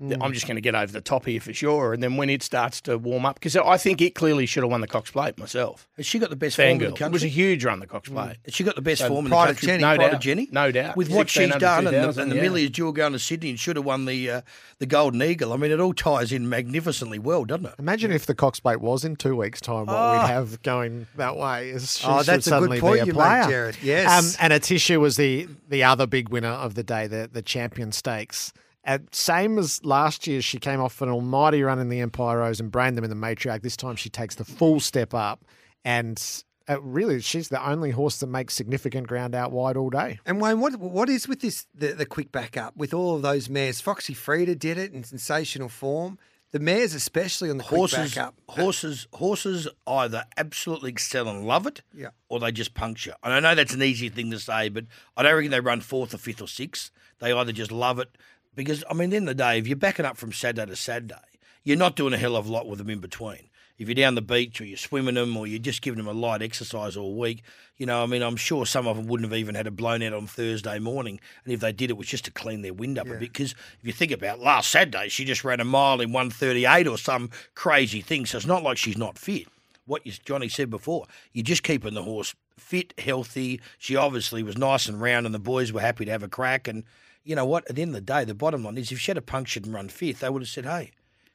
Th- 0.00 0.18
I'm 0.20 0.32
just 0.32 0.46
going 0.48 0.56
to 0.56 0.60
get 0.60 0.74
over 0.74 0.92
the 0.92 1.00
top 1.00 1.24
here 1.24 1.40
for 1.40 1.52
sure. 1.52 1.92
And 1.92 2.02
then 2.02 2.16
when 2.16 2.28
it 2.28 2.42
starts 2.42 2.80
to 2.82 2.98
warm 2.98 3.24
up, 3.24 3.36
because 3.36 3.54
I 3.56 3.76
think 3.76 4.02
it 4.02 4.16
clearly 4.16 4.44
should 4.44 4.64
have 4.64 4.70
won 4.70 4.80
the 4.80 4.88
Cox 4.88 5.12
Plate 5.12 5.38
myself. 5.38 5.86
Has 5.96 6.04
she 6.04 6.18
got 6.18 6.30
the 6.30 6.36
best 6.36 6.56
form 6.56 6.68
in 6.68 6.78
the 6.78 6.86
country? 6.86 7.06
It 7.06 7.12
was 7.12 7.22
a 7.22 7.28
huge 7.28 7.64
run, 7.64 7.78
the 7.78 7.86
Cox 7.86 8.08
Plate. 8.08 8.36
Has 8.44 8.54
she 8.54 8.64
got 8.64 8.74
the 8.74 8.82
best 8.82 9.02
So 9.02 9.08
form 9.08 9.26
in 9.26 9.30
Pride 9.30 9.46
the 9.46 9.50
of 9.52 9.56
country? 9.58 9.66
Jenny. 9.68 9.82
No 9.82 9.96
doubt. 9.96 10.20
Jenny. 10.20 10.48
No 10.50 10.72
doubt. 10.72 10.96
With 10.96 11.10
what 11.10 11.30
she's 11.30 11.48
done 11.56 11.86
and 11.86 11.94
the, 11.94 12.00
2000, 12.00 12.22
and 12.24 12.32
the 12.32 12.36
yeah. 12.36 12.42
millions 12.42 12.70
dual 12.72 12.90
going 12.90 13.12
to 13.12 13.20
Sydney 13.20 13.50
and 13.50 13.58
should 13.60 13.76
have 13.76 13.84
won 13.84 14.04
the 14.06 14.30
uh, 14.30 14.40
the 14.80 14.86
Golden 14.86 15.22
Eagle. 15.22 15.52
I 15.52 15.56
mean, 15.56 15.70
it 15.70 15.78
all 15.78 15.94
ties 15.94 16.32
in 16.32 16.48
magnificently 16.48 17.20
well, 17.20 17.44
doesn't 17.44 17.66
it? 17.66 17.74
Imagine 17.78 18.10
if 18.10 18.26
the 18.26 18.34
Cox 18.34 18.58
Plate 18.58 18.80
was 18.80 19.04
in 19.04 19.14
two 19.14 19.36
weeks' 19.36 19.60
time, 19.60 19.86
what 19.86 19.94
Oh. 19.94 20.12
we'd 20.18 20.26
have 20.26 20.60
going 20.64 21.06
that 21.16 21.36
way. 21.36 21.70
Is 21.70 21.98
she 21.98 22.06
Oh, 22.08 22.18
should 22.18 22.26
that's 22.26 22.46
a 22.48 22.58
good 22.58 22.80
point 22.80 22.94
be 22.94 23.00
a 23.00 23.04
you 23.06 23.12
make. 23.12 23.48
Jared. 23.48 23.76
Yes. 23.80 24.10
Um, 24.10 24.36
and 24.52 24.52
Atishu 24.60 24.98
was 24.98 25.16
the 25.16 25.46
the 25.68 25.84
other 25.84 26.08
big 26.08 26.30
winner 26.30 26.48
of 26.48 26.74
the 26.74 26.82
day, 26.82 27.06
the 27.06 27.30
the 27.32 27.42
Champion 27.42 27.92
Stakes. 27.92 28.52
And 28.86 29.08
same 29.12 29.58
as 29.58 29.82
last 29.84 30.26
year, 30.26 30.42
she 30.42 30.58
came 30.58 30.80
off 30.80 31.00
an 31.00 31.08
almighty 31.08 31.62
run 31.62 31.78
in 31.78 31.88
the 31.88 32.00
Empire 32.00 32.38
Rose 32.38 32.60
and 32.60 32.70
brained 32.70 32.96
them 32.98 33.04
in 33.04 33.10
the 33.10 33.16
matriarch. 33.16 33.62
This 33.62 33.76
time, 33.76 33.96
she 33.96 34.10
takes 34.10 34.34
the 34.34 34.44
full 34.44 34.78
step 34.78 35.14
up, 35.14 35.44
and 35.86 36.22
uh, 36.68 36.80
really, 36.82 37.20
she's 37.20 37.48
the 37.48 37.66
only 37.66 37.90
horse 37.92 38.18
that 38.20 38.26
makes 38.26 38.54
significant 38.54 39.06
ground 39.06 39.34
out 39.34 39.52
wide 39.52 39.76
all 39.76 39.90
day. 39.90 40.18
And 40.26 40.40
Wayne, 40.40 40.60
what 40.60 40.76
what 40.76 41.08
is 41.08 41.26
with 41.28 41.40
this 41.40 41.66
the, 41.74 41.88
the 41.92 42.06
quick 42.06 42.30
backup 42.30 42.76
with 42.76 42.92
all 42.92 43.16
of 43.16 43.22
those 43.22 43.48
mares? 43.48 43.80
Foxy 43.80 44.12
Frida 44.14 44.54
did 44.56 44.76
it 44.78 44.92
in 44.92 45.02
sensational 45.04 45.68
form. 45.70 46.18
The 46.52 46.60
mares, 46.60 46.94
especially 46.94 47.50
on 47.50 47.56
the 47.56 47.64
quick 47.64 47.78
Horses, 47.78 48.14
backup. 48.14 48.34
horses, 48.48 49.08
horses 49.14 49.66
either 49.88 50.24
absolutely 50.36 50.90
excel 50.90 51.26
and 51.26 51.44
love 51.44 51.66
it, 51.66 51.82
Yeah. 51.92 52.10
or 52.28 52.38
they 52.38 52.52
just 52.52 52.74
puncture. 52.74 53.14
And 53.24 53.32
I 53.32 53.40
know 53.40 53.56
that's 53.56 53.74
an 53.74 53.82
easy 53.82 54.08
thing 54.08 54.30
to 54.30 54.38
say, 54.38 54.68
but 54.68 54.84
I 55.16 55.24
don't 55.24 55.34
reckon 55.34 55.50
they 55.50 55.58
run 55.58 55.80
fourth 55.80 56.14
or 56.14 56.18
fifth 56.18 56.40
or 56.40 56.46
sixth. 56.46 56.92
They 57.18 57.32
either 57.32 57.50
just 57.50 57.72
love 57.72 57.98
it 57.98 58.16
because 58.54 58.84
I 58.90 58.94
mean, 58.94 59.04
at 59.04 59.10
the 59.10 59.16
end 59.16 59.28
of 59.28 59.36
the 59.36 59.42
day, 59.42 59.58
if 59.58 59.66
you're 59.66 59.76
backing 59.76 60.06
up 60.06 60.16
from 60.16 60.32
Saturday 60.32 60.70
to 60.70 60.76
Saturday, 60.76 61.14
you're 61.62 61.76
not 61.76 61.96
doing 61.96 62.12
a 62.12 62.18
hell 62.18 62.36
of 62.36 62.48
a 62.48 62.52
lot 62.52 62.68
with 62.68 62.78
them 62.78 62.90
in 62.90 63.00
between. 63.00 63.48
If 63.76 63.88
you're 63.88 63.94
down 63.96 64.14
the 64.14 64.22
beach 64.22 64.60
or 64.60 64.64
you're 64.64 64.76
swimming 64.76 65.16
them 65.16 65.36
or 65.36 65.48
you're 65.48 65.58
just 65.58 65.82
giving 65.82 65.98
them 65.98 66.06
a 66.06 66.12
light 66.12 66.42
exercise 66.42 66.96
all 66.96 67.16
week, 67.16 67.42
you 67.76 67.86
know, 67.86 68.04
I 68.04 68.06
mean, 68.06 68.22
I'm 68.22 68.36
sure 68.36 68.66
some 68.66 68.86
of 68.86 68.96
them 68.96 69.08
wouldn't 69.08 69.28
have 69.28 69.36
even 69.36 69.56
had 69.56 69.66
a 69.66 69.72
blown 69.72 70.00
out 70.02 70.12
on 70.12 70.28
Thursday 70.28 70.78
morning. 70.78 71.18
And 71.44 71.52
if 71.52 71.58
they 71.58 71.72
did, 71.72 71.90
it 71.90 71.96
was 71.96 72.06
just 72.06 72.24
to 72.26 72.30
clean 72.30 72.62
their 72.62 72.72
wind 72.72 72.98
up 72.98 73.06
a 73.08 73.10
bit. 73.10 73.18
Because 73.18 73.52
if 73.80 73.84
you 73.84 73.92
think 73.92 74.12
about 74.12 74.38
it, 74.38 74.44
last 74.44 74.70
Saturday, 74.70 75.08
she 75.08 75.24
just 75.24 75.42
ran 75.42 75.58
a 75.58 75.64
mile 75.64 76.00
in 76.00 76.12
138 76.12 76.86
or 76.86 76.96
some 76.96 77.30
crazy 77.56 78.00
thing. 78.00 78.26
So 78.26 78.36
it's 78.36 78.46
not 78.46 78.62
like 78.62 78.76
she's 78.76 78.98
not 78.98 79.18
fit. 79.18 79.48
What 79.86 80.06
you, 80.06 80.12
Johnny 80.24 80.48
said 80.48 80.70
before, 80.70 81.06
you're 81.32 81.42
just 81.42 81.64
keeping 81.64 81.94
the 81.94 82.04
horse 82.04 82.34
fit, 82.56 82.94
healthy. 82.98 83.60
She 83.78 83.96
obviously 83.96 84.44
was 84.44 84.56
nice 84.56 84.86
and 84.86 85.00
round, 85.00 85.26
and 85.26 85.34
the 85.34 85.40
boys 85.40 85.72
were 85.72 85.80
happy 85.80 86.04
to 86.04 86.10
have 86.12 86.22
a 86.22 86.28
crack. 86.28 86.68
And 86.68 86.84
you 87.24 87.34
know 87.34 87.44
what? 87.44 87.68
At 87.68 87.76
the 87.76 87.82
end 87.82 87.90
of 87.90 87.94
the 87.94 88.00
day, 88.00 88.24
the 88.24 88.34
bottom 88.34 88.64
line 88.64 88.78
is 88.78 88.92
if 88.92 89.00
she 89.00 89.10
had 89.10 89.18
a 89.18 89.22
punctured 89.22 89.64
and 89.64 89.74
run 89.74 89.88
fifth, 89.88 90.20
they 90.20 90.28
would 90.30 90.42
have 90.42 90.48
said, 90.48 90.64
hey, 90.66 90.92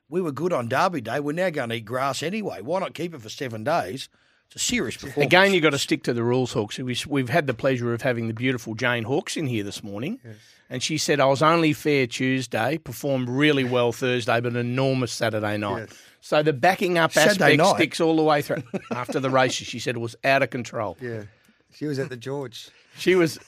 we 0.07 0.21
were 0.21 0.31
good 0.31 0.53
on 0.53 0.67
Derby 0.69 1.01
Day. 1.01 1.19
We're 1.19 1.33
now 1.33 1.49
going 1.49 1.69
to 1.69 1.75
eat 1.75 1.85
grass 1.85 2.23
anyway. 2.23 2.61
Why 2.61 2.79
not 2.79 2.93
keep 2.93 3.13
it 3.13 3.21
for 3.21 3.29
seven 3.29 3.63
days? 3.63 4.09
It's 4.47 4.55
a 4.55 4.59
serious 4.65 4.97
performance. 4.97 5.25
Again, 5.27 5.53
you've 5.53 5.61
got 5.61 5.71
to 5.71 5.77
stick 5.77 6.01
to 6.03 6.13
the 6.13 6.23
rules, 6.23 6.53
Hawkes. 6.53 6.79
We- 6.79 6.97
We've 7.07 7.29
had 7.29 7.45
the 7.45 7.53
pleasure 7.53 7.93
of 7.93 8.01
having 8.01 8.27
the 8.27 8.33
beautiful 8.33 8.73
Jane 8.73 9.03
Hawkes 9.03 9.37
in 9.37 9.45
here 9.45 9.63
this 9.63 9.83
morning. 9.83 10.19
And 10.71 10.81
she 10.81 10.97
said, 10.97 11.19
I 11.19 11.25
was 11.25 11.41
only 11.43 11.73
fair 11.73 12.07
Tuesday, 12.07 12.77
performed 12.79 13.29
really 13.29 13.63
well 13.63 13.91
Thursday, 13.91 14.39
but 14.41 14.51
an 14.53 14.57
enormous 14.57 15.11
Saturday 15.11 15.57
night. 15.57 15.89
So 16.21 16.41
the 16.43 16.53
backing 16.53 16.97
up 16.97 17.11
Saturday 17.11 17.31
aspect 17.43 17.57
night? 17.57 17.75
sticks 17.75 17.99
all 18.01 18.15
the 18.15 18.23
way 18.23 18.41
through. 18.41 18.63
After 18.91 19.19
the 19.19 19.29
races, 19.29 19.67
she 19.67 19.79
said 19.79 19.95
it 19.95 19.99
was 19.99 20.15
out 20.23 20.41
of 20.43 20.49
control. 20.49 20.97
Yeah. 21.01 21.23
She 21.73 21.85
was 21.85 21.99
at 21.99 22.09
the 22.09 22.17
George. 22.17 22.69
She 22.97 23.15
was. 23.15 23.39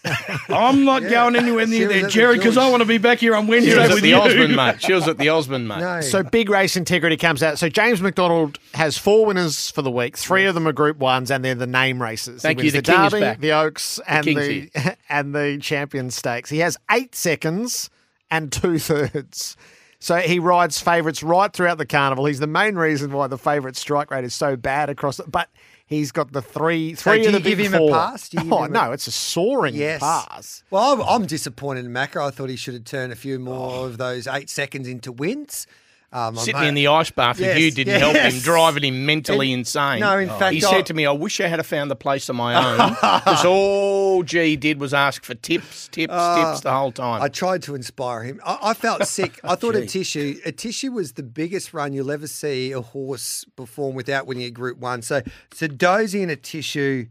I'm 0.48 0.86
not 0.86 1.02
Yeah. 1.04 1.10
going 1.10 1.36
anywhere 1.36 1.68
near 1.68 1.88
there, 1.88 2.08
Jerry, 2.08 2.38
because 2.38 2.58
I 2.58 2.70
want 2.70 2.82
to 2.82 2.88
be 2.88 2.98
back 3.00 3.18
here 3.20 3.36
on 3.36 3.48
Wednesday 3.48 3.72
She 3.72 3.78
Wednesday 3.78 3.82
was 3.82 3.90
at 3.92 3.96
with 3.96 4.04
the 4.04 4.10
you. 4.10 4.16
Osmond, 4.16 4.56
mate. 4.56 4.76
She 4.82 4.94
was 4.94 5.08
at 5.10 5.18
the 5.18 5.30
Osmond, 5.30 5.68
mate. 5.68 5.80
No. 5.80 6.02
So 6.02 6.24
big 6.24 6.50
race 6.50 6.78
integrity 6.78 7.18
comes 7.18 7.44
out. 7.44 7.60
So 7.60 7.68
James 7.68 8.02
McDonald 8.02 8.60
has 8.76 8.98
four 8.98 9.26
winners 9.26 9.70
for 9.72 9.82
the 9.82 9.92
week. 9.92 10.16
Three 10.16 10.46
of 10.46 10.54
them 10.56 10.68
are 10.68 10.72
Group 10.72 10.98
Ones, 11.00 11.30
and 11.32 11.44
they're 11.44 11.56
the 11.56 11.68
name 11.68 12.02
races. 12.02 12.42
Thank 12.44 12.60
he 12.60 12.68
you, 12.68 12.72
the 12.72 12.78
the 12.82 12.92
king 12.94 13.06
is 13.06 13.12
Derby, 13.12 13.22
back. 13.22 13.42
the 13.42 13.52
Oaks, 13.52 14.00
and 14.08 14.24
king's 14.26 14.40
the 14.72 14.98
and 15.10 15.36
the 15.36 15.58
Champion 15.62 16.12
Stakes. 16.12 16.50
He 16.50 16.60
has 16.60 16.78
eight 16.90 17.14
seconds 17.16 17.90
and 18.30 18.52
two 18.54 18.80
thirds. 18.80 19.58
So 20.00 20.16
he 20.18 20.40
rides 20.40 20.80
favourites 20.80 21.22
right 21.22 21.52
throughout 21.52 21.78
the 21.78 21.86
carnival. 21.86 22.26
He's 22.26 22.40
the 22.40 22.48
main 22.48 22.76
reason 22.76 23.12
why 23.12 23.28
the 23.28 23.38
favourite 23.38 23.76
strike 23.76 24.10
rate 24.10 24.24
is 24.24 24.34
so 24.34 24.56
bad 24.56 24.90
across 24.90 25.20
it. 25.20 25.30
But 25.30 25.50
he's 25.92 26.12
got 26.12 26.32
the 26.32 26.42
three 26.42 26.96
So 26.96 27.12
three 27.12 27.22
do 27.22 27.28
of 27.28 27.34
the 27.34 27.50
you 27.50 27.56
give 27.56 27.58
big 27.60 27.68
him 27.68 27.88
a 27.88 27.92
pass? 27.92 28.30
Do 28.30 28.38
you 28.38 28.42
oh, 28.42 28.44
give 28.46 28.54
oh 28.54 28.64
him 28.64 28.72
a- 28.72 28.74
no, 28.74 28.92
it's 28.94 29.06
a 29.08 29.12
soaring 29.12 29.76
Yes. 29.76 30.00
pass. 30.00 30.64
Well, 30.72 30.94
I'm, 30.94 31.02
I'm 31.02 31.26
disappointed 31.28 31.86
in 31.86 31.92
Macca. 31.92 32.26
I 32.26 32.32
thought 32.32 32.50
he 32.50 32.56
should 32.56 32.74
have 32.74 32.86
turned 32.86 33.12
a 33.14 33.16
few 33.16 33.38
more 33.38 33.86
of 33.86 33.98
those 33.98 34.26
eight 34.26 34.50
seconds 34.50 34.88
into 34.88 35.12
wins. 35.12 35.68
Um, 36.14 36.36
Sitting 36.36 36.64
in 36.64 36.74
the 36.74 36.88
ice 36.88 37.10
bath 37.10 37.40
Yes, 37.40 37.56
with 37.56 37.64
you 37.64 37.72
didn't 37.72 38.00
help 38.02 38.18
him, 38.18 38.38
driving 38.42 38.84
him 38.84 39.06
mentally 39.06 39.54
And- 39.54 39.60
insane. 39.62 40.02
No, 40.02 40.18
in 40.20 40.28
fact, 40.28 40.54
he 40.56 40.62
I- 40.64 40.70
said 40.70 40.86
to 40.88 40.94
me, 40.94 41.06
"I 41.06 41.12
wish 41.14 41.40
I 41.40 41.48
had 41.48 41.66
found 41.66 41.90
the 41.90 41.96
place 41.96 42.30
on 42.30 42.36
my 42.36 42.54
own 42.54 42.90
because 42.90 43.46
all 43.46 44.22
G 44.24 44.58
did 44.58 44.78
was 44.80 44.94
ask 44.94 45.24
for 45.24 45.36
tips, 45.36 45.88
tips, 45.88 46.12
Ah, 46.14 46.52
tips 46.52 46.62
the 46.64 46.74
whole 46.74 46.92
time." 46.92 47.22
I 47.22 47.30
tried 47.30 47.64
to 47.64 47.76
inspire 47.76 48.24
him. 48.24 48.42
I, 48.46 48.58
I 48.62 48.74
felt 48.74 49.08
sick. 49.08 49.40
I 49.44 49.56
thought 49.56 49.76
Atishu, 49.76 50.46
a 50.46 50.52
tissue 50.52 50.92
was 50.92 51.14
the 51.14 51.24
biggest 51.24 51.74
run 51.74 51.94
you'll 51.94 52.12
ever 52.12 52.28
see 52.28 52.74
a 52.74 52.82
horse 52.82 53.46
perform 53.56 53.96
without 53.96 54.28
winning 54.28 54.44
a 54.44 54.52
Group 54.52 54.80
One. 54.80 55.02
So, 55.02 55.22
so 55.54 55.68
Dozy 55.68 56.22
and 56.22 56.32
Atishu, 56.32 57.08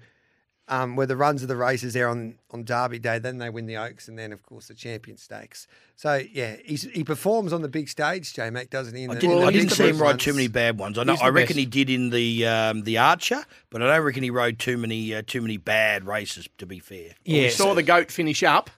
um, 0.70 0.94
where 0.94 1.06
the 1.06 1.16
runs 1.16 1.42
of 1.42 1.48
the 1.48 1.56
races 1.56 1.92
there 1.94 2.08
on 2.08 2.36
on 2.52 2.64
Derby 2.64 3.00
Day, 3.00 3.18
then 3.18 3.38
they 3.38 3.50
win 3.50 3.66
the 3.66 3.76
Oaks, 3.76 4.08
and 4.08 4.16
then 4.16 4.32
of 4.32 4.42
course 4.44 4.68
the 4.68 4.74
Champion 4.74 5.16
Stakes. 5.16 5.66
So 5.96 6.22
yeah, 6.32 6.56
he's, 6.64 6.84
he 6.84 7.02
performs 7.04 7.52
on 7.52 7.60
the 7.60 7.68
big 7.68 7.88
stage, 7.88 8.32
J 8.32 8.50
Mac, 8.50 8.70
doesn't 8.70 8.96
he? 8.96 9.02
in 9.02 9.10
I 9.10 9.14
didn't, 9.14 9.38
in 9.38 9.44
I 9.44 9.50
didn't 9.50 9.70
see 9.70 9.88
him 9.88 9.98
ride 9.98 10.12
ones? 10.12 10.24
too 10.24 10.32
many 10.32 10.48
bad 10.48 10.78
ones. 10.78 10.96
I 10.96 11.02
know. 11.02 11.16
I 11.20 11.28
reckon 11.28 11.56
best. 11.56 11.58
he 11.58 11.66
did 11.66 11.90
in 11.90 12.10
the 12.10 12.46
um, 12.46 12.82
the 12.84 12.98
Archer, 12.98 13.44
but 13.68 13.82
I 13.82 13.88
don't 13.88 14.04
reckon 14.04 14.22
he 14.22 14.30
rode 14.30 14.60
too 14.60 14.78
many 14.78 15.12
uh, 15.14 15.22
too 15.26 15.42
many 15.42 15.56
bad 15.56 16.06
races. 16.06 16.48
To 16.58 16.66
be 16.66 16.78
fair, 16.78 17.10
we 17.26 17.50
saw 17.50 17.74
the 17.74 17.82
goat 17.82 18.12
finish 18.12 18.44
up, 18.44 18.70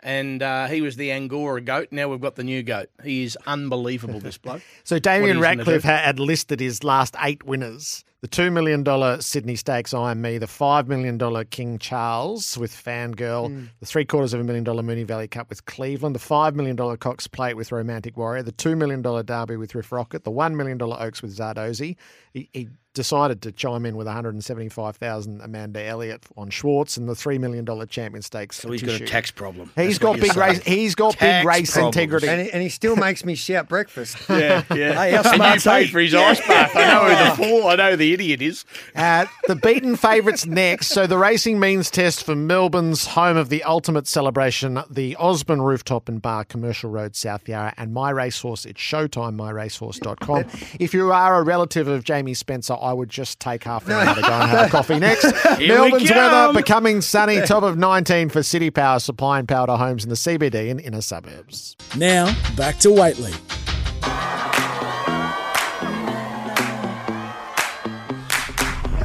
and 0.00 0.42
uh, 0.42 0.66
he 0.66 0.82
was 0.82 0.96
the 0.96 1.12
Angora 1.12 1.62
goat. 1.62 1.88
Now 1.92 2.08
we've 2.08 2.20
got 2.20 2.36
the 2.36 2.44
new 2.44 2.62
goat. 2.62 2.90
He 3.02 3.24
is 3.24 3.38
unbelievable. 3.46 4.20
This 4.20 4.36
bloke. 4.36 4.60
So 4.84 4.96
What 4.96 5.02
Damien 5.02 5.36
he's 5.36 5.42
gonna 5.42 5.56
Ratcliffe 5.56 5.82
had 5.82 6.20
listed 6.20 6.60
his 6.60 6.84
last 6.84 7.16
eight 7.20 7.44
winners. 7.44 8.04
The 8.20 8.26
$2 8.28 8.52
million 8.52 9.20
Sydney 9.20 9.54
Stakes 9.54 9.94
I'm 9.94 10.20
Me, 10.20 10.38
the 10.38 10.46
$5 10.46 10.88
million 10.88 11.44
King 11.50 11.78
Charles 11.78 12.58
with 12.58 12.72
Fangirl, 12.72 13.48
Mm. 13.48 13.68
the 13.78 13.86
three 13.86 14.04
quarters 14.04 14.34
of 14.34 14.40
a 14.40 14.44
million 14.44 14.64
dollar 14.64 14.82
Moonee 14.82 15.04
Valley 15.06 15.28
Cup 15.28 15.48
with 15.48 15.64
Cleveland, 15.66 16.16
the 16.16 16.20
$5 16.20 16.54
million 16.54 16.76
Cox 16.96 17.28
Plate 17.28 17.54
with 17.56 17.70
Romantic 17.70 18.16
Warrior, 18.16 18.42
the 18.42 18.50
$2 18.50 18.76
million 18.76 19.02
Derby 19.24 19.56
with 19.56 19.72
Riff 19.76 19.92
Rocket, 19.92 20.24
the 20.24 20.32
$1 20.32 20.54
million 20.54 20.82
Oaks 20.82 21.22
with 21.22 21.36
Zardozi. 21.36 21.94
He, 22.32 22.48
he 22.52 22.68
decided 22.94 23.42
to 23.42 23.52
chime 23.52 23.86
in 23.86 23.96
with 23.96 24.06
175000 24.06 25.40
Amanda 25.40 25.82
Elliott 25.84 26.24
on 26.36 26.50
Schwartz 26.50 26.96
and 26.96 27.08
the 27.08 27.12
$3 27.12 27.38
million 27.38 27.64
Champion 27.88 28.22
Stakes. 28.22 28.56
So 28.56 28.70
he's 28.70 28.82
got 28.82 29.00
a 29.00 29.06
tax 29.06 29.30
problem. 29.30 29.70
He's 29.76 29.98
That's 29.98 30.04
what 30.04 30.20
got 30.20 30.28
big 30.28 30.36
race. 30.36 30.62
He's 30.64 30.94
got 30.94 31.14
Tax 31.14 31.42
big 31.42 31.46
race 31.46 31.70
problems. 31.72 31.96
integrity. 31.96 32.28
And 32.28 32.40
he, 32.42 32.50
and 32.50 32.62
he 32.62 32.68
still 32.68 32.96
makes 32.96 33.24
me 33.24 33.34
shout 33.34 33.68
breakfast. 33.68 34.16
Yeah, 34.38 34.62
yeah. 34.72 34.92
Hey, 34.92 35.10
how 35.12 35.18
and 35.18 35.26
you 35.26 35.34
smart's 35.34 35.64
paid 35.64 35.90
for 35.90 35.98
his 35.98 36.14
ice 36.14 36.40
bath. 36.46 36.70
I 36.76 36.86
know 36.86 37.04
who 37.04 37.30
the 37.30 37.36
fool. 37.60 37.66
I 37.68 37.74
know 37.76 37.90
who 37.90 37.96
the 37.96 38.12
idiot 38.12 38.40
is. 38.40 38.64
Uh, 38.94 39.26
the 39.48 39.56
beaten 39.56 39.96
favourites 39.96 40.46
next. 40.46 40.88
So 40.88 41.06
the 41.08 41.18
racing 41.18 41.58
means 41.58 41.90
test 41.90 42.24
for 42.24 42.36
Melbourne's 42.36 43.06
home 43.06 43.36
of 43.36 43.48
the 43.48 43.64
ultimate 43.64 44.06
celebration, 44.06 44.80
the 44.88 45.16
Osborne 45.16 45.62
Rooftop 45.62 46.08
and 46.08 46.22
Bar, 46.22 46.44
Commercial 46.44 46.90
Road, 46.90 47.16
South 47.16 47.48
Yarra, 47.48 47.74
and 47.76 47.92
My 47.92 48.10
Racehorse. 48.10 48.64
It's 48.64 48.80
Showtime, 48.80 49.36
myracehorse.com. 49.36 50.44
if 50.78 50.94
you 50.94 51.10
are 51.10 51.38
a 51.40 51.42
relative 51.42 51.88
of 51.88 52.04
Jamie 52.04 52.34
Spencer, 52.34 52.74
I 52.80 52.92
would 52.92 53.08
just 53.08 53.40
take 53.40 53.64
half 53.64 53.86
an 53.86 53.92
hour 53.92 54.14
to 54.14 54.20
go 54.20 54.28
and 54.28 54.50
have 54.50 54.66
a 54.68 54.70
coffee 54.70 54.98
next. 54.98 55.24
Here 55.58 55.58
we 55.58 55.68
Melbourne's 55.68 56.10
weather 56.10 56.52
becoming 56.52 57.00
sunny, 57.00 57.40
top 57.42 57.62
of 57.62 57.76
19 57.78 58.28
for 58.28 58.42
City 58.42 58.70
Power, 58.70 58.98
supplying 58.98 59.46
power 59.46 59.66
to 59.66 59.76
homes 59.76 60.04
in 60.04 60.10
the 60.10 60.16
CBD 60.16 60.70
and 60.70 60.80
inner 60.80 61.00
suburbs. 61.00 61.76
Now, 61.96 62.34
back 62.56 62.78
to 62.80 62.90
Whateley. 62.90 63.32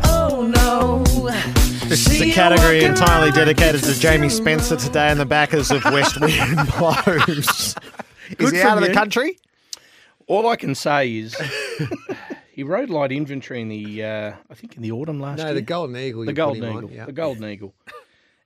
Oh 0.06 0.52
no. 0.56 1.04
This 1.88 2.08
is 2.10 2.22
a 2.22 2.32
category 2.32 2.84
entirely 2.84 3.32
dedicated 3.32 3.84
to 3.84 4.00
Jamie 4.00 4.30
Spencer 4.30 4.76
today 4.76 5.10
and 5.10 5.20
the 5.20 5.26
backers 5.26 5.70
of 5.70 5.84
West 5.86 6.20
Wind 6.20 6.68
Blows. 6.78 7.76
Is 8.30 8.36
Good 8.38 8.54
he 8.54 8.62
out 8.62 8.78
of 8.82 8.84
the 8.84 8.94
country? 8.94 9.38
All 10.26 10.48
I 10.48 10.56
can 10.56 10.74
say 10.74 11.18
is 11.18 11.36
he 12.54 12.64
rode 12.64 12.90
Light 12.90 13.12
Infantry 13.12 13.62
in 13.62 13.68
the, 13.70 14.04
uh, 14.04 14.34
I 14.50 14.54
think 14.54 14.76
in 14.76 14.82
the 14.84 14.92
autumn 14.92 15.20
last 15.20 15.38
No, 15.40 15.44
year. 15.46 15.54
No, 15.54 15.56
the 15.56 15.62
Golden 15.62 15.96
Eagle 15.98 16.22
The 16.22 16.26
you 16.28 16.30
put 16.32 16.36
Golden 16.36 16.64
him 16.64 16.70
on, 16.78 16.84
Eagle. 16.86 16.96
yeah. 16.96 17.06
The 17.06 17.12
Golden 17.12 17.46
Eagle. 17.46 17.74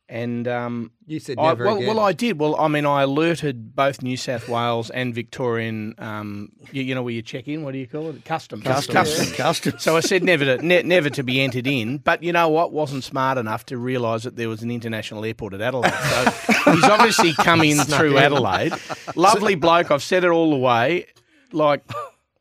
And 0.09 0.47
um, 0.47 0.91
You 1.05 1.19
said 1.19 1.37
I- 1.37 1.47
never 1.49 1.65
well, 1.65 1.75
again. 1.75 1.87
well, 1.89 1.99
I 1.99 2.13
did. 2.13 2.39
Well, 2.39 2.55
I 2.55 2.69
mean, 2.69 2.85
I 2.85 3.01
alerted 3.01 3.75
both 3.75 4.01
New 4.01 4.15
South 4.15 4.47
Wales 4.47 4.89
and 4.89 5.13
Victorian. 5.13 5.95
Um, 5.97 6.53
you, 6.71 6.81
you 6.81 6.95
know 6.95 7.03
where 7.03 7.13
you 7.13 7.21
check 7.21 7.49
in. 7.49 7.63
What 7.63 7.73
do 7.73 7.77
you 7.79 7.87
call 7.87 8.11
it? 8.11 8.23
Customs. 8.23 8.63
Customs. 8.63 9.33
Customs. 9.33 9.83
So 9.83 9.97
I 9.97 9.99
said 9.99 10.23
never 10.23 10.45
to 10.45 10.65
ne- 10.65 10.83
never 10.83 11.09
to 11.09 11.23
be 11.23 11.41
entered 11.41 11.67
in. 11.67 11.97
But 11.97 12.23
you 12.23 12.31
know 12.31 12.47
what? 12.47 12.71
Wasn't 12.71 13.03
smart 13.03 13.37
enough 13.37 13.65
to 13.65 13.77
realise 13.77 14.23
that 14.23 14.37
there 14.37 14.47
was 14.47 14.61
an 14.63 14.71
international 14.71 15.25
airport 15.25 15.53
at 15.55 15.59
Adelaide. 15.61 15.91
So 15.91 16.31
he's 16.71 16.83
obviously 16.85 17.33
come 17.33 17.61
in 17.61 17.77
through 17.79 18.15
in. 18.15 18.23
Adelaide. 18.23 18.71
Lovely 19.17 19.55
bloke. 19.55 19.91
I've 19.91 20.01
said 20.03 20.23
it 20.23 20.29
all 20.29 20.51
the 20.51 20.55
way. 20.57 21.07
Like 21.51 21.83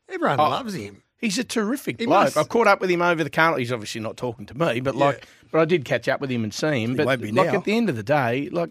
Everyone 0.07 0.39
Oh, 0.39 0.49
loves 0.51 0.73
him. 0.73 1.03
He's 1.17 1.37
a 1.39 1.43
terrific 1.43 1.99
He 1.99 2.05
bloke. 2.05 2.25
must. 2.25 2.37
I 2.37 2.43
caught 2.43 2.67
up 2.67 2.79
with 2.81 2.89
him 2.91 3.01
over 3.01 3.23
the 3.23 3.29
counter. 3.29 3.57
He's 3.59 3.71
obviously 3.71 4.01
not 4.01 4.17
talking 4.17 4.45
to 4.47 4.57
me, 4.57 4.79
but 4.81 4.95
like, 4.95 5.27
but 5.51 5.59
I 5.61 5.65
did 5.65 5.83
catch 5.85 6.07
up 6.07 6.21
with 6.21 6.29
him 6.29 6.43
and 6.43 6.53
see 6.53 6.83
him. 6.83 6.91
He 6.91 6.95
But 6.97 7.05
won't 7.07 7.21
be 7.21 7.31
like 7.31 7.47
now. 7.51 7.57
at 7.57 7.63
the 7.63 7.75
end 7.75 7.89
of 7.89 7.95
the 7.95 8.03
day, 8.03 8.49
like 8.51 8.69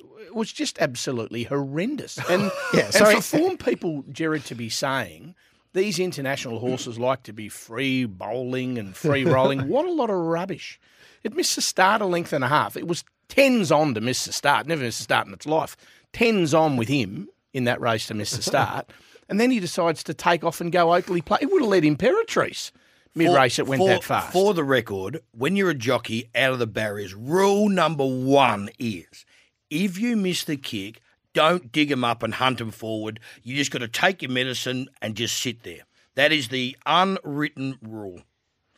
it 0.00 0.34
was 0.34 0.50
just 0.52 0.78
absolutely 0.80 1.44
horrendous. 1.44 2.18
And, 2.30 2.50
Yeah, 2.72 2.90
and 2.94 2.94
for 2.94 3.20
form 3.20 3.56
people, 3.58 4.04
Gerard, 4.10 4.44
to 4.46 4.54
be 4.54 4.68
saying 4.70 5.34
these 5.74 5.98
international 5.98 6.58
horses 6.60 6.98
like 6.98 7.22
to 7.24 7.32
be 7.32 7.48
free 7.48 8.04
bowling 8.06 8.78
and 8.78 8.96
free 8.96 9.24
rolling. 9.36 9.68
what 9.68 9.84
a 9.84 9.92
lot 9.92 10.08
of 10.08 10.16
rubbish! 10.16 10.80
It 11.22 11.34
missed 11.34 11.56
the 11.56 11.62
start 11.62 12.00
a 12.00 12.06
length 12.06 12.32
and 12.32 12.44
a 12.44 12.48
half. 12.48 12.76
It 12.76 12.86
was 12.88 13.04
tens 13.28 13.70
on 13.72 13.94
to 13.94 14.00
miss 14.00 14.24
the 14.24 14.32
start. 14.32 14.66
Never 14.66 14.82
missed 14.82 14.98
the 14.98 15.04
start 15.04 15.26
in 15.26 15.32
its 15.34 15.46
life. 15.46 15.76
Tens 16.12 16.54
on 16.54 16.76
with 16.76 16.88
him 16.88 17.28
in 17.52 17.64
that 17.64 17.80
race 17.80 18.06
to 18.06 18.14
miss 18.14 18.30
the 18.32 18.42
start. 18.42 18.90
And 19.28 19.40
then 19.40 19.50
he 19.50 19.60
decides 19.60 20.02
to 20.04 20.14
take 20.14 20.44
off 20.44 20.60
and 20.60 20.70
go 20.70 20.92
Oakleigh 20.92 21.24
play. 21.24 21.38
It 21.40 21.50
would 21.50 21.62
have 21.62 21.70
led 21.70 21.82
Imperatriz 21.84 22.70
mid 23.14 23.34
race. 23.34 23.58
It 23.58 23.66
went 23.66 23.80
for, 23.80 23.88
that 23.88 24.04
fast. 24.04 24.32
For 24.32 24.54
the 24.54 24.64
record, 24.64 25.20
when 25.32 25.56
you're 25.56 25.70
a 25.70 25.74
jockey 25.74 26.30
out 26.34 26.52
of 26.52 26.58
the 26.58 26.66
barriers, 26.66 27.14
rule 27.14 27.68
number 27.68 28.04
one 28.04 28.70
is 28.78 29.24
if 29.70 29.98
you 29.98 30.16
miss 30.16 30.44
the 30.44 30.56
kick, 30.56 31.00
don't 31.32 31.72
dig 31.72 31.88
them 31.88 32.04
up 32.04 32.22
and 32.22 32.34
hunt 32.34 32.58
them 32.58 32.70
forward. 32.70 33.20
You 33.42 33.56
just 33.56 33.70
got 33.70 33.80
to 33.80 33.88
take 33.88 34.22
your 34.22 34.30
medicine 34.30 34.88
and 35.02 35.16
just 35.16 35.40
sit 35.40 35.62
there. 35.62 35.82
That 36.14 36.32
is 36.32 36.48
the 36.48 36.76
unwritten 36.86 37.78
rule. 37.82 38.20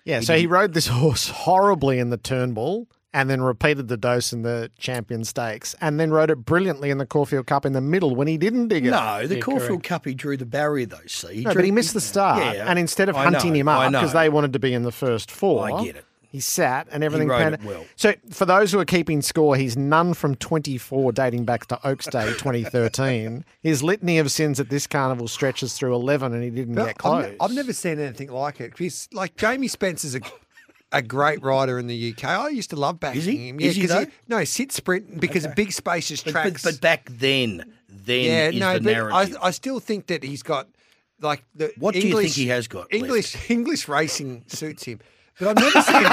Yeah, 0.04 0.20
so 0.20 0.36
he 0.36 0.46
rode 0.46 0.72
this 0.72 0.86
horse 0.88 1.28
horribly 1.28 1.98
in 1.98 2.10
the 2.10 2.16
Turnbull 2.16 2.88
and 3.16 3.30
then 3.30 3.40
repeated 3.40 3.88
the 3.88 3.96
dose 3.96 4.32
in 4.32 4.42
the 4.42 4.70
Champion 4.78 5.24
Stakes 5.24 5.74
and 5.80 5.98
then 5.98 6.10
rode 6.10 6.30
it 6.30 6.36
brilliantly 6.44 6.90
in 6.90 6.98
the 6.98 7.06
Caulfield 7.06 7.46
Cup 7.46 7.64
in 7.64 7.72
the 7.72 7.80
middle 7.80 8.14
when 8.14 8.28
he 8.28 8.36
didn't 8.36 8.68
dig 8.68 8.84
it. 8.86 8.90
No, 8.90 9.26
the 9.26 9.40
Caulfield 9.40 9.82
Cup, 9.82 10.04
he 10.04 10.12
drew 10.12 10.36
the 10.36 10.44
barrier, 10.44 10.84
though, 10.84 10.98
see? 11.06 11.40
No, 11.40 11.50
drew- 11.52 11.54
but 11.60 11.64
he 11.64 11.70
missed 11.70 11.94
the 11.94 12.00
start. 12.00 12.38
Yeah, 12.54 12.66
and 12.68 12.78
instead 12.78 13.08
of 13.08 13.16
I 13.16 13.24
hunting 13.24 13.54
know, 13.54 13.60
him 13.60 13.68
up 13.68 13.90
because 13.90 14.12
they 14.12 14.28
wanted 14.28 14.52
to 14.52 14.58
be 14.58 14.74
in 14.74 14.82
the 14.82 14.92
first 14.92 15.30
four, 15.30 15.64
I 15.64 15.82
get 15.82 15.96
it. 15.96 16.04
He 16.28 16.40
sat 16.40 16.86
and 16.90 17.02
everything. 17.02 17.28
rode 17.28 17.38
panned- 17.38 17.54
it 17.54 17.64
well. 17.64 17.86
So 17.96 18.12
for 18.30 18.44
those 18.44 18.70
who 18.70 18.78
are 18.78 18.84
keeping 18.84 19.22
score, 19.22 19.56
he's 19.56 19.78
none 19.78 20.12
from 20.12 20.34
24 20.34 21.12
dating 21.12 21.46
back 21.46 21.64
to 21.68 21.78
Oaks 21.88 22.04
Day 22.08 22.26
2013. 22.38 23.44
His 23.62 23.82
litany 23.82 24.18
of 24.18 24.30
sins 24.30 24.60
at 24.60 24.68
this 24.68 24.86
carnival 24.86 25.28
stretches 25.28 25.72
through 25.72 25.94
11 25.94 26.34
and 26.34 26.42
he 26.44 26.50
didn't 26.50 26.74
But 26.74 26.82
get 26.82 26.88
I've, 26.90 26.98
close. 26.98 27.24
ne- 27.30 27.36
I've 27.40 27.52
never 27.54 27.72
seen 27.72 27.98
anything 27.98 28.30
like 28.30 28.60
it. 28.60 28.74
He's 28.76 29.08
like 29.12 29.36
Jamie 29.36 29.68
Spencer's 29.68 30.14
a, 30.14 30.20
a 30.98 31.02
great 31.02 31.42
rider 31.42 31.78
in 31.78 31.86
the 31.86 32.12
UK. 32.12 32.24
I 32.24 32.48
used 32.48 32.70
to 32.70 32.76
love 32.76 32.98
backing 33.00 33.20
Is 33.20 33.26
he? 33.26 33.48
him. 33.48 33.60
Is 33.60 33.76
he 33.76 33.86
though? 33.86 34.06
no, 34.28 34.44
sit 34.44 34.72
sprint 34.72 35.20
because 35.20 35.44
of 35.44 35.54
big 35.54 35.72
spacious 35.72 36.22
But, 36.22 36.32
but, 36.34 36.42
tracks. 36.42 36.62
but 36.62 36.80
back 36.80 37.08
then, 37.10 37.72
then 37.88 38.24
yeah, 38.24 38.48
is 38.48 38.60
no, 38.60 38.74
the 38.78 38.92
narrative. 38.92 39.36
I, 39.42 39.46
I 39.48 39.50
still 39.50 39.80
think 39.80 40.06
that 40.08 40.22
he's 40.22 40.42
got 40.42 40.68
like 41.20 41.44
the 41.54 41.72
What 41.78 41.94
do 41.94 42.00
you 42.00 42.06
English, 42.08 42.34
think 42.34 42.34
he 42.36 42.48
has 42.48 42.68
got 42.68 42.92
English 42.92 43.50
English 43.50 43.88
racing 43.88 44.44
suits 44.48 44.84
him. 44.84 45.00
But 45.38 45.48
I've 45.48 45.56
never 45.56 45.82
seen 45.82 46.04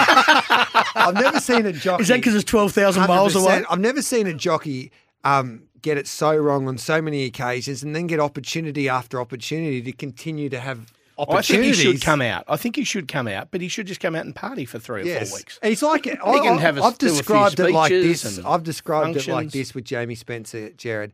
I've 0.95 1.13
never 1.15 1.39
seen 1.39 1.65
a 1.65 1.71
jockey. 1.73 2.01
Is 2.03 2.07
that 2.09 2.17
because 2.17 2.35
it's 2.35 2.43
12,000 2.43 3.07
miles 3.07 3.35
100%. 3.35 3.43
away? 3.43 3.63
I've 3.69 3.79
never 3.79 4.01
seen 4.01 4.27
a 4.27 4.33
jockey 4.33 4.91
um, 5.23 5.63
get 5.81 5.97
it 5.97 6.07
so 6.07 6.35
wrong 6.35 6.67
on 6.67 6.77
so 6.77 7.01
many 7.01 7.23
occasions 7.23 7.83
and 7.83 7.95
then 7.95 8.07
get 8.07 8.19
opportunity 8.19 8.89
after 8.89 9.19
opportunity 9.21 9.81
to 9.81 9.91
continue 9.93 10.49
to 10.49 10.59
have 10.59 10.91
Oh, 11.17 11.31
I 11.31 11.41
think 11.41 11.63
he 11.63 11.73
should 11.73 12.01
come 12.01 12.21
out. 12.21 12.43
I 12.47 12.57
think 12.57 12.75
he 12.75 12.83
should 12.83 13.07
come 13.07 13.27
out, 13.27 13.49
but 13.51 13.61
he 13.61 13.67
should 13.67 13.85
just 13.87 13.99
come 13.99 14.15
out 14.15 14.25
and 14.25 14.35
party 14.35 14.65
for 14.65 14.79
three 14.79 15.01
or 15.01 15.05
Yes. 15.05 15.29
four 15.29 15.37
weeks. 15.37 15.59
He's 15.61 15.83
like 15.83 16.05
He 16.05 16.11
I, 16.11 16.39
can 16.39 16.57
have 16.57 16.77
a- 16.77 16.83
I've 16.83 16.97
do 16.97 17.07
a 17.07 17.09
described 17.09 17.59
it 17.59 17.71
like 17.71 17.89
this. 17.91 18.39
I've 18.43 18.63
described 18.63 19.17
it 19.17 19.27
like 19.27 19.51
this 19.51 19.75
with 19.75 19.85
Jamie 19.85 20.15
Spencer, 20.15 20.69
Gerard. 20.71 21.13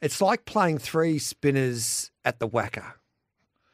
It's 0.00 0.20
like 0.20 0.44
playing 0.44 0.78
three 0.78 1.18
spinners 1.18 2.10
at 2.24 2.38
the 2.38 2.46
whacker. 2.46 2.94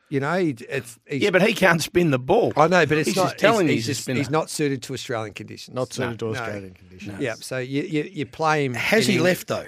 You 0.09 0.20
know, 0.20 0.39
he- 0.39 0.57
it's 0.68 0.99
he's, 1.07 1.22
Yeah, 1.22 1.31
but 1.31 1.43
he 1.43 1.53
can't 1.53 1.83
spin 1.83 2.11
the 2.11 2.18
ball. 2.18 2.53
I 2.57 2.68
know, 2.68 2.87
but 2.87 2.97
it's 2.99 3.09
He's 3.09 3.16
not. 3.16 3.24
just 3.31 3.39
telling 3.39 3.66
he's, 3.68 3.87
you 3.87 3.91
he's, 3.91 3.99
he's 4.07 4.09
a 4.09 4.14
he's 4.14 4.31
not 4.31 4.49
suited 4.49 4.83
to 4.85 4.95
Australian 4.95 5.35
conditions. 5.35 5.74
Not 5.74 5.93
suited 5.93 6.11
No, 6.12 6.16
to 6.16 6.24
no. 6.27 6.31
Australian 6.33 6.74
conditions. 6.74 7.20
Yeah, 7.20 7.35
so 7.35 7.59
you, 7.59 7.83
you 7.83 8.03
you 8.12 8.24
play 8.27 8.64
him. 8.64 8.74
Has 8.74 9.09
in 9.09 9.14
he 9.14 9.20
left 9.20 9.49
though? 9.49 9.66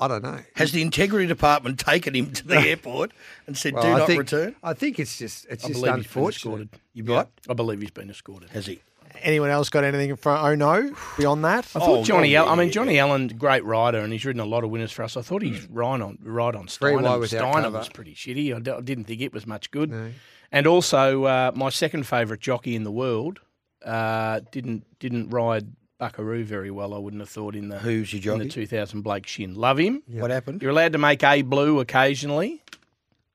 I 0.00 0.06
don't 0.08 0.22
know. 0.22 0.38
Has 0.54 0.72
the 0.72 0.82
integrity 0.82 1.26
department 1.26 1.78
taken 1.80 2.14
him 2.14 2.32
to 2.32 2.46
the 2.46 2.56
airport 2.70 3.12
and 3.46 3.56
said, 3.56 3.74
Well, 3.74 3.82
"Do 3.82 3.88
I 3.88 3.98
not 3.98 4.06
think, 4.06 4.18
return"? 4.20 4.54
I 4.62 4.72
think 4.74 4.98
it's 5.00 5.18
just 5.18 5.46
it's 5.50 5.64
I 5.64 5.68
just 5.68 5.80
believe 5.80 5.96
he's 5.96 6.04
been 6.06 6.22
unfortunate. 6.22 6.36
escorted. 6.36 6.68
You 6.94 7.04
what? 7.04 7.30
I 7.48 7.54
believe 7.54 7.80
he's 7.80 7.90
been 7.90 8.10
escorted. 8.10 8.50
Has 8.50 8.66
he? 8.66 8.80
Anyone 9.22 9.50
else 9.50 9.68
got 9.70 9.82
anything 9.82 10.14
for 10.14 10.30
Oh 10.36 10.54
No 10.54 10.94
beyond 11.16 11.44
that? 11.44 11.64
I 11.74 11.80
thought 11.80 11.88
Oh, 11.88 12.04
Johnny. 12.04 12.36
oh, 12.36 12.40
Allen, 12.42 12.48
I 12.50 12.52
yeah, 12.52 12.58
mean, 12.58 12.68
yeah, 12.68 12.72
Johnny 12.72 12.98
Allen, 13.00 13.28
great 13.28 13.64
rider, 13.64 13.98
and 13.98 14.12
he's 14.12 14.24
ridden 14.24 14.38
a 14.38 14.44
lot 14.44 14.62
of 14.62 14.70
winners 14.70 14.92
for 14.92 15.02
us. 15.02 15.16
I 15.16 15.22
thought 15.22 15.42
he's 15.42 15.66
right 15.66 16.00
on 16.00 16.18
right 16.22 16.54
on 16.54 16.68
Very 16.68 16.92
Steinem. 16.94 17.02
wide 17.02 17.16
without 17.18 17.42
Steinem 17.54 17.62
cover. 17.62 17.78
was 17.78 17.88
pretty 17.88 18.14
shitty. 18.14 18.54
I, 18.54 18.60
d- 18.60 18.70
I 18.70 18.80
didn't 18.80 19.04
think 19.04 19.20
it 19.20 19.32
was 19.32 19.46
much 19.46 19.72
good. 19.72 20.12
And 20.52 20.66
also, 20.68 21.24
uh, 21.24 21.50
my 21.56 21.70
second 21.70 22.06
favourite 22.06 22.40
jockey 22.40 22.76
in 22.76 22.84
the 22.84 22.92
world 22.92 23.40
uh, 23.84 24.40
didn't 24.52 24.84
didn't 25.00 25.30
ride 25.30 25.72
Buckaroo 25.98 26.44
very 26.44 26.70
well. 26.70 26.94
I 26.94 26.98
wouldn't 26.98 27.20
have 27.20 27.28
thought 27.28 27.54
in 27.56 27.68
the 27.68 27.78
Who's 27.78 28.12
your 28.12 28.34
in 28.34 28.40
the 28.40 28.48
2000 28.48 29.02
Blake 29.02 29.26
Shinn. 29.26 29.54
Love 29.54 29.78
him. 29.78 30.02
What 30.08 30.30
happened? 30.30 30.62
You're 30.62 30.70
allowed 30.70 30.92
to 30.92 30.98
make 30.98 31.22
a 31.24 31.42
blue 31.42 31.80
occasionally. 31.80 32.62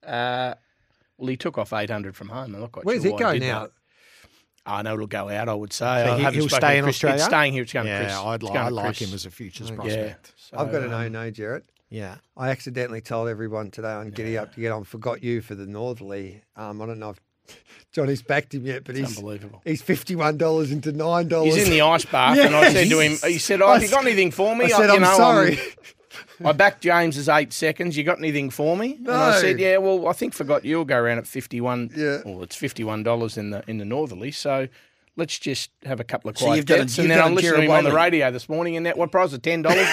Uh, 0.05 0.55
well, 1.17 1.27
he 1.27 1.37
took 1.37 1.57
off 1.57 1.73
800 1.73 2.15
from 2.15 2.29
home. 2.29 2.55
I'm 2.55 2.61
not 2.61 2.71
quite 2.71 2.85
Where's 2.85 3.03
sure 3.03 3.11
it 3.11 3.13
he 3.15 3.19
going 3.19 3.39
did 3.41 3.47
now? 3.47 3.61
that. 3.63 3.71
I 4.65 4.81
know 4.81 4.93
it'll 4.93 5.07
go 5.07 5.27
out. 5.29 5.49
I 5.49 5.53
would 5.53 5.73
say. 5.73 6.05
So 6.05 6.13
I 6.25 6.31
he, 6.31 6.39
will 6.39 6.47
stay 6.49 6.77
in 6.77 6.85
Chris. 6.85 6.95
Australia. 6.95 7.15
It's 7.15 7.25
staying 7.25 7.53
here. 7.53 7.63
It's 7.63 7.73
going 7.73 7.85
to 7.85 7.97
Chris. 7.97 8.11
Yeah, 8.13 8.21
I'd 8.21 8.35
It's 8.35 8.43
li- 8.43 8.53
going 8.53 8.65
I 8.65 8.69
to 8.69 8.75
like 8.75 9.01
him 9.01 9.13
as 9.13 9.25
a 9.25 9.29
futures 9.31 9.67
Okay. 9.67 9.75
prospect. 9.75 10.33
So, 10.37 10.57
I've 10.57 10.71
got 10.71 10.83
a 10.83 10.87
no 10.87 11.05
um, 11.05 11.11
no, 11.11 11.29
Gerard. 11.31 11.63
Yeah. 11.89 12.15
I 12.37 12.49
accidentally 12.49 13.01
told 13.01 13.27
everyone 13.27 13.71
today 13.71 13.91
on 13.91 14.09
Giddy 14.11 14.37
Up 14.37 14.53
to 14.55 14.61
get 14.61 14.71
on. 14.71 14.85
Forgot 14.85 15.21
you 15.21 15.41
for 15.41 15.53
the 15.53 15.65
Northerly. 15.65 16.43
Um, 16.55 16.81
I 16.81 16.85
don't 16.85 16.97
know 16.99 17.09
if 17.09 17.19
Johnny's 17.91 18.23
backed 18.23 18.55
him 18.55 18.65
yet, 18.65 18.83
but 18.83 18.95
It's 18.97 19.09
he's 19.09 19.17
unbelievable. 19.17 19.61
He's 19.63 19.81
fifty 19.81 20.15
one 20.15 20.37
dollars 20.37 20.71
into 20.71 20.91
nine 20.91 21.27
dollars. 21.27 21.55
He's 21.55 21.65
in 21.65 21.71
the 21.71 21.81
ice 21.81 22.05
bath, 22.05 22.37
and 22.37 22.55
I 22.55 22.71
said 22.73 22.89
to 22.89 22.99
him, 22.99 23.17
"He 23.23 23.37
said, 23.37 23.61
oh, 23.61 23.71
have 23.71 23.83
you 23.83 23.89
got 23.89 24.03
anything 24.03 24.31
for 24.31 24.55
me?" 24.55 24.65
I 24.65 24.69
said, 24.69 24.89
"I'm 24.89 25.01
know, 25.01 25.15
sorry." 25.15 25.59
I 26.43 26.51
backed 26.51 26.81
James 26.81 27.17
as 27.17 27.29
eight 27.29 27.53
seconds. 27.53 27.95
You 27.95 28.03
got 28.03 28.17
anything 28.17 28.49
for 28.49 28.75
me? 28.77 28.95
And 28.95 29.09
I 29.09 29.39
said, 29.39 29.59
yeah. 29.59 29.77
Well, 29.77 30.07
I 30.07 30.13
think 30.13 30.33
forgot 30.33 30.63
you'll 30.63 30.85
go 30.85 30.97
around 30.97 31.17
at 31.19 31.27
fifty 31.27 31.61
one. 31.61 31.91
Yeah. 31.95 32.21
Well, 32.25 32.43
it's 32.43 32.55
fifty 32.55 32.83
one 32.83 33.03
dollars 33.03 33.37
in 33.37 33.51
the 33.51 33.63
in 33.67 33.77
the 33.77 33.85
northerly. 33.85 34.31
So. 34.31 34.67
Let's 35.15 35.37
just 35.37 35.69
have 35.85 35.99
a 35.99 36.03
couple 36.03 36.31
of 36.31 36.39
So 36.39 36.45
quiet 36.45 36.57
you've 36.57 36.65
done 36.65 36.79
a- 36.79 36.81
bets, 36.83 36.97
you've 36.97 37.03
and 37.05 37.11
then 37.11 37.19
done 37.19 37.27
I 37.27 37.31
a 37.31 37.35
listened 37.35 37.55
to 37.57 37.61
him 37.61 37.71
on 37.71 37.83
the 37.83 37.91
radio 37.91 38.31
this 38.31 38.49
morning, 38.49 38.77
and 38.77 38.87
that 38.87 38.97
what 38.97 39.11
price 39.11 39.31
of 39.31 39.43
ten 39.43 39.61
dollars? 39.61 39.77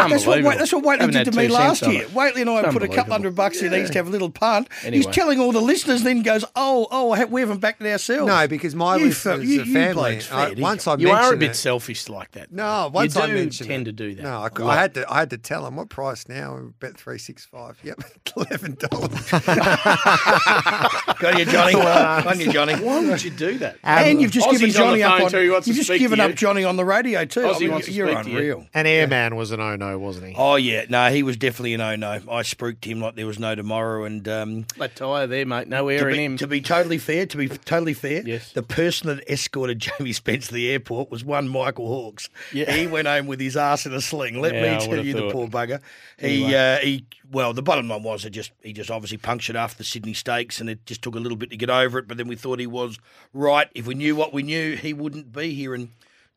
That's 0.00 0.24
what, 0.24 0.42
Wa- 0.42 0.54
that's 0.54 0.72
what 0.72 0.82
Whateley 0.82 1.12
did 1.12 1.26
to 1.26 1.32
me 1.36 1.48
last 1.48 1.86
year. 1.86 2.04
it. 2.04 2.14
Whateley 2.14 2.40
and 2.40 2.48
I 2.48 2.62
put 2.62 2.68
a 2.68 2.70
couple 2.72 2.80
unbelievable. 2.88 3.12
hundred 3.12 3.34
bucks 3.34 3.60
in 3.60 3.74
each 3.74 3.88
to 3.88 3.94
have 3.98 4.06
a 4.06 4.10
little 4.10 4.30
punt. 4.30 4.68
He's 4.82 5.04
telling 5.06 5.38
all 5.38 5.52
the 5.52 5.60
listeners, 5.60 6.04
then 6.04 6.22
goes, 6.22 6.42
"Oh, 6.56 6.88
oh, 6.90 7.26
we 7.26 7.42
haven't 7.42 7.58
backed 7.58 7.82
it 7.82 7.92
ourselves." 7.92 8.26
No, 8.26 8.48
because 8.48 8.74
my 8.74 8.96
You 8.96 9.06
listeners 9.06 9.42
fe- 9.42 9.46
you- 9.46 9.60
are 9.60 9.64
you 9.66 9.72
family. 9.74 9.92
blokes 9.92 10.32
I- 10.32 10.54
fair, 10.54 10.62
once 10.62 10.86
you? 10.86 10.92
I 10.92 10.96
You 10.96 11.10
are 11.10 11.34
a 11.34 11.36
bit 11.36 11.50
it- 11.50 11.54
selfish 11.54 12.08
like 12.08 12.30
that. 12.30 12.50
No, 12.50 12.88
once 12.94 13.14
you 13.14 13.20
I 13.20 13.26
do 13.26 13.34
mentioned 13.34 13.68
tend 13.68 13.88
it- 13.88 13.90
to 13.90 13.92
do 13.92 14.14
that. 14.14 14.22
No, 14.22 14.38
I, 14.40 14.46
a 14.46 14.50
I 14.54 14.62
lot. 14.64 14.78
had 14.78 14.94
to. 14.94 15.12
I 15.12 15.18
had 15.18 15.30
to 15.30 15.38
tell 15.38 15.66
him 15.66 15.76
what 15.76 15.90
price 15.90 16.26
now. 16.30 16.58
Bet 16.78 16.96
three 16.96 17.18
six 17.18 17.44
five. 17.44 17.78
Yep, 17.82 18.00
eleven 18.36 18.78
dollars. 18.80 19.30
Got 19.30 21.38
you, 21.38 21.44
Johnny. 21.44 21.74
On 21.74 22.40
you, 22.40 22.50
Johnny. 22.52 22.74
Why 22.76 23.06
would 23.06 23.22
you 23.22 23.30
do 23.30 23.58
that? 23.58 23.76
And 24.20 24.22
you've 24.22 24.32
just 24.32 24.46
Aussie's 24.48 24.60
given 24.60 24.74
Johnny 24.74 25.02
up 25.02 25.20
on. 25.20 25.30
too, 25.30 25.42
You've 25.42 25.64
to 25.64 25.72
just 25.72 25.90
given 25.90 26.18
to 26.18 26.24
up. 26.26 26.34
Johnny 26.34 26.64
on 26.64 26.76
the 26.76 26.84
radio 26.84 27.24
too. 27.24 27.46
I 27.46 27.58
mean, 27.58 27.70
wants 27.70 27.86
to 27.86 27.92
you're 27.92 28.08
speak 28.08 28.24
to 28.24 28.30
you. 28.30 28.36
unreal. 28.36 28.66
And 28.74 28.86
Airman 28.88 29.36
was 29.36 29.50
an 29.50 29.60
oh 29.60 29.76
no, 29.76 29.98
wasn't 29.98 30.28
he? 30.28 30.34
Oh 30.36 30.56
yeah, 30.56 30.84
no, 30.88 31.10
he 31.10 31.22
was 31.22 31.36
definitely 31.36 31.74
an 31.74 31.80
oh 31.80 31.96
no. 31.96 32.20
I 32.30 32.42
spooked 32.42 32.84
him 32.84 33.00
like 33.00 33.16
there 33.16 33.26
was 33.26 33.38
no 33.38 33.54
tomorrow, 33.54 34.04
and 34.04 34.26
um, 34.28 34.64
Flat 34.74 34.96
tyre 34.96 35.26
there, 35.26 35.46
mate. 35.46 35.68
No 35.68 35.88
air 35.88 36.08
in 36.08 36.18
him. 36.18 36.36
to 36.38 36.46
be 36.46 36.60
totally 36.60 36.98
fair, 36.98 37.26
to 37.26 37.36
be 37.36 37.48
totally 37.48 37.94
fair, 37.94 38.22
Yes. 38.24 38.52
the 38.52 38.62
person 38.62 39.08
that 39.14 39.28
escorted 39.28 39.78
Jamie 39.98 40.12
Spence 40.12 40.48
to 40.48 40.54
the 40.54 40.70
airport 40.70 41.10
was 41.10 41.24
one 41.24 41.48
Michael 41.48 41.88
Hawkes. 41.88 42.28
Yeah. 42.52 42.70
He 42.72 42.86
went 42.86 43.08
home 43.08 43.26
with 43.26 43.40
his 43.40 43.56
ass 43.56 43.86
in 43.86 43.92
a 43.94 44.00
sling. 44.00 44.40
Let 44.40 44.54
Yeah, 44.54 44.74
me 44.74 44.78
tell 44.80 44.88
would've 44.90 45.06
you, 45.06 45.14
the 45.14 45.30
poor 45.30 45.48
bugger. 45.48 45.80
He, 46.18 46.44
Anyway. 46.44 46.54
uh, 46.54 46.76
he, 46.78 47.04
well, 47.32 47.52
the 47.54 47.62
bottom 47.62 47.88
line 47.88 48.02
was 48.02 48.24
it 48.24 48.30
just 48.30 48.52
he 48.62 48.72
just 48.72 48.90
obviously 48.90 49.16
punctured 49.18 49.56
after 49.56 49.78
the 49.78 49.84
Sydney 49.84 50.12
Stakes, 50.14 50.60
and 50.60 50.68
it 50.68 50.84
just 50.84 51.00
took 51.02 51.14
a 51.14 51.18
little 51.18 51.36
bit 51.36 51.50
to 51.50 51.56
get 51.56 51.70
over 51.70 51.98
it. 51.98 52.08
But 52.08 52.16
then 52.18 52.26
we 52.28 52.36
thought 52.36 52.58
he 52.58 52.66
was 52.66 52.98
right. 53.32 53.68
If 53.74 53.86
we 53.86 53.94
knew 53.94 54.09
what 54.12 54.32
we 54.32 54.42
knew, 54.42 54.76
he 54.76 54.92
wouldn't 54.92 55.32
be 55.32 55.54
here. 55.54 55.74
And 55.74 55.90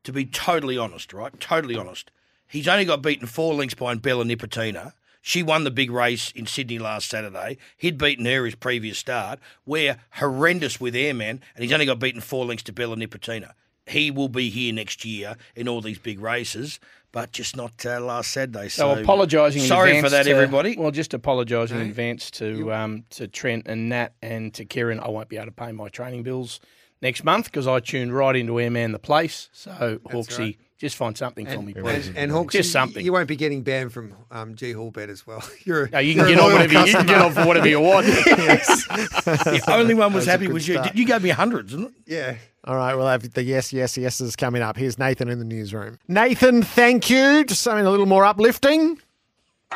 to 0.04 0.12
be 0.12 0.26
totally 0.26 0.78
honest, 0.78 1.14
right, 1.14 1.38
totally 1.40 1.76
honest, 1.76 2.12
he's 2.48 2.68
only 2.68 2.86
got 2.86 3.02
beaten 3.02 3.28
four 3.28 3.54
lengths 3.54 3.76
behind 3.76 4.02
Bella 4.02 4.24
Nipotina. 4.26 4.94
She 5.26 5.42
won 5.42 5.64
the 5.64 5.72
big 5.72 5.90
race 5.90 6.32
in 6.32 6.46
Sydney 6.46 6.80
last 6.80 7.10
Saturday. 7.10 7.58
He'd 7.78 7.98
beaten 7.98 8.26
her 8.26 8.44
his 8.44 8.56
previous 8.56 8.98
start. 8.98 9.40
We're 9.66 9.98
horrendous 10.16 10.82
with 10.82 10.96
Airman, 10.96 11.42
and 11.56 11.64
he's 11.64 11.72
only 11.72 11.86
got 11.86 12.00
beaten 12.00 12.20
four 12.20 12.46
lengths 12.46 12.64
to 12.64 12.74
Bella 12.74 12.98
Nipotina. 12.98 13.52
He 13.88 14.12
will 14.12 14.28
be 14.30 14.50
here 14.50 14.74
next 14.74 15.06
year 15.06 15.36
in 15.56 15.68
all 15.70 15.80
these 15.82 15.98
big 15.98 16.20
races, 16.20 16.80
but 17.14 17.32
just 17.32 17.56
not 17.56 17.86
uh, 17.86 18.00
last 18.02 18.32
Saturday. 18.32 18.68
So 18.70 18.96
So 18.96 19.02
apologising. 19.02 19.62
in 19.62 19.68
Sorry 19.68 20.02
for 20.02 20.10
that, 20.10 20.24
to- 20.24 20.32
everybody. 20.32 20.76
Well, 20.78 20.92
just 20.92 21.14
apologising 21.14 21.80
in 21.80 21.88
advance 21.88 22.30
to 22.32 22.74
um, 22.74 23.06
to 23.12 23.28
Trent 23.28 23.68
and 23.68 23.88
Nat 23.90 24.14
and 24.22 24.54
to 24.56 24.66
Ciaron. 24.66 25.00
I 25.02 25.10
won't 25.10 25.30
be 25.30 25.36
able 25.38 25.48
to 25.48 25.52
pay 25.54 25.72
my 25.72 25.88
training 25.90 26.24
bills 26.24 26.60
next 27.04 27.24
month 27.24 27.46
because 27.46 27.68
I 27.68 27.80
tuned 27.82 28.16
right 28.16 28.36
into 28.36 28.60
Airman 28.60 28.94
the 28.94 29.00
place. 29.00 29.50
So 29.52 30.00
Hawksy, 30.06 30.40
right. 30.40 30.58
just 30.80 30.96
find 30.96 31.16
something 31.16 31.46
for 31.46 31.62
me, 31.62 31.74
please. 31.74 32.08
And, 32.08 32.18
and 32.18 32.32
Hawkes, 32.32 32.54
just 32.54 32.70
you- 32.70 32.72
something. 32.72 33.06
You 33.06 33.14
won't 33.14 33.28
be 33.28 33.36
getting 33.36 33.62
banned 33.62 33.94
from 33.94 34.16
um, 34.32 34.56
G 34.56 34.72
Hall 34.72 34.90
bet 34.90 35.10
as 35.10 35.28
well. 35.28 35.44
You're. 35.66 35.90
No, 35.90 36.00
you 36.00 36.16
can 36.16 36.28
you're 36.30 36.38
get 36.38 36.40
a 36.40 36.44
on 36.44 36.54
whatever 36.54 36.74
you, 36.74 36.86
you 36.86 36.94
can 36.94 37.06
get 37.06 37.22
on 37.22 37.34
for 37.34 37.46
whatever 37.46 37.68
you 37.68 37.82
want. 37.82 38.08
Yes. 38.44 38.88
the 38.88 39.64
only 39.68 39.94
one 39.94 40.14
was 40.14 40.22
was 40.22 40.26
happy 40.26 40.48
was 40.48 40.68
you. 40.68 40.76
start. 40.76 40.96
You 40.96 41.06
gave 41.06 41.22
me 41.22 41.30
hundreds, 41.30 41.72
didn't 41.72 41.88
it? 41.88 41.94
Yeah. 42.08 42.36
All 42.66 42.76
right, 42.76 42.96
we'll 42.96 43.08
have 43.08 43.30
the 43.34 43.44
yes, 43.44 43.74
yes, 43.74 43.98
yeses 43.98 44.38
coming 44.38 44.62
up. 44.62 44.78
Here's 44.78 44.98
Nathan 44.98 45.28
in 45.28 45.40
the 45.40 45.46
newsroom. 45.46 46.00
Nathan, 46.08 46.64
thank 46.64 47.10
you. 47.10 47.44
Just 47.44 47.62
something 47.62 47.86
a 47.86 47.90
little 47.92 48.06
more 48.06 48.24
uplifting. 48.26 49.00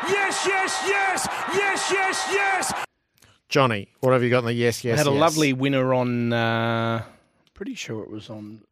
Yes, 0.08 0.46
yes, 0.46 0.82
yes, 0.86 1.28
yes, 1.52 1.90
yes, 1.92 2.28
yes. 2.32 2.72
Johnny, 3.48 3.88
what 4.00 4.12
have 4.12 4.22
you 4.22 4.30
got 4.30 4.40
in 4.40 4.44
the 4.46 4.52
yes, 4.54 4.84
I 4.84 4.88
yes, 4.88 4.98
had 4.98 5.06
a 5.06 5.10
yes? 5.10 5.20
lovely 5.20 5.52
winner 5.52 5.92
on. 5.92 6.32
Uh, 6.32 7.04
pretty 7.58 7.74
sure 7.74 8.04
it 8.04 8.10
was 8.10 8.30
on 8.30 8.62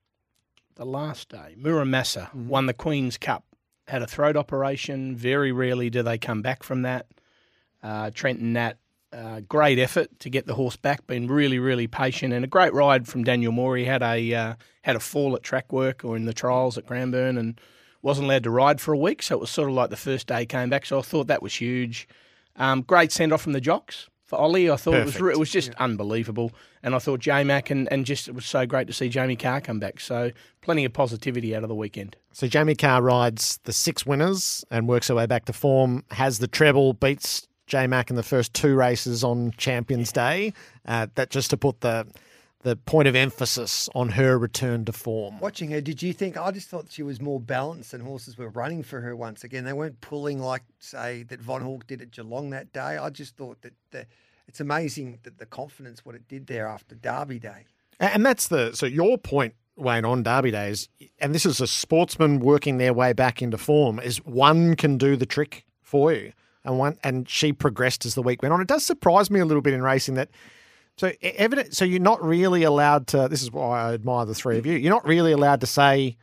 the 0.76 0.84
last 0.86 1.28
day. 1.28 1.56
Muramasa 1.60 2.28
Mm-hmm. 2.28 2.46
won 2.48 2.66
the 2.66 2.72
Queen's 2.72 3.18
Cup. 3.18 3.42
Had 3.88 4.00
a 4.00 4.06
throat 4.06 4.36
operation. 4.36 5.16
Very 5.16 5.50
rarely 5.50 5.90
do 5.90 6.04
they 6.04 6.18
come 6.18 6.40
back 6.40 6.62
from 6.62 6.82
that. 6.82 7.06
Uh, 7.82 8.12
Trent 8.14 8.38
and 8.38 8.52
Nat, 8.52 8.74
uh, 9.12 9.40
great 9.40 9.80
effort 9.80 10.08
to 10.20 10.30
get 10.30 10.46
the 10.46 10.54
horse 10.54 10.76
back. 10.76 11.04
Been 11.08 11.26
really, 11.26 11.58
really 11.58 11.88
patient 11.88 12.32
and 12.32 12.44
a 12.44 12.48
great 12.48 12.72
ride 12.72 13.08
from 13.08 13.24
Daniel 13.24 13.50
Moor. 13.50 13.76
He 13.76 13.86
had 13.86 14.04
a 14.04 14.32
uh, 14.34 14.54
had 14.82 14.94
a 14.94 15.00
fall 15.00 15.34
at 15.34 15.42
track 15.42 15.72
work 15.72 16.04
or 16.04 16.14
in 16.16 16.26
the 16.26 16.32
trials 16.32 16.78
at 16.78 16.86
Cranbourne 16.86 17.36
and 17.38 17.60
wasn't 18.02 18.26
allowed 18.26 18.44
to 18.44 18.50
ride 18.50 18.80
for 18.80 18.94
a 18.94 18.98
week. 18.98 19.20
So 19.20 19.34
it 19.34 19.40
was 19.40 19.50
sort 19.50 19.68
of 19.68 19.74
like 19.74 19.90
the 19.90 19.96
first 19.96 20.28
day 20.28 20.40
he 20.40 20.46
came 20.46 20.70
back. 20.70 20.86
So 20.86 21.00
I 21.00 21.02
thought 21.02 21.26
that 21.26 21.42
was 21.42 21.56
huge. 21.56 22.06
Um, 22.54 22.82
great 22.82 23.10
send 23.10 23.32
off 23.32 23.42
from 23.42 23.52
the 23.52 23.60
jocks 23.60 24.08
for 24.26 24.36
Ollie. 24.36 24.70
I 24.70 24.76
thought 24.76 24.94
it 24.94 25.04
was 25.04 25.16
it 25.16 25.38
was 25.38 25.50
just 25.50 25.72
unbelievable. 25.74 26.52
And 26.82 26.94
I 26.94 26.98
thought 26.98 27.20
J 27.20 27.44
Mac 27.44 27.70
and, 27.70 27.90
and 27.90 28.04
just 28.04 28.28
it 28.28 28.34
was 28.34 28.44
so 28.44 28.66
great 28.66 28.86
to 28.88 28.92
see 28.92 29.08
Jamie 29.08 29.36
Kah 29.36 29.60
come 29.60 29.80
back. 29.80 30.00
So 30.00 30.32
plenty 30.60 30.84
of 30.84 30.92
positivity 30.92 31.56
out 31.56 31.62
of 31.62 31.68
the 31.68 31.74
weekend. 31.74 32.16
So 32.32 32.46
Jamie 32.46 32.74
Kah 32.74 32.98
rides 32.98 33.58
the 33.64 33.72
six 33.72 34.04
winners 34.04 34.64
and 34.70 34.86
works 34.86 35.08
her 35.08 35.14
way 35.14 35.26
back 35.26 35.46
to 35.46 35.52
form, 35.52 36.04
has 36.10 36.38
the 36.38 36.48
treble, 36.48 36.92
beats 36.92 37.48
J 37.66 37.86
Mac 37.86 38.10
in 38.10 38.16
the 38.16 38.22
first 38.22 38.52
two 38.52 38.74
races 38.74 39.24
on 39.24 39.52
Champions 39.56 40.12
Day. 40.12 40.52
Uh, 40.84 41.06
that 41.14 41.30
just 41.30 41.50
to 41.50 41.56
put 41.56 41.80
the 41.80 42.06
the 42.62 42.76
point 42.76 43.06
of 43.06 43.14
emphasis 43.14 43.88
on 43.94 44.10
her 44.10 44.38
return 44.38 44.84
to 44.86 44.92
form. 44.92 45.38
Watching 45.40 45.70
her, 45.70 45.80
did 45.80 46.02
you 46.02 46.12
think? 46.12 46.36
I 46.36 46.50
just 46.50 46.68
thought 46.68 46.86
she 46.90 47.02
was 47.02 47.20
more 47.20 47.38
balanced 47.38 47.94
and 47.94 48.02
horses 48.02 48.36
were 48.36 48.48
running 48.48 48.82
for 48.82 49.00
her 49.00 49.14
once 49.14 49.44
again. 49.44 49.64
They 49.64 49.72
weren't 49.72 50.00
pulling 50.00 50.40
like, 50.40 50.62
say, 50.78 51.22
that 51.24 51.40
Von 51.40 51.62
Hawk 51.62 51.86
did 51.86 52.02
at 52.02 52.10
Geelong 52.10 52.50
that 52.50 52.72
day. 52.72 52.98
I 52.98 53.10
just 53.10 53.36
thought 53.36 53.62
that 53.62 53.74
the, 53.90 54.06
it's 54.48 54.60
amazing 54.60 55.18
that 55.22 55.38
the 55.38 55.46
confidence, 55.46 56.04
what 56.04 56.14
it 56.14 56.26
did 56.28 56.46
there 56.46 56.66
after 56.66 56.94
Derby 56.94 57.38
Day. 57.38 57.66
And 58.00 58.26
that's 58.26 58.48
the 58.48 58.72
so 58.74 58.86
your 58.86 59.16
point, 59.16 59.54
Wayne, 59.76 60.04
on 60.04 60.22
Derby 60.22 60.50
Days, 60.50 60.88
and 61.18 61.34
this 61.34 61.46
is 61.46 61.60
a 61.60 61.66
sportsman 61.66 62.40
working 62.40 62.78
their 62.78 62.92
way 62.92 63.12
back 63.12 63.40
into 63.42 63.58
form, 63.58 63.98
is 64.00 64.18
one 64.24 64.76
can 64.76 64.98
do 64.98 65.16
the 65.16 65.26
trick 65.26 65.64
for 65.82 66.12
you. 66.12 66.32
And 66.64 66.78
one 66.78 66.98
and 67.04 67.28
she 67.28 67.52
progressed 67.52 68.04
as 68.04 68.16
the 68.16 68.22
week 68.22 68.42
went 68.42 68.52
on. 68.52 68.60
It 68.60 68.66
does 68.66 68.84
surprise 68.84 69.30
me 69.30 69.38
a 69.38 69.44
little 69.44 69.62
bit 69.62 69.72
in 69.72 69.82
racing 69.82 70.14
that 70.14 70.30
so 70.98 71.12
evident 71.22 71.74
so 71.74 71.84
you're 71.84 72.00
not 72.00 72.22
really 72.24 72.62
allowed 72.62 73.06
to 73.08 73.28
this 73.28 73.42
is 73.42 73.50
why 73.50 73.80
I 73.90 73.94
admire 73.94 74.24
the 74.24 74.34
three 74.34 74.58
of 74.58 74.66
you. 74.66 74.74
You're 74.78 74.92
not 74.94 75.06
really 75.06 75.32
allowed 75.32 75.60
to 75.60 75.66
say 75.66 76.16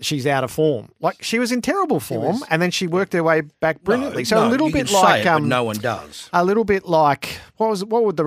she's 0.00 0.26
out 0.26 0.42
of 0.44 0.50
form. 0.50 0.88
Like 1.00 1.22
she 1.22 1.38
was 1.38 1.52
in 1.52 1.62
terrible 1.62 2.00
form 2.00 2.42
and 2.50 2.60
then 2.60 2.70
she 2.70 2.86
worked 2.86 3.12
her 3.12 3.22
way 3.22 3.42
back 3.60 3.82
brilliantly. 3.82 4.24
so 4.24 4.36
no, 4.42 4.48
a 4.48 4.50
little 4.50 4.70
bit 4.70 4.90
like 4.90 5.22
it, 5.22 5.28
um 5.28 5.48
no 5.48 5.64
one 5.64 5.76
does. 5.78 6.28
a 6.32 6.44
little 6.44 6.64
bit 6.64 6.84
like 6.86 7.38
what 7.58 7.70
was 7.70 7.84
what 7.84 8.04
would 8.04 8.16
the 8.16 8.24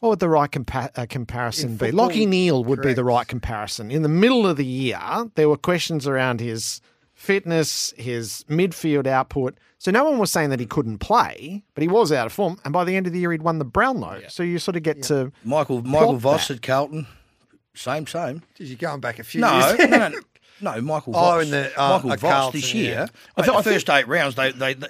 what 0.00 0.08
would 0.08 0.18
the 0.18 0.28
right 0.28 0.50
compa- 0.50 0.90
uh, 0.96 1.06
comparison 1.08 1.70
In 1.70 1.76
be? 1.76 1.86
football, 1.86 2.08
Lachie 2.10 2.26
Neale 2.26 2.64
would 2.64 2.82
be 2.82 2.92
the 2.92 3.04
right 3.04 3.26
comparison. 3.28 3.88
In 3.92 4.02
the 4.02 4.08
middle 4.08 4.48
of 4.48 4.56
the 4.56 4.64
year, 4.66 4.98
there 5.36 5.48
were 5.48 5.56
questions 5.56 6.08
around 6.08 6.40
his 6.40 6.80
fitness, 7.22 7.94
his 7.96 8.44
midfield 8.48 9.06
output. 9.06 9.56
So 9.78 9.90
no 9.90 10.04
one 10.04 10.18
was 10.18 10.30
saying 10.30 10.50
that 10.50 10.60
he 10.60 10.66
couldn't 10.66 10.98
play, 10.98 11.62
but 11.74 11.82
he 11.82 11.88
was 11.88 12.12
out 12.12 12.26
of 12.26 12.32
form. 12.32 12.60
And 12.64 12.72
by 12.72 12.84
the 12.84 12.94
end 12.96 13.06
of 13.06 13.12
the 13.12 13.18
year, 13.20 13.32
he'd 13.32 13.42
won 13.42 13.58
the 13.58 13.64
Brownlow. 13.64 14.22
So 14.28 14.42
you 14.42 14.58
sort 14.58 14.76
of 14.76 14.82
get 14.82 15.02
to 15.04 15.32
Michael 15.44 15.82
Michael 15.82 16.16
Voss 16.16 16.48
that. 16.48 16.56
at 16.58 16.62
Carlton, 16.62 17.06
same 17.74 18.06
same. 18.06 18.42
Did 18.54 18.68
you 18.68 18.76
going 18.76 19.00
back 19.00 19.18
a 19.18 19.24
few 19.24 19.40
No, 19.40 19.66
years? 19.68 19.78
no, 19.90 20.08
no, 20.08 20.20
no, 20.60 20.80
Michael 20.92 21.14
Oh, 21.16 21.38
in 21.40 21.50
the, 21.50 21.72
uh, 21.80 21.90
Michael 21.94 22.10
Voss 22.10 22.20
Carlton, 22.20 22.60
this 22.60 22.74
year. 22.74 23.08
I 23.36 23.40
I 23.42 23.44
thought- 23.46 23.56
I 23.56 23.62
the 23.62 23.70
first 23.70 23.88
eight 23.90 24.06
rounds, 24.08 24.34
they 24.34 24.52
they. 24.52 24.74
they 24.74 24.88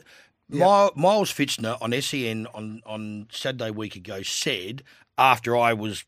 Mi- 0.49 0.59
Miles 0.59 1.33
Fitzner 1.33 1.78
on 1.80 1.99
SEN 2.03 2.47
on, 2.53 2.83
on 2.85 3.26
Saturday 3.30 3.70
week 3.70 3.97
ago 3.97 4.22
said 4.22 4.83
after 5.16 5.57
I 5.57 5.72
was 5.72 6.05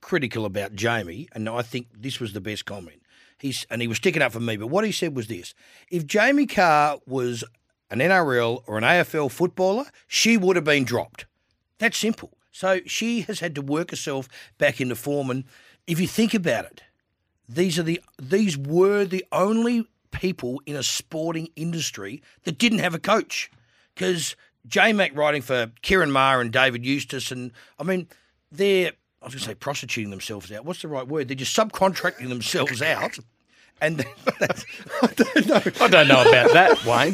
critical 0.00 0.46
about 0.46 0.74
Jamie, 0.74 1.28
and 1.32 1.46
I 1.46 1.60
think 1.60 1.88
this 1.94 2.18
was 2.18 2.32
the 2.32 2.40
best 2.40 2.64
comment. 2.64 3.02
He's 3.38 3.66
and 3.70 3.82
he 3.82 3.88
was 3.88 3.98
sticking 3.98 4.22
up 4.22 4.32
for 4.32 4.40
me, 4.40 4.56
but 4.56 4.68
what 4.68 4.84
he 4.84 4.92
said 4.92 5.14
was 5.14 5.26
this: 5.26 5.54
if 5.90 6.06
Jamie 6.06 6.46
Kah 6.46 6.98
was 7.06 7.44
an 7.90 7.98
NRL 7.98 8.62
or 8.66 8.78
an 8.78 8.84
AFL 8.84 9.30
footballer, 9.30 9.86
she 10.06 10.36
would 10.36 10.56
have 10.56 10.64
been 10.64 10.84
dropped. 10.84 11.26
That's 11.78 11.98
simple. 11.98 12.36
So 12.50 12.80
she 12.86 13.20
has 13.22 13.40
had 13.40 13.54
to 13.56 13.62
work 13.62 13.90
herself 13.90 14.28
back 14.56 14.80
into 14.80 14.96
form, 14.96 15.30
and 15.30 15.44
if 15.86 16.00
you 16.00 16.06
think 16.06 16.32
about 16.32 16.64
it, 16.64 16.82
these 17.48 17.78
are 17.78 17.82
the 17.82 18.00
these 18.20 18.56
were 18.56 19.04
the 19.04 19.24
only 19.32 19.86
people 20.10 20.62
in 20.64 20.76
a 20.76 20.82
sporting 20.82 21.48
industry 21.56 22.22
that 22.44 22.58
didn't 22.58 22.78
have 22.78 22.94
a 22.94 22.98
coach 22.98 23.50
because 23.94 24.34
J 24.66 24.92
Mac 24.92 25.14
writing 25.16 25.42
for 25.42 25.70
Ciaron 25.82 26.10
Maher 26.10 26.40
and 26.40 26.50
David 26.50 26.84
Eustace 26.84 27.30
and 27.30 27.52
I 27.78 27.82
mean 27.82 28.08
they're 28.50 28.92
I 29.26 29.28
was 29.28 29.34
going 29.34 29.40
to 29.40 29.46
say 29.48 29.54
prostituting 29.56 30.10
themselves 30.10 30.52
out. 30.52 30.64
What's 30.64 30.82
the 30.82 30.88
right 30.88 31.06
word? 31.06 31.26
They're 31.26 31.34
just 31.34 31.56
subcontracting 31.56 32.28
themselves 32.28 32.80
out. 32.80 33.18
And 33.80 34.06
that's, 34.38 34.64
I 35.02 35.06
don't 35.16 35.46
know. 35.48 35.60
I 35.80 35.88
don't 35.88 36.08
know 36.08 36.20
about 36.28 36.52
that, 36.52 36.84
Wayne. 36.86 37.12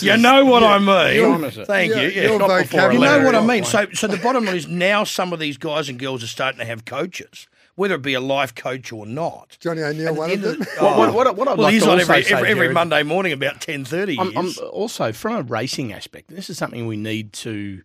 You 0.00 0.16
know 0.16 0.44
what 0.44 0.62
I 0.62 0.78
mean. 0.78 1.16
You're 1.16 1.32
honest. 1.32 1.58
Thank 1.62 1.92
Yeah, 1.92 2.02
you. 2.02 2.08
Yeah. 2.08 2.22
your 2.22 2.38
Not 2.38 2.62
before 2.62 2.92
you 2.92 2.98
know 3.00 3.24
what 3.24 3.34
I 3.34 3.40
mean. 3.40 3.48
Wayne. 3.48 3.64
So, 3.64 3.86
so 3.92 4.06
the 4.06 4.16
bottom 4.18 4.44
line 4.44 4.54
is 4.56 4.68
now 4.68 5.02
some 5.04 5.32
of 5.32 5.40
these 5.40 5.58
guys 5.58 5.88
and 5.88 5.98
girls 5.98 6.22
are 6.22 6.28
starting 6.28 6.60
to 6.60 6.64
have 6.64 6.84
coaches. 6.84 7.48
whether 7.74 7.94
it 7.96 8.02
be 8.02 8.14
a 8.14 8.20
life 8.20 8.54
coach 8.54 8.92
or 8.92 9.06
not. 9.06 9.56
Johnny 9.60 9.82
O'Neill, 9.82 10.14
one 10.14 10.30
of 10.30 10.40
them. 10.40 10.58
What- 10.78 10.96
what- 10.98 11.14
what- 11.14 11.36
what 11.36 11.48
I'd 11.48 11.58
well, 11.58 11.64
like 11.64 11.72
he's 11.72 11.82
to 11.84 11.90
on 11.90 12.00
every, 12.00 12.22
say, 12.22 12.34
every, 12.34 12.48
every 12.50 12.72
Monday 12.72 13.02
morning 13.02 13.32
about 13.32 13.60
ten 13.60 13.84
thirty. 13.84 14.18
I'm, 14.20 14.36
I'm 14.36 14.52
also 14.70 15.10
from 15.12 15.36
a 15.36 15.42
racing 15.42 15.92
aspect. 15.92 16.28
This 16.28 16.48
is 16.50 16.58
something 16.58 16.86
we 16.86 16.96
need 16.98 17.32
to 17.34 17.82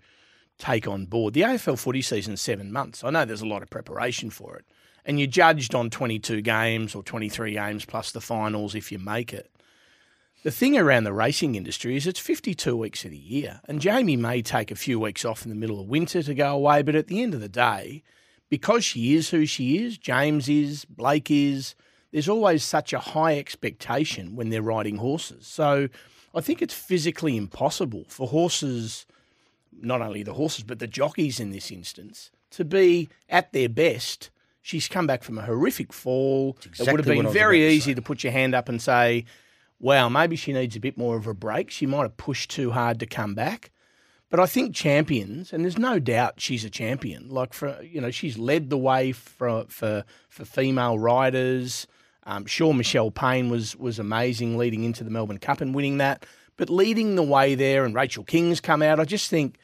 take 0.57 0.87
on 0.87 1.05
board. 1.05 1.33
The 1.33 1.41
AFL 1.41 1.79
footy 1.79 2.01
season 2.01 2.37
seven 2.37 2.71
months. 2.71 3.03
I 3.03 3.09
know 3.09 3.25
there's 3.25 3.41
a 3.41 3.47
lot 3.47 3.61
of 3.61 3.69
preparation 3.69 4.29
for 4.29 4.57
it, 4.57 4.65
and 5.05 5.19
you're 5.19 5.27
judged 5.27 5.75
on 5.75 5.89
22 5.89 6.41
games 6.41 6.95
or 6.95 7.03
23 7.03 7.53
games 7.53 7.85
plus 7.85 8.11
the 8.11 8.21
finals 8.21 8.75
if 8.75 8.91
you 8.91 8.99
make 8.99 9.33
it. 9.33 9.51
The 10.43 10.51
thing 10.51 10.77
around 10.77 11.03
the 11.03 11.13
racing 11.13 11.55
industry 11.55 11.97
is 11.97 12.07
it's 12.07 12.19
52 12.19 12.77
weeks 12.77 13.03
of 13.05 13.11
the 13.11 13.17
year, 13.17 13.61
and 13.67 13.81
Jamie 13.81 14.15
may 14.15 14.41
take 14.41 14.71
a 14.71 14.75
few 14.75 14.99
weeks 14.99 15.25
off 15.25 15.43
in 15.43 15.49
the 15.49 15.55
middle 15.55 15.79
of 15.79 15.87
winter 15.87 16.21
to 16.23 16.33
go 16.33 16.53
away, 16.53 16.83
but 16.83 16.95
at 16.95 17.07
the 17.07 17.21
end 17.21 17.33
of 17.33 17.41
the 17.41 17.49
day, 17.49 18.03
because 18.49 18.85
she 18.85 19.15
is 19.15 19.29
who 19.29 19.45
she 19.45 19.83
is, 19.83 19.97
James 19.97 20.47
is, 20.47 20.85
Blake 20.85 21.29
is, 21.31 21.75
there's 22.11 22.29
always 22.29 22.63
such 22.63 22.93
a 22.93 22.99
high 22.99 23.37
expectation 23.37 24.35
when 24.35 24.49
they're 24.49 24.61
riding 24.61 24.97
horses. 24.97 25.45
So 25.45 25.89
I 26.33 26.41
think 26.41 26.61
it's 26.61 26.73
physically 26.73 27.35
impossible 27.35 28.05
for 28.07 28.27
horses, 28.27 29.05
not 29.81 30.01
only 30.01 30.23
the 30.23 30.33
horses, 30.33 30.63
but 30.63 30.79
the 30.79 30.87
jockeys 30.87 31.39
in 31.39 31.51
this 31.51 31.71
instance, 31.71 32.31
to 32.51 32.65
be 32.65 33.09
at 33.29 33.53
their 33.53 33.69
best. 33.69 34.29
She's 34.61 34.87
come 34.87 35.07
back 35.07 35.23
from 35.23 35.37
a 35.37 35.43
horrific 35.43 35.93
fall. 35.93 36.57
it 36.63 36.91
would 36.91 36.99
have 36.99 37.05
been 37.05 37.31
very 37.31 37.63
about 37.63 37.69
to 37.69 37.75
easy 37.75 37.95
to 37.95 38.01
put 38.01 38.23
your 38.23 38.33
hand 38.33 38.53
up 38.53 38.67
and 38.67 38.81
say, 38.81 39.25
wow, 39.79 40.09
maybe 40.09 40.35
she 40.35 40.53
needs 40.53 40.75
a 40.75 40.79
bit 40.79 40.97
more 40.97 41.15
of 41.15 41.27
a 41.27 41.33
break. 41.33 41.71
She 41.71 41.85
might 41.85 42.01
have 42.03 42.17
pushed 42.17 42.49
too 42.49 42.71
hard 42.71 42.99
to 42.99 43.05
come 43.05 43.33
back. 43.33 43.71
But 44.29 44.41
I 44.41 44.45
think 44.45 44.75
champions, 44.75 45.53
and 45.53 45.63
there's 45.63 45.77
no 45.77 45.99
doubt 45.99 46.41
she's 46.41 46.65
a 46.65 46.69
champion. 46.69 47.29
Like 47.29 47.53
for 47.53 47.81
you 47.81 48.01
know, 48.01 48.11
she's 48.11 48.37
led 48.37 48.69
the 48.69 48.77
way 48.77 49.13
for 49.13 49.65
for 49.69 50.03
for 50.27 50.43
female 50.43 50.99
riders. 50.99 51.87
Um, 52.23 52.45
sure, 52.45 52.73
Michelle 52.73 53.09
Payne 53.09 53.49
was 53.49 53.77
was 53.77 53.99
amazing 53.99 54.57
leading 54.57 54.83
into 54.83 55.05
the 55.05 55.09
Melbourne 55.09 55.37
Cup 55.37 55.61
and 55.61 55.73
winning 55.73 55.97
that. 55.99 56.25
But 56.57 56.69
leading 56.69 57.15
the 57.15 57.23
way 57.23 57.55
there, 57.55 57.85
and 57.85 57.95
Rachel 57.95 58.25
King's 58.25 58.59
come 58.59 58.81
out. 58.81 58.99
I 58.99 59.05
just 59.05 59.29
think, 59.29 59.57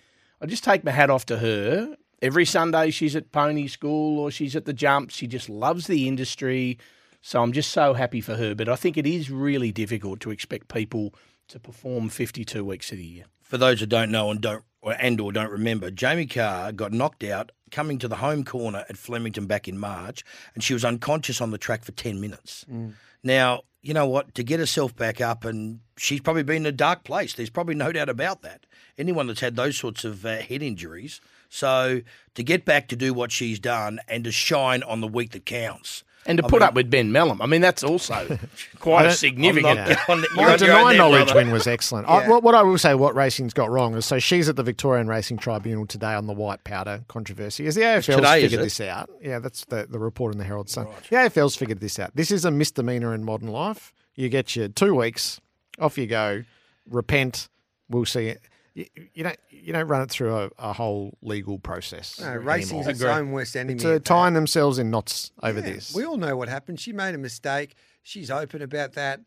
I 0.43 0.45
just 0.45 0.65
take 0.65 0.83
my 0.83 0.91
hat 0.91 1.09
off 1.09 1.25
to 1.27 1.37
her. 1.37 1.95
Every 2.21 2.43
Sunday 2.43 2.91
she's 2.91 3.15
at 3.15 3.31
pony 3.31 3.67
school 3.67 4.19
or 4.19 4.29
she's 4.29 4.57
at 4.57 4.65
the 4.65 4.73
jumps. 4.73 5.15
She 5.15 5.25
just 5.25 5.49
loves 5.49 5.87
the 5.87 6.05
industry. 6.05 6.77
So 7.21 7.41
I'm 7.41 7.53
just 7.53 7.71
so 7.71 7.93
happy 7.93 8.19
for 8.19 8.35
her. 8.35 8.53
But 8.53 8.67
I 8.67 8.75
think 8.75 8.97
it 8.97 9.07
is 9.07 9.31
really 9.31 9.71
difficult 9.71 10.19
to 10.19 10.31
expect 10.31 10.67
people 10.67 11.15
to 11.47 11.61
perform 11.61 12.09
52 12.09 12.65
weeks 12.65 12.91
of 12.91 12.97
the 12.97 13.05
year. 13.05 13.23
For 13.41 13.57
those 13.57 13.79
who 13.79 13.85
don't 13.85 14.11
know 14.11 14.31
and 14.31 14.41
don't 14.41 14.65
or, 14.81 14.97
and 14.99 15.21
or 15.21 15.31
don't 15.31 15.49
remember, 15.49 15.89
Jamie 15.89 16.25
Kah 16.25 16.71
got 16.71 16.91
knocked 16.91 17.23
out 17.23 17.53
coming 17.71 17.97
to 17.99 18.09
the 18.09 18.17
home 18.17 18.43
corner 18.43 18.83
at 18.89 18.97
Flemington 18.97 19.45
back 19.45 19.69
in 19.69 19.77
March, 19.77 20.25
and 20.55 20.63
she 20.63 20.73
was 20.73 20.83
unconscious 20.83 21.39
on 21.39 21.51
the 21.51 21.57
track 21.57 21.85
for 21.85 21.93
ten 21.93 22.19
minutes. 22.19 22.65
Mm. 22.69 22.93
Now, 23.23 23.61
you 23.81 23.93
know 23.93 24.07
what? 24.07 24.35
To 24.35 24.43
get 24.43 24.59
herself 24.59 24.93
back 24.93 25.21
up, 25.21 25.45
and 25.45 25.79
she's 25.97 26.19
probably 26.19 26.43
been 26.43 26.63
in 26.63 26.65
a 26.65 26.71
dark 26.73 27.05
place. 27.05 27.33
There's 27.33 27.49
probably 27.49 27.75
no 27.75 27.93
doubt 27.93 28.09
about 28.09 28.41
that. 28.41 28.65
Anyone 28.97 29.27
that's 29.27 29.39
had 29.41 29.55
those 29.55 29.77
sorts 29.77 30.03
of 30.03 30.25
uh, 30.25 30.37
head 30.37 30.61
injuries. 30.61 31.19
So 31.49 32.01
to 32.35 32.43
get 32.43 32.65
back 32.65 32.87
to 32.89 32.95
do 32.95 33.13
what 33.13 33.31
she's 33.31 33.59
done 33.59 33.99
and 34.07 34.23
to 34.23 34.31
shine 34.31 34.81
on 34.83 35.01
the 35.01 35.07
week 35.07 35.31
that 35.31 35.45
counts. 35.45 36.03
And 36.25 36.37
to 36.37 36.45
I 36.45 36.47
put 36.49 36.61
mean- 36.61 36.67
up 36.69 36.73
with 36.73 36.89
Ben 36.89 37.11
Melham, 37.11 37.39
I 37.41 37.47
mean, 37.47 37.59
that's 37.59 37.83
also 37.83 38.39
quite 38.79 39.05
a 39.07 39.11
significant. 39.11 39.77
I'm 39.77 40.21
not- 40.21 40.29
My 40.35 40.41
you're 40.43 40.51
on 40.53 40.59
your 40.59 40.71
own 40.77 40.91
deny 40.91 40.95
knowledge 40.97 41.25
brother. 41.25 41.35
win 41.41 41.51
was 41.51 41.67
excellent. 41.67 42.07
I, 42.07 42.29
what, 42.29 42.43
what 42.43 42.55
I 42.55 42.63
will 42.63 42.77
say, 42.77 42.95
what 42.95 43.13
racing's 43.13 43.53
got 43.53 43.69
wrong 43.69 43.93
is 43.95 44.05
so 44.05 44.19
she's 44.19 44.47
at 44.47 44.55
the 44.55 44.63
Victorian 44.63 45.07
Racing 45.09 45.37
Tribunal 45.37 45.85
today 45.85 46.13
on 46.13 46.25
the 46.27 46.33
white 46.33 46.63
powder 46.63 47.03
controversy. 47.09 47.65
Is 47.65 47.75
the 47.75 47.81
AFL's 47.81 48.05
today, 48.05 48.41
figured 48.43 48.61
this 48.61 48.79
out? 48.79 49.09
Yeah, 49.21 49.39
that's 49.39 49.65
the, 49.65 49.85
the 49.89 49.99
report 49.99 50.31
in 50.33 50.37
the 50.39 50.45
Herald 50.45 50.69
Sun. 50.69 50.87
The 51.09 51.15
AFL's 51.17 51.57
figured 51.57 51.81
this 51.81 51.99
out. 51.99 52.15
This 52.15 52.31
is 52.31 52.45
a 52.45 52.51
misdemeanor 52.51 53.13
in 53.13 53.25
modern 53.25 53.49
life. 53.49 53.91
You 54.15 54.29
get 54.29 54.55
your 54.55 54.69
two 54.69 54.95
weeks, 54.95 55.41
off 55.77 55.97
you 55.97 56.07
go, 56.07 56.45
repent. 56.89 57.49
We'll 57.89 58.05
see 58.05 58.27
it. 58.27 58.41
You, 58.74 58.86
you 59.13 59.24
don't 59.24 59.38
you 59.49 59.71
don't 59.71 59.88
run 59.88 60.01
it 60.01 60.09
through 60.09 60.36
a, 60.36 60.49
a 60.57 60.74
whole 60.74 61.17
legal 61.21 61.59
process. 61.59 62.19
No, 62.19 62.36
racing's 62.36 62.88
its 62.88 63.01
own 63.03 63.32
worst 63.32 63.55
enemy. 63.55 63.76
It's 63.76 63.86
uh, 63.86 63.99
tying 64.03 64.34
themselves 64.34 64.80
in 64.80 64.89
knots 64.89 65.32
over 65.43 65.59
Yeah, 65.59 65.74
this. 65.74 65.93
We 65.93 66.05
all 66.05 66.17
know 66.17 66.36
what 66.36 66.49
happened. 66.49 66.80
She 66.80 66.91
made 66.91 67.13
a 67.13 67.19
mistake. 67.19 67.76
She's 68.01 68.32
open 68.32 68.61
about 68.61 68.93
that. 68.93 69.21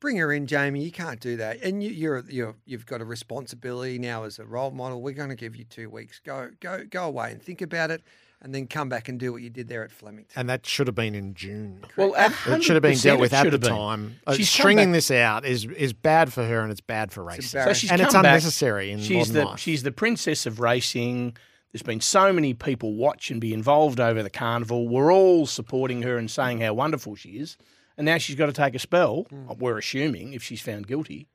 Bring 0.00 0.16
her 0.16 0.32
in, 0.32 0.46
Jamie. 0.46 0.82
You 0.82 0.92
can't 0.92 1.20
do 1.20 1.36
that. 1.36 1.62
And 1.62 1.82
you, 1.82 1.90
you're 1.90 2.24
you're 2.28 2.54
you've 2.64 2.86
got 2.86 3.00
a 3.00 3.04
responsibility 3.04 3.98
now 3.98 4.22
as 4.22 4.38
a 4.38 4.44
role 4.46 4.70
model. 4.70 5.02
We're 5.02 5.14
going 5.14 5.28
to 5.30 5.36
give 5.36 5.56
you 5.56 5.64
two 5.64 5.90
weeks. 5.90 6.20
Go 6.24 6.50
go 6.60 6.84
go 6.88 7.04
away 7.04 7.32
and 7.32 7.42
think 7.42 7.60
about 7.60 7.90
it, 7.90 8.02
and 8.46 8.54
then 8.54 8.66
come 8.66 8.88
back 8.88 9.08
and 9.08 9.18
do 9.20 9.32
what 9.32 9.42
you 9.42 9.50
did 9.50 9.68
there 9.68 9.82
at 9.84 9.90
Flemington. 9.90 10.32
and 10.36 10.48
that 10.48 10.64
should 10.64 10.86
have 10.86 10.94
been 10.94 11.14
in 11.14 11.34
June. 11.34 11.82
Well, 11.96 12.14
it 12.16 12.62
should 12.62 12.76
have 12.76 12.82
been 12.82 12.96
dealt 12.96 13.20
with 13.20 13.32
at 13.32 13.50
the 13.50 13.58
been. 13.58 13.70
time. 13.70 14.16
Uh, 14.26 14.34
She's 14.34 14.48
stringing 14.48 14.92
this 14.92 15.10
out 15.10 15.44
is 15.44 15.64
is 15.66 15.92
bad 15.92 16.32
for 16.32 16.44
her 16.46 16.60
and 16.60 16.70
it's 16.70 16.80
bad 16.80 17.12
for 17.12 17.22
racing, 17.24 17.60
So 17.60 17.72
she's 17.72 17.90
and 17.90 18.00
it's 18.00 18.12
come 18.12 18.22
back. 18.22 18.30
unnecessary 18.30 18.90
in 18.92 19.00
she's 19.00 19.28
modern 19.28 19.34
the 19.34 19.44
life. 19.50 19.58
she's 19.60 19.82
the 19.82 19.92
princess 19.92 20.46
of 20.46 20.60
racing. 20.60 21.36
There's 21.72 21.82
been 21.82 22.00
so 22.00 22.32
many 22.32 22.54
people 22.54 22.94
watch 22.94 23.30
and 23.30 23.40
be 23.40 23.52
involved 23.52 24.00
over 24.00 24.22
the 24.22 24.30
carnival. 24.30 24.88
We're 24.88 25.12
all 25.12 25.44
supporting 25.46 26.02
her 26.02 26.16
and 26.16 26.30
saying 26.30 26.60
how 26.60 26.72
wonderful 26.74 27.16
she 27.16 27.30
is. 27.30 27.58
And 27.98 28.04
now 28.06 28.18
she's 28.18 28.36
got 28.36 28.46
to 28.46 28.52
take 28.52 28.74
a 28.74 28.78
spell. 28.78 29.26
Hmm. 29.28 29.48
We're 29.58 29.78
assuming 29.78 30.32
if 30.32 30.42
she's 30.42 30.60
found 30.62 30.86
guilty 30.86 31.26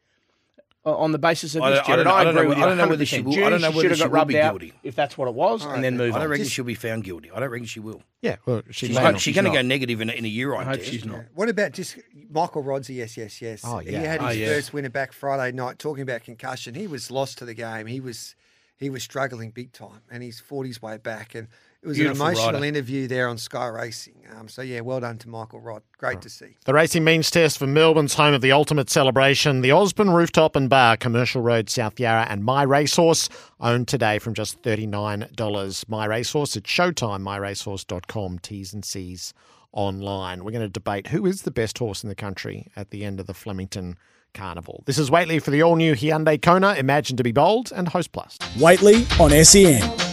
Uh, 0.84 0.98
on 0.98 1.12
the 1.12 1.20
basis 1.20 1.54
of 1.54 1.62
I 1.62 1.70
this. 1.70 1.80
don't- 1.82 2.00
I 2.00 2.04
Gerard, 2.04 2.06
don't 2.06 2.06
know- 2.06 2.12
I 2.16 2.22
agree 2.22 2.34
know 2.34 2.50
with 2.50 2.58
you 2.58 2.62
whether- 2.64 2.66
I 2.66 2.70
don't 2.70 2.78
know 2.80 2.88
whether 2.90 3.06
she 3.06 3.18
100%. 3.18 3.24
will- 3.26 3.46
I 3.46 3.50
don't 3.52 3.62
know 3.62 3.70
she 3.72 3.78
whether 3.78 3.82
should 3.82 3.90
have 3.92 3.98
she 3.98 4.04
got 4.04 4.10
will 4.12 4.16
rubbed 4.16 4.28
be 4.30 4.40
out 4.42 4.52
guilty. 4.60 4.74
if 4.82 4.96
that's 4.96 5.16
what 5.16 5.28
it 5.28 5.34
was, 5.36 5.64
and 5.64 5.84
then 5.84 5.96
move 5.96 6.16
on. 6.16 6.16
I 6.16 6.24
don't 6.24 6.26
on. 6.26 6.32
reckon 6.32 6.48
she'll 6.48 6.66
be 6.66 6.74
found 6.74 7.04
guilty. 7.04 7.30
I 7.30 7.40
don't 7.40 7.50
reckon 7.52 7.68
she 7.68 7.80
will. 7.80 8.02
yeah, 8.24 8.38
well, 8.48 8.64
she 8.72 8.88
She's, 8.88 8.96
may 8.96 9.02
going, 9.02 9.12
not. 9.12 9.22
she's 9.22 9.36
going 9.36 9.46
to 9.46 9.52
go 9.52 9.62
negative 9.62 10.02
in 10.02 10.10
a, 10.10 10.14
in 10.14 10.26
a 10.26 10.28
urine 10.28 10.62
I 10.62 10.64
hope 10.64 10.78
test. 10.80 10.90
she's 10.90 11.06
not. 11.06 11.26
What 11.36 11.50
about 11.50 11.74
just 11.74 12.00
Michael 12.32 12.64
Rodzi? 12.64 12.96
Yes, 12.96 13.16
yes, 13.16 13.40
yes. 13.44 13.62
Oh, 13.64 13.80
yeah, 13.80 13.90
He 13.92 13.92
yeah. 13.98 14.02
had 14.12 14.22
Oh, 14.22 14.26
his 14.30 14.38
yeah. 14.38 14.48
first 14.48 14.74
winner 14.74 14.90
back 14.90 15.14
Friday 15.14 15.56
night. 15.56 15.78
Talking 15.78 16.02
about 16.02 16.24
concussion, 16.24 16.74
he 16.74 16.88
was 16.88 17.12
lost 17.12 17.38
to 17.38 17.46
the 17.46 17.54
game. 17.54 17.86
He 17.86 18.00
was 18.00 18.34
he 18.76 18.90
was 18.90 19.04
struggling 19.04 19.52
big 19.52 19.74
time, 19.74 20.02
and 20.10 20.24
he's 20.24 20.40
fought 20.40 20.66
his 20.66 20.82
way 20.82 20.98
back. 20.98 21.36
And 21.36 21.48
it 21.84 21.88
was 21.88 21.98
Beautiful 21.98 22.26
an 22.26 22.32
emotional 22.34 22.54
rider. 22.54 22.66
interview 22.66 23.08
there 23.08 23.28
on 23.28 23.38
Sky 23.38 23.68
Racing. 23.68 24.14
Um, 24.38 24.48
so 24.48 24.62
yeah, 24.62 24.82
well 24.82 25.00
done 25.00 25.18
to 25.20 25.30
Michael 25.30 25.60
Rodd. 25.60 25.82
Great 25.98 26.22
to 26.22 26.30
see. 26.30 26.56
The 26.66 26.74
racing 26.74 27.04
means 27.04 27.32
test 27.32 27.58
for 27.58 27.66
Melbourne's 27.66 28.14
home 28.14 28.34
of 28.34 28.42
the 28.42 28.52
ultimate 28.52 28.90
celebration, 28.90 29.62
the 29.62 29.72
Osborne 29.72 30.12
Rooftop 30.12 30.56
and 30.56 30.70
Bar, 30.70 30.98
Commercial 30.98 31.42
Road, 31.42 31.70
South 31.70 32.00
Yarra, 32.00 32.28
and 32.30 32.44
My 32.44 32.64
Racehorse, 32.64 33.30
owned 33.60 33.88
today 33.88 34.20
from 34.20 34.34
just 34.36 34.62
$39. 34.62 35.90
My 35.90 36.06
Racehorse 36.06 36.56
at 36.56 36.64
Showtime, 36.64 37.22
myracehorse.com, 37.24 38.40
T's 38.40 38.74
and 38.74 38.86
C's 38.86 39.34
online. 39.72 40.44
We're 40.44 40.52
going 40.52 40.62
to 40.62 40.70
debate 40.70 41.08
who 41.08 41.26
is 41.26 41.42
the 41.44 41.52
best 41.52 41.78
horse 41.80 42.04
in 42.04 42.10
the 42.10 42.16
country 42.16 42.68
at 42.76 42.92
the 42.92 43.04
end 43.04 43.20
of 43.20 43.26
the 43.28 43.34
Flemington 43.34 43.98
Carnival. 44.34 44.84
This 44.86 44.98
is 44.98 45.10
Whateley 45.10 45.40
for 45.40 45.52
the 45.52 45.62
all 45.64 45.76
new 45.76 45.94
Hyundai 45.96 46.42
Kona, 46.42 46.74
Imagine 46.76 47.18
to 47.18 47.24
be 47.24 47.32
Bold, 47.32 47.72
and 47.76 47.88
Host 47.90 48.12
Plus. 48.12 48.38
Whateley 48.60 49.06
on 49.20 49.32
SEN. 49.44 50.11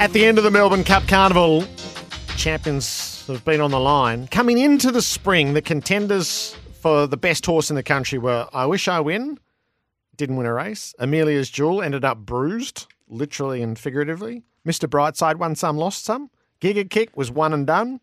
At 0.00 0.12
the 0.12 0.24
end 0.24 0.38
of 0.38 0.44
the 0.44 0.50
Melbourne 0.52 0.84
Cup 0.84 1.08
Carnival, 1.08 1.64
champions 2.36 3.26
have 3.26 3.44
been 3.44 3.60
on 3.60 3.72
the 3.72 3.80
line. 3.80 4.28
Coming 4.28 4.58
into 4.58 4.92
the 4.92 5.02
spring, 5.02 5.54
the 5.54 5.60
contenders 5.60 6.54
for 6.80 7.08
the 7.08 7.16
best 7.16 7.44
horse 7.44 7.68
in 7.68 7.74
the 7.74 7.82
country 7.82 8.16
were 8.16 8.48
I 8.52 8.66
Wish 8.66 8.86
I 8.86 9.00
Win, 9.00 9.40
didn't 10.16 10.36
win 10.36 10.46
a 10.46 10.54
race. 10.54 10.94
Amelia's 11.00 11.50
Jewel 11.50 11.82
ended 11.82 12.04
up 12.04 12.18
bruised, 12.18 12.86
literally 13.08 13.60
and 13.60 13.76
figuratively. 13.76 14.44
Mr. 14.64 14.88
Brightside 14.88 15.36
won 15.36 15.56
some, 15.56 15.76
lost 15.76 16.04
some. 16.04 16.30
Giga 16.60 16.88
Kick 16.88 17.16
was 17.16 17.32
one 17.32 17.52
and 17.52 17.66
done. 17.66 18.00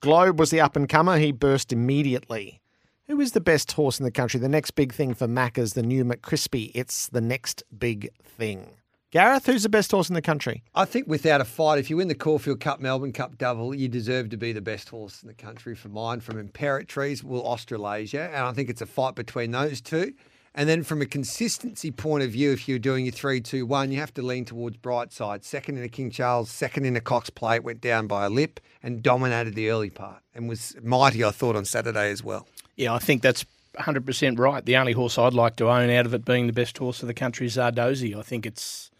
Globe 0.00 0.38
was 0.38 0.50
the 0.50 0.60
up 0.60 0.76
and 0.76 0.86
comer. 0.86 1.16
He 1.16 1.32
burst 1.32 1.72
immediately. 1.72 2.60
Who 3.06 3.22
is 3.22 3.32
the 3.32 3.40
best 3.40 3.72
horse 3.72 3.98
in 3.98 4.04
the 4.04 4.10
country? 4.10 4.38
The 4.38 4.50
next 4.50 4.72
big 4.72 4.92
thing 4.92 5.14
for 5.14 5.26
Macca's, 5.26 5.72
the 5.72 5.82
new 5.82 6.04
McCrispy. 6.04 6.72
It's 6.74 7.08
the 7.08 7.22
next 7.22 7.62
big 7.76 8.10
thing. 8.22 8.68
Gareth, 9.10 9.46
who's 9.46 9.62
the 9.62 9.70
best 9.70 9.90
horse 9.90 10.10
in 10.10 10.14
the 10.14 10.20
country? 10.20 10.62
I 10.74 10.84
think 10.84 11.06
without 11.08 11.40
a 11.40 11.46
fight, 11.46 11.78
if 11.78 11.88
you 11.88 11.96
win 11.96 12.08
the 12.08 12.14
Caulfield 12.14 12.60
Cup, 12.60 12.78
Melbourne 12.78 13.14
Cup 13.14 13.38
double, 13.38 13.74
you 13.74 13.88
deserve 13.88 14.28
to 14.28 14.36
be 14.36 14.52
the 14.52 14.60
best 14.60 14.90
horse 14.90 15.22
in 15.22 15.28
the 15.28 15.34
country 15.34 15.74
for 15.74 15.88
mine. 15.88 16.20
From 16.20 16.36
Imperatriz, 16.36 17.24
well, 17.24 17.40
Australasia, 17.40 18.28
and 18.28 18.44
I 18.44 18.52
think 18.52 18.68
it's 18.68 18.82
a 18.82 18.86
fight 18.86 19.14
between 19.14 19.50
those 19.52 19.80
two. 19.80 20.12
And 20.54 20.68
then 20.68 20.82
from 20.82 21.00
a 21.00 21.06
consistency 21.06 21.90
point 21.90 22.22
of 22.22 22.32
view, 22.32 22.52
if 22.52 22.68
you're 22.68 22.78
doing 22.78 23.06
your 23.06 23.12
three, 23.12 23.40
two, 23.40 23.64
one, 23.64 23.90
you 23.90 23.98
have 23.98 24.12
to 24.14 24.22
lean 24.22 24.44
towards 24.44 24.76
Brightside. 24.76 25.42
Second 25.42 25.78
in 25.78 25.84
a 25.84 25.88
King 25.88 26.10
Charles, 26.10 26.50
second 26.50 26.84
in 26.84 26.94
a 26.94 27.00
Cox 27.00 27.30
Plate, 27.30 27.64
went 27.64 27.80
down 27.80 28.08
by 28.08 28.26
a 28.26 28.28
lip 28.28 28.60
and 28.82 29.02
dominated 29.02 29.54
the 29.54 29.70
early 29.70 29.88
part 29.88 30.20
and 30.34 30.50
was 30.50 30.76
mighty, 30.82 31.24
I 31.24 31.30
thought, 31.30 31.56
on 31.56 31.64
Saturday 31.64 32.10
as 32.10 32.22
well. 32.22 32.46
Yeah, 32.76 32.92
I 32.92 32.98
think 32.98 33.22
that's 33.22 33.46
100% 33.78 34.38
right. 34.38 34.62
The 34.62 34.76
only 34.76 34.92
horse 34.92 35.16
I'd 35.16 35.32
like 35.32 35.56
to 35.56 35.70
own 35.70 35.88
out 35.88 36.04
of 36.04 36.12
it 36.12 36.26
being 36.26 36.46
the 36.46 36.52
best 36.52 36.76
horse 36.76 37.00
of 37.00 37.06
the 37.06 37.14
country 37.14 37.46
is 37.46 37.56
Zardozi. 37.56 38.14
I 38.14 38.22
think 38.22 38.44
it's 38.44 38.90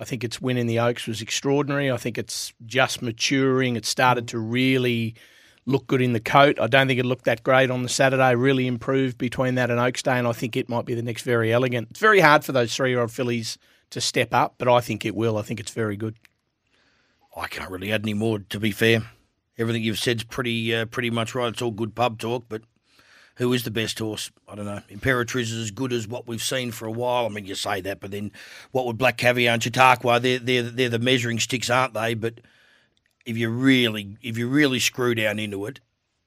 I 0.00 0.04
think 0.04 0.24
its 0.24 0.40
win 0.40 0.56
in 0.56 0.66
the 0.66 0.80
Oaks 0.80 1.06
was 1.06 1.20
extraordinary. 1.20 1.90
I 1.90 1.98
think 1.98 2.16
it's 2.16 2.54
just 2.64 3.02
maturing. 3.02 3.76
It 3.76 3.84
started 3.84 4.26
to 4.28 4.38
really 4.38 5.14
look 5.66 5.86
good 5.86 6.00
in 6.00 6.14
the 6.14 6.20
coat. 6.20 6.58
I 6.58 6.68
don't 6.68 6.88
think 6.88 6.98
it 6.98 7.04
looked 7.04 7.26
that 7.26 7.42
great 7.42 7.70
on 7.70 7.82
the 7.82 7.88
Saturday. 7.90 8.34
Really 8.34 8.66
improved 8.66 9.18
between 9.18 9.56
that 9.56 9.70
and 9.70 9.78
Oaks 9.78 10.02
Day, 10.02 10.18
and 10.18 10.26
I 10.26 10.32
think 10.32 10.56
it 10.56 10.70
might 10.70 10.86
be 10.86 10.94
the 10.94 11.02
next 11.02 11.22
very 11.22 11.52
elegant. 11.52 11.88
It's 11.90 12.00
very 12.00 12.20
hard 12.20 12.46
for 12.46 12.52
those 12.52 12.74
three-year-old 12.74 13.12
fillies 13.12 13.58
to 13.90 14.00
step 14.00 14.32
up, 14.32 14.54
but 14.56 14.68
I 14.68 14.80
think 14.80 15.04
it 15.04 15.14
will. 15.14 15.36
I 15.36 15.42
think 15.42 15.60
it's 15.60 15.72
very 15.72 15.98
good. 15.98 16.16
I 17.36 17.46
can't 17.48 17.70
really 17.70 17.92
add 17.92 18.02
any 18.02 18.14
more, 18.14 18.38
to 18.38 18.58
be 18.58 18.70
fair. 18.72 19.02
everything 19.58 19.82
you've 19.82 19.98
said's 19.98 20.24
pretty 20.24 20.74
uh, 20.74 20.86
pretty 20.86 21.10
much 21.10 21.34
right. 21.34 21.52
It's 21.52 21.62
all 21.62 21.70
good 21.70 21.94
pub 21.94 22.18
talk, 22.18 22.46
but 22.48 22.62
who 23.36 23.52
is 23.52 23.62
the 23.62 23.70
best 23.70 23.98
horse? 23.98 24.30
I 24.48 24.54
don't 24.54 24.66
know. 24.66 24.82
Imperatriz 24.90 25.42
is 25.42 25.56
as 25.56 25.70
good 25.70 25.92
as 25.92 26.06
what 26.06 26.26
we've 26.26 26.42
seen 26.42 26.72
for 26.72 26.86
a 26.86 26.90
while. 26.90 27.26
I 27.26 27.28
mean, 27.28 27.46
you 27.46 27.54
say 27.54 27.80
that, 27.80 28.00
but 28.00 28.10
then 28.10 28.32
what 28.70 28.86
would 28.86 28.98
Black 28.98 29.16
Caviar 29.16 29.54
and 29.54 29.62
Chautauqua? 29.62 30.20
They're 30.20 30.38
they're 30.38 30.62
they're 30.62 30.88
the 30.88 30.98
measuring 30.98 31.38
sticks, 31.38 31.70
aren't 31.70 31.94
they? 31.94 32.14
But 32.14 32.40
if 33.24 33.36
you 33.36 33.48
really 33.48 34.16
if 34.22 34.36
you 34.36 34.48
really 34.48 34.78
screw 34.78 35.14
down 35.14 35.38
into 35.38 35.66
it, 35.66 35.80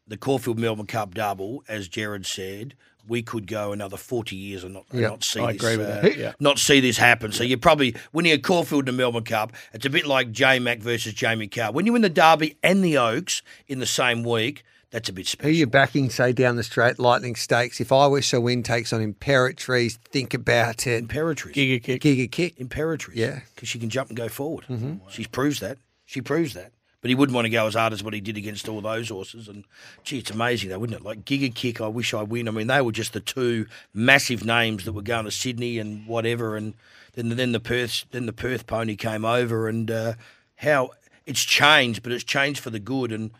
the 0.08 0.18
Caulfield 0.18 0.60
Melbourne 0.60 0.88
Cup 0.88 1.14
double, 1.14 1.64
as 1.68 1.88
Gerard 1.88 2.26
said, 2.26 2.76
we 3.08 3.22
could 3.22 3.48
go 3.48 3.72
another 3.72 3.98
forty 3.98 4.36
years 4.36 4.64
and 4.64 4.74
not, 4.74 4.86
and 4.92 5.02
not 5.02 5.24
see 5.24 5.40
I 5.40 5.54
this, 5.54 5.62
agree 5.62 5.78
with 5.78 5.90
uh, 5.90 6.02
that, 6.02 6.18
yeah. 6.18 6.34
not 6.40 6.58
see 6.58 6.80
this 6.80 6.98
happen. 6.98 7.32
So 7.32 7.44
you're 7.44 7.58
probably 7.58 7.96
winning 8.12 8.32
a 8.32 8.38
Caulfield 8.38 8.88
and 8.88 8.98
Melbourne 8.98 9.24
Cup, 9.24 9.54
it's 9.74 9.86
a 9.86 9.90
bit 9.90 10.06
like 10.06 10.32
J 10.32 10.60
Mac 10.60 10.80
versus 10.80 11.14
Jamie 11.14 11.48
Kah. 11.48 11.72
When 11.72 11.86
you 11.86 11.94
win 11.94 12.02
the 12.02 12.10
Derby 12.10 12.58
and 12.64 12.84
the 12.84 12.98
Oaks 12.98 13.42
in 13.68 13.80
the 13.80 13.86
same 13.86 14.24
week, 14.24 14.64
that's 14.94 15.10
a 15.10 15.14
bit 15.14 15.26
special. 15.28 15.50
Who 15.52 15.58
you 15.58 15.68
backing, 15.68 16.10
say, 16.12 16.32
down 16.32 16.56
the 16.56 16.64
straight, 16.64 17.00
Lightning 17.00 17.36
Stakes? 17.36 17.82
If 17.82 17.92
I 17.92 18.06
Wish 18.06 18.34
I 18.34 18.38
Win 18.38 18.62
takes 18.62 18.94
on 18.94 19.02
Imperatriz, 19.02 19.98
think 19.98 20.34
about 20.36 20.86
it. 20.88 21.06
Imperatriz. 21.08 21.52
Giga 21.54 21.84
kick. 21.84 22.02
Giga 22.02 22.32
Kick. 22.32 22.58
Imperatriz. 22.58 23.16
Yeah. 23.16 23.40
Because 23.56 23.68
she 23.68 23.80
can 23.80 23.90
jump 23.90 24.10
and 24.10 24.18
go 24.18 24.30
forward. 24.30 24.66
Mhm. 24.70 25.02
She 25.10 25.26
proves 25.26 25.60
that. 25.62 25.80
She 26.06 26.22
proves 26.22 26.54
that. 26.54 26.72
But 27.02 27.10
he 27.10 27.16
wouldn't 27.16 27.34
want 27.36 27.46
to 27.46 27.50
go 27.50 27.68
as 27.68 27.74
hard 27.74 27.92
as 27.92 28.02
what 28.04 28.14
he 28.14 28.22
did 28.22 28.38
against 28.38 28.70
all 28.70 28.80
those 28.80 29.10
horses. 29.10 29.50
And 29.50 29.66
gee, 30.04 30.20
it's 30.20 30.32
amazing 30.32 30.70
though, 30.70 30.80
wouldn't 30.80 31.02
it? 31.02 31.04
Like 31.04 31.26
Giga 31.26 31.54
Kick, 31.54 31.82
I 31.82 31.88
wish 31.88 32.14
I 32.14 32.22
win. 32.22 32.48
I 32.48 32.52
mean, 32.52 32.68
they 32.68 32.80
were 32.80 32.94
just 32.94 33.12
the 33.12 33.20
two 33.20 33.66
massive 33.94 34.46
names 34.46 34.86
that 34.86 34.94
were 34.94 35.02
going 35.02 35.26
to 35.26 35.32
Sydney 35.32 35.80
and 35.80 36.08
whatever. 36.08 36.56
And 36.56 36.76
then 37.16 37.30
then 37.30 37.52
the 37.52 37.60
Perth 37.60 38.06
then 38.12 38.26
the 38.28 38.32
Perth 38.32 38.68
pony 38.68 38.96
came 38.96 39.26
over 39.26 39.68
and 39.68 39.92
uh, 39.92 40.14
how 40.58 40.92
it's 41.26 41.44
changed, 41.44 42.04
but 42.04 42.12
it's 42.12 42.24
changed 42.24 42.62
for 42.62 42.70
the 42.70 42.80
good. 42.80 43.12
And 43.12 43.32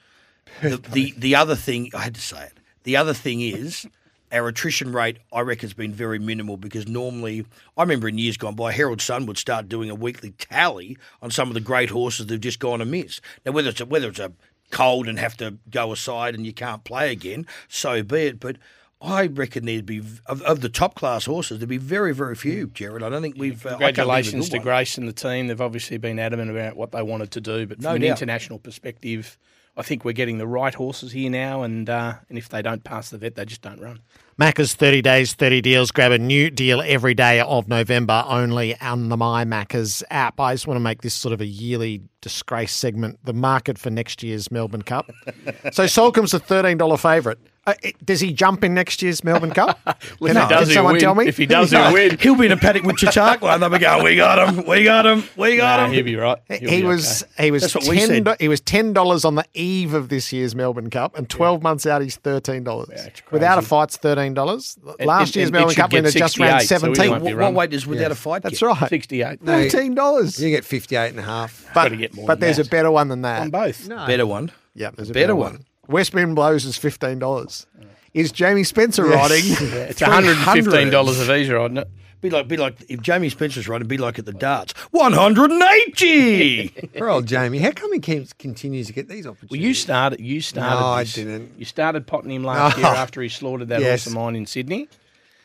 the, 0.62 0.78
the 0.78 1.14
the 1.18 1.36
other 1.36 1.56
thing 1.56 1.90
I 1.94 2.02
had 2.02 2.16
to 2.16 2.22
say 2.22 2.44
it. 2.44 2.54
The 2.84 2.98
other 2.98 3.14
thing 3.14 3.42
is 3.42 3.88
our 4.32 4.48
attrition 4.48 4.92
rate, 4.92 5.18
I 5.32 5.42
reckon, 5.42 5.68
has 5.70 5.74
been 5.74 5.94
very 5.94 6.18
minimal 6.20 6.58
because 6.58 6.88
normally, 6.88 7.46
I 7.78 7.84
remember 7.84 8.08
in 8.08 8.18
years 8.18 8.36
gone 8.36 8.56
by, 8.56 8.72
Herald 8.72 9.00
Sun 9.00 9.28
would 9.28 9.38
start 9.38 9.70
doing 9.70 9.90
a 9.90 9.96
weekly 9.96 10.32
tally 10.32 10.98
on 11.22 11.30
some 11.30 11.50
of 11.50 11.54
the 11.54 11.62
great 11.62 11.92
horses 11.92 12.26
that've 12.26 12.42
just 12.42 12.60
gone 12.60 12.82
amiss. 12.82 13.22
Now, 13.46 13.52
whether 13.52 13.70
it's 13.70 13.80
a, 13.82 13.86
whether 13.86 14.10
it's 14.10 14.20
a 14.20 14.34
cold 14.72 15.08
and 15.08 15.20
have 15.20 15.38
to 15.38 15.58
go 15.70 15.92
aside 15.92 16.34
and 16.34 16.46
you 16.48 16.54
can't 16.54 16.84
play 16.84 17.12
again, 17.12 17.46
so 17.68 18.02
be 18.02 18.24
it. 18.24 18.40
But 18.40 18.58
I 19.00 19.28
reckon 19.28 19.66
there'd 19.66 19.86
be 19.86 20.02
of, 20.26 20.42
of 20.42 20.62
the 20.62 20.70
top 20.70 20.96
class 20.96 21.26
horses, 21.26 21.60
there'd 21.60 21.70
be 21.70 21.78
very, 21.78 22.14
very 22.14 22.36
few. 22.36 22.68
Gerard, 22.68 23.04
I 23.04 23.10
don't 23.10 23.22
think 23.22 23.36
we've. 23.38 23.64
Uh, 23.64 23.70
can't 23.70 23.80
think 23.80 23.96
Congratulations 23.96 24.50
good 24.50 24.58
to. 24.58 24.64
Grace 24.64 24.98
and 24.98 25.08
the 25.08 25.14
team. 25.14 25.48
They've 25.48 25.62
obviously 25.62 25.98
been 25.98 26.18
adamant 26.18 26.50
about 26.50 26.76
what 26.76 26.92
they 26.92 27.04
wanted 27.04 27.30
to 27.32 27.42
do, 27.42 27.68
but 27.68 27.78
from 27.78 27.84
No 27.84 27.96
an 27.96 28.02
doubt. 28.02 28.10
international 28.10 28.58
perspective, 28.58 29.38
I 29.76 29.82
think 29.82 30.06
we're 30.06 30.14
getting 30.14 30.38
the 30.38 30.48
right 30.48 30.74
horses 30.74 31.12
here 31.12 31.32
now, 31.32 31.64
and 31.64 31.90
uh, 31.90 32.16
and 32.30 32.38
if 32.38 32.50
they 32.50 32.62
don't 32.62 32.84
pass 32.84 33.10
the 33.10 33.18
vet, 33.18 33.36
they 33.36 33.46
just 33.46 33.64
don't 33.64 33.80
run. 33.80 34.00
Macca's 34.40 34.74
30 34.74 35.02
days, 35.02 35.34
30 35.34 35.62
deals. 35.62 35.92
Grab 35.92 36.12
a 36.12 36.18
new 36.18 36.50
deal 36.50 36.82
every 36.82 37.14
day 37.14 37.40
of 37.40 37.68
November 37.68 38.24
only 38.28 38.80
on 38.82 39.10
the 39.10 39.18
My 39.18 39.46
Macca's 39.46 40.04
app. 40.10 40.40
I 40.40 40.54
just 40.54 40.68
want 40.68 40.76
to 40.76 40.82
make 40.82 41.02
this 41.02 41.14
sort 41.14 41.34
of 41.34 41.42
a 41.42 41.46
yearly 41.46 42.02
disgrace 42.22 42.74
segment, 42.74 43.20
the 43.26 43.34
market 43.34 43.78
for 43.78 43.90
next 43.90 44.24
year's 44.24 44.52
Melbourne 44.52 44.82
Cup. 44.82 45.12
so 45.72 45.86
Soulcombe's 45.86 46.34
a 46.34 46.40
$13 46.40 47.00
favourite. 47.00 47.38
Uh, 47.66 47.74
it- 47.82 48.06
does 48.06 48.20
he 48.20 48.34
jump 48.34 48.64
in 48.64 48.74
next 48.74 49.02
year's 49.02 49.24
Melbourne 49.24 49.52
Cup? 49.52 49.80
Well, 50.20 50.34
Can, 50.34 50.38
if 50.38 50.44
he 50.44 50.50
does, 50.50 50.50
can 50.50 50.68
he'll 50.68 50.74
someone 50.76 50.94
win. 50.94 51.02
tell 51.02 51.16
me? 51.16 51.28
If 51.28 51.38
he 51.38 51.46
does, 51.46 51.72
he'll 51.72 51.94
win. 51.94 52.18
He'll 52.18 52.36
be 52.36 52.46
in 52.46 52.52
a 52.52 52.58
paddock 52.58 52.84
with 52.84 52.98
Chautauqua, 53.00 53.54
and 53.54 53.64
they'll 53.64 53.70
be 53.70 53.80
going, 53.80 54.04
"We 54.04 54.16
got 54.16 54.38
him, 54.50 54.66
we 54.68 54.84
got 54.84 55.06
him, 55.06 55.24
we 55.38 55.56
got 55.58 55.78
Nah, 55.80 55.86
him." 55.88 55.94
he'll 55.94 56.04
be 56.04 56.16
right. 56.16 56.38
He'll 56.50 56.70
he 56.70 56.82
be 56.82 56.84
was 56.88 57.24
okay. 57.24 57.46
he 57.46 57.52
was 57.52 57.62
That's 57.64 57.76
what 57.76 57.88
we 57.88 57.98
ten 57.98 58.08
said. 58.08 58.24
do- 58.26 58.36
he 58.40 58.48
was 58.48 58.60
ten 58.62 58.94
dollars 58.94 59.24
on 59.26 59.36
the 59.36 59.46
eve 59.54 59.94
of 59.94 60.10
this 60.10 60.32
year's 60.34 60.56
Melbourne 60.56 60.90
Cup, 60.90 61.18
and 61.18 61.30
twelve 61.30 61.62
months 61.64 61.86
out 61.86 62.02
he's 62.02 62.16
thirteen 62.18 62.64
dollars. 62.64 62.90
Without 63.32 63.58
a 63.58 63.62
fight's 63.62 63.98
thirteen 63.98 64.34
dollars. 64.34 64.78
Last 65.00 65.28
and- 65.30 65.36
year's 65.38 65.50
it 65.50 65.52
Melbourne 65.54 65.70
should 65.74 65.78
Cup 65.82 65.90
get 65.92 65.98
winner 65.98 66.12
just 66.12 66.40
ran 66.40 66.60
68, 66.60 66.68
so 66.68 66.76
seventeen. 66.94 67.12
won't 67.12 67.24
What, 67.24 67.38
what 67.38 67.54
weight 67.54 67.74
is 67.74 67.88
without 67.88 68.12
a 68.12 68.16
fight? 68.16 68.44
That's 68.44 68.60
get? 68.60 68.66
right. 68.66 68.90
Sixty-eight. 68.90 69.42
No, 69.42 69.58
you- 69.58 69.70
Thirteen 69.70 69.96
dollars. 69.96 70.42
You 70.42 70.50
get 70.50 70.66
58 70.66 71.10
and 71.12 71.20
a 71.20 71.24
half. 71.24 71.66
But, 71.74 71.84
Gotta 71.84 71.96
get 71.98 72.14
more 72.14 72.28
but 72.28 72.40
there's 72.40 72.60
a 72.60 72.66
better 72.66 72.92
one 72.92 73.08
than 73.08 73.22
that. 73.24 73.42
on 73.42 73.50
both. 73.50 73.88
Better 73.90 74.26
one. 74.26 74.52
Yeah, 74.76 74.90
there's 74.96 75.10
a 75.10 75.14
Better 75.14 75.28
better, 75.28 75.36
one. 75.36 75.66
One. 75.86 75.94
West 75.94 76.14
Wind 76.14 76.36
Blows 76.36 76.66
is 76.66 76.78
fifteen 76.78 77.20
dollars. 77.20 77.66
Is 78.14 78.32
Jamie 78.32 78.64
Spencer 78.64 79.06
riding? 79.06 79.40
It's 79.44 80.02
one 80.02 80.12
hundred 80.12 80.38
and 80.38 80.46
fifteen 80.66 80.90
dollars 80.90 81.20
a 81.20 81.26
visa, 81.26 81.60
isn't 81.62 81.78
it? 81.78 81.88
Be 82.22 82.30
like, 82.30 82.48
be 82.48 82.56
like 82.56 82.78
if 82.88 83.02
Jamie 83.02 83.28
Spencer's 83.28 83.68
riding, 83.68 83.86
be 83.86 83.98
like 83.98 84.18
at 84.18 84.26
the 84.26 84.32
darts, 84.32 84.72
one 84.92 85.12
hundred 85.12 85.52
and 85.52 85.62
eighty. 85.62 86.70
Poor 86.98 87.10
old 87.10 87.26
Jamie. 87.26 87.58
How 87.60 87.72
come 87.72 87.92
he 87.92 88.00
keeps, 88.00 88.32
continues 88.34 88.88
to 88.88 88.94
get 88.94 89.10
these 89.10 89.28
opportunities? 89.28 89.52
Well, 89.60 89.60
you 89.68 89.74
started. 89.74 90.20
You 90.22 90.40
started. 90.40 90.80
No, 90.80 90.86
I 90.88 91.04
this. 91.04 91.16
didn't. 91.16 91.52
You 91.60 91.66
started 91.66 92.08
potting 92.08 92.32
him 92.32 92.44
last 92.46 92.78
Oh. 92.78 92.80
year 92.82 92.88
after 92.88 93.22
he 93.22 93.28
slaughtered 93.28 93.68
that 93.70 93.82
Yes. 93.82 94.04
horse 94.06 94.08
of 94.08 94.14
mine 94.14 94.36
in 94.38 94.46
Sydney. 94.46 94.88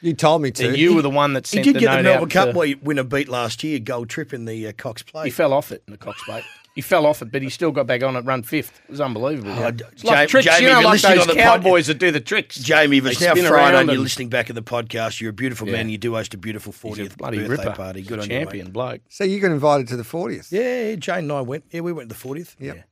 You 0.01 0.12
told 0.15 0.43
me 0.43 0.52
to. 0.52 0.69
And 0.69 0.77
you 0.77 0.94
were 0.94 1.02
the 1.02 1.10
one 1.10 1.32
that 1.32 1.48
He 1.48 1.56
sent 1.56 1.65
did 1.65 1.74
the 1.74 1.81
get 1.81 1.90
the 1.97 2.02
note 2.02 2.02
Melbourne 2.05 2.23
out 2.28 2.31
Cup 2.31 2.47
to- 2.51 2.52
boy 2.52 2.74
winner 2.81 3.02
beat 3.02 3.28
last 3.28 3.65
year, 3.65 3.81
gold 3.81 4.09
trip 4.09 4.32
in 4.32 4.44
the 4.44 4.69
uh, 4.69 4.73
Cox 4.77 5.02
Plate. 5.02 5.24
He 5.24 5.31
fell 5.32 5.52
off 5.52 5.73
it 5.73 5.82
in 5.89 5.90
the 5.90 5.98
Cox 5.98 6.23
Plate. 6.23 6.44
He 6.78 6.82
fell 6.82 7.06
off 7.06 7.22
it, 7.22 7.32
but 7.32 7.42
he 7.42 7.50
still 7.50 7.72
got 7.72 7.88
back 7.88 8.05
on 8.05 8.14
it, 8.14 8.20
run 8.20 8.44
fifth. 8.44 8.80
It 8.84 8.90
was 8.92 9.00
unbelievable. 9.00 9.50
Oh, 9.50 9.66
it's 9.66 10.05
like 10.05 10.28
tricks, 10.28 10.46
Jamie, 10.46 10.66
you 10.68 10.72
know, 10.74 10.78
if 10.78 10.82
you're 10.82 10.84
like 10.84 10.92
listening 10.92 11.18
those 11.18 11.28
on 11.28 11.36
the 11.36 11.42
pod- 11.42 11.62
cowboys 11.64 11.86
that 11.88 11.98
do 11.98 12.12
the 12.12 12.20
tricks. 12.20 12.56
Jamie, 12.56 12.98
if 12.98 13.06
it's 13.06 13.18
They 13.18 13.26
now 13.26 13.32
spin 13.34 13.46
Friday 13.46 13.80
and 13.80 13.90
you're 13.90 13.98
listening 14.00 14.28
back 14.28 14.48
in 14.48 14.55
the 14.55 14.62
podcast, 14.62 15.20
you're 15.20 15.30
a 15.30 15.32
beautiful 15.32 15.66
Yeah. 15.66 15.72
man. 15.72 15.88
You 15.88 15.98
do 15.98 16.14
host 16.14 16.34
a 16.34 16.38
beautiful 16.38 16.72
40th 16.72 17.16
bloody 17.16 17.38
birthday 17.38 17.64
ripper. 17.64 17.70
party. 17.76 18.02
Good 18.02 18.20
on 18.20 18.28
Champion 18.28 18.56
you, 18.59 18.64
mate. 18.66 18.72
bloke. 18.72 19.00
So 19.09 19.24
you 19.24 19.40
got 19.40 19.50
invited 19.50 19.88
to 19.88 19.96
the 19.96 20.05
40th? 20.05 20.52
Yeah, 20.52 20.94
Jane 20.94 21.18
and 21.24 21.32
I 21.32 21.40
went. 21.40 21.64
Yeah, 21.72 21.80
we 21.80 21.92
went 21.92 22.10
to 22.10 22.14
the 22.14 22.20
40th. 22.28 22.55
Yep. 22.60 22.76
Yeah. 22.76 22.82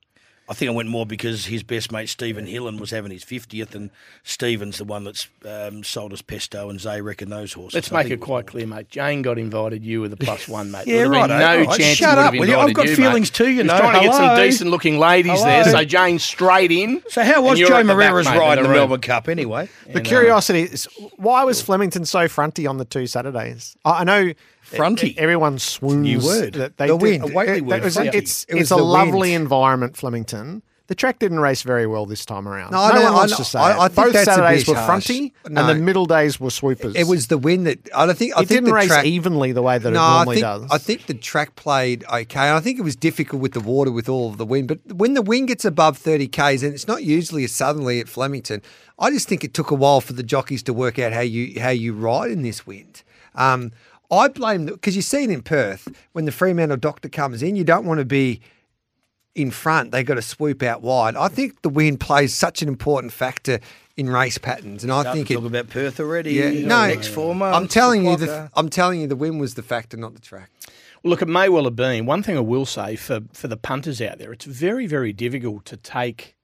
I 0.49 0.55
think 0.55 0.71
I 0.71 0.75
went 0.75 0.89
more 0.89 1.05
because 1.05 1.47
his 1.47 1.63
best 1.65 1.91
mate 1.91 2.09
Stephen 2.09 2.47
Hillen 2.47 2.79
was 2.79 2.91
having 2.91 3.11
his 3.11 3.25
50th, 3.25 3.75
and 3.75 3.91
Stephen's 4.23 4.79
the 4.79 4.85
one 4.85 5.03
that's 5.05 5.29
um, 5.45 5.83
sold 5.83 6.13
us 6.13 6.23
pesto, 6.23 6.71
and 6.71 6.81
Zay 6.81 7.01
reckon 7.01 7.31
those 7.31 7.53
horses. 7.53 7.75
Let's 7.75 7.93
I 7.93 8.03
make 8.03 8.13
it 8.13 8.21
quite 8.21 8.47
clear, 8.47 8.67
mate. 8.67 8.89
Jane 8.89 9.23
got 9.23 9.39
invited. 9.39 9.85
You 9.85 10.03
were 10.03 10.09
the 10.09 10.17
plus 10.17 10.47
one, 10.49 10.71
mate. 10.71 10.87
Yeah, 10.87 10.99
There 10.99 11.09
would 11.11 11.15
been 11.15 11.31
right, 11.31 11.61
No 11.61 11.65
right. 11.69 11.79
chance 11.81 11.99
Shut 11.99 12.11
he 12.11 12.15
would 12.15 12.19
up, 12.19 12.25
have 12.35 12.41
will 12.41 12.49
you? 12.49 12.57
I've 12.57 12.75
got 12.75 12.87
you, 12.87 12.97
feelings 12.97 13.29
mate. 13.31 13.35
too, 13.35 13.51
you 13.51 13.63
He 13.63 13.63
know. 13.65 13.79
trying 13.79 13.95
to 14.01 14.07
get 14.07 14.15
some 14.15 14.37
decent 14.37 14.71
looking 14.71 14.99
ladies 14.99 15.43
there, 15.43 15.65
so 15.65 15.85
Jane 15.85 16.19
straight 16.21 16.71
in. 16.71 17.03
So 17.09 17.25
how 17.25 17.43
was 17.43 17.59
Joe 17.59 17.67
at 17.79 17.87
the 17.87 17.95
back, 17.95 18.15
mate, 18.15 18.39
ride 18.39 18.53
in 18.53 18.59
in 18.59 18.63
the 18.65 18.69
room. 18.71 18.79
Melbourne 18.79 19.01
Cup 19.01 19.29
anyway? 19.29 19.69
The 19.93 20.01
curiosity 20.01 20.63
is 20.63 20.89
why 21.17 21.43
was 21.45 21.61
Flemington 21.61 22.05
so 22.05 22.29
fronty 22.29 22.69
on 22.71 22.79
the 22.79 22.85
two 22.85 23.07
Saturdays? 23.07 23.77
I 23.85 24.01
I 24.01 24.05
know 24.05 24.33
Fronty. 24.71 25.17
Everyone 25.17 25.59
swoons. 25.59 26.03
New 26.03 26.21
word. 26.21 26.55
That 26.55 26.77
they 26.77 26.89
The 26.89 26.97
did- 26.97 27.03
wind. 27.03 27.25
A 27.31 27.35
Whateley 27.35 27.59
it- 27.59 27.65
word, 27.67 27.85
was- 27.85 27.97
fronty. 27.97 28.15
It's, 28.15 28.45
It 28.49 28.55
was 28.55 28.63
it's 28.63 28.71
a 28.71 28.77
lovely 28.77 29.31
wind. 29.31 29.43
environment, 29.43 29.97
Flemington. 29.97 30.63
The 30.89 30.95
track 30.95 31.19
didn't 31.19 31.41
race 31.41 31.63
very 31.63 31.85
well 31.85 32.07
this 32.07 32.25
time 32.25 32.47
around. 32.47 32.71
No, 32.71 32.77
No, 32.79 32.85
I 32.85 32.95
know- 32.99 33.05
one 33.07 33.13
wants 33.15 33.33
I 33.33 33.37
to 33.37 33.41
know- 33.41 33.45
say 33.45 33.59
I- 33.59 33.71
it. 33.73 33.79
I 33.81 33.89
think 33.89 34.13
Both 34.13 34.25
Saturdays 34.25 34.69
were 34.69 34.75
fronty, 34.77 35.33
No. 35.49 35.61
and 35.61 35.69
the 35.69 35.75
middle 35.75 36.07
days 36.07 36.39
were 36.39 36.51
swoopers. 36.51 36.95
It 36.95 37.09
was 37.09 37.27
the 37.27 37.39
wind 37.39 37.67
that 37.67 37.81
I 37.93 38.07
don't 38.07 38.17
think. 38.17 38.35
I 38.37 38.43
It 38.43 38.47
think 38.47 38.49
didn't 38.49 38.65
the 38.67 38.73
race 38.75 38.87
track, 38.87 39.05
evenly 39.05 39.51
the 39.51 39.63
way 39.63 39.79
that 39.79 39.91
no, 39.91 39.99
it 39.99 40.01
I 40.01 40.15
normally 40.19 40.37
think, 40.37 40.45
does. 40.45 40.67
I 40.71 40.79
think 40.79 41.07
the 41.07 41.15
track 41.15 41.57
played 41.57 42.05
okay. 42.09 42.39
And 42.39 42.57
I 42.57 42.61
think 42.61 42.79
it 42.79 42.83
was 42.83 42.95
difficult 42.95 43.43
with 43.43 43.51
the 43.53 43.59
water 43.61 43.91
with 43.91 44.09
all 44.09 44.31
of 44.31 44.39
the 44.39 44.47
wind. 44.47 44.69
But 44.69 44.79
when 44.95 45.15
the 45.15 45.23
wind 45.23 45.49
gets 45.49 45.65
above 45.65 45.99
30 45.99 46.29
k's, 46.29 46.63
and 46.63 46.73
it's 46.73 46.87
not 46.87 47.03
usually 47.03 47.43
as 47.43 47.51
suddenly 47.51 47.99
at 47.99 48.09
Flemington, 48.09 48.63
I 48.97 49.11
just 49.11 49.27
think 49.27 49.43
it 49.43 49.55
took 49.55 49.73
a 49.73 49.75
while 49.75 50.01
for 50.01 50.13
the 50.13 50.23
jockeys 50.23 50.63
to 50.63 50.73
work 50.73 51.01
out 51.01 51.13
how 51.13 51.21
you 51.21 51.61
how 51.61 51.71
you 51.71 51.95
ride 51.95 52.31
in 52.31 52.43
this 52.43 52.65
wind. 52.65 53.03
Um, 53.35 53.73
I 54.11 54.29
blame 54.29 54.67
because 54.67 54.97
you 54.97 55.03
see 55.03 55.25
it 55.25 55.31
in 55.31 55.43
Perth 55.43 55.89
when 56.13 56.25
the 56.25 56.33
Fremantle 56.33 56.77
doctor 56.77 57.09
comes 57.09 57.43
in, 57.43 57.57
you 57.57 57.65
don't 57.65 57.87
want 57.87 57.99
to 57.99 58.05
be 58.05 58.41
in 59.35 59.51
front. 59.51 59.93
They 59.93 60.03
got 60.03 60.15
to 60.15 60.23
swoop 60.23 60.63
out 60.63 60.83
wide. 60.83 61.17
I 61.17 61.29
think 61.29 61.63
the 61.63 61.69
wind 61.69 62.01
plays 62.01 62.35
such 62.35 62.63
an 62.63 62.69
important 62.69 63.13
factor 63.13 63.61
in 63.97 64.11
race 64.11 64.39
patterns, 64.39 64.83
and 64.83 64.93
I 64.93 65.03
Starting 65.03 65.25
think 65.25 65.29
to 65.29 65.35
it. 65.35 65.37
talk 65.37 65.47
about 65.47 65.71
Perth 65.71 66.01
already. 66.01 66.35
Yeah, 66.35 66.49
you 66.49 66.67
know, 66.67 66.87
no, 66.87 66.95
next 66.95 67.09
four 67.09 67.35
months. 67.35 67.57
I'm 67.57 67.69
telling 67.69 68.05
you, 68.05 68.17
the, 68.17 68.27
Clocker. 68.27 68.51
I'm 68.55 68.69
telling 68.69 69.01
you, 69.01 69.07
the 69.07 69.17
wind 69.17 69.41
was 69.41 69.55
the 69.55 69.63
factor, 69.63 69.97
not 69.97 70.15
the 70.15 70.21
track. 70.21 70.51
Well, 71.03 71.11
look, 71.11 71.23
it 71.23 71.29
may 71.29 71.49
well 71.49 71.65
have 71.65 71.77
been. 71.77 72.05
One 72.05 72.23
thing 72.23 72.37
I 72.37 72.41
will 72.41 72.67
say 72.67 72.97
for, 72.97 73.21
for 73.33 73.49
the 73.49 73.57
punters 73.57 74.01
out 74.03 74.19
there, 74.19 74.33
it's 74.33 74.45
very, 74.45 74.87
very 74.87 75.13
difficult 75.13 75.65
to 75.67 75.77
take 75.77 76.37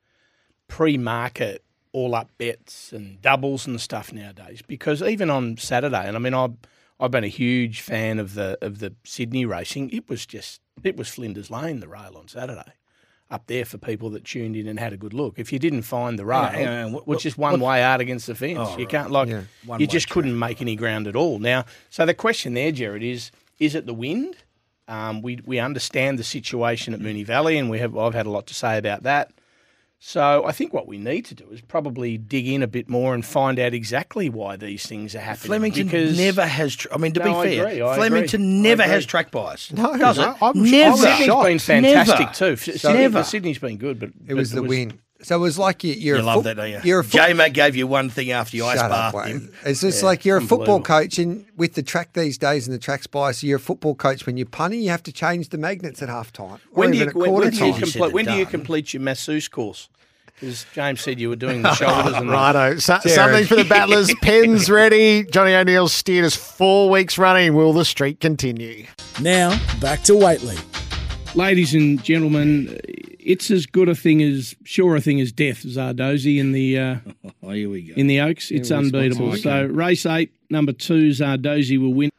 pre 0.69 0.97
market 0.97 1.63
all 1.93 2.15
up 2.15 2.31
bets 2.39 2.93
and 2.93 3.21
doubles 3.21 3.67
and 3.67 3.79
stuff 3.79 4.13
nowadays 4.15 4.63
because 4.67 5.03
even 5.03 5.29
on 5.29 5.59
Saturday, 5.59 6.07
and 6.07 6.17
I 6.17 6.21
mean, 6.21 6.33
I've, 6.33 6.55
I've 7.03 7.11
been 7.11 7.25
a 7.25 7.29
huge 7.29 7.81
fan 7.81 8.19
of 8.19 8.35
the 8.35 8.57
of 8.63 8.79
the 8.79 8.95
Sydney 9.05 9.45
racing. 9.45 9.91
It 9.91 10.09
was 10.09 10.25
just, 10.25 10.61
it 10.85 10.97
was 10.97 11.09
Flinders 11.09 11.51
Lane, 11.51 11.81
the 11.81 11.89
rail 11.89 12.15
on 12.17 12.29
Saturday. 12.29 12.73
Up 13.31 13.47
there 13.47 13.65
for 13.65 13.79
people 13.79 14.11
that 14.11 14.25
tuned 14.25 14.57
in 14.57 14.69
and 14.69 14.79
had 14.79 14.93
a 14.93 14.97
good 14.97 15.13
look. 15.15 15.39
If 15.39 15.53
you 15.53 15.59
didn't 15.59 15.83
find 15.83 16.19
the 16.19 16.25
rail, 16.27 16.45
Hang 16.45 16.69
on. 16.69 16.93
What- 16.93 17.09
which 17.09 17.25
is 17.27 17.37
one 17.37 17.59
what- 17.61 17.69
way 17.71 17.83
out 17.83 18.01
against 18.01 18.27
the 18.27 18.35
fence, 18.35 18.59
Oh, 18.61 18.73
you 18.73 18.85
right. 18.85 18.89
can't 18.89 19.11
like 19.11 19.29
Yeah. 19.29 19.43
You 19.65 19.71
way 19.71 19.87
just 19.87 20.11
couldn't 20.11 20.39
make 20.39 20.61
any 20.61 20.77
ground 20.77 21.07
at 21.09 21.17
all. 21.17 21.39
Now, 21.39 21.65
so 21.91 22.05
the 22.07 22.15
question 22.15 22.55
there, 22.55 22.71
Gerard, 22.73 23.03
is 23.03 23.31
is 23.59 23.75
it 23.75 23.87
the 23.87 23.95
wind? 23.95 24.37
Um, 24.87 25.23
we 25.23 25.39
we 25.45 25.59
understand 25.59 26.19
the 26.19 26.25
situation 26.25 26.93
at 26.95 27.01
Moonee 27.01 27.25
Valley, 27.27 27.57
and 27.59 27.69
we 27.71 27.79
have 27.79 27.97
I've 27.97 28.15
had 28.15 28.27
a 28.27 28.31
lot 28.31 28.47
to 28.49 28.55
say 28.55 28.77
about 28.79 29.03
that. 29.03 29.33
So 30.05 30.45
I 30.45 30.51
think 30.51 30.73
what 30.75 30.89
we 30.89 30.99
need 30.99 31.27
to 31.27 31.35
do 31.37 31.45
is 31.53 31.61
probably 31.61 32.19
dig 32.19 32.49
in 32.49 32.61
a 32.61 32.67
bit 32.67 32.89
more 32.89 33.15
and 33.15 33.25
find 33.25 33.57
out 33.61 33.73
exactly 33.73 34.29
why 34.29 34.57
these 34.57 34.85
things 34.85 35.15
are 35.15 35.21
happening. 35.21 35.47
Flemington 35.47 35.85
because 35.87 36.19
never 36.19 36.45
has. 36.45 36.75
Tr- 36.75 36.89
I 36.93 36.97
mean, 36.97 37.13
to 37.13 37.21
No, 37.21 37.41
be 37.41 37.49
fair, 37.57 37.69
agree, 37.69 37.79
Flemington 37.95 38.43
agree. 38.43 38.63
never 38.63 38.83
has 38.83 39.07
track 39.07 39.31
bias. 39.31 39.73
No, 39.73 39.97
does 39.97 40.19
no, 40.19 40.33
it? 40.33 40.43
I'm- 40.43 40.61
never. 40.61 40.97
Sydney's 40.97 41.29
been 41.29 41.59
fantastic 41.61 42.19
Never. 42.19 42.35
too. 42.35 42.57
Sydney, 42.57 43.23
Sydney's 43.23 43.59
been 43.59 43.77
good, 43.77 44.01
but 44.01 44.11
It 44.27 44.35
was 44.35 44.51
the 44.51 44.65
win. 44.65 44.99
So 45.23 45.37
it 45.37 45.39
was 45.39 45.59
like 45.59 45.85
you, 45.85 45.95
you're 45.95 46.17
You 46.17 46.23
a 46.23 46.25
love 46.25 46.35
foot- 46.37 46.45
that, 46.45 46.57
don't 46.57 46.71
you? 46.71 46.81
You're 46.83 47.01
a 47.01 47.05
foot- 47.05 47.13
J 47.13 47.33
Mac 47.33 47.53
gave 47.53 47.77
you 47.77 47.87
one 47.87 48.11
thing 48.11 48.33
after 48.33 48.57
you 48.57 48.67
ice 48.67 48.79
Shut 48.81 48.91
up, 48.91 49.13
bathed 49.13 49.27
Wayne. 49.27 49.35
him. 49.43 49.53
It's 49.65 49.81
just 49.81 50.01
Yeah, 50.03 50.07
like 50.07 50.25
you're 50.25 50.39
a 50.39 50.43
football 50.43 50.81
coach, 50.83 51.19
and 51.19 51.45
with 51.57 51.75
the 51.75 51.83
track 51.83 52.13
these 52.15 52.37
days 52.39 52.67
and 52.67 52.75
the 52.75 52.79
track's 52.81 53.07
bias, 53.07 53.43
you're 53.45 53.57
a 53.59 53.61
football 53.61 53.95
coach. 53.95 54.27
When 54.27 54.37
you're 54.37 54.47
punting, 54.47 54.81
you 54.81 54.91
have 54.91 55.03
to 55.05 55.13
change 55.13 55.51
the 55.51 55.59
magnets 55.59 56.03
at 56.03 56.09
half 56.09 56.33
time. 56.33 56.59
When 56.73 56.91
do 56.91 56.99
you, 56.99 57.07
when, 57.11 57.33
when 57.33 57.51
do 57.51 57.57
you 57.67 57.73
time. 57.73 57.81
complete, 57.83 58.13
when 58.13 58.25
do 58.27 58.35
you 58.35 58.47
complete 58.47 58.93
your 58.93 59.03
masseuse 59.03 59.49
course? 59.49 59.89
Because 60.41 60.67
James 60.75 61.01
said 61.01 61.21
you 61.21 61.29
were 61.29 61.37
doing 61.37 61.63
the 61.63 61.73
shoulders 61.77 62.15
and 62.17 62.29
the- 62.29 62.33
Righto. 62.33 62.77
So, 62.79 62.99
something 63.07 63.45
for 63.45 63.55
the 63.55 63.65
battlers. 63.65 64.13
Pens 64.23 64.69
ready. 64.69 65.23
Johnny 65.25 65.55
O'Neill's 65.55 65.93
steered 65.93 66.25
us 66.25 66.35
four 66.35 66.91
weeks 66.91 67.17
running. 67.17 67.55
Will 67.55 67.73
the 67.73 67.85
streak 67.85 68.19
continue? 68.19 68.87
Now, 69.21 69.57
back 69.81 70.03
to 70.05 70.17
Whateley. 70.17 70.57
Ladies 71.37 71.75
and 71.75 72.03
gentlemen, 72.03 72.77
it's 73.25 73.51
as 73.51 73.67
good 73.67 73.89
a 73.89 73.95
thing 73.95 74.23
as 74.23 74.55
sure 74.65 74.97
a 74.97 75.01
thing 75.01 75.21
as 75.21 75.33
death, 75.33 75.63
Zardozi 75.65 76.39
in 76.39 76.53
the 76.53 76.79
uh, 76.79 76.97
Oh, 77.43 77.51
here 77.51 77.69
we 77.69 77.83
go. 77.83 77.95
in 77.97 78.07
the 78.07 78.21
Oaks. 78.21 78.51
It's 78.51 78.69
Here 78.69 78.79
we 78.81 78.91
go. 78.91 78.99
unbeatable. 78.99 79.37
So 79.37 79.67
race 79.67 80.07
eight, 80.07 80.33
number 80.51 80.73
two, 80.73 81.09
Zardozi 81.11 81.79
will 81.81 81.95
win. 81.95 82.11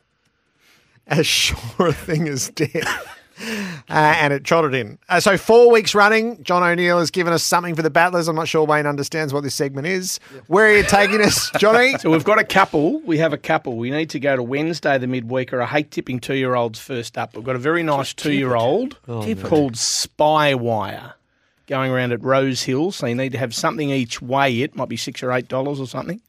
As 1.08 1.28
sure 1.28 1.88
a 1.88 1.94
thing 1.94 2.28
as 2.28 2.50
death. 2.50 3.20
Uh, 3.40 3.74
and 3.90 4.32
it 4.32 4.44
trotted 4.44 4.74
in. 4.74 4.98
Uh, 5.10 5.20
so 5.20 5.38
four 5.38 5.72
weeks 5.72 5.94
running, 5.96 6.42
John 6.44 6.62
O'Neill 6.64 7.00
has 7.00 7.12
given 7.12 7.34
us 7.34 7.44
something 7.44 7.76
for 7.76 7.82
the 7.82 7.90
battlers. 7.90 8.28
I'm 8.28 8.36
not 8.36 8.48
sure 8.48 8.64
Wayne 8.66 8.86
understands 8.86 9.34
what 9.34 9.44
this 9.44 9.56
segment 9.56 9.88
is. 9.88 10.20
Where 10.48 10.68
are 10.68 10.78
you 10.78 10.84
taking 10.84 11.22
us, 11.22 11.50
Johnny? 11.58 11.98
So 11.98 12.10
we've 12.12 12.24
got 12.24 12.40
a 12.40 12.44
couple. 12.44 13.00
We 13.02 13.18
have 13.18 13.34
a 13.34 13.38
couple. 13.38 13.76
We 13.78 13.90
need 13.92 14.10
to 14.12 14.20
go 14.20 14.36
to 14.36 14.44
Wednesday, 14.44 14.98
the 14.98 15.08
midweek, 15.08 15.52
or 15.54 15.62
I 15.62 15.66
hate 15.66 15.92
tipping 15.92 16.20
two 16.20 16.36
year 16.36 16.56
olds 16.56 16.80
first 16.80 17.18
up. 17.18 17.36
We've 17.36 17.44
got 17.44 17.56
a 17.56 17.60
very 17.60 17.84
nice 17.84 18.14
two 18.14 18.34
year 18.34 18.56
old 18.56 18.98
Oh, 19.08 19.24
Tip 19.24 19.40
it. 19.40 19.46
called 19.46 19.74
Spywire 19.74 21.14
going 21.68 21.92
around 21.92 22.12
at 22.12 22.22
Rosehill. 22.24 22.92
So 22.92 23.08
you 23.08 23.16
need 23.16 23.32
to 23.32 23.38
have 23.38 23.54
something 23.56 23.90
each 23.90 24.22
way. 24.22 24.62
It 24.62 24.76
might 24.76 24.90
be 24.90 24.98
six 24.98 25.24
or 25.24 25.32
eight 25.32 25.48
dollars 25.48 25.80
or 25.80 25.88
something. 25.88 26.22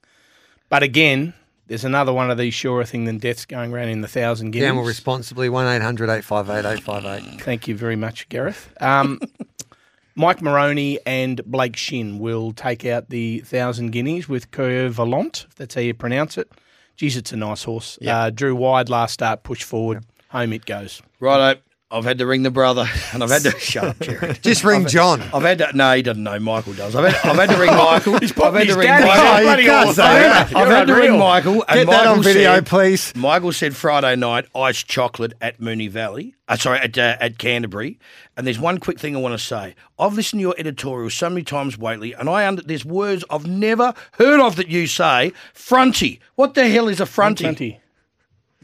But 0.68 0.82
again, 0.82 1.34
there's 1.66 1.84
another 1.84 2.12
one 2.12 2.30
of 2.30 2.38
these 2.38 2.54
surer 2.54 2.84
thing 2.84 3.04
than 3.04 3.18
deaths 3.18 3.44
going 3.46 3.72
around 3.72 3.88
in 3.88 4.00
the 4.00 4.08
thousand 4.08 4.50
guineas. 4.50 4.68
Gamble 4.68 4.84
responsibly. 4.84 5.48
One 5.48 5.66
858 5.66 6.58
858 6.58 7.40
Thank 7.42 7.68
you 7.68 7.76
very 7.76 7.96
much, 7.96 8.28
Gareth. 8.28 8.72
Um, 8.80 9.20
Mike 10.16 10.40
Moroney 10.42 11.00
and 11.06 11.44
Blake 11.44 11.76
Shinn 11.76 12.18
will 12.18 12.52
take 12.52 12.84
out 12.84 13.10
the 13.10 13.40
thousand 13.40 13.90
guineas 13.90 14.28
with 14.28 14.50
Coeur 14.50 14.88
Volant, 14.88 15.46
if 15.48 15.54
that's 15.56 15.74
how 15.74 15.80
you 15.80 15.94
pronounce 15.94 16.38
it. 16.38 16.50
Geez, 16.96 17.16
it's 17.16 17.32
a 17.32 17.36
nice 17.36 17.64
horse. 17.64 17.98
Uh, 18.26 18.30
drew 18.30 18.54
wide 18.54 18.88
last 18.88 19.14
start, 19.14 19.42
push 19.42 19.64
forward, 19.64 20.04
home 20.28 20.52
it 20.52 20.66
goes. 20.66 21.02
Righto. 21.18 21.60
I've 21.90 22.04
had 22.04 22.18
to 22.18 22.26
ring 22.26 22.42
the 22.42 22.50
brother, 22.50 22.86
and 23.12 23.22
I've 23.22 23.30
had 23.30 23.42
to 23.42 23.50
shut 23.60 23.84
up, 23.84 24.00
Gerard. 24.00 24.40
Just 24.42 24.64
ring 24.64 24.82
I've- 24.82 24.90
John. 24.90 25.20
I've 25.32 25.42
had 25.42 25.58
to. 25.58 25.70
No, 25.76 25.92
he 25.94 26.02
doesn't 26.02 26.22
know. 26.22 26.40
Michael 26.40 26.72
does. 26.72 26.96
I've 26.96 27.12
had, 27.12 27.30
I've 27.30 27.36
had 27.36 27.50
to 27.54 27.56
ring 27.60 27.70
Michael. 27.76 28.18
He's 28.18 28.32
I've 28.32 28.36
putting 28.36 28.54
had 28.60 28.68
to 28.68 28.74
ring 28.76 28.86
daddy 28.88 29.04
Michael. 29.06 29.26
on 29.36 29.42
bloody 29.42 29.62
you 29.62 29.68
can't 29.68 29.94
say 29.94 30.02
that. 30.02 30.56
I've 30.56 30.68
had 30.68 30.86
to 30.86 30.92
You're 30.92 30.96
ring 30.96 31.06
unreal. 31.10 31.18
Michael. 31.18 31.64
And 31.68 31.78
Get 31.80 31.86
that 31.86 31.86
Michael 31.86 32.12
on 32.14 32.22
video, 32.22 32.54
said, 32.54 32.66
please. 32.66 33.14
Michael 33.14 33.52
said 33.52 33.76
Friday 33.76 34.16
night 34.16 34.46
iced 34.56 34.88
chocolate 34.88 35.34
at 35.40 35.60
Moonee 35.60 35.88
Valley. 35.90 36.34
Uh, 36.48 36.56
sorry, 36.56 36.78
at 36.80 36.98
uh, 36.98 37.16
at 37.20 37.38
Canterbury. 37.38 37.98
And 38.36 38.46
there's 38.46 38.58
one 38.58 38.78
quick 38.78 38.98
thing 38.98 39.14
I 39.14 39.20
want 39.20 39.38
to 39.38 39.44
say. 39.44 39.74
I've 39.98 40.14
listened 40.14 40.40
to 40.40 40.42
your 40.42 40.54
editorial 40.58 41.10
so 41.10 41.28
many 41.30 41.44
times, 41.44 41.78
Whateley, 41.78 42.12
and 42.14 42.28
I 42.28 42.46
under 42.46 42.62
there's 42.62 42.84
words 42.84 43.24
I've 43.30 43.46
never 43.46 43.94
heard 44.14 44.40
of 44.40 44.56
that 44.56 44.68
you 44.68 44.86
say. 44.88 45.32
Fronty. 45.54 46.18
What 46.34 46.54
the 46.54 46.68
hell 46.68 46.88
is 46.88 47.00
a 47.00 47.04
fronty? 47.04 47.38
Plenty. 47.42 47.80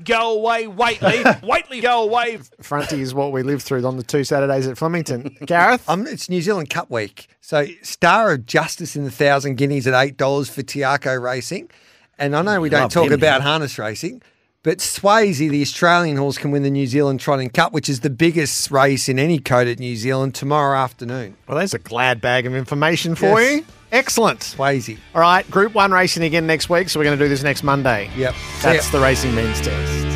Go 0.05 0.32
away, 0.39 0.66
Whateley. 0.66 1.22
Whateley, 1.43 1.81
go 1.81 2.02
away. 2.05 2.39
Fronty 2.62 2.98
is 2.98 3.12
what 3.14 3.32
we 3.32 3.43
lived 3.43 3.62
through 3.62 3.85
on 3.85 3.97
the 3.97 4.02
two 4.02 4.24
Saturdays 4.24 4.66
at 4.66 4.78
Flemington. 4.78 5.36
Gareth? 5.47 5.89
Um, 5.89 6.06
it's 6.06 6.28
New 6.28 6.40
Zealand 6.43 6.70
Cup 6.70 6.90
week. 6.90 7.28
So 7.40 7.66
Star 7.82 8.32
of 8.32 8.47
Justice 8.47 8.97
in 8.97 9.05
the 9.05 9.10
thousand 9.10 9.56
guineas 9.56 9.86
at 9.86 9.94
eight 9.94 10.16
dollars 10.16 10.48
for 10.48 10.62
Te 10.62 10.81
Akau 10.81 11.20
Racing. 11.20 11.70
And 12.18 12.36
I 12.36 12.43
know 12.43 12.60
we 12.60 12.68
don't 12.68 12.82
Love 12.82 12.93
talk 12.93 13.06
him, 13.06 13.12
about 13.14 13.40
harness 13.40 13.78
racing, 13.78 14.20
but 14.62 14.78
Swayze, 14.78 15.39
the 15.39 15.62
Australian 15.62 16.18
horse, 16.18 16.36
can 16.36 16.51
win 16.51 16.62
the 16.62 16.70
New 16.70 16.86
Zealand 16.86 17.18
Trotting 17.18 17.48
Cup, 17.48 17.72
which 17.72 17.89
is 17.89 18.01
the 18.01 18.10
biggest 18.10 18.70
race 18.70 19.09
in 19.09 19.18
any 19.18 19.39
code 19.39 19.66
at 19.68 19.78
New 19.78 19.97
Zealand 19.97 20.35
tomorrow 20.35 20.77
afternoon. 20.78 21.36
Well, 21.48 21.56
there's 21.56 21.72
a 21.72 21.78
glad 21.78 22.20
bag 22.20 22.44
of 22.47 22.55
information 22.55 23.14
for 23.14 23.40
Yes. 23.40 23.56
you. 23.60 23.64
Excellent. 23.93 24.41
Swayze. 24.41 24.99
All 25.15 25.21
right, 25.21 25.49
Group 25.51 25.75
1 25.75 25.91
racing 25.93 26.23
again 26.23 26.47
next 26.47 26.69
week, 26.69 26.89
so 26.89 27.01
we're 27.01 27.05
going 27.05 27.19
to 27.19 27.25
do 27.25 27.29
this 27.29 27.43
next 27.43 27.62
Monday. 27.62 28.11
Yep. 28.17 28.35
That's 28.62 28.87
See 28.87 28.93
the 28.93 29.01
Racing 29.01 29.35
Means 29.35 29.61
Test. 29.61 30.07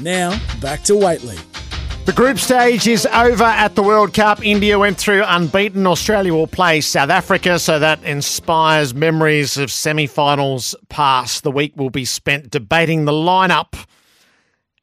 Now, 0.00 0.38
back 0.60 0.84
to 0.84 0.96
Whateley. 0.96 1.38
The 2.04 2.12
group 2.14 2.38
stage 2.38 2.86
is 2.86 3.04
over 3.04 3.44
at 3.44 3.74
the 3.74 3.82
World 3.82 4.14
Cup. 4.14 4.42
India 4.42 4.78
went 4.78 4.96
through 4.96 5.24
unbeaten. 5.26 5.86
Australia 5.86 6.32
will 6.32 6.46
play 6.46 6.80
South 6.80 7.10
Africa, 7.10 7.58
so 7.58 7.78
that 7.80 8.02
inspires 8.02 8.94
memories 8.94 9.58
of 9.58 9.70
semi 9.70 10.06
finals 10.06 10.74
past. 10.88 11.42
The 11.42 11.50
week 11.50 11.76
will 11.76 11.90
be 11.90 12.04
spent 12.06 12.48
debating 12.48 13.04
the 13.04 13.12
lineup 13.12 13.74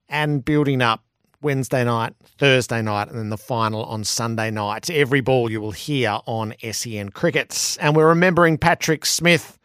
and 0.08 0.46
building 0.46 0.82
up 0.82 1.05
Wednesday 1.46 1.84
night, 1.84 2.16
Thursday 2.40 2.82
night, 2.82 3.08
and 3.08 3.20
then 3.20 3.30
the 3.30 3.38
final 3.38 3.84
on 3.84 4.04
Sunday 4.04 4.50
night. 4.50 4.90
Every 4.90 5.22
ball 5.22 5.52
you 5.52 5.62
will 5.62 5.72
hear 5.72 6.18
on 6.26 6.56
SEN 6.72 7.10
Crickets. 7.10 7.78
And 7.78 7.96
we're 7.96 8.08
remembering 8.08 8.58
Patrick 8.58 9.06
Smith, 9.06 9.60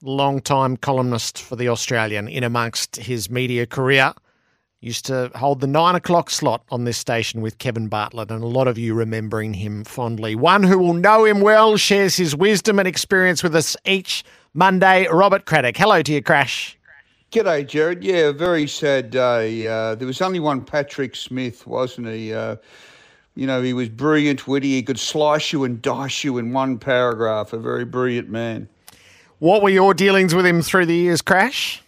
long-time 0.00 0.78
columnist 0.78 1.42
for 1.42 1.54
The 1.54 1.68
Australian, 1.68 2.28
in 2.28 2.42
amongst 2.42 2.96
his 2.96 3.28
media 3.28 3.66
career 3.66 4.14
used 4.80 5.04
to 5.04 5.30
hold 5.34 5.60
the 5.60 5.66
nine 5.66 5.94
o'clock 5.94 6.30
slot 6.30 6.64
on 6.70 6.84
this 6.84 6.96
station 6.96 7.42
with 7.42 7.58
Kevin 7.58 7.88
Bartlett, 7.88 8.30
and 8.30 8.42
a 8.42 8.46
lot 8.46 8.66
of 8.66 8.78
you 8.78 8.94
remembering 8.94 9.52
him 9.52 9.84
fondly. 9.84 10.34
One 10.34 10.62
who 10.62 10.78
will 10.78 10.94
know 10.94 11.26
him 11.26 11.42
well 11.42 11.76
shares 11.76 12.16
his 12.16 12.34
wisdom 12.34 12.78
and 12.78 12.88
experience 12.88 13.42
with 13.42 13.54
us 13.54 13.76
each 13.84 14.24
Monday. 14.54 15.06
Robert 15.12 15.44
Craddock. 15.44 15.76
Hello 15.76 16.00
to 16.00 16.12
you, 16.12 16.22
Crash. 16.22 16.79
G'day, 17.30 17.64
Gerard. 17.64 18.02
Yeah, 18.02 18.30
a 18.30 18.32
very 18.32 18.66
sad 18.66 19.10
day. 19.10 19.64
Uh, 19.64 19.94
there 19.94 20.08
was 20.08 20.20
only 20.20 20.40
one 20.40 20.64
Patrick 20.64 21.14
Smith, 21.14 21.64
wasn't 21.64 22.08
he? 22.08 22.34
Uh, 22.34 22.56
you 23.36 23.46
know, 23.46 23.62
he 23.62 23.72
was 23.72 23.88
brilliant, 23.88 24.48
witty. 24.48 24.70
He 24.70 24.82
could 24.82 24.98
slice 24.98 25.52
you 25.52 25.62
and 25.62 25.80
dice 25.80 26.24
you 26.24 26.38
in 26.38 26.52
one 26.52 26.76
paragraph. 26.76 27.52
A 27.52 27.58
very 27.58 27.84
brilliant 27.84 28.30
man. 28.30 28.68
What 29.38 29.62
were 29.62 29.68
your 29.68 29.94
dealings 29.94 30.34
with 30.34 30.44
him 30.44 30.60
through 30.60 30.86
the 30.86 30.96
years, 30.96 31.22
Crash? 31.22 31.84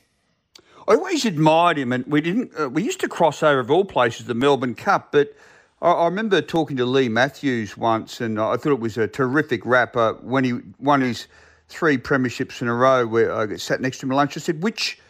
I 0.87 0.95
always 0.95 1.25
admired 1.25 1.77
him, 1.77 1.93
and 1.93 2.07
we 2.07 2.21
didn't. 2.21 2.53
Uh, 2.57 2.69
we 2.69 2.85
used 2.85 3.01
to 3.01 3.09
cross 3.09 3.43
over 3.43 3.59
of 3.59 3.69
all 3.69 3.85
places 3.85 4.27
the 4.27 4.35
Melbourne 4.35 4.77
Cup, 4.77 5.11
but 5.11 5.35
I, 5.81 5.91
I 5.91 6.05
remember 6.05 6.41
talking 6.41 6.77
to 6.77 6.87
Leigh 6.87 7.09
Matthews 7.09 7.77
once, 7.77 8.21
and 8.21 8.41
I 8.41 8.57
thought 8.57 8.75
it 8.75 8.81
was 8.81 8.97
a 8.97 9.09
terrific 9.09 9.67
rapper 9.67 10.13
when 10.21 10.45
he 10.45 10.61
won 10.79 11.01
his 11.01 11.27
three 11.67 11.99
premierships 11.99 12.63
in 12.63 12.69
a 12.69 12.75
row. 12.75 13.09
Where 13.09 13.35
I 13.35 13.57
sat 13.57 13.81
next 13.81 13.99
to 13.99 14.07
him 14.07 14.13
at 14.13 14.15
lunch, 14.15 14.37
I 14.37 14.41
said, 14.41 14.63
"Which 14.63 15.01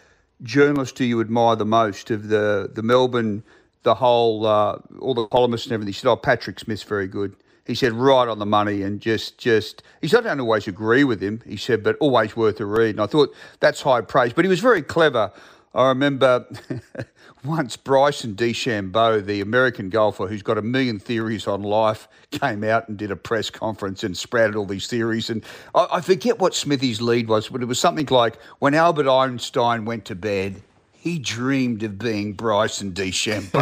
journalist 0.42 0.96
do 0.96 1.04
you 1.04 1.20
admire 1.20 1.56
the 1.56 1.64
most 1.64 2.10
of 2.10 2.28
the 2.28 2.70
the 2.72 2.82
Melbourne, 2.82 3.42
the 3.82 3.94
whole, 3.94 4.46
uh, 4.46 4.78
all 5.00 5.14
the 5.14 5.26
columnists 5.26 5.66
and 5.66 5.74
everything?" 5.74 5.92
He 5.92 5.98
said, 5.98 6.10
"Oh, 6.10 6.16
Patrick 6.16 6.58
Smith's 6.60 6.82
very 6.82 7.06
good." 7.06 7.36
He 7.66 7.74
said, 7.74 7.92
"Right 7.92 8.28
on 8.28 8.38
the 8.38 8.46
money," 8.46 8.82
and 8.82 9.00
just, 9.00 9.38
just. 9.38 9.82
He 10.00 10.08
said, 10.08 10.26
"I 10.26 10.30
don't 10.30 10.40
always 10.40 10.66
agree 10.66 11.04
with 11.04 11.20
him." 11.20 11.42
He 11.46 11.56
said, 11.56 11.82
"But 11.82 11.96
always 12.00 12.36
worth 12.36 12.60
a 12.60 12.66
read." 12.66 12.90
And 12.90 13.00
I 13.00 13.06
thought 13.06 13.34
that's 13.60 13.82
high 13.82 14.00
praise. 14.00 14.32
But 14.32 14.44
he 14.44 14.48
was 14.48 14.60
very 14.60 14.82
clever. 14.82 15.30
I 15.74 15.88
remember 15.88 16.46
once 17.44 17.76
Bryson 17.76 18.34
DeChambeau, 18.34 19.24
the 19.24 19.40
American 19.40 19.90
golfer 19.90 20.26
who's 20.26 20.42
got 20.42 20.58
a 20.58 20.62
million 20.62 20.98
theories 20.98 21.46
on 21.46 21.62
life, 21.62 22.08
came 22.30 22.62
out 22.64 22.88
and 22.88 22.96
did 22.96 23.10
a 23.10 23.16
press 23.16 23.50
conference 23.50 24.04
and 24.04 24.16
sprouted 24.16 24.56
all 24.56 24.66
these 24.66 24.86
theories. 24.86 25.28
And 25.30 25.44
I, 25.74 25.88
I 25.92 26.00
forget 26.00 26.38
what 26.38 26.54
Smithy's 26.54 27.00
lead 27.00 27.28
was, 27.28 27.48
but 27.48 27.62
it 27.62 27.66
was 27.66 27.78
something 27.78 28.06
like 28.06 28.40
when 28.60 28.74
Albert 28.74 29.08
Einstein 29.08 29.84
went 29.84 30.04
to 30.06 30.14
bed, 30.14 30.62
he 31.02 31.18
dreamed 31.18 31.82
of 31.82 31.98
being 31.98 32.32
Bryson 32.32 32.92
DeChambeau. 32.92 33.60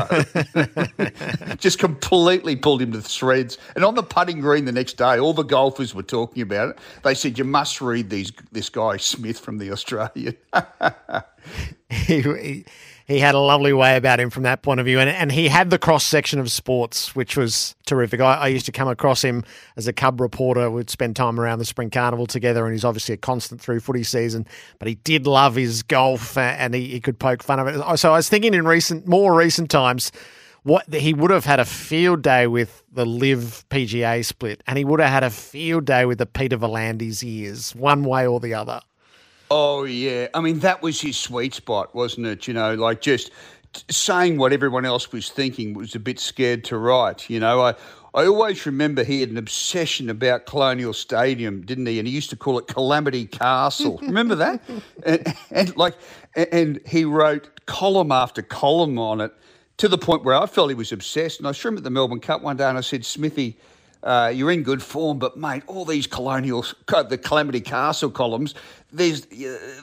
Just 1.58 1.78
completely 1.78 2.54
pulled 2.54 2.82
him 2.82 2.92
to 2.92 2.98
the 2.98 3.08
threads. 3.08 3.56
And 3.74 3.82
on 3.82 3.94
the 3.94 4.02
putting 4.02 4.42
green 4.42 4.66
the 4.66 4.72
next 4.72 4.98
day, 4.98 5.18
all 5.18 5.32
the 5.32 5.42
golfers 5.42 5.94
were 5.94 6.02
talking 6.02 6.42
about 6.42 6.68
it. 6.68 6.78
They 7.02 7.14
said, 7.14 7.38
"You 7.38 7.44
must 7.44 7.80
read 7.80 8.10
these 8.10 8.30
this 8.52 8.68
guy 8.68 8.98
Smith 8.98 9.38
from 9.38 9.56
the 9.56 9.72
Australian." 9.72 10.36
he, 11.88 12.66
he, 13.10 13.18
had 13.18 13.34
a 13.34 13.38
lovely 13.38 13.72
way 13.72 13.96
about 13.96 14.20
him 14.20 14.30
from 14.30 14.44
that 14.44 14.62
point 14.62 14.80
of 14.80 14.86
view. 14.86 15.00
And, 15.00 15.10
and 15.10 15.32
he 15.32 15.48
had 15.48 15.70
the 15.70 15.78
cross 15.78 16.04
section 16.04 16.38
of 16.38 16.50
sports, 16.50 17.14
which 17.14 17.36
was 17.36 17.74
terrific. 17.86 18.20
I, 18.20 18.34
I 18.34 18.46
used 18.48 18.66
to 18.66 18.72
come 18.72 18.88
across 18.88 19.22
him 19.22 19.44
as 19.76 19.86
a 19.86 19.92
cub 19.92 20.20
reporter. 20.20 20.70
We'd 20.70 20.90
spend 20.90 21.16
time 21.16 21.38
around 21.40 21.58
the 21.58 21.64
Spring 21.64 21.90
Carnival 21.90 22.26
together, 22.26 22.64
and 22.64 22.72
he's 22.72 22.84
obviously 22.84 23.14
a 23.14 23.18
constant 23.18 23.60
through 23.60 23.80
footy 23.80 24.04
season. 24.04 24.46
But 24.78 24.88
he 24.88 24.94
did 24.96 25.26
love 25.26 25.56
his 25.56 25.82
golf, 25.82 26.36
uh, 26.36 26.40
and 26.40 26.74
he, 26.74 26.88
he 26.88 27.00
could 27.00 27.18
poke 27.18 27.42
fun 27.42 27.58
of 27.58 27.66
it. 27.66 27.98
So 27.98 28.12
I 28.12 28.16
was 28.16 28.28
thinking 28.28 28.54
in 28.54 28.66
recent, 28.66 29.06
more 29.06 29.34
recent 29.34 29.70
times, 29.70 30.12
what 30.62 30.92
he 30.92 31.14
would 31.14 31.30
have 31.30 31.44
had 31.44 31.60
a 31.60 31.64
field 31.64 32.22
day 32.22 32.46
with 32.46 32.82
the 32.92 33.06
LIV 33.06 33.64
PGA 33.70 34.24
split, 34.24 34.62
and 34.66 34.76
he 34.78 34.84
would 34.84 35.00
have 35.00 35.10
had 35.10 35.24
a 35.24 35.30
field 35.30 35.84
day 35.84 36.04
with 36.04 36.18
the 36.18 36.26
Peter 36.26 36.58
V'landys 36.58 37.24
ears, 37.24 37.74
one 37.74 38.04
way 38.04 38.26
or 38.26 38.40
the 38.40 38.54
other. 38.54 38.80
Oh 39.50 39.84
yeah, 39.84 40.28
I 40.34 40.40
mean 40.40 40.60
that 40.60 40.82
was 40.82 41.00
his 41.00 41.16
sweet 41.16 41.54
spot, 41.54 41.94
wasn't 41.94 42.26
it? 42.26 42.46
You 42.46 42.54
know, 42.54 42.74
like 42.74 43.00
just 43.00 43.30
saying 43.88 44.38
what 44.38 44.52
everyone 44.52 44.84
else 44.84 45.12
was 45.12 45.30
thinking 45.30 45.74
was 45.74 45.94
a 45.94 46.00
bit 46.00 46.18
scared 46.18 46.64
to 46.64 46.78
write. 46.78 47.28
You 47.28 47.40
know, 47.40 47.60
I 47.60 47.74
I 48.14 48.26
always 48.26 48.66
remember 48.66 49.04
he 49.04 49.20
had 49.20 49.30
an 49.30 49.36
obsession 49.36 50.10
about 50.10 50.46
Colonial 50.46 50.92
Stadium, 50.92 51.62
didn't 51.62 51.86
he? 51.86 51.98
And 51.98 52.08
he 52.08 52.14
used 52.14 52.30
to 52.30 52.36
call 52.36 52.58
it 52.58 52.66
Calamity 52.66 53.26
Castle. 53.26 53.98
remember 54.02 54.34
that? 54.34 54.60
And, 55.04 55.34
and 55.50 55.76
like, 55.76 55.94
and 56.34 56.80
he 56.86 57.04
wrote 57.04 57.48
column 57.66 58.10
after 58.10 58.42
column 58.42 58.98
on 58.98 59.20
it 59.20 59.32
to 59.76 59.88
the 59.88 59.98
point 59.98 60.24
where 60.24 60.34
I 60.34 60.46
felt 60.46 60.70
he 60.70 60.74
was 60.74 60.90
obsessed. 60.90 61.38
And 61.38 61.46
I 61.46 61.52
saw 61.52 61.68
him 61.68 61.76
at 61.76 61.84
the 61.84 61.90
Melbourne 61.90 62.20
Cup 62.20 62.42
one 62.42 62.56
day, 62.56 62.68
and 62.68 62.76
I 62.76 62.82
said, 62.82 63.04
Smithy. 63.04 63.58
Uh, 64.02 64.32
you're 64.34 64.50
in 64.50 64.62
good 64.62 64.82
form, 64.82 65.18
but 65.18 65.36
mate, 65.36 65.62
all 65.66 65.84
these 65.84 66.06
colonial, 66.06 66.64
the 66.86 67.18
Calamity 67.18 67.60
Castle 67.60 68.10
columns, 68.10 68.54
there's, 68.92 69.26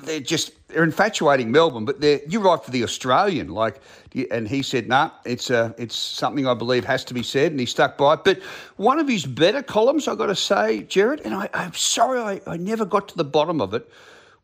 they're 0.03 0.19
just 0.19 0.53
they're 0.67 0.83
infatuating 0.83 1.51
Melbourne, 1.51 1.85
but 1.85 2.01
you 2.29 2.41
write 2.41 2.63
for 2.63 2.71
the 2.71 2.83
Australian, 2.83 3.49
like, 3.49 3.79
and 4.31 4.47
he 4.47 4.63
said, 4.63 4.87
"Nah, 4.87 5.11
it's 5.23 5.49
a, 5.49 5.73
it's 5.77 5.95
something 5.95 6.47
I 6.47 6.55
believe 6.55 6.83
has 6.85 7.05
to 7.05 7.13
be 7.13 7.23
said," 7.23 7.51
and 7.51 7.59
he 7.59 7.65
stuck 7.65 7.97
by 7.97 8.15
it. 8.15 8.23
But 8.23 8.41
one 8.75 8.99
of 8.99 9.07
his 9.07 9.25
better 9.25 9.61
columns, 9.61 10.07
I 10.07 10.15
got 10.15 10.25
to 10.25 10.35
say, 10.35 10.83
Gerard, 10.83 11.21
and 11.23 11.33
I, 11.33 11.47
I'm 11.53 11.73
sorry 11.73 12.19
I, 12.19 12.41
I 12.51 12.57
never 12.57 12.85
got 12.85 13.07
to 13.09 13.17
the 13.17 13.23
bottom 13.23 13.61
of 13.61 13.73
it, 13.73 13.89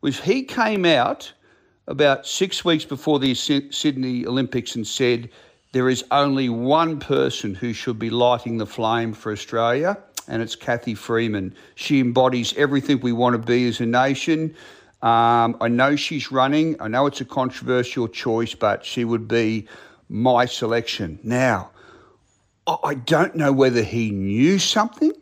was 0.00 0.20
he 0.20 0.44
came 0.44 0.84
out 0.84 1.32
about 1.86 2.26
six 2.26 2.64
weeks 2.64 2.84
before 2.84 3.18
the 3.18 3.34
Sydney 3.34 4.24
Olympics 4.24 4.76
and 4.76 4.86
said 4.86 5.28
there 5.74 5.88
is 5.88 6.04
only 6.12 6.48
one 6.48 7.00
person 7.00 7.52
who 7.52 7.72
should 7.72 7.98
be 7.98 8.08
lighting 8.08 8.58
the 8.58 8.66
flame 8.66 9.12
for 9.12 9.32
Australia, 9.32 9.98
and 10.28 10.40
it's 10.40 10.54
Cathy 10.54 10.94
Freeman. 10.94 11.52
She 11.74 11.98
embodies 11.98 12.54
everything 12.56 13.00
we 13.00 13.10
want 13.10 13.34
to 13.34 13.44
be 13.44 13.66
as 13.66 13.80
a 13.80 13.86
nation. 13.86 14.54
Um, 15.02 15.56
I 15.60 15.66
know 15.66 15.96
she's 15.96 16.30
running. 16.30 16.80
I 16.80 16.86
know 16.86 17.06
it's 17.06 17.20
a 17.20 17.24
controversial 17.24 18.06
choice, 18.06 18.54
but 18.54 18.84
she 18.84 19.04
would 19.04 19.26
be 19.26 19.66
my 20.08 20.46
selection. 20.46 21.18
Now, 21.24 21.72
I 22.68 22.94
don't 22.94 23.34
know 23.34 23.52
whether 23.52 23.82
he 23.82 24.12
knew 24.12 24.60
something. 24.60 25.12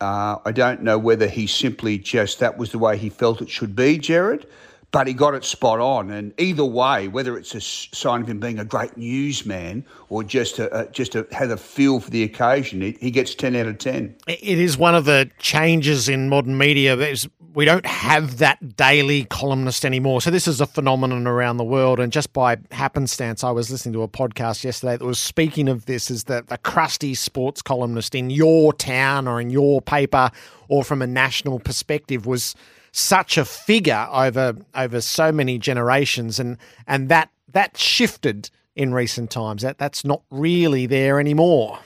Uh, 0.00 0.38
I 0.44 0.50
don't 0.50 0.82
know 0.82 0.98
whether 0.98 1.28
he 1.28 1.46
simply 1.46 1.98
just 1.98 2.40
that 2.40 2.58
was 2.58 2.72
the 2.72 2.80
way 2.80 2.98
he 2.98 3.10
felt 3.10 3.40
it 3.40 3.48
should 3.48 3.76
be, 3.76 3.96
Gerard 3.98 4.44
but 4.90 5.06
he 5.06 5.12
got 5.12 5.34
it 5.34 5.44
spot 5.44 5.80
on. 5.80 6.10
And 6.10 6.32
either 6.38 6.64
way, 6.64 7.08
whether 7.08 7.36
it's 7.36 7.54
a 7.54 7.60
sign 7.60 8.22
of 8.22 8.28
him 8.28 8.40
being 8.40 8.58
a 8.58 8.64
great 8.64 8.96
newsman 8.96 9.84
or 10.08 10.24
just 10.24 10.58
a, 10.58 10.80
a 10.80 10.90
just 10.90 11.14
a, 11.14 11.26
had 11.30 11.50
a 11.50 11.56
feel 11.56 12.00
for 12.00 12.10
the 12.10 12.22
occasion, 12.22 12.80
he, 12.80 12.96
he, 13.00 13.10
gets 13.10 13.34
ten 13.34 13.54
out 13.54 13.66
of 13.66 13.78
ten. 13.78 14.14
It 14.26 14.58
is 14.58 14.78
one 14.78 14.94
of 14.94 15.04
the 15.04 15.30
changes 15.38 16.08
in 16.08 16.28
modern 16.28 16.56
media. 16.56 16.96
There's, 16.96 17.28
we 17.54 17.66
don't 17.66 17.84
have 17.84 18.38
that 18.38 18.76
daily 18.76 19.24
columnist 19.24 19.84
anymore. 19.84 20.22
So 20.22 20.30
this 20.30 20.48
is 20.48 20.60
a 20.60 20.66
phenomenon 20.66 21.26
around 21.26 21.58
the 21.58 21.64
world. 21.64 22.00
And 22.00 22.10
just 22.10 22.32
by 22.32 22.56
happenstance, 22.70 23.44
I 23.44 23.50
was 23.50 23.70
listening 23.70 23.92
to 23.94 24.02
a 24.02 24.08
podcast 24.08 24.64
yesterday 24.64 24.96
that 24.96 25.04
was 25.04 25.18
speaking 25.18 25.68
of 25.68 25.84
this: 25.84 26.10
is 26.10 26.24
that 26.24 26.48
the 26.48 26.56
crusty 26.56 27.14
sports 27.14 27.60
columnist 27.60 28.14
in 28.14 28.30
your 28.30 28.72
town 28.72 29.28
or 29.28 29.38
in 29.38 29.50
your 29.50 29.82
paper 29.82 30.30
or 30.68 30.82
from 30.82 31.02
a 31.02 31.06
national 31.06 31.58
perspective 31.58 32.24
was 32.24 32.54
such 32.98 33.38
a 33.38 33.44
figure 33.44 34.08
over 34.10 34.56
over 34.74 35.00
so 35.00 35.32
many 35.32 35.58
generations, 35.58 36.38
and 36.38 36.58
and 36.86 37.08
that 37.08 37.30
that 37.52 37.76
shifted 37.76 38.50
in 38.74 38.92
recent 38.92 39.30
times. 39.30 39.62
That 39.62 39.78
that's 39.78 40.04
not 40.04 40.22
really 40.30 40.86
there 40.86 41.20
anymore. 41.20 41.78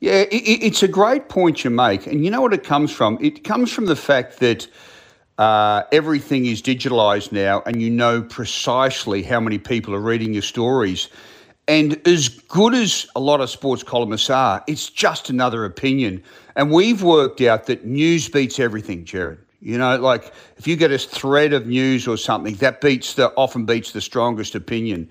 Yeah, 0.00 0.22
it, 0.30 0.36
it's 0.36 0.82
a 0.82 0.88
great 0.88 1.28
point 1.28 1.64
you 1.64 1.70
make, 1.70 2.06
and 2.06 2.24
you 2.24 2.30
know 2.30 2.40
what 2.40 2.54
it 2.54 2.64
comes 2.64 2.90
from. 2.90 3.18
It 3.20 3.44
comes 3.44 3.72
from 3.72 3.86
the 3.86 3.96
fact 3.96 4.38
that. 4.40 4.66
Uh, 5.38 5.84
everything 5.90 6.44
is 6.44 6.60
digitalized 6.60 7.32
now, 7.32 7.62
and 7.64 7.80
you 7.80 7.88
know 7.88 8.20
precisely 8.20 9.22
how 9.22 9.40
many 9.40 9.56
people 9.56 9.94
are 9.94 10.00
reading 10.00 10.34
your 10.34 10.42
stories. 10.42 11.08
And 11.66 12.06
as 12.06 12.28
good 12.28 12.74
as 12.74 13.06
a 13.16 13.20
lot 13.20 13.40
of 13.40 13.48
sports 13.48 13.82
columnists 13.82 14.28
are, 14.28 14.62
it's 14.66 14.90
just 14.90 15.30
another 15.30 15.64
opinion. 15.64 16.22
And 16.56 16.70
we've 16.70 17.02
worked 17.02 17.40
out 17.40 17.64
that 17.68 17.86
news 17.86 18.28
beats 18.28 18.58
everything, 18.58 19.06
Gerard. 19.06 19.42
You 19.60 19.76
know, 19.76 19.96
like 19.98 20.32
if 20.56 20.66
you 20.66 20.76
get 20.76 20.90
a 20.90 20.98
thread 20.98 21.52
of 21.52 21.66
news 21.66 22.08
or 22.08 22.16
something, 22.16 22.54
that 22.56 22.80
beats 22.80 23.14
the 23.14 23.32
often 23.36 23.66
beats 23.66 23.92
the 23.92 24.00
strongest 24.00 24.54
opinion. 24.54 25.08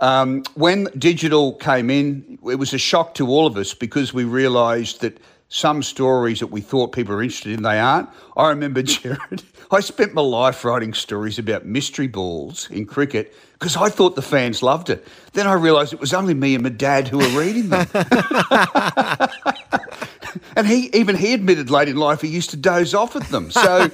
Um, 0.00 0.44
when 0.54 0.84
digital 0.96 1.54
came 1.54 1.90
in, 1.90 2.38
it 2.48 2.54
was 2.54 2.72
a 2.72 2.78
shock 2.78 3.14
to 3.14 3.26
all 3.26 3.46
of 3.46 3.56
us 3.56 3.74
because 3.74 4.14
we 4.14 4.22
realised 4.22 5.00
that 5.00 5.18
some 5.48 5.82
stories 5.82 6.40
that 6.40 6.48
we 6.48 6.60
thought 6.60 6.92
people 6.92 7.14
were 7.14 7.22
interested 7.22 7.52
in, 7.52 7.62
they 7.62 7.80
aren't. 7.80 8.08
I 8.36 8.50
remember, 8.50 8.82
Gerard, 8.84 9.42
I 9.70 9.80
spent 9.80 10.14
my 10.14 10.22
life 10.22 10.64
writing 10.64 10.94
stories 10.94 11.38
about 11.38 11.66
mystery 11.66 12.06
balls 12.06 12.70
in 12.70 12.86
cricket 12.86 13.34
because 13.54 13.76
I 13.76 13.88
thought 13.88 14.14
the 14.14 14.22
fans 14.22 14.62
loved 14.62 14.90
it. 14.90 15.06
Then 15.32 15.46
I 15.48 15.54
realised 15.54 15.92
it 15.92 16.00
was 16.00 16.14
only 16.14 16.34
me 16.34 16.54
and 16.54 16.62
my 16.62 16.70
dad 16.70 17.08
who 17.08 17.18
were 17.18 17.40
reading 17.40 17.70
them. 17.70 17.88
and 20.56 20.66
he 20.66 20.90
even 20.92 21.16
he 21.16 21.34
admitted 21.34 21.70
late 21.70 21.88
in 21.88 21.96
life 21.96 22.20
he 22.20 22.28
used 22.28 22.50
to 22.50 22.56
doze 22.56 22.94
off 22.94 23.16
at 23.16 23.24
them. 23.28 23.50
So 23.50 23.90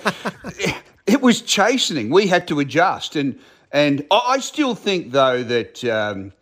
it 1.06 1.20
was 1.20 1.42
chastening. 1.42 2.10
We 2.10 2.26
had 2.26 2.48
to 2.48 2.60
adjust, 2.60 3.16
and 3.16 3.38
and 3.72 4.06
I 4.10 4.38
still 4.38 4.74
think 4.74 5.12
though 5.12 5.42
that. 5.42 5.84
Um, 5.84 6.32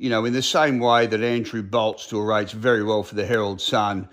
you 0.00 0.08
know, 0.08 0.24
in 0.24 0.32
the 0.32 0.40
same 0.40 0.78
way 0.78 1.06
that 1.06 1.22
Andrew 1.22 1.62
Bolt 1.62 2.00
still 2.00 2.22
rates 2.22 2.52
very 2.52 2.82
well 2.82 3.02
for 3.02 3.14
the 3.14 3.26
Herald 3.26 3.60
Sun, 3.60 4.08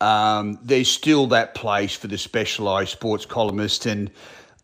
um, 0.00 0.58
there's 0.62 0.90
still 0.90 1.26
that 1.28 1.54
place 1.54 1.94
for 1.94 2.08
the 2.08 2.18
specialised 2.18 2.92
sports 2.92 3.24
columnist. 3.24 3.86
And, 3.86 4.10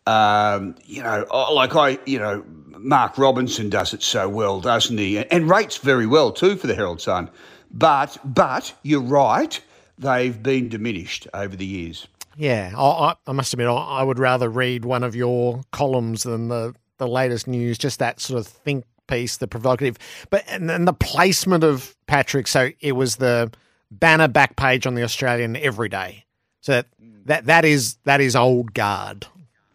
um, 0.05 0.75
you 0.85 1.01
know, 1.01 1.25
like 1.51 1.75
I, 1.75 1.97
you 2.05 2.19
know, 2.19 2.43
Mark 2.77 3.17
Robinson 3.17 3.71
does 3.71 3.93
it 3.95 4.03
so 4.03 4.29
well, 4.29 4.61
doesn't 4.61 4.97
he? 4.97 5.17
And, 5.17 5.33
and 5.33 5.49
rates 5.49 5.77
very 5.77 6.05
well 6.05 6.31
too 6.31 6.55
for 6.57 6.67
the 6.67 6.75
Herald 6.75 7.01
Sun. 7.01 7.31
But, 7.71 8.17
but 8.23 8.71
you're 8.83 9.01
right 9.01 9.59
they've 9.97 10.41
been 10.41 10.69
diminished 10.69 11.27
over 11.33 11.55
the 11.55 11.65
years. 11.65 12.07
Yeah, 12.35 12.71
I, 12.77 13.15
I 13.25 13.31
must 13.31 13.51
admit, 13.53 13.67
I 13.67 14.03
would 14.03 14.19
rather 14.19 14.47
read 14.47 14.85
one 14.85 15.03
of 15.03 15.15
your 15.15 15.63
columns 15.71 16.23
than 16.23 16.49
the, 16.49 16.75
the 16.97 17.07
latest 17.07 17.47
news, 17.47 17.79
just 17.79 17.97
that 17.99 18.19
sort 18.19 18.39
of 18.39 18.45
think 18.45 18.85
piece, 19.07 19.37
the 19.37 19.47
provocative. 19.47 19.97
But 20.29 20.43
and 20.47 20.69
then 20.69 20.85
the 20.85 20.93
placement 20.93 21.63
of 21.63 21.95
Patrick, 22.05 22.47
so 22.47 22.69
it 22.79 22.91
was 22.91 23.15
the 23.15 23.51
banner 23.89 24.27
back 24.27 24.55
page 24.55 24.85
on 24.85 24.95
the 24.95 25.03
Australian 25.03 25.55
every 25.55 25.89
day. 25.89 26.25
So 26.61 26.73
that 26.73 26.87
that, 27.25 27.45
that 27.45 27.65
is 27.65 27.97
that 28.03 28.21
is 28.21 28.35
old 28.35 28.73
guard. 28.73 29.25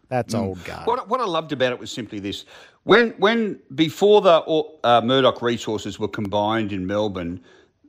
That's 0.09 0.33
mm. 0.33 0.39
old 0.39 0.63
guard. 0.63 0.87
What, 0.87 1.09
what 1.09 1.19
I 1.19 1.25
loved 1.25 1.51
about 1.51 1.71
it 1.73 1.79
was 1.79 1.91
simply 1.91 2.19
this: 2.19 2.45
when 2.83 3.09
when 3.11 3.59
before 3.75 4.21
the 4.21 4.41
uh, 4.83 5.01
Murdoch 5.03 5.41
resources 5.41 5.99
were 5.99 6.07
combined 6.07 6.71
in 6.71 6.85
Melbourne, 6.85 7.41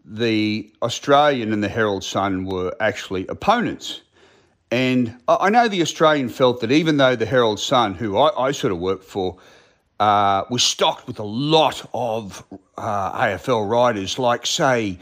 the 0.04 0.72
Australian 0.82 1.52
and 1.52 1.62
the 1.62 1.68
Herald 1.68 2.04
Sun 2.04 2.44
were 2.44 2.74
actually 2.80 3.26
opponents. 3.28 4.02
And 4.70 5.16
I 5.28 5.50
know 5.50 5.68
the 5.68 5.82
Australian 5.82 6.28
felt 6.28 6.60
that 6.60 6.72
even 6.72 6.96
though 6.96 7.16
the 7.16 7.26
Herald 7.26 7.60
Sun, 7.60 7.94
who 7.94 8.18
I, 8.18 8.48
I 8.48 8.52
sort 8.52 8.72
of 8.72 8.78
worked 8.78 9.04
for, 9.04 9.36
uh, 10.00 10.44
was 10.50 10.62
stocked 10.62 11.06
with 11.06 11.18
a 11.18 11.24
lot 11.24 11.88
of 11.94 12.44
uh, 12.76 13.12
AFL 13.12 13.68
writers, 13.70 14.18
like, 14.18 14.46
say, 14.46 14.98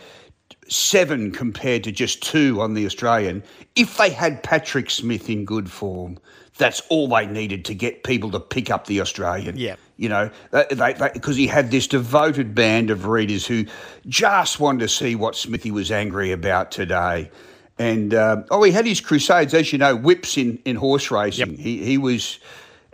seven 0.69 1.31
compared 1.31 1.85
to 1.85 1.93
just 1.93 2.23
two 2.23 2.61
on 2.61 2.75
the 2.75 2.87
Australian, 2.87 3.43
if 3.75 3.97
they 3.97 4.11
had 4.11 4.43
Patrick 4.43 4.91
Smith 4.91 5.31
in 5.31 5.45
good 5.45 5.71
form, 5.71 6.19
that's 6.59 6.81
all 6.89 7.09
they 7.09 7.27
needed 7.27 7.65
to 7.67 7.75
get 7.75 8.05
people 8.05 8.31
to 8.31 8.41
pick 8.41 8.71
up 8.71 8.87
the 8.87 9.01
Australian. 9.01 9.57
Yeah. 9.57 9.77
You 9.97 10.09
know, 10.09 10.31
because 10.51 11.37
he 11.37 11.47
had 11.47 11.71
this 11.71 11.87
devoted 11.87 12.55
band 12.55 12.91
of 12.91 13.07
readers 13.07 13.47
who 13.47 13.65
just 14.07 14.61
wanted 14.61 14.81
to 14.81 14.89
see 14.89 15.15
what 15.15 15.37
Smithy 15.37 15.71
was 15.71 15.91
angry 15.91 16.33
about 16.33 16.71
today. 16.71 17.31
And 17.79 18.13
uh, 18.13 18.43
oh, 18.51 18.63
he 18.63 18.73
had 18.73 18.87
his 18.87 19.01
crusades, 19.01 19.55
as 19.55 19.73
you 19.73 19.79
know, 19.79 19.97
whips 19.97 20.37
in, 20.37 20.59
in 20.65 20.77
horse 20.77 21.11
racing. 21.11 21.51
Yep. 21.51 21.59
He 21.59 21.85
he 21.85 21.99
was, 21.99 22.39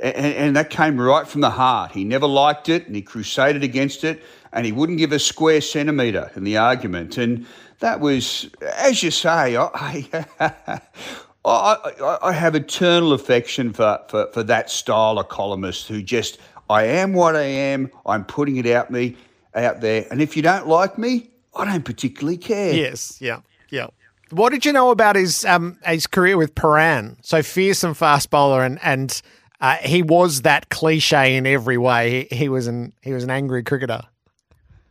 and, 0.01 0.17
and 0.17 0.57
that 0.57 0.71
came 0.71 1.01
right 1.01 1.27
from 1.27 1.41
the 1.41 1.51
heart. 1.51 1.93
He 1.93 2.05
never 2.05 2.27
liked 2.27 2.69
it, 2.69 2.87
and 2.87 2.95
he 2.95 3.03
crusaded 3.03 3.65
against 3.65 4.05
it, 4.05 4.23
and 4.53 4.65
he 4.65 4.73
wouldn't 4.73 4.99
give 4.99 5.13
a 5.13 5.19
square 5.19 5.61
centimetre 5.61 6.31
in 6.37 6.45
the 6.45 6.57
argument. 6.59 7.19
And 7.19 7.45
that 7.81 8.01
was, 8.01 8.49
as 8.77 9.03
you 9.03 9.11
say, 9.11 9.57
I, 9.57 10.81
I, 11.49 12.19
I, 12.23 12.33
have 12.33 12.55
eternal 12.55 13.13
affection 13.13 13.73
for, 13.73 14.01
for, 14.09 14.31
for 14.33 14.43
that 14.45 14.71
style 14.71 15.19
of 15.19 15.29
columnist 15.29 15.89
who 15.89 16.03
just 16.03 16.39
I 16.71 16.85
am 16.85 17.13
what 17.13 17.37
I 17.37 17.43
am. 17.43 17.91
I'm 18.07 18.25
putting 18.25 18.57
it 18.57 18.67
out 18.67 18.91
me 18.91 19.17
out 19.55 19.81
there, 19.81 20.07
and 20.11 20.21
if 20.21 20.37
you 20.37 20.43
don't 20.43 20.69
like 20.69 20.99
me, 20.99 21.31
I 21.55 21.65
don't 21.65 21.85
particularly 21.85 22.37
care. 22.37 22.75
Yes, 22.75 23.19
yeah, 23.21 23.41
yeah. 23.71 23.89
What 24.31 24.51
did 24.51 24.67
you 24.67 24.73
know 24.73 24.91
about 24.91 25.17
his 25.17 25.45
um 25.45 25.79
his 25.85 26.07
career 26.07 26.37
with 26.37 26.55
Prahran? 26.55 27.17
So 27.23 27.43
fearsome 27.43 27.95
fast 27.95 28.31
bowler, 28.31 28.63
and 28.63 28.79
and 28.83 29.21
uh, 29.61 29.77
he 29.77 30.03
was 30.03 30.43
that 30.43 30.69
cliche 30.69 31.37
in 31.37 31.47
every 31.47 31.79
way. 31.79 32.27
He, 32.31 32.37
he 32.37 32.49
was 32.49 32.67
an 32.67 32.93
he 33.03 33.13
was 33.13 33.25
an 33.25 33.31
angry 33.31 33.63
cricketer. 33.63 34.03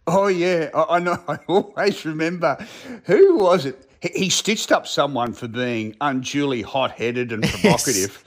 Oh 0.08 0.28
yeah, 0.28 0.70
I, 0.74 0.96
I 0.96 1.00
know. 1.00 1.24
I 1.28 1.38
always 1.48 2.06
remember. 2.06 2.58
Who 3.06 3.38
was 3.38 3.66
it? 3.66 3.87
He, 4.02 4.10
he 4.16 4.30
stitched 4.30 4.72
up 4.72 4.88
someone 4.88 5.34
for 5.34 5.48
being 5.48 5.96
unduly 6.02 6.62
hot-headed 6.62 7.32
and 7.32 7.44
provocative. 7.48 8.24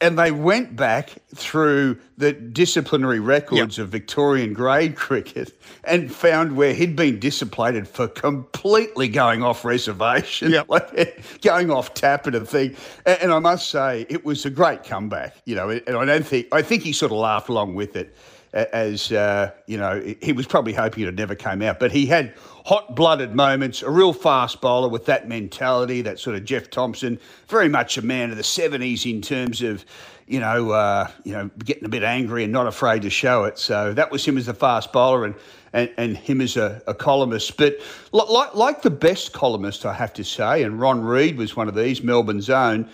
And 0.00 0.18
they 0.18 0.30
went 0.30 0.76
back 0.76 1.14
through 1.34 1.98
the 2.18 2.32
disciplinary 2.32 3.18
records 3.18 3.78
of 3.78 3.88
Victorian 3.88 4.52
grade 4.52 4.94
cricket 4.94 5.58
and 5.84 6.14
found 6.14 6.54
where 6.54 6.74
he'd 6.74 6.96
been 6.96 7.18
disciplined 7.18 7.88
for 7.88 8.06
completely 8.06 9.08
going 9.08 9.42
off 9.42 9.64
reservation, 9.64 10.54
like 10.68 11.24
going 11.40 11.70
off 11.70 11.94
tap 11.94 12.26
and 12.26 12.36
a 12.36 12.44
thing. 12.44 12.76
And, 13.06 13.22
and 13.22 13.32
I 13.32 13.38
must 13.38 13.70
say, 13.70 14.04
it 14.10 14.22
was 14.22 14.44
a 14.44 14.50
great 14.50 14.84
comeback, 14.84 15.34
you 15.46 15.54
know. 15.54 15.70
And 15.70 15.96
I 15.96 16.04
don't 16.04 16.26
think 16.26 16.48
I 16.52 16.60
think 16.60 16.82
he 16.82 16.92
sort 16.92 17.10
of 17.10 17.18
laughed 17.18 17.48
along 17.48 17.74
with 17.74 17.96
it, 17.96 18.14
as 18.52 19.12
uh, 19.12 19.50
you 19.66 19.78
know, 19.78 20.02
he 20.20 20.34
was 20.34 20.46
probably 20.46 20.74
hoping 20.74 21.04
it 21.04 21.14
never 21.14 21.34
came 21.34 21.62
out. 21.62 21.80
But 21.80 21.90
he 21.90 22.04
had 22.04 22.34
hot-blooded 22.66 23.32
moments, 23.32 23.80
a 23.82 23.88
real 23.88 24.12
fast 24.12 24.60
bowler 24.60 24.88
with 24.88 25.06
that 25.06 25.28
mentality, 25.28 26.02
that 26.02 26.18
sort 26.18 26.34
of 26.34 26.44
Jeff 26.44 26.68
Thomson, 26.68 27.16
very 27.46 27.68
much 27.68 27.96
a 27.96 28.02
man 28.02 28.32
of 28.32 28.36
the 28.36 28.42
'70s 28.42 29.08
in 29.08 29.22
terms 29.22 29.62
of, 29.62 29.84
you 30.26 30.40
know, 30.40 30.72
uh, 30.72 31.08
you 31.22 31.32
know, 31.32 31.48
getting 31.64 31.84
a 31.84 31.88
bit 31.88 32.02
angry 32.02 32.42
and 32.42 32.52
not 32.52 32.66
afraid 32.66 33.02
to 33.02 33.10
show 33.10 33.44
it. 33.44 33.56
So 33.56 33.94
that 33.94 34.10
was 34.10 34.24
him 34.24 34.36
as 34.36 34.48
a 34.48 34.54
fast 34.54 34.92
bowler, 34.92 35.24
and 35.24 35.36
and, 35.72 35.92
and 35.96 36.16
him 36.16 36.40
as 36.40 36.56
a, 36.56 36.82
a 36.88 36.94
columnist. 36.94 37.56
But 37.56 37.78
like 38.10 38.52
like 38.56 38.82
the 38.82 38.90
best 38.90 39.32
columnist, 39.32 39.86
I 39.86 39.92
have 39.92 40.12
to 40.14 40.24
say, 40.24 40.64
and 40.64 40.80
Ron 40.80 41.04
Reed 41.04 41.36
was 41.36 41.54
one 41.54 41.68
of 41.68 41.76
these, 41.76 42.02
Melbourne's 42.02 42.50
own. 42.50 42.90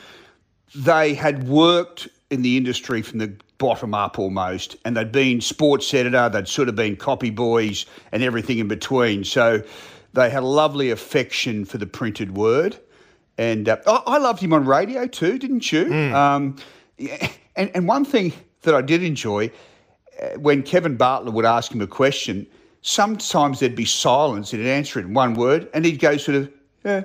They 0.75 1.15
had 1.15 1.49
worked 1.49 2.09
in 2.31 2.43
the 2.43 2.59
industry 2.59 3.01
from 3.01 3.21
the 3.21 3.35
bottom 3.63 3.95
up 3.95 4.19
almost, 4.19 4.77
and 4.85 4.97
they'd 4.97 5.13
been 5.13 5.41
sports 5.41 5.95
editor, 5.95 6.29
they'd 6.29 6.49
sort 6.49 6.69
of 6.69 6.75
been 6.75 6.97
copy 6.97 7.31
boys, 7.31 7.87
and 8.11 8.25
everything 8.25 8.59
in 8.59 8.67
between. 8.67 9.23
So 9.23 9.63
they 10.15 10.29
had 10.31 10.43
a 10.43 10.47
lovely 10.63 10.91
affection 10.91 11.65
for 11.65 11.79
the 11.79 11.87
printed 11.87 12.37
word. 12.37 12.77
And 13.39 13.69
uh, 13.69 13.77
I, 13.87 14.03
I 14.15 14.19
loved 14.19 14.41
him 14.43 14.53
on 14.53 14.67
radio 14.67 15.07
too, 15.07 15.39
didn't 15.39 15.71
you? 15.71 15.85
Um, 16.13 16.57
and, 17.55 17.71
and 17.75 17.87
one 17.87 18.05
thing 18.05 18.33
that 18.63 18.75
I 18.75 18.83
did 18.83 19.05
enjoy 19.05 19.53
uh, 20.21 20.39
when 20.41 20.65
Kevin 20.65 20.97
Bartlett 20.97 21.33
would 21.33 21.45
ask 21.47 21.71
him 21.73 21.81
a 21.81 21.87
question, 21.87 22.47
sometimes 22.81 23.61
there'd 23.61 23.77
be 23.77 23.85
silence, 23.85 24.53
and 24.53 24.61
he'd 24.61 24.71
answer 24.71 24.99
it 24.99 25.07
in 25.07 25.15
one 25.15 25.35
word, 25.35 25.69
and 25.73 25.85
he'd 25.85 26.01
go 26.01 26.17
sort 26.17 26.37
of, 26.37 26.51
yeah, 26.85 27.05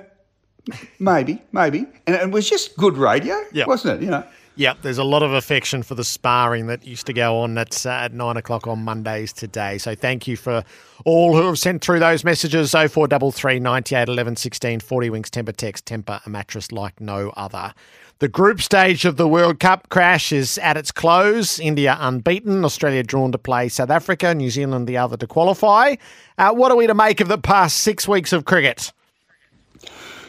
maybe, 0.98 1.40
maybe. 1.52 1.86
And 2.08 2.16
it 2.16 2.30
was 2.32 2.50
just 2.50 2.76
good 2.76 2.96
radio, 2.96 3.36
wasn't 3.68 4.02
it? 4.02 4.04
You 4.04 4.10
know. 4.10 4.24
Yep, 4.58 4.78
there's 4.82 4.98
a 4.98 5.04
lot 5.04 5.22
of 5.22 5.32
affection 5.32 5.84
for 5.84 5.94
the 5.94 6.02
sparring 6.02 6.66
that 6.66 6.84
used 6.84 7.06
to 7.06 7.12
go 7.12 7.38
on 7.38 7.56
at, 7.56 7.86
uh, 7.86 7.90
at 7.90 8.12
nine 8.12 8.36
o'clock 8.36 8.66
on 8.66 8.82
Mondays 8.82 9.32
today. 9.32 9.78
So 9.78 9.94
thank 9.94 10.26
you 10.26 10.36
for 10.36 10.64
all 11.04 11.36
who 11.36 11.46
have 11.46 11.60
sent 11.60 11.80
through 11.80 12.00
those 12.00 12.24
messages. 12.24 12.72
0433 12.72 13.60
98 13.60 14.08
11 14.08 14.34
16 14.34 14.80
40 14.80 15.10
Winks 15.10 15.30
Tempur 15.30 15.54
Text, 15.54 15.84
Tempur, 15.84 16.26
a 16.26 16.28
mattress 16.28 16.72
like 16.72 17.00
no 17.00 17.30
other. 17.36 17.72
The 18.18 18.26
group 18.26 18.60
stage 18.60 19.04
of 19.04 19.16
the 19.16 19.28
World 19.28 19.60
Cup 19.60 19.90
crash 19.90 20.32
is 20.32 20.58
at 20.58 20.76
its 20.76 20.90
close. 20.90 21.60
India 21.60 21.96
unbeaten, 22.00 22.64
Australia 22.64 23.04
drawn 23.04 23.30
to 23.30 23.38
play 23.38 23.68
South 23.68 23.90
Africa, 23.90 24.34
New 24.34 24.50
Zealand 24.50 24.88
the 24.88 24.96
other 24.96 25.16
to 25.18 25.26
qualify. 25.28 25.94
Uh, 26.36 26.52
what 26.52 26.72
are 26.72 26.76
we 26.76 26.88
to 26.88 26.94
make 26.94 27.20
of 27.20 27.28
the 27.28 27.38
past 27.38 27.76
six 27.76 28.08
weeks 28.08 28.32
of 28.32 28.44
cricket? 28.44 28.92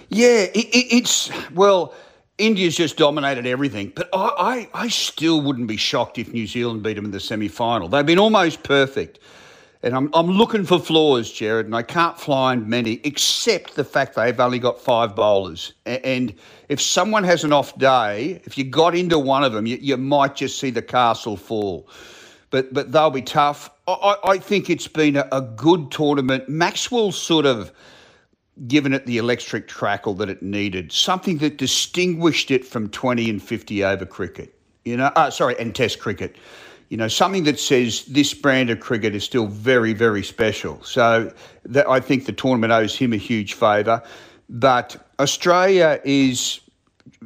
Yeah, 0.09 0.43
it, 0.53 0.55
it, 0.55 0.95
it's 0.97 1.31
well. 1.55 1.95
India's 2.39 2.75
just 2.75 2.97
dominated 2.97 3.45
everything, 3.45 3.91
but 3.95 4.09
I, 4.13 4.67
I, 4.73 4.83
I 4.85 4.87
still 4.87 5.41
wouldn't 5.41 5.67
be 5.67 5.77
shocked 5.77 6.17
if 6.17 6.33
New 6.33 6.47
Zealand 6.47 6.81
beat 6.83 6.95
them 6.95 7.05
in 7.05 7.11
the 7.11 7.19
semi 7.19 7.47
final. 7.47 7.87
They've 7.87 8.05
been 8.05 8.19
almost 8.19 8.63
perfect. 8.63 9.19
And 9.81 9.95
I'm, 9.95 10.09
I'm 10.13 10.27
looking 10.27 10.65
for 10.65 10.77
flaws, 10.77 11.31
Gerard, 11.31 11.65
and 11.65 11.75
I 11.75 11.83
can't 11.83 12.19
find 12.19 12.67
many 12.67 12.99
except 13.05 13.75
the 13.75 13.85
fact 13.85 14.15
they've 14.15 14.37
only 14.37 14.59
got 14.59 14.81
five 14.81 15.15
bowlers. 15.15 15.73
And 15.85 16.33
if 16.67 16.81
someone 16.81 17.23
has 17.23 17.45
an 17.45 17.53
off 17.53 17.77
day, 17.77 18.41
if 18.43 18.57
you 18.57 18.65
got 18.65 18.93
into 18.93 19.17
one 19.17 19.43
of 19.43 19.53
them, 19.53 19.65
you, 19.65 19.77
you 19.79 19.95
might 19.95 20.35
just 20.35 20.59
see 20.59 20.69
the 20.69 20.81
castle 20.81 21.37
fall. 21.37 21.87
But 22.49 22.73
but 22.73 22.91
they'll 22.91 23.11
be 23.11 23.21
tough. 23.21 23.69
I, 23.87 24.17
I 24.23 24.37
think 24.37 24.69
it's 24.69 24.87
been 24.87 25.15
a, 25.15 25.27
a 25.31 25.41
good 25.41 25.91
tournament. 25.91 26.49
Maxwell 26.49 27.11
sort 27.13 27.45
of 27.45 27.71
given 28.67 28.93
it 28.93 29.05
the 29.05 29.17
electric 29.17 29.67
crackle 29.67 30.13
that 30.15 30.29
it 30.29 30.41
needed, 30.41 30.91
something 30.91 31.37
that 31.39 31.57
distinguished 31.57 32.51
it 32.51 32.65
from 32.65 32.89
20 32.89 33.29
and 33.29 33.41
50 33.41 33.83
over 33.83 34.05
cricket, 34.05 34.53
you 34.85 34.97
know, 34.97 35.11
uh, 35.15 35.29
sorry, 35.29 35.55
and 35.59 35.73
test 35.73 35.99
cricket. 35.99 36.35
You 36.89 36.97
know, 36.97 37.07
something 37.07 37.43
that 37.43 37.59
says 37.59 38.03
this 38.05 38.33
brand 38.33 38.69
of 38.71 38.79
cricket 38.79 39.13
is 39.13 39.23
still 39.23 39.45
very, 39.45 39.93
very 39.93 40.23
special. 40.23 40.81
So 40.83 41.31
that, 41.65 41.87
I 41.87 41.99
think 41.99 42.25
the 42.25 42.33
tournament 42.33 42.73
owes 42.73 42.95
him 42.95 43.13
a 43.13 43.17
huge 43.17 43.53
favour. 43.53 44.01
But 44.49 45.07
Australia 45.19 46.01
is 46.03 46.59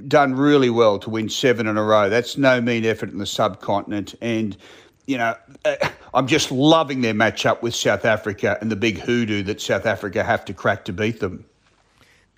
done 0.07 0.35
really 0.35 0.69
well 0.69 0.99
to 0.99 1.09
win 1.09 1.29
seven 1.29 1.67
in 1.67 1.77
a 1.77 1.83
row. 1.83 2.09
That's 2.09 2.37
no 2.37 2.59
mean 2.59 2.85
effort 2.85 3.11
in 3.11 3.19
the 3.19 3.25
subcontinent. 3.25 4.15
And, 4.21 4.57
you 5.05 5.17
know, 5.17 5.35
uh, 5.65 5.75
I'm 6.13 6.27
just 6.27 6.51
loving 6.51 7.01
their 7.01 7.13
matchup 7.13 7.61
with 7.61 7.75
South 7.75 8.05
Africa 8.05 8.57
and 8.61 8.71
the 8.71 8.75
big 8.75 8.99
hoodoo 8.99 9.43
that 9.43 9.61
South 9.61 9.85
Africa 9.85 10.23
have 10.23 10.45
to 10.45 10.53
crack 10.53 10.85
to 10.85 10.93
beat 10.93 11.19
them. 11.19 11.45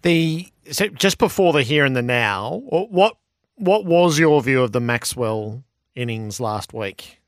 The 0.02 0.48
so 0.72 0.88
just 0.88 1.18
before 1.18 1.54
the 1.54 1.64
here 1.64 1.86
and 1.86 1.96
the 1.96 2.02
now, 2.02 2.62
what 2.70 3.18
what 3.56 3.86
was 3.86 4.20
your 4.20 4.42
view 4.42 4.62
of 4.62 4.72
the 4.72 4.82
Maxwell 4.82 5.64
innings 5.96 6.40
last 6.40 6.74
week? 6.74 7.20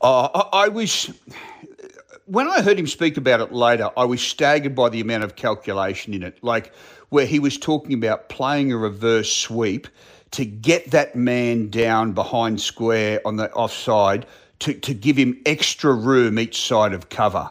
Uh, 0.00 0.28
I, 0.34 0.64
I 0.64 0.68
was, 0.68 1.12
when 2.26 2.48
I 2.48 2.60
heard 2.60 2.78
him 2.78 2.88
speak 2.88 3.16
about 3.16 3.40
it 3.40 3.52
later, 3.52 3.90
I 3.96 4.04
was 4.04 4.20
staggered 4.20 4.74
by 4.74 4.88
the 4.88 5.00
amount 5.00 5.22
of 5.22 5.36
calculation 5.36 6.14
in 6.14 6.22
it. 6.22 6.42
Like 6.42 6.74
where 7.10 7.26
he 7.26 7.38
was 7.38 7.58
talking 7.58 7.92
about 7.92 8.28
playing 8.28 8.72
a 8.72 8.76
reverse 8.76 9.32
sweep 9.32 9.86
to 10.32 10.44
get 10.44 10.90
that 10.90 11.14
man 11.14 11.68
down 11.68 12.12
behind 12.12 12.60
square 12.60 13.20
on 13.24 13.36
the 13.36 13.52
offside 13.52 14.26
to, 14.58 14.74
to 14.74 14.94
give 14.94 15.16
him 15.16 15.40
extra 15.46 15.92
room 15.92 16.38
each 16.38 16.60
side 16.60 16.92
of 16.92 17.08
cover. 17.08 17.50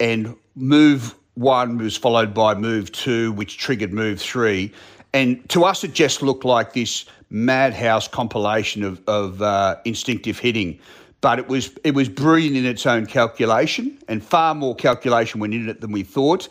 And 0.00 0.36
move 0.54 1.14
one 1.34 1.78
was 1.78 1.96
followed 1.96 2.32
by 2.32 2.54
move 2.54 2.92
two, 2.92 3.32
which 3.32 3.58
triggered 3.58 3.92
move 3.92 4.20
three. 4.20 4.72
And 5.12 5.48
to 5.50 5.64
us, 5.64 5.84
it 5.84 5.92
just 5.92 6.22
looked 6.22 6.44
like 6.44 6.72
this 6.72 7.04
madhouse 7.30 8.08
compilation 8.08 8.82
of, 8.82 9.02
of 9.08 9.42
uh, 9.42 9.76
instinctive 9.84 10.38
hitting. 10.38 10.78
But 11.20 11.38
it 11.38 11.48
was 11.48 11.70
it 11.84 11.94
was 11.94 12.08
brilliant 12.08 12.56
in 12.56 12.66
its 12.66 12.84
own 12.84 13.06
calculation, 13.06 13.98
and 14.08 14.22
far 14.22 14.54
more 14.54 14.74
calculation 14.74 15.40
went 15.40 15.54
in 15.54 15.68
it 15.68 15.80
than 15.80 15.90
we 15.90 16.02
thought. 16.02 16.48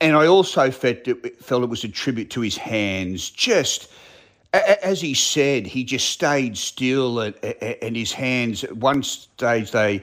And 0.00 0.16
I 0.16 0.26
also 0.26 0.70
felt 0.70 1.06
it, 1.06 1.42
felt 1.42 1.62
it 1.62 1.68
was 1.68 1.84
a 1.84 1.88
tribute 1.88 2.30
to 2.30 2.40
his 2.40 2.56
hands. 2.56 3.28
Just 3.28 3.90
as 4.52 5.00
he 5.00 5.14
said, 5.14 5.66
he 5.66 5.84
just 5.84 6.10
stayed 6.10 6.56
still, 6.56 7.20
and, 7.20 7.34
and 7.82 7.96
his 7.96 8.12
hands. 8.12 8.64
At 8.64 8.76
one 8.76 9.02
stage, 9.02 9.70
they 9.70 10.02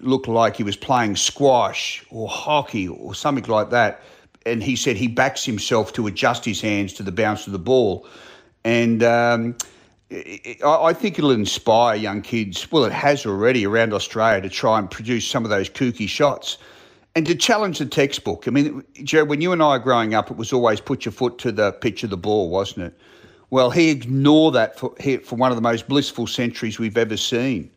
looked 0.00 0.28
like 0.28 0.56
he 0.56 0.62
was 0.62 0.76
playing 0.76 1.16
squash 1.16 2.04
or 2.10 2.28
hockey 2.28 2.88
or 2.88 3.14
something 3.14 3.44
like 3.44 3.70
that. 3.70 4.02
And 4.46 4.62
he 4.62 4.76
said 4.76 4.96
he 4.96 5.08
backs 5.08 5.44
himself 5.44 5.92
to 5.94 6.06
adjust 6.06 6.44
his 6.44 6.60
hands 6.60 6.92
to 6.94 7.02
the 7.02 7.12
bounce 7.12 7.46
of 7.46 7.52
the 7.52 7.58
ball. 7.58 8.06
And 8.64 9.02
um, 9.02 9.56
I 10.64 10.92
think 10.92 11.18
it'll 11.18 11.30
inspire 11.30 11.96
young 11.96 12.22
kids. 12.22 12.70
Well, 12.70 12.84
it 12.84 12.92
has 12.92 13.26
already 13.26 13.66
around 13.66 13.92
Australia 13.92 14.40
to 14.42 14.48
try 14.48 14.78
and 14.78 14.90
produce 14.90 15.26
some 15.26 15.44
of 15.44 15.50
those 15.50 15.68
kooky 15.68 16.08
shots 16.08 16.58
and 17.16 17.26
to 17.26 17.34
challenge 17.34 17.78
the 17.78 17.86
textbook. 17.86 18.46
I 18.46 18.50
mean, 18.50 18.84
Gerard, 19.02 19.28
when 19.28 19.40
you 19.40 19.52
and 19.52 19.62
I 19.62 19.70
were 19.70 19.78
growing 19.78 20.14
up, 20.14 20.30
it 20.30 20.36
was 20.36 20.52
always 20.52 20.80
put 20.80 21.04
your 21.04 21.12
foot 21.12 21.38
to 21.38 21.52
the 21.52 21.72
pitch 21.72 22.04
of 22.04 22.10
the 22.10 22.16
ball, 22.16 22.50
wasn't 22.50 22.86
it? 22.86 22.98
Well, 23.50 23.70
he 23.70 23.90
ignored 23.90 24.54
that 24.54 24.78
for, 24.78 24.94
for 25.24 25.36
one 25.36 25.50
of 25.50 25.56
the 25.56 25.62
most 25.62 25.88
blissful 25.88 26.26
centuries 26.26 26.78
we've 26.78 26.96
ever 26.96 27.16
seen. 27.16 27.70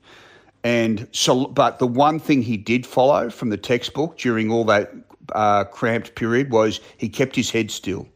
And 0.63 1.07
so, 1.11 1.47
but 1.47 1.79
the 1.79 1.87
one 1.87 2.19
thing 2.19 2.41
he 2.41 2.57
did 2.57 2.85
follow 2.85 3.29
from 3.29 3.49
the 3.49 3.57
textbook 3.57 4.17
during 4.17 4.51
all 4.51 4.63
that 4.65 4.93
uh, 5.33 5.65
cramped 5.65 6.15
period 6.15 6.51
was 6.51 6.79
he 6.97 7.09
kept 7.09 7.35
his 7.35 7.49
head 7.49 7.71
still. 7.71 8.07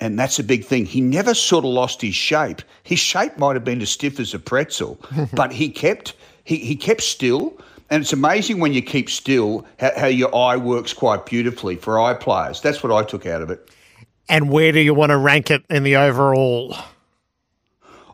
And 0.00 0.18
that's 0.18 0.38
a 0.38 0.44
big 0.44 0.64
thing. 0.64 0.84
He 0.84 1.00
never 1.00 1.32
sort 1.32 1.64
of 1.64 1.70
lost 1.70 2.02
his 2.02 2.14
shape. 2.14 2.60
His 2.82 2.98
shape 2.98 3.38
might 3.38 3.54
have 3.54 3.64
been 3.64 3.80
as 3.80 3.90
stiff 3.90 4.20
as 4.20 4.34
a 4.34 4.38
pretzel, 4.38 4.98
but 5.34 5.52
he 5.52 5.70
kept 5.70 6.14
he, 6.44 6.56
he 6.56 6.76
kept 6.76 7.02
still. 7.02 7.58
And 7.88 8.02
it's 8.02 8.12
amazing 8.12 8.58
when 8.58 8.72
you 8.72 8.82
keep 8.82 9.08
still 9.08 9.64
how, 9.78 9.92
how 9.96 10.06
your 10.06 10.34
eye 10.34 10.56
works 10.56 10.92
quite 10.92 11.24
beautifully 11.24 11.76
for 11.76 12.00
eye 12.00 12.14
players. 12.14 12.60
That's 12.60 12.82
what 12.82 12.92
I 12.92 13.04
took 13.04 13.26
out 13.26 13.42
of 13.42 13.50
it. 13.50 13.70
And 14.28 14.50
where 14.50 14.72
do 14.72 14.80
you 14.80 14.94
want 14.94 15.10
to 15.10 15.16
rank 15.16 15.50
it 15.50 15.64
in 15.70 15.82
the 15.82 15.96
overall? 15.96 16.76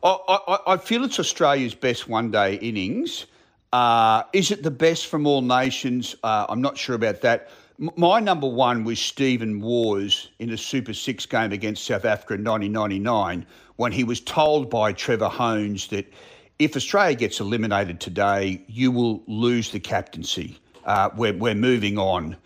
I, 0.02 0.18
I, 0.28 0.58
I 0.66 0.76
feel 0.76 1.04
it's 1.04 1.18
Australia's 1.18 1.74
best 1.74 2.08
one 2.08 2.30
day 2.30 2.56
innings. 2.56 3.26
Uh, 3.72 4.24
is 4.32 4.50
it 4.50 4.62
the 4.62 4.70
best 4.70 5.06
from 5.06 5.26
all 5.26 5.40
nations? 5.40 6.14
Uh, 6.22 6.46
I'm 6.48 6.60
not 6.60 6.76
sure 6.76 6.94
about 6.94 7.22
that. 7.22 7.50
My 7.78 8.20
number 8.20 8.46
one 8.46 8.84
was 8.84 9.00
Stephen 9.00 9.60
Waugh 9.60 10.10
in 10.38 10.50
a 10.50 10.58
Super 10.58 10.92
Six 10.92 11.24
game 11.24 11.52
against 11.52 11.84
South 11.84 12.04
Africa 12.04 12.34
in 12.34 12.44
1999 12.44 13.46
when 13.76 13.92
he 13.92 14.04
was 14.04 14.20
told 14.20 14.68
by 14.70 14.92
Trevor 14.92 15.28
Hohns 15.28 15.88
that 15.88 16.12
if 16.58 16.76
Australia 16.76 17.16
gets 17.16 17.40
eliminated 17.40 17.98
today, 17.98 18.62
you 18.68 18.92
will 18.92 19.22
lose 19.26 19.70
the 19.70 19.80
captaincy. 19.80 20.58
uh, 20.84 21.10
we're, 21.16 21.32
we're 21.32 21.54
moving 21.54 21.98
on. 21.98 22.36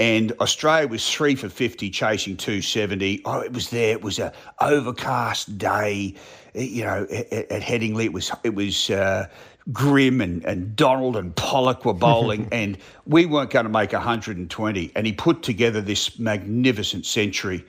And 0.00 0.32
Australia 0.40 0.88
was 0.88 1.08
three 1.12 1.34
for 1.34 1.50
50, 1.50 1.90
chasing 1.90 2.34
270. 2.34 3.20
Oh, 3.26 3.40
it 3.40 3.52
was 3.52 3.68
there. 3.68 3.92
It 3.92 4.02
was 4.02 4.18
a 4.18 4.32
overcast 4.58 5.58
day, 5.58 6.14
you 6.54 6.84
know, 6.84 7.06
at, 7.12 7.30
at 7.32 7.60
Headingley. 7.60 8.06
It 8.06 8.14
was, 8.14 8.32
it 8.42 8.54
was 8.54 8.88
uh, 8.88 9.28
grim 9.74 10.22
and, 10.22 10.42
and 10.46 10.74
Donald 10.74 11.18
and 11.18 11.36
Pollock 11.36 11.84
were 11.84 11.92
bowling 11.92 12.48
and 12.52 12.78
we 13.04 13.26
weren't 13.26 13.50
going 13.50 13.66
to 13.66 13.70
make 13.70 13.92
120. 13.92 14.90
And 14.96 15.06
he 15.06 15.12
put 15.12 15.42
together 15.42 15.82
this 15.82 16.18
magnificent 16.18 17.04
century. 17.04 17.62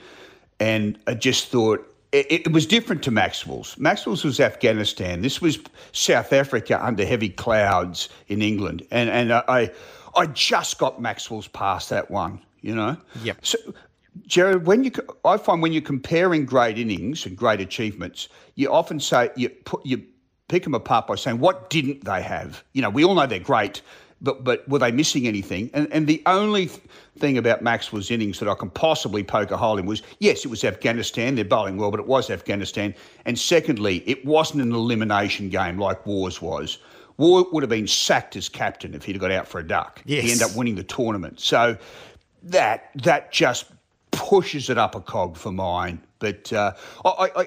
And 0.61 0.97
I 1.07 1.15
just 1.15 1.49
thought, 1.49 1.85
it, 2.13 2.31
it 2.31 2.53
was 2.53 2.65
different 2.65 3.03
to 3.03 3.11
Maxwell's. 3.11 3.77
Maxwell's 3.77 4.23
was 4.23 4.39
Afghanistan. 4.39 5.21
This 5.21 5.41
was 5.41 5.59
South 5.91 6.31
Africa 6.31 6.81
under 6.81 7.05
heavy 7.05 7.29
clouds 7.29 8.07
in 8.29 8.41
England. 8.41 8.87
And, 8.89 9.09
and 9.09 9.33
I, 9.33 9.43
I 9.49 9.71
just 10.27 10.77
got 10.77 11.01
Maxwell's 11.01 11.47
past 11.47 11.89
that 11.89 12.11
one, 12.11 12.41
you 12.61 12.75
know? 12.75 12.97
Yep. 13.23 13.37
So, 13.45 13.57
Gerard, 14.27 14.65
when 14.67 14.83
you, 14.83 14.91
I 15.23 15.37
find 15.37 15.61
when 15.61 15.71
you're 15.71 15.81
comparing 15.81 16.45
great 16.45 16.77
innings 16.77 17.25
and 17.25 17.37
great 17.37 17.61
achievements, 17.61 18.27
you 18.55 18.71
often 18.71 18.99
say 18.99 19.29
you 19.35 19.49
put 19.49 19.85
you 19.85 20.03
pick 20.49 20.63
them 20.63 20.75
apart 20.75 21.07
by 21.07 21.15
saying 21.15 21.39
what 21.39 21.69
didn't 21.69 22.03
they 22.03 22.21
have. 22.21 22.63
You 22.73 22.81
know, 22.81 22.89
we 22.89 23.05
all 23.05 23.15
know 23.15 23.25
they're 23.25 23.39
great, 23.39 23.81
but 24.21 24.43
but 24.43 24.67
were 24.67 24.79
they 24.79 24.91
missing 24.91 25.27
anything? 25.27 25.69
And 25.73 25.87
and 25.93 26.07
the 26.07 26.21
only 26.25 26.69
thing 27.17 27.37
about 27.37 27.61
Maxwell's 27.61 28.11
innings 28.11 28.39
that 28.39 28.49
I 28.49 28.55
can 28.55 28.69
possibly 28.69 29.23
poke 29.23 29.51
a 29.51 29.57
hole 29.57 29.77
in 29.77 29.85
was 29.85 30.01
yes, 30.19 30.43
it 30.43 30.49
was 30.49 30.65
Afghanistan. 30.65 31.35
They're 31.35 31.45
bowling 31.45 31.77
well, 31.77 31.89
but 31.89 32.01
it 32.01 32.07
was 32.07 32.29
Afghanistan. 32.29 32.93
And 33.25 33.39
secondly, 33.39 34.03
it 34.05 34.25
wasn't 34.25 34.61
an 34.61 34.73
elimination 34.73 35.49
game 35.49 35.77
like 35.77 36.05
Waugh's 36.05 36.41
was. 36.41 36.79
Waugh 37.21 37.45
would 37.51 37.61
have 37.61 37.69
been 37.69 37.87
sacked 37.87 38.35
as 38.35 38.49
captain 38.49 38.95
if 38.95 39.03
he'd 39.03 39.19
got 39.19 39.29
out 39.29 39.47
for 39.47 39.59
a 39.59 39.67
duck. 39.67 40.01
Yes. 40.05 40.23
He 40.23 40.31
ended 40.31 40.49
up 40.49 40.55
winning 40.55 40.73
the 40.73 40.83
tournament. 40.83 41.39
So 41.39 41.77
that 42.41 42.89
that 43.03 43.31
just 43.31 43.65
pushes 44.09 44.71
it 44.71 44.79
up 44.79 44.95
a 44.95 45.01
cog 45.01 45.37
for 45.37 45.51
mine. 45.51 46.01
But 46.17 46.51
uh, 46.51 46.73
I, 47.05 47.29
I, 47.35 47.41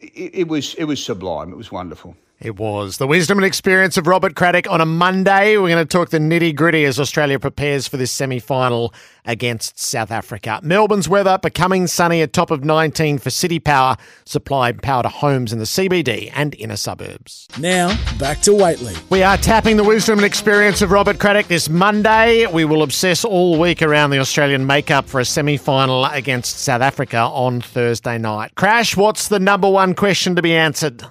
it, 0.00 0.34
it 0.34 0.48
was 0.48 0.74
it 0.76 0.84
was 0.84 1.04
sublime. 1.04 1.52
It 1.52 1.56
was 1.56 1.70
wonderful. 1.70 2.16
It 2.40 2.56
was 2.56 2.98
the 2.98 3.08
wisdom 3.08 3.38
and 3.38 3.44
experience 3.44 3.96
of 3.96 4.06
Robert 4.06 4.36
Craddock 4.36 4.70
on 4.70 4.80
a 4.80 4.86
Monday. 4.86 5.56
We're 5.56 5.70
going 5.70 5.84
to 5.84 5.92
talk 5.92 6.10
the 6.10 6.20
nitty 6.20 6.54
gritty 6.54 6.84
as 6.84 7.00
Australia 7.00 7.36
prepares 7.40 7.88
for 7.88 7.96
this 7.96 8.12
semi 8.12 8.38
final 8.38 8.94
against 9.24 9.76
South 9.76 10.12
Africa. 10.12 10.60
Melbourne's 10.62 11.08
weather 11.08 11.36
becoming 11.38 11.88
sunny 11.88 12.22
at 12.22 12.32
top 12.32 12.52
of 12.52 12.62
19 12.62 13.18
for 13.18 13.30
CitiPower, 13.30 13.98
supplying 14.24 14.78
power 14.78 15.02
to 15.02 15.08
homes 15.08 15.52
in 15.52 15.58
the 15.58 15.64
CBD 15.64 16.30
and 16.32 16.54
inner 16.54 16.76
suburbs. 16.76 17.48
Now, 17.58 17.98
back 18.18 18.40
to 18.42 18.54
Whateley. 18.54 18.94
We 19.10 19.24
are 19.24 19.36
tapping 19.36 19.76
the 19.76 19.82
wisdom 19.82 20.20
and 20.20 20.24
experience 20.24 20.80
of 20.80 20.92
Robert 20.92 21.18
Craddock 21.18 21.48
this 21.48 21.68
Monday. 21.68 22.46
We 22.46 22.64
will 22.64 22.84
obsess 22.84 23.24
all 23.24 23.58
week 23.58 23.82
around 23.82 24.10
the 24.10 24.20
Australian 24.20 24.64
makeup 24.64 25.08
for 25.08 25.18
a 25.18 25.24
semi 25.24 25.56
final 25.56 26.04
against 26.04 26.60
South 26.60 26.82
Africa 26.82 27.18
on 27.18 27.60
Thursday 27.60 28.16
night. 28.16 28.54
Crash, 28.54 28.96
what's 28.96 29.26
the 29.26 29.40
number 29.40 29.68
one 29.68 29.96
question 29.96 30.36
to 30.36 30.42
be 30.42 30.54
answered? 30.54 31.04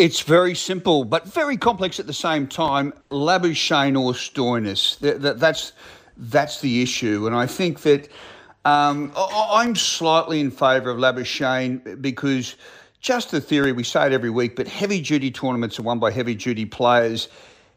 It's 0.00 0.22
very 0.22 0.54
simple, 0.54 1.04
but 1.04 1.26
very 1.26 1.58
complex 1.58 2.00
at 2.00 2.06
the 2.06 2.14
same 2.14 2.46
time. 2.46 2.94
Labuschagne 3.10 4.00
or 4.00 4.14
Stoinis, 4.14 4.98
that, 5.00 5.20
that, 5.20 5.38
that's 5.38 5.74
that's 6.16 6.62
the 6.62 6.80
issue, 6.80 7.26
and 7.26 7.36
I 7.36 7.46
think 7.46 7.82
that 7.82 8.08
um, 8.64 9.12
I'm 9.14 9.76
slightly 9.76 10.40
in 10.40 10.50
favour 10.50 10.88
of 10.88 10.96
Labuschagne 10.96 12.00
because 12.00 12.56
just 13.02 13.30
the 13.30 13.42
theory 13.42 13.72
we 13.72 13.84
say 13.84 14.06
it 14.06 14.12
every 14.12 14.30
week, 14.30 14.56
but 14.56 14.66
heavy 14.66 15.02
duty 15.02 15.30
tournaments 15.30 15.78
are 15.78 15.82
won 15.82 15.98
by 15.98 16.10
heavy 16.10 16.34
duty 16.34 16.64
players. 16.64 17.28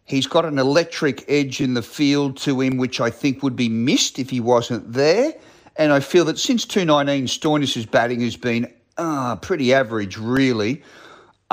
He's 0.06 0.26
got 0.26 0.46
an 0.46 0.58
electric 0.58 1.26
edge 1.28 1.60
in 1.60 1.74
the 1.74 1.84
field 1.84 2.38
to 2.38 2.62
him, 2.62 2.78
which 2.78 3.02
I 3.02 3.10
think 3.10 3.44
would 3.44 3.58
be 3.58 3.68
missed 3.68 4.18
if 4.18 4.30
he 4.30 4.40
wasn't 4.40 4.94
there. 4.94 5.34
And 5.76 5.92
I 5.92 6.00
feel 6.00 6.24
that 6.24 6.40
since 6.40 6.64
219, 6.64 7.26
Stoinis' 7.28 7.92
batting 7.92 8.22
has 8.22 8.38
been 8.38 8.74
uh, 8.98 9.36
pretty 9.36 9.74
average, 9.74 10.18
really. 10.18 10.82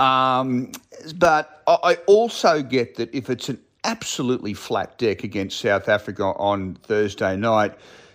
Um, 0.01 0.73
but 1.17 1.63
I 1.67 1.99
also 2.07 2.63
get 2.63 2.95
that 2.97 3.15
if 3.15 3.29
it's 3.29 3.51
an 3.51 3.61
absolutely 3.85 4.55
flat 4.55 4.97
deck 4.97 5.25
against 5.25 5.61
South 5.61 5.91
Africa 5.91 6.25
on 6.25 6.77
Thursday 6.83 7.37
night, 7.37 7.75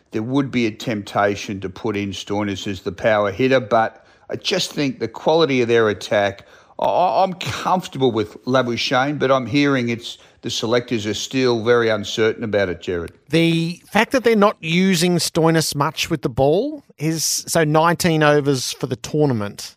there 0.09 0.23
would 0.23 0.49
be 0.49 0.65
a 0.65 0.71
temptation 0.71 1.59
to 1.61 1.69
put 1.69 1.95
in 1.95 2.09
Stoinis 2.09 2.65
as 2.65 2.81
the 2.81 2.91
power 2.91 3.31
hitter. 3.31 3.59
But 3.59 4.03
I 4.31 4.35
just 4.35 4.71
think 4.71 4.97
the 4.99 5.07
quality 5.07 5.61
of 5.61 5.67
their 5.67 5.87
attack, 5.89 6.47
I'm 6.79 7.33
comfortable 7.33 8.11
with 8.11 8.33
Labuschagne, 8.45 9.19
but 9.19 9.31
I'm 9.31 9.45
hearing 9.45 9.89
it's 9.89 10.17
the 10.41 10.49
selectors 10.49 11.05
are 11.05 11.13
still 11.13 11.63
very 11.63 11.89
uncertain 11.89 12.43
about 12.43 12.69
it, 12.69 12.81
Gerard. 12.81 13.13
The 13.29 13.81
fact 13.85 14.11
that 14.11 14.23
they're 14.23 14.35
not 14.35 14.57
using 14.59 15.17
Stoinis 15.17 15.75
much 15.75 16.09
with 16.09 16.23
the 16.23 16.29
ball 16.29 16.83
is 16.97 17.23
so 17.23 17.63
19 17.63 18.23
overs 18.23 18.71
for 18.71 18.87
the 18.87 18.95
tournament. 18.95 19.75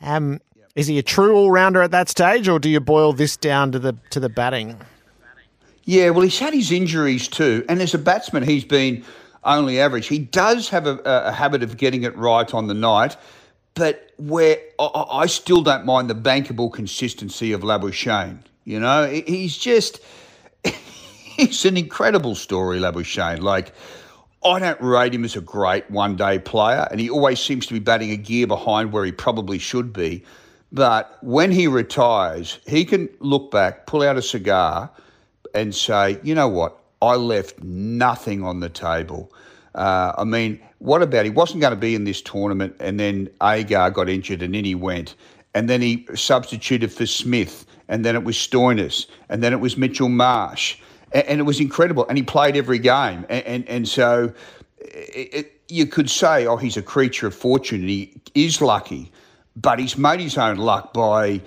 Um, 0.00 0.40
is 0.78 0.86
he 0.86 0.96
a 0.96 1.02
true 1.02 1.34
all 1.34 1.50
rounder 1.50 1.82
at 1.82 1.90
that 1.90 2.08
stage, 2.08 2.46
or 2.46 2.60
do 2.60 2.70
you 2.70 2.78
boil 2.78 3.12
this 3.12 3.36
down 3.36 3.72
to 3.72 3.80
the 3.80 3.96
to 4.10 4.20
the 4.20 4.28
batting? 4.28 4.76
Yeah, 5.82 6.10
well, 6.10 6.22
he's 6.22 6.38
had 6.38 6.54
his 6.54 6.70
injuries 6.70 7.26
too, 7.26 7.64
and 7.68 7.82
as 7.82 7.94
a 7.94 7.98
batsman, 7.98 8.44
he's 8.44 8.64
been 8.64 9.04
only 9.42 9.80
average. 9.80 10.06
He 10.06 10.20
does 10.20 10.68
have 10.68 10.86
a, 10.86 11.00
a 11.04 11.32
habit 11.32 11.64
of 11.64 11.78
getting 11.78 12.04
it 12.04 12.16
right 12.16 12.54
on 12.54 12.68
the 12.68 12.74
night, 12.74 13.16
but 13.74 14.12
where 14.18 14.56
I, 14.78 15.04
I 15.10 15.26
still 15.26 15.62
don't 15.62 15.84
mind 15.84 16.08
the 16.08 16.14
bankable 16.14 16.72
consistency 16.72 17.50
of 17.50 17.62
Labuschagne. 17.62 18.38
You 18.62 18.78
know, 18.78 19.08
he's 19.08 19.58
just 19.58 20.00
he's 20.64 21.64
an 21.64 21.76
incredible 21.76 22.36
story, 22.36 22.78
Labuschagne. 22.78 23.42
Like. 23.42 23.74
I 24.44 24.60
don't 24.60 24.80
rate 24.80 25.12
him 25.12 25.24
as 25.24 25.34
a 25.34 25.40
great 25.40 25.90
one 25.90 26.14
day 26.14 26.38
player, 26.38 26.86
and 26.92 27.00
he 27.00 27.10
always 27.10 27.40
seems 27.40 27.66
to 27.66 27.74
be 27.74 27.80
batting 27.80 28.12
a 28.12 28.16
gear 28.16 28.46
behind 28.46 28.92
where 28.92 29.04
he 29.04 29.10
probably 29.10 29.58
should 29.58 29.92
be. 29.92 30.24
But 30.70 31.18
when 31.22 31.50
he 31.50 31.66
retires, 31.66 32.58
he 32.66 32.84
can 32.84 33.08
look 33.20 33.50
back, 33.50 33.86
pull 33.86 34.02
out 34.02 34.16
a 34.16 34.22
cigar, 34.22 34.90
and 35.54 35.74
say, 35.74 36.20
you 36.22 36.34
know 36.34 36.48
what? 36.48 36.78
I 37.00 37.14
left 37.14 37.62
nothing 37.62 38.42
on 38.44 38.60
the 38.60 38.68
table. 38.68 39.32
Uh, 39.74 40.12
I 40.18 40.24
mean, 40.24 40.60
what 40.78 41.02
about 41.02 41.24
he 41.24 41.30
wasn't 41.30 41.60
going 41.60 41.72
to 41.72 41.76
be 41.76 41.94
in 41.94 42.04
this 42.04 42.20
tournament, 42.20 42.76
and 42.80 42.98
then 42.98 43.30
Agar 43.42 43.90
got 43.90 44.08
injured, 44.08 44.42
and 44.42 44.54
in 44.54 44.64
he 44.64 44.74
went, 44.74 45.14
and 45.54 45.68
then 45.68 45.80
he 45.80 46.06
substituted 46.14 46.92
for 46.92 47.06
Smith, 47.06 47.64
and 47.88 48.04
then 48.04 48.14
it 48.14 48.24
was 48.24 48.36
Stoinis, 48.36 49.06
and 49.28 49.42
then 49.42 49.52
it 49.52 49.60
was 49.60 49.76
Mitchell 49.76 50.08
Marsh, 50.08 50.76
and, 51.12 51.24
and 51.26 51.40
it 51.40 51.44
was 51.44 51.60
incredible. 51.60 52.06
And 52.08 52.18
he 52.18 52.24
played 52.24 52.56
every 52.56 52.78
game, 52.78 53.24
and 53.28 53.44
and, 53.46 53.68
and 53.68 53.88
so 53.88 54.32
it, 54.78 55.34
it, 55.34 55.60
you 55.68 55.86
could 55.86 56.10
say, 56.10 56.46
oh, 56.46 56.56
he's 56.56 56.76
a 56.76 56.82
creature 56.82 57.26
of 57.26 57.34
fortune, 57.34 57.80
and 57.80 57.88
he 57.88 58.12
is 58.34 58.60
lucky, 58.60 59.10
but 59.60 59.78
he's 59.78 59.98
made 59.98 60.20
his 60.20 60.38
own 60.38 60.56
luck 60.56 60.92
by 60.92 61.40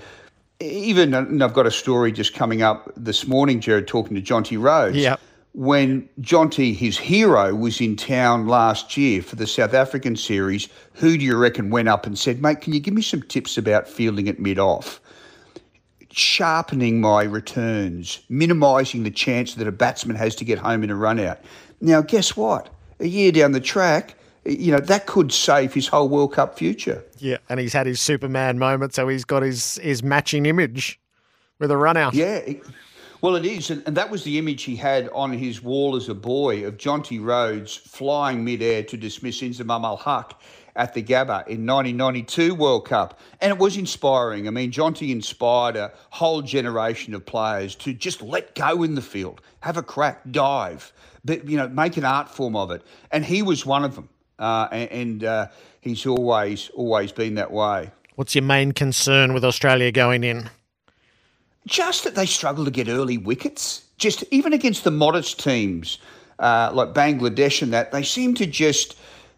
even 0.60 1.14
and 1.14 1.44
I've 1.44 1.54
got 1.54 1.66
a 1.66 1.72
story 1.72 2.12
just 2.12 2.34
coming 2.34 2.62
up 2.62 2.92
this 2.96 3.28
morning, 3.28 3.60
Gerard, 3.60 3.88
talking 3.88 4.16
to 4.16 4.22
Jonty 4.22 4.62
Rhodes. 4.62 4.98
Yeah. 4.98 5.16
When 5.54 6.08
Jonty, 6.22 6.74
his 6.74 6.98
hero, 6.98 7.54
was 7.54 7.82
in 7.82 7.98
town 7.98 8.48
last 8.48 8.96
year 8.96 9.22
for 9.22 9.36
the 9.36 9.48
South 9.48 9.74
African 9.74 10.16
series, 10.16 10.70
who 10.94 11.18
do 11.18 11.26
you 11.26 11.36
reckon 11.36 11.72
went 11.72 11.90
up 11.90 12.06
and 12.06 12.18
said, 12.18 12.42
mate, 12.42 12.62
can 12.62 12.72
you 12.74 12.80
give 12.80 12.94
me 12.94 13.02
some 13.02 13.22
tips 13.24 13.58
about 13.58 13.88
fielding 13.88 14.30
at 14.30 14.40
mid 14.40 14.60
off? 14.60 15.02
Sharpening 16.10 17.02
my 17.02 17.24
returns, 17.24 18.22
minimising 18.30 19.04
the 19.04 19.12
chance 19.12 19.56
that 19.56 19.68
a 19.68 19.74
batsman 19.74 20.16
has 20.16 20.36
to 20.38 20.46
get 20.46 20.58
home 20.58 20.84
in 20.84 20.90
a 20.90 20.96
run 20.96 21.20
out. 21.20 21.40
Now, 21.82 22.02
guess 22.02 22.38
what? 22.38 22.70
A 23.02 23.08
year 23.08 23.32
down 23.34 23.52
the 23.52 23.60
track, 23.60 24.16
you 24.46 24.72
know, 24.72 24.80
that 24.80 25.06
could 25.06 25.32
save 25.32 25.74
his 25.74 25.88
whole 25.88 26.10
World 26.10 26.34
Cup 26.34 26.58
future. 26.58 27.04
Yeah, 27.20 27.38
and 27.50 27.60
he's 27.60 27.74
had 27.74 27.86
his 27.86 28.02
Superman 28.02 28.58
moment, 28.58 28.94
so 28.94 29.08
he's 29.08 29.26
got 29.26 29.44
his, 29.44 29.76
his 29.78 30.02
matching 30.02 30.46
image 30.46 31.00
with 31.60 31.72
a 31.72 31.78
run 31.78 31.98
out. 31.98 32.14
Yeah. 32.14 32.42
Well, 33.22 33.36
it 33.36 33.46
is. 33.46 33.70
And, 33.70 33.84
and, 33.86 33.96
that 33.98 34.10
was 34.10 34.24
the 34.24 34.40
image 34.40 34.64
he 34.64 34.76
had 34.76 35.08
on 35.10 35.32
his 35.32 35.62
wall 35.62 35.96
as 35.96 36.10
a 36.10 36.16
boy 36.16 36.66
of 36.66 36.78
Jonty 36.78 37.24
Rhodes 37.24 37.76
flying 37.76 38.44
midair 38.44 38.82
to 38.84 38.98
dismiss 38.98 39.42
Inzamam 39.42 39.84
ul 39.84 39.98
Haq 39.98 40.42
at 40.76 40.96
the 40.96 41.04
Gabba 41.04 41.46
in 41.48 41.68
1992 41.68 42.56
World 42.56 42.88
Cup. 42.88 43.20
And 43.40 43.52
it 43.52 43.60
was 43.60 43.78
inspiring. 43.78 44.48
I 44.48 44.52
mean, 44.52 44.72
Jonty 44.72 45.12
inspired 45.12 45.76
a 45.76 45.92
whole 46.10 46.42
generation 46.42 47.14
of 47.14 47.24
players 47.24 47.76
to 47.76 47.94
just 47.94 48.24
let 48.24 48.56
go 48.56 48.82
in 48.82 48.96
the 48.96 49.02
field, 49.04 49.42
have 49.60 49.78
a 49.78 49.84
crack, 49.84 50.22
dive, 50.32 50.92
but, 51.24 51.48
you 51.48 51.58
know, 51.58 51.70
make 51.70 51.98
an 51.98 52.06
art 52.06 52.28
form 52.28 52.56
of 52.56 52.72
it. 52.72 52.82
And 53.12 53.24
he 53.24 53.44
was 53.44 53.68
one 53.68 53.84
of 53.84 53.94
them. 53.94 54.10
Uh, 54.42 54.68
and, 54.72 54.92
and 54.92 55.24
uh, 55.24 55.48
he's 55.82 56.06
always 56.06 56.70
always 56.74 57.12
been 57.12 57.36
that 57.36 57.52
way. 57.52 57.92
What's 58.16 58.36
your 58.36 58.44
main 58.44 58.72
concern 58.72 59.34
with 59.34 59.46
Australia 59.46 59.92
going 59.92 60.24
in? 60.24 60.50
Just 61.68 62.04
that 62.04 62.16
they 62.16 62.26
struggle 62.26 62.66
to 62.66 62.72
get 62.72 62.90
early 62.90 63.18
wickets. 63.18 63.86
Just 63.98 64.24
even 64.32 64.52
against 64.52 64.84
the 64.84 64.92
modest 64.92 65.40
teams 65.40 66.00
uh, 66.40 66.72
like 66.74 66.94
Bangladesh 66.94 67.62
and 67.62 67.72
that, 67.72 67.92
they 67.92 68.04
seem 68.04 68.34
to 68.36 68.46
just. 68.46 68.98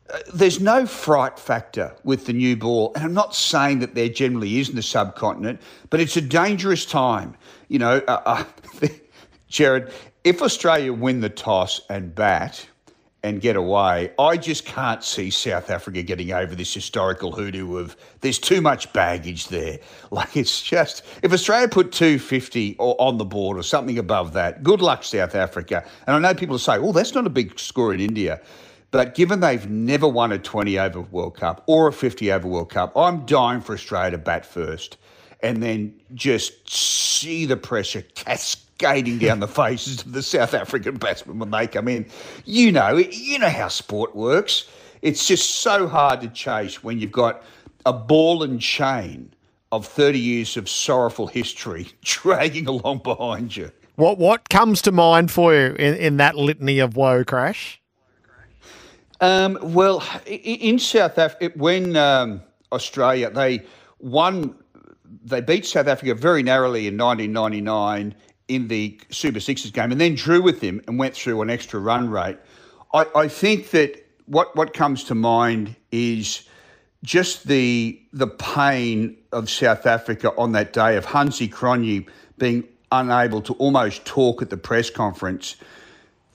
Uh, 0.10 0.20
there's 0.34 0.60
no 0.60 0.86
fright 0.86 1.40
factor 1.40 1.96
with 2.04 2.26
the 2.26 2.34
new 2.34 2.58
ball, 2.58 2.92
and 2.96 3.04
I'm 3.06 3.14
not 3.14 3.34
saying 3.34 3.80
that 3.80 3.96
there 3.96 4.10
generally 4.10 4.60
is 4.60 4.70
in 4.70 4.76
the 4.76 4.82
subcontinent, 4.82 5.62
but 5.90 6.02
it's 6.02 6.18
a 6.18 6.22
dangerous 6.22 6.86
time. 6.86 7.36
You 7.70 7.80
know, 7.80 8.02
uh, 8.08 8.22
uh, 8.26 8.44
Gerard, 9.48 9.94
if 10.24 10.42
Australia 10.42 10.92
win 10.92 11.22
the 11.22 11.30
toss 11.30 11.82
and 11.90 12.14
bat 12.14 12.66
and 13.24 13.40
get 13.40 13.56
away, 13.56 14.12
I 14.20 14.36
just 14.36 14.66
can't 14.66 15.02
see 15.02 15.30
South 15.30 15.70
Africa 15.70 16.04
getting 16.04 16.34
over 16.34 16.56
this 16.56 16.74
historical 16.74 17.32
hoodoo 17.32 17.78
of 17.78 17.96
there's 18.20 18.38
too 18.38 18.62
much 18.62 18.92
baggage 18.94 19.48
there. 19.48 19.80
Like 20.12 20.38
it's 20.38 20.62
just 20.62 21.04
if 21.24 21.34
Australia 21.34 21.68
put 21.68 21.92
250 21.92 22.76
or 22.78 22.96
on 23.02 23.18
the 23.18 23.26
board 23.26 23.58
or 23.58 23.64
something 23.64 23.98
above 23.98 24.34
that, 24.34 24.62
good 24.62 24.80
luck 24.80 25.04
South 25.04 25.34
Africa. 25.34 25.84
And 26.06 26.16
I 26.16 26.20
know 26.20 26.36
people 26.36 26.60
say, 26.60 26.78
"Oh, 26.78 26.92
that's 26.92 27.16
not 27.16 27.26
a 27.26 27.32
big 27.32 27.58
score 27.58 27.94
in 27.96 28.00
India." 28.00 28.40
But 28.92 29.16
given 29.16 29.40
they've 29.40 29.68
never 29.68 30.08
won 30.08 30.32
a 30.32 30.38
20 30.38 30.78
over 30.78 31.02
World 31.02 31.36
Cup 31.36 31.64
or 31.66 31.88
a 31.88 31.94
50 31.94 32.32
over 32.32 32.48
World 32.48 32.70
Cup, 32.70 32.96
I'm 32.96 33.26
dying 33.26 33.62
for 33.62 33.74
Australia 33.74 34.12
to 34.12 34.18
bat 34.20 34.46
first 34.46 34.98
and 35.42 35.64
then 35.64 35.94
just 36.14 36.70
see 36.70 37.48
the 37.48 37.58
pressure 37.58 38.04
cascading 38.84 39.18
down 39.18 39.40
the 39.40 39.48
faces 39.48 40.02
of 40.02 40.12
the 40.12 40.22
South 40.22 40.54
African 40.54 40.98
batsmen 40.98 41.40
when 41.40 41.52
they 41.52 41.68
come 41.68 41.88
in. 41.88 42.06
You 42.46 42.72
know, 42.72 42.98
you 42.98 43.40
know 43.40 43.50
how 43.50 43.70
sport 43.70 44.16
works. 44.16 44.68
It's 45.02 45.28
just 45.28 45.62
so 45.62 45.88
hard 45.88 46.22
to 46.22 46.28
chase 46.30 46.84
when 46.84 47.00
you've 47.00 47.12
got 47.12 47.44
a 47.86 47.94
ball 47.94 48.44
and 48.44 48.60
chain 48.60 49.34
of 49.72 49.88
30 49.88 50.20
years 50.20 50.58
of 50.58 50.70
sorrowful 50.70 51.28
history 51.28 51.88
dragging 52.04 52.68
along 52.68 53.00
behind 53.00 53.56
you. 53.56 53.72
What 53.96 54.18
what 54.18 54.50
comes 54.50 54.82
to 54.84 54.92
mind 54.92 55.30
for 55.30 55.54
you 55.54 55.76
in, 55.76 55.96
in 55.96 56.18
that 56.18 56.36
litany 56.36 56.80
of 56.80 56.96
woe 56.96 57.24
crash? 57.24 57.80
Um, 59.22 59.58
well, 59.62 60.04
in 60.26 60.80
South 60.80 61.18
Africa, 61.18 61.54
when 61.56 61.96
um, 61.96 62.42
Australia 62.72 63.30
they 63.30 63.64
won, 64.00 64.56
they 65.24 65.42
beat 65.42 65.66
South 65.66 65.88
Africa 65.88 66.16
very 66.16 66.42
narrowly 66.42 66.88
in 66.88 66.98
1999 66.98 68.16
in 68.54 68.68
the 68.68 69.00
Super 69.10 69.40
Sixes 69.40 69.72
game, 69.72 69.92
and 69.92 70.00
then 70.00 70.16
drew 70.16 70.42
with 70.42 70.60
them 70.60 70.82
and 70.88 71.00
went 71.00 71.16
through 71.16 71.42
an 71.42 71.50
extra 71.50 71.80
run 71.80 72.10
rate. 72.10 72.38
I, 72.94 73.06
I 73.16 73.28
think 73.28 73.72
that 73.72 74.06
what 74.26 74.56
what 74.56 74.74
comes 74.74 75.04
to 75.06 75.16
mind 75.16 75.76
is 75.92 76.48
just 77.04 77.48
the 77.48 78.00
the 78.14 78.28
pain 78.28 79.18
of 79.32 79.50
South 79.50 79.86
Africa 79.86 80.34
on 80.38 80.52
that 80.54 80.74
day 80.74 80.96
of 80.98 81.06
Hansi 81.06 81.50
Cronje 81.50 82.08
being 82.38 82.64
unable 82.92 83.42
to 83.42 83.54
almost 83.54 84.06
talk 84.06 84.42
at 84.42 84.50
the 84.50 84.58
press 84.58 84.90
conference 84.90 85.56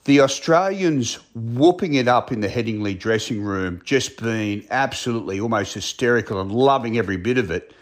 the 0.09 0.21
Australians 0.21 1.19
whooping 1.35 1.93
it 1.93 2.07
up 2.07 2.31
in 2.31 2.41
the 2.41 2.47
Headingley 2.47 2.97
dressing 2.97 3.43
room, 3.43 3.79
just 3.83 4.19
being 4.19 4.65
absolutely 4.71 5.39
almost 5.39 5.75
hysterical 5.75 6.41
and 6.41 6.51
loving 6.51 6.97
every 6.97 7.17
bit 7.17 7.37
of 7.37 7.51
it. 7.51 7.75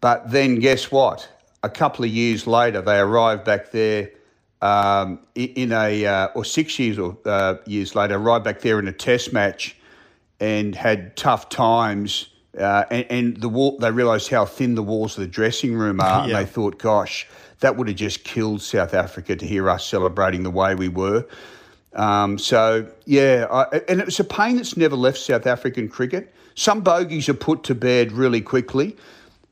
But 0.00 0.30
then 0.32 0.58
guess 0.58 0.90
what? 0.90 1.28
A 1.62 1.68
couple 1.68 2.04
of 2.04 2.10
years 2.10 2.46
later, 2.46 2.80
they 2.80 2.98
arrived 2.98 3.44
back 3.44 3.70
there 3.72 4.10
um, 4.62 5.20
in 5.34 5.72
a, 5.72 6.06
uh, 6.06 6.28
or 6.34 6.44
six 6.44 6.78
years 6.78 6.98
or 6.98 7.16
uh, 7.24 7.56
years 7.66 7.94
later, 7.94 8.16
arrived 8.16 8.44
back 8.44 8.60
there 8.60 8.78
in 8.78 8.88
a 8.88 8.92
test 8.92 9.32
match 9.32 9.76
and 10.40 10.74
had 10.74 11.16
tough 11.16 11.48
times. 11.48 12.28
Uh, 12.58 12.84
and, 12.90 13.06
and, 13.10 13.36
the 13.40 13.48
wall, 13.48 13.76
they 13.78 13.90
realised 13.90 14.30
how 14.30 14.44
thin 14.44 14.74
the 14.74 14.82
walls 14.82 15.16
of 15.16 15.20
the 15.20 15.28
dressing 15.28 15.74
room 15.74 16.00
are, 16.00 16.04
yeah. 16.04 16.24
and 16.24 16.32
they 16.34 16.50
thought, 16.50 16.78
"Gosh, 16.78 17.26
that 17.60 17.76
would 17.76 17.88
have 17.88 17.96
just 17.96 18.24
killed 18.24 18.62
South 18.62 18.94
Africa 18.94 19.36
to 19.36 19.46
hear 19.46 19.68
us 19.70 19.86
celebrating 19.86 20.42
the 20.42 20.50
way 20.50 20.74
we 20.74 20.88
were. 20.88 21.26
Um, 21.94 22.38
so, 22.38 22.86
yeah, 23.06 23.46
I, 23.50 23.78
and 23.88 24.00
it 24.00 24.06
was 24.06 24.20
a 24.20 24.24
pain 24.24 24.56
that's 24.56 24.76
never 24.76 24.96
left 24.96 25.18
South 25.18 25.46
African 25.46 25.88
cricket. 25.88 26.34
Some 26.54 26.82
bogeys 26.82 27.28
are 27.28 27.34
put 27.34 27.64
to 27.64 27.74
bed 27.74 28.12
really 28.12 28.42
quickly, 28.42 28.96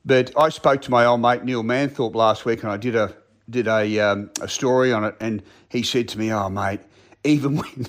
but 0.05 0.31
I 0.37 0.49
spoke 0.49 0.81
to 0.83 0.91
my 0.91 1.05
old 1.05 1.21
mate 1.21 1.43
Neil 1.43 1.63
Manthorp 1.63 2.15
last 2.15 2.45
week 2.45 2.63
and 2.63 2.71
I 2.71 2.77
did 2.77 2.95
a 2.95 3.15
did 3.49 3.67
a, 3.67 3.99
um, 3.99 4.31
a 4.41 4.47
story 4.47 4.91
on 4.91 5.03
it, 5.03 5.15
and 5.19 5.43
he 5.69 5.83
said 5.83 6.07
to 6.09 6.19
me, 6.19 6.31
"Oh, 6.31 6.49
mate, 6.49 6.81
even 7.23 7.55
when." 7.57 7.87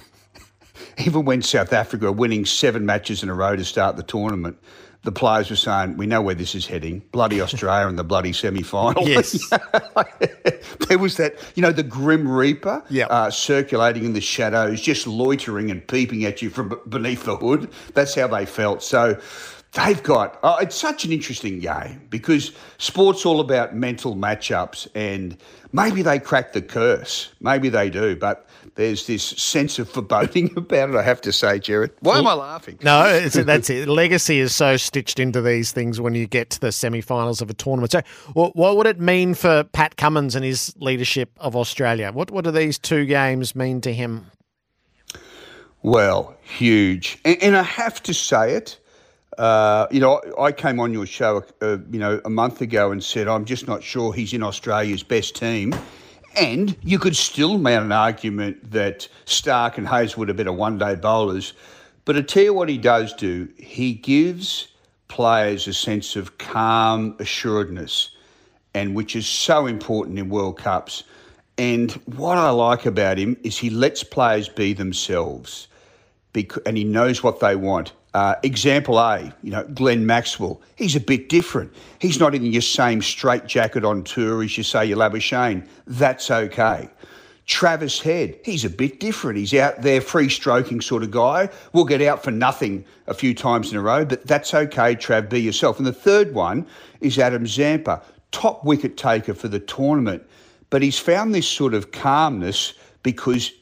even 0.99 1.25
when 1.25 1.43
South 1.43 1.73
Africa 1.73 2.07
are 2.07 2.13
winning 2.13 2.45
seven 2.45 2.87
matches 2.87 3.23
in 3.23 3.29
a 3.29 3.35
row 3.35 3.57
to 3.57 3.65
start 3.65 3.97
the 3.97 4.03
tournament, 4.03 4.59
the 5.03 5.13
players 5.13 5.49
were 5.51 5.57
saying, 5.57 5.97
"We 5.97 6.07
know 6.07 6.21
where 6.21 6.35
this 6.35 6.55
is 6.55 6.67
heading. 6.67 7.03
Bloody 7.13 7.41
Australia 7.41 7.89
in 7.89 7.97
the 7.97 8.05
bloody 8.05 8.33
semi-final." 8.33 9.07
Yes, 9.09 9.49
there 10.89 10.99
was 10.99 11.17
that, 11.17 11.35
you 11.55 11.63
know, 11.63 11.73
the 11.73 11.83
Grim 11.83 12.29
Reaper 12.29 12.83
yep. 12.91 13.09
uh, 13.11 13.31
circulating 13.31 14.05
in 14.05 14.13
the 14.15 14.21
shadows, 14.21 14.81
just 14.81 15.07
loitering 15.07 15.71
and 15.71 15.87
peeping 15.87 16.25
at 16.25 16.43
you 16.43 16.51
from 16.51 16.81
beneath 16.89 17.25
the 17.25 17.37
hood. 17.37 17.71
That's 17.95 18.15
how 18.15 18.27
they 18.27 18.47
felt. 18.47 18.83
So 18.83 19.19
they've 19.77 20.03
got. 20.03 20.39
Oh, 20.43 20.57
it's 20.57 20.74
such 20.74 21.05
an 21.05 21.12
interesting 21.12 21.61
game 21.61 22.03
because 22.11 22.53
sport's 22.78 23.24
all 23.24 23.40
about 23.40 23.77
mental 23.77 24.16
matchups, 24.16 24.89
and 24.94 25.36
maybe 25.73 26.03
they 26.03 26.19
crack 26.19 26.53
the 26.53 26.62
curse. 26.62 27.32
Maybe 27.40 27.69
they 27.69 27.90
do, 27.90 28.16
but 28.16 28.48
there's 28.74 29.07
this 29.07 29.23
sense 29.23 29.78
of 29.78 29.89
foreboding 29.89 30.53
about 30.57 30.90
it. 30.90 30.97
I 30.97 31.03
have 31.03 31.20
to 31.23 31.32
say, 31.32 31.59
Gerard. 31.59 31.93
Why 32.01 32.19
am 32.19 32.27
I 32.27 32.35
laughing? 32.35 32.78
No, 32.82 33.20
that's 33.28 33.70
it. 33.70 33.89
Legacy 33.89 34.40
is 34.40 34.55
so 34.55 34.77
stitched 34.77 35.19
into 35.20 35.40
these 35.40 35.73
things 35.73 36.01
when 36.01 36.15
you 36.15 36.27
get 36.27 36.51
to 36.51 36.61
the 36.61 36.73
semi-finals 36.73 37.40
of 37.40 37.51
a 37.51 37.55
tournament. 37.55 37.93
So, 37.93 38.03
what, 38.32 38.57
what 38.57 38.77
would 38.77 38.86
it 38.86 39.01
mean 39.01 39.35
for 39.35 39.65
Pat 39.65 39.97
Cummins 39.97 40.35
and 40.35 40.44
his 40.44 40.74
leadership 40.78 41.31
of 41.39 41.55
Australia? 41.55 42.11
What 42.12 42.31
what 42.31 42.44
do 42.44 42.51
these 42.51 42.78
two 42.78 43.05
games 43.05 43.55
mean 43.55 43.81
to 43.82 43.93
him? 43.93 44.27
Well, 45.82 46.35
huge, 46.43 47.19
and, 47.24 47.40
and 47.43 47.57
I 47.57 47.62
have 47.62 48.03
to 48.05 48.15
say 48.15 48.55
it. 48.55 48.78
Uh, 49.39 49.87
you 49.91 50.01
know, 50.01 50.21
I 50.39 50.53
came 50.53 50.81
on 50.81 50.93
your 50.93 51.07
show, 51.07 51.45
uh, 51.61 51.79
you 51.91 51.99
know, 51.99 52.21
a 52.25 52.31
month 52.31 52.61
ago 52.61 52.91
and 52.91 53.03
said 53.05 53.29
I'm 53.29 53.45
just 53.45 53.69
not 53.69 53.83
sure 53.83 54.13
he's 54.13 54.33
in 54.33 54.43
Australia's 54.43 55.03
best 55.03 55.37
team. 55.37 55.75
And 56.37 56.77
you 56.83 56.99
could 56.99 57.17
still 57.17 57.59
mount 57.59 57.87
an 57.87 57.93
argument 57.93 58.71
that 58.71 59.09
Starc 59.25 59.79
and 59.79 59.89
Hazlewood 59.89 60.31
are 60.31 60.35
better 60.35 60.53
one 60.53 60.79
day 60.79 60.95
bowlers. 60.95 61.55
But 62.05 62.17
I 62.17 62.23
tell 62.23 62.45
you 62.45 62.55
what 62.55 62.69
he 62.69 62.79
does 62.79 63.13
do, 63.15 63.49
he 63.57 63.95
gives 63.95 64.69
players 65.09 65.67
a 65.67 65.75
sense 65.75 66.15
of 66.15 66.39
calm 66.39 67.17
assuredness, 67.19 68.11
and 68.75 68.95
which 68.95 69.17
is 69.17 69.27
so 69.27 69.67
important 69.67 70.19
in 70.19 70.29
World 70.29 70.59
Cups. 70.59 71.05
And 71.59 71.93
what 72.05 72.37
I 72.37 72.51
like 72.51 72.85
about 72.85 73.19
him 73.19 73.37
is 73.43 73.57
he 73.57 73.71
lets 73.71 74.05
players 74.05 74.49
be 74.49 74.75
themselves, 74.75 75.69
and 76.35 76.77
he 76.77 76.85
knows 76.85 77.23
what 77.23 77.41
they 77.41 77.57
want. 77.57 77.93
Uh, 78.17 78.35
example 78.45 78.99
A, 78.99 79.31
you 79.43 79.51
know, 79.51 79.63
Glenn 79.75 80.07
Maxwell. 80.07 80.63
He's 80.77 80.97
a 80.97 81.01
bit 81.01 81.29
different. 81.29 81.71
He's 81.99 82.19
not 82.19 82.35
in 82.35 82.47
your 82.47 82.63
same 82.63 83.03
straight 83.03 83.45
jacket 83.45 83.85
on 83.85 84.05
tour 84.05 84.43
as 84.43 84.57
you 84.57 84.65
say 84.65 84.87
your 84.87 84.97
Labuschagne. 84.97 85.69
That's 85.87 86.31
okay. 86.31 86.89
Travis 87.45 88.01
Head, 88.01 88.39
he's 88.43 88.65
a 88.65 88.71
bit 88.71 89.01
different. 89.01 89.39
He's 89.39 89.53
out 89.53 89.83
there 89.83 90.01
free 90.01 90.31
stroking 90.31 90.81
sort 90.81 91.03
of 91.03 91.11
guy. 91.11 91.51
We'll 91.75 91.85
get 91.85 92.01
out 92.01 92.25
for 92.25 92.31
nothing 92.31 92.87
a 93.07 93.13
few 93.13 93.35
times 93.35 93.71
in 93.71 93.77
a 93.77 93.83
row, 93.83 94.07
but 94.07 94.27
that's 94.27 94.55
okay, 94.55 94.97
Trav, 94.97 95.29
be 95.29 95.43
yourself. 95.43 95.77
And 95.77 95.87
the 95.87 95.93
third 95.93 96.33
one 96.33 96.67
is 97.03 97.19
Adam 97.19 97.47
Zampa, 97.47 98.03
top 98.33 98.65
wicket 98.65 98.97
taker 98.97 99.35
for 99.35 99.49
the 99.49 99.61
tournament. 99.61 100.23
But 100.71 100.81
he's 100.81 100.99
found 100.99 101.35
this 101.35 101.47
sort 101.47 101.75
of 101.75 101.93
calmness 101.93 102.73
because 103.03 103.53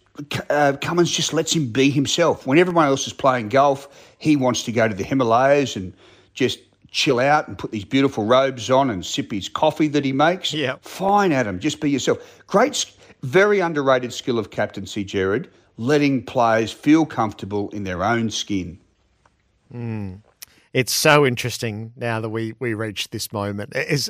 uh, 0.49 0.77
Cummins 0.81 1.11
just 1.11 1.33
lets 1.33 1.55
him 1.55 1.67
be 1.67 1.91
himself. 1.91 2.47
When 2.47 2.59
everyone 2.59 2.87
else 2.87 3.07
is 3.07 3.13
playing 3.13 3.49
golf, 3.49 3.89
he 4.25 4.37
wants 4.37 4.63
to 4.63 4.73
go 4.73 4.89
to 4.89 4.95
the 4.95 5.05
Himalayas 5.05 5.77
and 5.77 5.93
just 6.33 6.61
chill 6.91 7.21
out 7.21 7.47
and 7.47 7.59
put 7.59 7.73
these 7.73 7.85
beautiful 7.85 8.25
robes 8.25 8.71
on 8.71 8.89
and 8.89 9.05
sip 9.05 9.31
his 9.31 9.51
coffee 9.51 9.87
that 9.89 10.03
he 10.03 10.13
makes. 10.13 10.55
Yeah. 10.55 10.77
Fine, 10.81 11.31
Adam, 11.33 11.61
just 11.61 11.79
be 11.79 11.91
yourself. 11.91 12.43
Great, 12.47 12.91
very 13.23 13.61
underrated 13.61 14.15
skill 14.15 14.39
of 14.39 14.51
captaincy, 14.51 15.05
Gerard, 15.05 15.51
letting 15.77 16.25
players 16.25 16.73
feel 16.73 17.05
comfortable 17.05 17.69
in 17.71 17.85
their 17.85 18.03
own 18.03 18.31
skin. 18.31 18.79
Mm. 19.75 20.23
It's 20.73 20.93
so 20.93 21.27
interesting 21.27 21.93
now 21.95 22.19
that 22.21 22.31
we 22.31 22.55
we 22.59 22.73
reached 22.73 23.11
this 23.11 23.31
moment. 23.31 23.75
It 23.77 23.89
is 23.89 24.09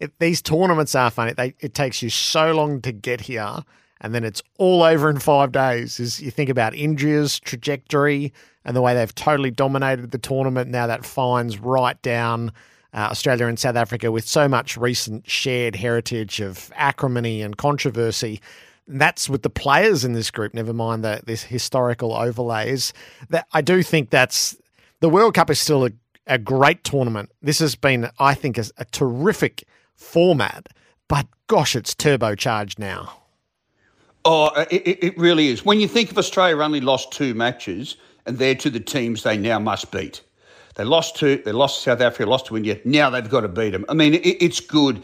it, 0.00 0.18
these 0.18 0.42
tournaments 0.42 0.94
are 0.96 1.10
funny. 1.10 1.34
They, 1.34 1.54
it 1.60 1.74
takes 1.74 2.02
you 2.02 2.10
so 2.10 2.52
long 2.52 2.82
to 2.82 2.92
get 2.92 3.22
here 3.22 3.62
and 4.02 4.14
then 4.14 4.24
it's 4.24 4.42
all 4.58 4.82
over 4.82 5.08
in 5.08 5.20
five 5.20 5.52
days. 5.52 5.98
As 6.00 6.20
you 6.20 6.30
think 6.30 6.50
about 6.50 6.74
India's 6.74 7.38
trajectory 7.38 8.32
and 8.64 8.76
the 8.76 8.82
way 8.82 8.94
they've 8.94 9.14
totally 9.14 9.50
dominated 9.50 10.10
the 10.10 10.18
tournament, 10.18 10.70
now 10.70 10.86
that 10.86 11.04
finds 11.04 11.58
right 11.58 12.00
down 12.02 12.52
uh, 12.94 13.08
Australia 13.10 13.46
and 13.46 13.58
South 13.58 13.76
Africa 13.76 14.12
with 14.12 14.26
so 14.26 14.48
much 14.48 14.76
recent 14.76 15.28
shared 15.28 15.76
heritage 15.76 16.40
of 16.40 16.70
acrimony 16.74 17.42
and 17.42 17.56
controversy. 17.56 18.40
And 18.86 19.00
that's 19.00 19.28
with 19.28 19.42
the 19.42 19.50
players 19.50 20.04
in 20.04 20.12
this 20.12 20.30
group. 20.30 20.54
Never 20.54 20.72
mind 20.72 21.04
the 21.04 21.22
this 21.24 21.44
historical 21.44 22.14
overlays. 22.14 22.92
That 23.30 23.46
I 23.52 23.62
do 23.62 23.82
think 23.82 24.10
that's 24.10 24.56
the 25.00 25.08
World 25.08 25.34
Cup 25.34 25.50
is 25.50 25.58
still 25.58 25.86
a, 25.86 25.90
a 26.26 26.38
great 26.38 26.84
tournament. 26.84 27.30
This 27.40 27.60
has 27.60 27.74
been, 27.74 28.10
I 28.18 28.34
think, 28.34 28.58
a, 28.58 28.64
a 28.76 28.84
terrific 28.86 29.64
format. 29.94 30.68
But 31.08 31.26
gosh, 31.46 31.74
it's 31.76 31.94
turbocharged 31.94 32.78
now. 32.78 33.18
Oh, 34.24 34.50
it, 34.70 34.98
it 35.02 35.18
really 35.18 35.48
is. 35.48 35.64
When 35.64 35.80
you 35.80 35.88
think 35.88 36.10
of 36.10 36.18
Australia 36.18 36.56
only 36.62 36.80
lost 36.80 37.12
two 37.12 37.34
matches, 37.34 37.96
and 38.26 38.38
they're 38.38 38.54
to 38.56 38.70
the 38.70 38.80
teams 38.80 39.22
they 39.22 39.36
now 39.36 39.58
must 39.58 39.90
beat. 39.90 40.22
They 40.74 40.84
lost 40.84 41.16
to 41.16 41.36
they 41.44 41.52
lost 41.52 41.82
South 41.82 42.00
Africa, 42.00 42.28
lost 42.28 42.46
to 42.46 42.56
India. 42.56 42.78
Now 42.84 43.10
they've 43.10 43.28
got 43.28 43.40
to 43.42 43.48
beat 43.48 43.70
them. 43.70 43.84
I 43.88 43.94
mean, 43.94 44.14
it, 44.14 44.42
it's 44.42 44.60
good. 44.60 45.02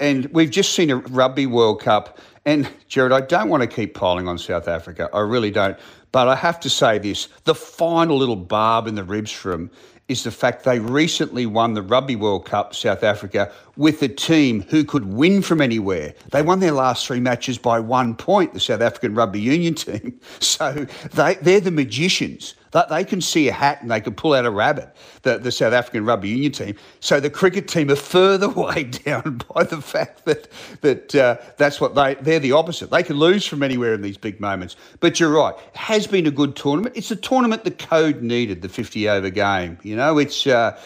And 0.00 0.26
we've 0.26 0.50
just 0.50 0.74
seen 0.74 0.90
a 0.90 0.96
Rugby 0.96 1.46
World 1.46 1.80
Cup. 1.80 2.18
And, 2.44 2.68
Gerard, 2.86 3.12
I 3.12 3.20
don't 3.20 3.48
want 3.48 3.62
to 3.62 3.66
keep 3.66 3.94
piling 3.94 4.28
on 4.28 4.38
South 4.38 4.68
Africa. 4.68 5.10
I 5.12 5.20
really 5.20 5.50
don't. 5.50 5.76
But 6.12 6.28
I 6.28 6.36
have 6.36 6.60
to 6.60 6.70
say 6.70 6.98
this 6.98 7.28
the 7.44 7.54
final 7.54 8.16
little 8.16 8.36
barb 8.36 8.86
in 8.86 8.94
the 8.94 9.04
ribs 9.04 9.32
for 9.32 9.50
them 9.50 9.70
is 10.08 10.24
the 10.24 10.30
fact 10.30 10.64
they 10.64 10.78
recently 10.78 11.44
won 11.44 11.74
the 11.74 11.82
Rugby 11.82 12.16
World 12.16 12.46
Cup, 12.46 12.74
South 12.74 13.04
Africa, 13.04 13.52
with 13.76 14.02
a 14.02 14.08
team 14.08 14.62
who 14.62 14.82
could 14.82 15.12
win 15.12 15.42
from 15.42 15.60
anywhere. 15.60 16.14
They 16.30 16.40
won 16.40 16.60
their 16.60 16.72
last 16.72 17.06
three 17.06 17.20
matches 17.20 17.58
by 17.58 17.78
one 17.78 18.16
point, 18.16 18.54
the 18.54 18.60
South 18.60 18.80
African 18.80 19.14
Rugby 19.14 19.40
Union 19.40 19.74
team. 19.74 20.18
So 20.40 20.86
they, 21.12 21.34
they're 21.34 21.60
the 21.60 21.70
magicians. 21.70 22.54
That 22.72 22.88
they 22.88 23.04
can 23.04 23.20
see 23.20 23.48
a 23.48 23.52
hat 23.52 23.80
and 23.80 23.90
they 23.90 24.00
can 24.00 24.14
pull 24.14 24.34
out 24.34 24.44
a 24.44 24.50
rabbit, 24.50 24.94
the, 25.22 25.38
the 25.38 25.50
South 25.50 25.72
African 25.72 26.04
rugby 26.04 26.28
union 26.28 26.52
team. 26.52 26.76
So 27.00 27.18
the 27.20 27.30
cricket 27.30 27.68
team 27.68 27.90
are 27.90 27.96
further 27.96 28.48
weighed 28.56 29.02
down 29.04 29.40
by 29.54 29.64
the 29.64 29.80
fact 29.80 30.24
that 30.26 30.48
that 30.82 31.14
uh, 31.14 31.36
that's 31.56 31.80
what 31.80 31.94
they 31.94 32.14
they're 32.14 32.40
the 32.40 32.52
opposite. 32.52 32.90
They 32.90 33.02
can 33.02 33.16
lose 33.16 33.46
from 33.46 33.62
anywhere 33.62 33.94
in 33.94 34.02
these 34.02 34.18
big 34.18 34.40
moments. 34.40 34.76
But 35.00 35.18
you're 35.18 35.30
right, 35.30 35.54
it 35.54 35.76
has 35.76 36.06
been 36.06 36.26
a 36.26 36.30
good 36.30 36.56
tournament. 36.56 36.96
It's 36.96 37.10
a 37.10 37.16
tournament 37.16 37.64
the 37.64 37.70
code 37.70 38.22
needed, 38.22 38.62
the 38.62 38.68
50 38.68 39.08
over 39.08 39.30
game. 39.30 39.78
You 39.82 39.96
know, 39.96 40.18
it's. 40.18 40.46
Uh, 40.46 40.78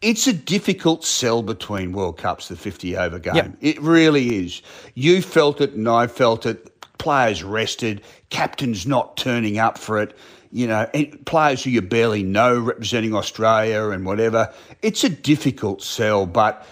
it's 0.00 0.28
a 0.28 0.32
difficult 0.32 1.04
sell 1.04 1.42
between 1.42 1.92
World 1.92 2.18
Cups, 2.18 2.46
the 2.48 2.56
50 2.56 2.96
over 2.96 3.18
game. 3.18 3.34
Yep. 3.34 3.56
It 3.60 3.80
really 3.80 4.44
is. 4.44 4.62
You 4.94 5.20
felt 5.22 5.60
it 5.60 5.72
and 5.72 5.88
I 5.88 6.06
felt 6.06 6.46
it. 6.46 6.72
Players 6.98 7.42
rested, 7.44 8.02
captains 8.30 8.86
not 8.86 9.16
turning 9.16 9.58
up 9.58 9.78
for 9.78 9.98
it 9.98 10.16
you 10.52 10.66
know, 10.66 10.86
players 11.24 11.62
who 11.64 11.70
you 11.70 11.82
barely 11.82 12.22
know 12.22 12.58
representing 12.58 13.14
Australia 13.14 13.90
and 13.90 14.06
whatever. 14.06 14.52
It's 14.82 15.04
a 15.04 15.08
difficult 15.08 15.82
sell, 15.82 16.26
but 16.26 16.66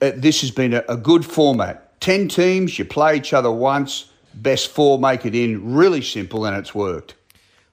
uh, 0.00 0.12
this 0.14 0.40
has 0.40 0.50
been 0.50 0.74
a, 0.74 0.84
a 0.88 0.96
good 0.96 1.24
format. 1.24 2.00
10 2.00 2.28
teams, 2.28 2.78
you 2.78 2.84
play 2.84 3.16
each 3.16 3.32
other 3.32 3.50
once, 3.50 4.10
best 4.34 4.70
four 4.70 4.98
make 4.98 5.26
it 5.26 5.34
in. 5.34 5.74
Really 5.74 6.02
simple, 6.02 6.44
and 6.44 6.56
it's 6.56 6.74
worked. 6.74 7.14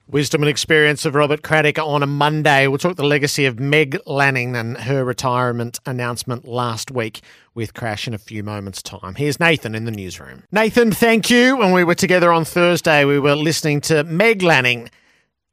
Wisdom 0.06 0.42
and 0.42 0.50
experience 0.50 1.06
of 1.06 1.14
Robert 1.14 1.42
Craddock 1.42 1.78
on 1.78 2.02
a 2.02 2.06
Monday. 2.06 2.66
We'll 2.66 2.76
talk 2.76 2.96
the 2.96 3.04
legacy 3.04 3.46
of 3.46 3.58
Meg 3.58 3.98
Lanning 4.04 4.54
and 4.54 4.76
her 4.76 5.02
retirement 5.02 5.80
announcement 5.86 6.46
last 6.46 6.90
week 6.90 7.22
with 7.54 7.72
Crash 7.72 8.06
in 8.06 8.12
a 8.12 8.18
few 8.18 8.42
moments' 8.42 8.82
time. 8.82 9.14
Here's 9.14 9.40
Nathan 9.40 9.74
in 9.74 9.86
the 9.86 9.90
newsroom. 9.90 10.42
Nathan, 10.52 10.92
thank 10.92 11.30
you. 11.30 11.56
When 11.56 11.72
we 11.72 11.84
were 11.84 11.94
together 11.94 12.32
on 12.32 12.44
Thursday, 12.44 13.06
we 13.06 13.18
were 13.18 13.34
listening 13.34 13.80
to 13.82 14.04
Meg 14.04 14.42
Lanning 14.42 14.90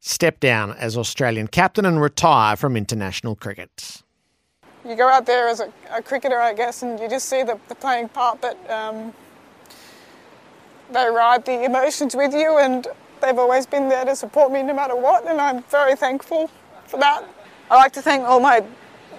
step 0.04 0.40
down 0.40 0.72
as 0.72 0.96
Australian 0.96 1.46
captain 1.46 1.86
and 1.86 2.00
retire 2.00 2.56
from 2.56 2.76
international 2.76 3.36
cricket. 3.36 4.02
You 4.84 4.96
go 4.96 5.08
out 5.08 5.26
there 5.26 5.46
as 5.46 5.60
a, 5.60 5.72
a 5.92 6.02
cricketer, 6.02 6.40
I 6.40 6.54
guess, 6.54 6.82
and 6.82 6.98
you 6.98 7.08
just 7.08 7.28
see 7.28 7.44
the, 7.44 7.56
the 7.68 7.76
playing 7.76 8.08
part, 8.08 8.40
but 8.40 8.58
um, 8.68 9.14
they 10.90 11.06
ride 11.06 11.44
the 11.44 11.64
emotions 11.64 12.16
with 12.16 12.34
you, 12.34 12.58
and 12.58 12.88
they've 13.20 13.38
always 13.38 13.64
been 13.64 13.88
there 13.88 14.04
to 14.04 14.16
support 14.16 14.50
me 14.50 14.64
no 14.64 14.74
matter 14.74 14.96
what, 14.96 15.24
and 15.24 15.40
I'm 15.40 15.62
very 15.64 15.94
thankful 15.94 16.50
for 16.86 16.98
that. 16.98 17.24
I 17.70 17.76
like 17.76 17.92
to 17.92 18.02
thank 18.02 18.24
all 18.24 18.40
my 18.40 18.64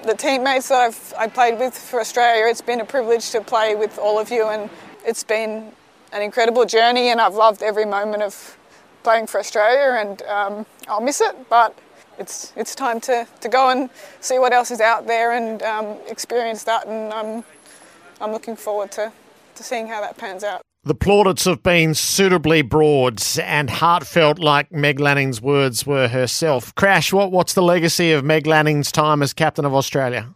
the 0.04 0.14
teammates 0.14 0.68
that 0.68 0.82
I've 0.82 1.14
I 1.18 1.28
played 1.28 1.58
with 1.60 1.78
for 1.78 2.02
Australia. 2.02 2.46
It's 2.48 2.60
been 2.60 2.82
a 2.82 2.86
privilege 2.86 3.32
to 3.32 3.40
play 3.40 3.74
with 3.74 3.98
all 3.98 4.20
of 4.20 4.30
you, 4.30 4.50
and 4.50 4.70
it's 5.06 5.24
been 5.24 5.72
an 6.12 6.22
incredible 6.22 6.66
journey, 6.66 7.08
and 7.08 7.22
I've 7.22 7.36
loved 7.36 7.64
every 7.64 7.86
moment 7.86 8.22
of 8.22 8.58
playing 9.04 9.28
for 9.28 9.40
Australia, 9.40 10.00
and 10.00 10.22
um, 10.24 10.66
I'll 10.88 11.02
miss 11.02 11.22
it. 11.22 11.50
But 11.50 11.78
it's 12.18 12.54
it's 12.56 12.76
time 12.76 13.00
to, 13.02 13.28
to 13.42 13.50
go 13.50 13.70
and 13.70 13.90
see 14.22 14.40
what 14.40 14.54
else 14.54 14.72
is 14.72 14.82
out 14.82 15.08
there 15.08 15.32
and 15.32 15.62
um, 15.64 15.98
experience 16.08 16.64
that, 16.64 16.88
and 16.88 17.12
um, 17.14 17.44
I'm 18.22 18.32
looking 18.32 18.56
forward 18.56 18.92
to, 18.94 19.12
to 19.56 19.64
seeing 19.64 19.88
how 19.88 20.02
that 20.02 20.18
pans 20.18 20.44
out. 20.44 20.62
The 20.86 20.96
plaudits 20.96 21.46
have 21.46 21.64
been 21.64 21.94
suitably 21.94 22.62
broad 22.62 23.24
and 23.42 23.70
heartfelt, 23.70 24.38
like 24.38 24.70
Meg 24.70 25.00
Lanning's 25.00 25.42
words 25.42 25.86
were 25.86 26.10
herself. 26.10 26.76
Crash, 26.76 27.14
what, 27.14 27.32
what's 27.32 27.54
the 27.54 27.64
legacy 27.64 28.12
of 28.12 28.26
Meg 28.26 28.46
Lanning's 28.46 28.92
time 28.92 29.24
as 29.24 29.34
captain 29.34 29.64
of 29.64 29.74
Australia? 29.74 30.36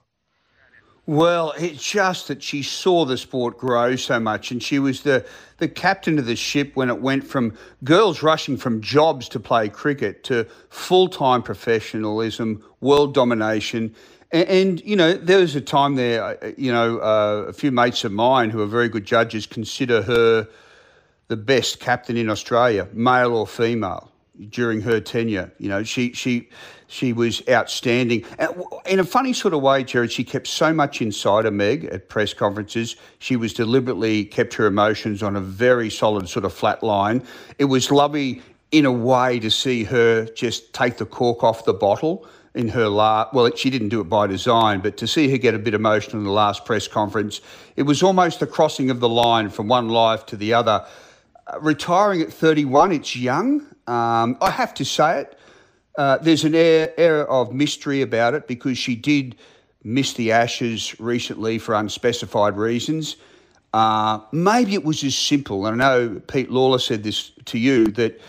Well, 1.07 1.53
it's 1.57 1.81
just 1.81 2.27
that 2.27 2.43
she 2.43 2.61
saw 2.61 3.05
the 3.05 3.17
sport 3.17 3.57
grow 3.57 3.95
so 3.95 4.19
much, 4.19 4.51
and 4.51 4.61
she 4.61 4.77
was 4.77 5.03
the, 5.03 5.25
the 5.57 5.69
captain 5.69 6.19
of 6.19 6.25
the 6.25 6.35
ship 6.35 6.75
when 6.75 6.89
it 6.89 7.01
went 7.01 7.25
from 7.25 7.57
girls 7.85 8.21
rushing 8.21 8.57
from 8.57 8.81
jobs 8.81 9.29
to 9.29 9.39
play 9.39 9.69
cricket 9.69 10.25
to 10.25 10.45
full 10.69 11.07
time 11.07 11.43
professionalism, 11.43 12.61
world 12.81 13.13
domination. 13.13 13.95
And, 14.33 14.49
and, 14.49 14.81
you 14.83 14.97
know, 14.97 15.13
there 15.13 15.39
was 15.39 15.55
a 15.55 15.61
time 15.61 15.95
there, 15.95 16.21
uh, 16.21 16.51
you 16.57 16.73
know, 16.73 16.97
uh, 16.97 17.45
a 17.47 17.53
few 17.53 17.71
mates 17.71 18.03
of 18.03 18.11
mine 18.11 18.49
who 18.49 18.61
are 18.61 18.67
very 18.67 18.89
good 18.89 19.05
judges 19.05 19.45
consider 19.45 20.01
her 20.01 20.45
the 21.29 21.37
best 21.37 21.79
captain 21.79 22.17
in 22.17 22.29
Australia, 22.29 22.85
male 22.91 23.33
or 23.33 23.47
female, 23.47 24.11
during 24.49 24.81
her 24.81 24.99
tenure. 24.99 25.53
You 25.57 25.69
know, 25.69 25.83
she, 25.83 26.11
she, 26.11 26.49
she 26.87 27.13
was 27.13 27.41
outstanding. 27.49 28.25
In 28.85 28.99
a 28.99 29.03
funny 29.03 29.33
sort 29.33 29.53
of 29.53 29.61
way, 29.61 29.83
Gerard, 29.83 30.11
she 30.11 30.23
kept 30.23 30.47
so 30.47 30.73
much 30.73 31.01
inside 31.01 31.45
of 31.45 31.53
Meg 31.53 31.85
at 31.85 32.09
press 32.09 32.33
conferences. 32.33 32.95
She 33.19 33.35
was 33.35 33.53
deliberately 33.53 34.25
kept 34.25 34.53
her 34.55 34.65
emotions 34.65 35.21
on 35.21 35.35
a 35.35 35.41
very 35.41 35.89
solid 35.89 36.29
sort 36.29 36.45
of 36.45 36.53
flat 36.53 36.81
line. 36.81 37.23
It 37.59 37.65
was 37.65 37.91
lovely 37.91 38.41
in 38.71 38.85
a 38.85 38.91
way 38.91 39.39
to 39.39 39.51
see 39.51 39.83
her 39.85 40.25
just 40.25 40.73
take 40.73 40.97
the 40.97 41.05
cork 41.05 41.43
off 41.43 41.65
the 41.65 41.73
bottle 41.73 42.27
in 42.53 42.69
her 42.69 42.87
last. 42.87 43.33
Well, 43.33 43.49
she 43.55 43.69
didn't 43.69 43.89
do 43.89 44.01
it 44.01 44.05
by 44.05 44.27
design, 44.27 44.79
but 44.81 44.97
to 44.97 45.07
see 45.07 45.29
her 45.29 45.37
get 45.37 45.53
a 45.53 45.59
bit 45.59 45.73
emotional 45.73 46.17
in 46.17 46.23
the 46.23 46.31
last 46.31 46.65
press 46.65 46.87
conference, 46.87 47.39
it 47.75 47.83
was 47.83 48.01
almost 48.01 48.39
the 48.39 48.47
crossing 48.47 48.89
of 48.89 48.99
the 48.99 49.09
line 49.09 49.49
from 49.49 49.67
one 49.67 49.89
life 49.89 50.25
to 50.27 50.37
the 50.37 50.53
other. 50.53 50.85
Uh, 51.47 51.59
retiring 51.61 52.21
at 52.21 52.33
31, 52.33 52.91
it's 52.91 53.15
young. 53.15 53.61
Um, 53.87 54.37
I 54.41 54.49
have 54.49 54.73
to 54.75 54.85
say 54.85 55.21
it. 55.21 55.36
Uh, 55.97 56.17
there's 56.19 56.43
an 56.43 56.53
air, 56.53 56.93
air 56.97 57.27
of 57.27 57.53
mystery 57.53 58.01
about 58.03 58.35
it 58.35 58.47
because 58.47 58.77
she 58.77 58.95
did 58.95 59.35
miss 59.83 60.13
the 60.13 60.31
Ashes 60.31 60.99
recently 60.99 61.57
for 61.57 61.73
unspecified 61.73 62.55
reasons. 62.55 63.17
Uh, 63.73 64.19
maybe 64.31 64.73
it 64.75 64.83
was 64.83 65.03
as 65.03 65.17
simple, 65.17 65.65
I 65.65 65.71
know 65.71 66.21
Pete 66.27 66.51
Lawler 66.51 66.79
said 66.79 67.03
this 67.03 67.31
to 67.45 67.57
you, 67.57 67.87
that 67.87 68.19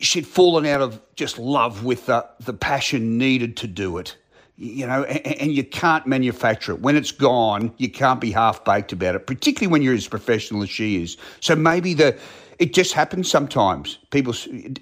she'd 0.00 0.26
fallen 0.26 0.66
out 0.66 0.80
of 0.80 1.00
just 1.14 1.38
love 1.38 1.84
with 1.84 2.06
the, 2.06 2.26
the 2.40 2.52
passion 2.52 3.18
needed 3.18 3.56
to 3.58 3.66
do 3.66 3.98
it. 3.98 4.16
You 4.58 4.86
know, 4.86 5.04
and, 5.04 5.40
and 5.40 5.52
you 5.52 5.64
can't 5.64 6.06
manufacture 6.06 6.72
it. 6.72 6.80
When 6.80 6.96
it's 6.96 7.12
gone, 7.12 7.74
you 7.76 7.90
can't 7.90 8.20
be 8.20 8.30
half 8.30 8.64
baked 8.64 8.92
about 8.92 9.14
it, 9.14 9.26
particularly 9.26 9.70
when 9.70 9.82
you're 9.82 9.94
as 9.94 10.08
professional 10.08 10.62
as 10.62 10.70
she 10.70 11.02
is. 11.02 11.18
So 11.40 11.54
maybe 11.54 11.92
the 11.92 12.18
it 12.58 12.72
just 12.72 12.92
happens 12.92 13.30
sometimes. 13.30 13.98
People, 14.10 14.34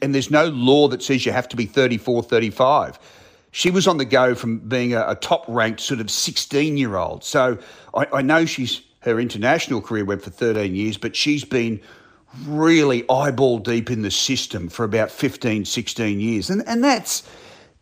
and 0.02 0.14
there's 0.14 0.30
no 0.30 0.46
law 0.46 0.88
that 0.88 1.02
says 1.02 1.26
you 1.26 1.32
have 1.32 1.48
to 1.48 1.56
be 1.56 1.66
34, 1.66 2.22
35. 2.22 2.98
She 3.50 3.70
was 3.70 3.86
on 3.86 3.98
the 3.98 4.04
go 4.04 4.34
from 4.34 4.58
being 4.58 4.94
a, 4.94 5.08
a 5.08 5.14
top 5.14 5.44
ranked 5.48 5.80
sort 5.80 6.00
of 6.00 6.10
16 6.10 6.76
year 6.76 6.96
old. 6.96 7.24
So 7.24 7.58
I, 7.94 8.06
I 8.12 8.22
know 8.22 8.44
she's 8.44 8.82
her 9.00 9.20
international 9.20 9.80
career 9.80 10.04
went 10.04 10.22
for 10.22 10.30
13 10.30 10.74
years, 10.74 10.96
but 10.96 11.14
she's 11.14 11.44
been 11.44 11.80
really 12.46 13.08
eyeball 13.08 13.58
deep 13.58 13.90
in 13.90 14.02
the 14.02 14.10
system 14.10 14.68
for 14.68 14.84
about 14.84 15.10
15, 15.10 15.64
16 15.64 16.20
years. 16.20 16.50
And, 16.50 16.66
and 16.66 16.82
that's, 16.82 17.22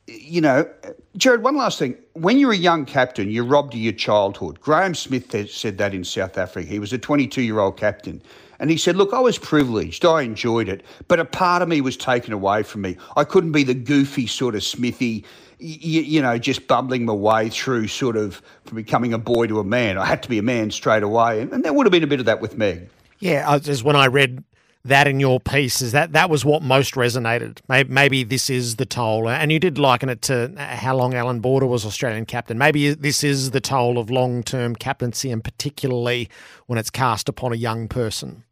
you 0.07 0.41
know, 0.41 0.69
Gerard, 1.17 1.43
one 1.43 1.57
last 1.57 1.79
thing. 1.79 1.97
When 2.15 2.39
you're 2.39 2.53
a 2.53 2.57
young 2.57 2.85
captain, 2.85 3.31
you're 3.31 3.45
robbed 3.45 3.75
of 3.75 3.81
your 3.81 3.93
childhood. 3.93 4.61
Graeme 4.61 4.95
Smith 4.95 5.49
said 5.51 5.79
that 5.79 5.95
in 5.95 6.05
South 6.05 6.37
Africa. 6.37 6.69
He 6.69 6.79
was 6.79 6.93
a 6.93 6.99
22 6.99 7.43
year 7.43 7.61
old 7.61 7.77
captain. 7.77 8.21
And 8.63 8.71
he 8.71 8.77
said, 8.77 8.95
Look, 8.95 9.13
I 9.13 9.19
was 9.19 9.39
privileged. 9.39 10.05
I 10.05 10.23
enjoyed 10.23 10.69
it. 10.69 10.85
But 11.09 11.19
a 11.19 11.25
part 11.25 11.63
of 11.63 11.69
me 11.69 11.81
was 11.81 11.97
taken 11.97 12.33
away 12.33 12.63
from 12.63 12.83
me. 12.83 12.97
I 13.17 13.25
couldn't 13.25 13.51
be 13.51 13.65
the 13.65 13.75
goofy 13.75 14.29
sort 14.29 14.55
of 14.55 14.63
smithy, 14.63 15.25
you, 15.59 16.03
you 16.03 16.23
know, 16.23 16.39
just 16.39 16.69
bumbling 16.69 17.05
my 17.05 17.13
way 17.13 17.49
through 17.49 17.89
sort 17.89 18.17
of 18.17 18.41
from 18.65 18.77
becoming 18.77 19.13
a 19.13 19.19
boy 19.19 19.49
to 19.49 19.59
a 19.59 19.65
man. 19.65 19.99
I 19.99 20.07
had 20.07 20.23
to 20.23 20.29
be 20.29 20.39
a 20.39 20.45
man 20.45 20.71
straight 20.71 21.03
away. 21.03 21.41
And, 21.41 21.53
and 21.53 21.65
there 21.65 21.73
would 21.73 21.87
have 21.87 21.91
been 21.91 22.05
a 22.05 22.07
bit 22.07 22.21
of 22.21 22.27
that 22.27 22.41
with 22.41 22.57
Meg. 22.57 22.89
Yeah, 23.19 23.59
as 23.67 23.83
when 23.83 23.97
I 23.97 24.07
read 24.07 24.45
that 24.85 25.09
in 25.09 25.19
your 25.19 25.41
piece 25.41 25.83
is 25.83 25.91
that 25.91 26.13
that 26.13 26.31
was 26.31 26.45
what 26.45 26.63
most 26.63 26.95
resonated. 26.95 27.59
Maybe, 27.69 27.93
maybe, 27.93 28.23
this 28.23 28.49
is 28.49 28.77
the 28.77 28.87
toll, 28.87 29.29
and 29.29 29.51
you 29.51 29.59
did 29.59 29.77
liken 29.77 30.09
it 30.09 30.23
to 30.23 30.53
uh, 30.57 30.77
how 30.77 30.97
long 30.97 31.15
Allan 31.15 31.41
Border 31.41 31.67
was 31.67 31.85
Australian 31.85 32.27
captain. 32.27 32.59
Maybe 32.59 32.95
this 32.95 33.25
is 33.25 33.51
the 33.51 33.61
toll 33.61 33.99
of 33.99 34.09
long 34.09 34.45
term 34.45 34.77
captaincy, 34.77 35.33
and 35.33 35.43
particularly 35.43 36.29
when 36.67 36.79
it's 36.79 36.91
cast 36.91 37.29
upon 37.29 37.53
a 37.53 37.57
young 37.57 37.89
person. 37.89 38.45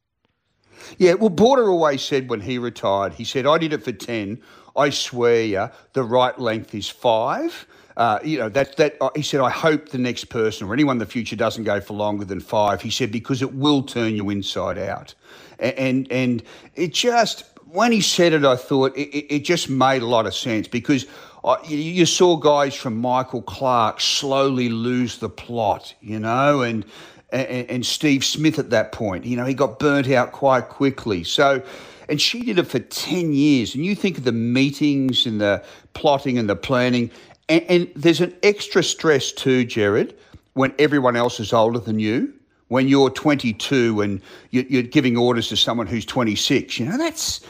Yeah, 0.98 1.14
well, 1.14 1.30
Border 1.30 1.70
always 1.70 2.02
said 2.02 2.28
when 2.28 2.40
he 2.40 2.58
retired, 2.58 3.14
he 3.14 3.24
said, 3.24 3.46
I 3.46 3.58
did 3.58 3.72
it 3.72 3.82
for 3.82 3.92
10. 3.92 4.40
I 4.76 4.90
swear 4.90 5.42
you, 5.42 5.70
the 5.92 6.02
right 6.02 6.38
length 6.38 6.74
is 6.74 6.88
five. 6.88 7.66
Uh, 7.96 8.18
you 8.24 8.38
know, 8.38 8.48
that, 8.48 8.76
that, 8.76 8.96
uh, 9.00 9.10
he 9.14 9.22
said, 9.22 9.40
I 9.40 9.50
hope 9.50 9.90
the 9.90 9.98
next 9.98 10.26
person 10.26 10.66
or 10.66 10.72
anyone 10.72 10.94
in 10.94 10.98
the 10.98 11.06
future 11.06 11.36
doesn't 11.36 11.64
go 11.64 11.80
for 11.80 11.94
longer 11.94 12.24
than 12.24 12.40
five. 12.40 12.80
He 12.80 12.90
said, 12.90 13.12
because 13.12 13.42
it 13.42 13.52
will 13.52 13.82
turn 13.82 14.14
you 14.14 14.30
inside 14.30 14.78
out. 14.78 15.14
And, 15.58 15.74
and, 15.74 16.12
and 16.12 16.42
it 16.76 16.94
just, 16.94 17.44
when 17.66 17.92
he 17.92 18.00
said 18.00 18.32
it, 18.32 18.44
I 18.44 18.56
thought 18.56 18.96
it, 18.96 19.34
it 19.34 19.40
just 19.40 19.68
made 19.68 20.02
a 20.02 20.06
lot 20.06 20.26
of 20.26 20.34
sense 20.34 20.66
because 20.68 21.06
uh, 21.42 21.56
you 21.66 22.04
saw 22.06 22.36
guys 22.36 22.74
from 22.74 22.98
Michael 22.98 23.42
Clarke 23.42 24.00
slowly 24.00 24.68
lose 24.68 25.18
the 25.18 25.28
plot, 25.28 25.94
you 26.00 26.18
know, 26.18 26.62
and 26.62 26.84
and, 27.32 27.70
and 27.70 27.86
Steve 27.86 28.24
Smith 28.24 28.58
at 28.58 28.70
that 28.70 28.92
point. 28.92 29.24
You 29.24 29.36
know, 29.36 29.44
he 29.44 29.54
got 29.54 29.78
burnt 29.78 30.08
out 30.10 30.32
quite 30.32 30.68
quickly. 30.68 31.24
So, 31.24 31.62
and 32.08 32.20
she 32.20 32.42
did 32.42 32.58
it 32.58 32.66
for 32.66 32.78
10 32.80 33.32
years. 33.32 33.74
And 33.74 33.84
you 33.84 33.94
think 33.94 34.18
of 34.18 34.24
the 34.24 34.32
meetings 34.32 35.26
and 35.26 35.40
the 35.40 35.62
plotting 35.94 36.38
and 36.38 36.48
the 36.48 36.56
planning. 36.56 37.10
And, 37.48 37.62
and 37.68 37.90
there's 37.94 38.20
an 38.20 38.34
extra 38.42 38.82
stress 38.82 39.32
too, 39.32 39.64
Gerard, 39.64 40.14
when 40.54 40.74
everyone 40.78 41.16
else 41.16 41.40
is 41.40 41.52
older 41.52 41.78
than 41.78 41.98
you. 41.98 42.32
When 42.68 42.86
you're 42.86 43.10
22 43.10 44.00
and 44.00 44.20
you- 44.50 44.66
you're 44.68 44.82
giving 44.84 45.16
orders 45.16 45.48
to 45.48 45.56
someone 45.56 45.88
who's 45.88 46.04
26, 46.06 46.78
you 46.78 46.86
know, 46.86 46.96
that's. 46.96 47.40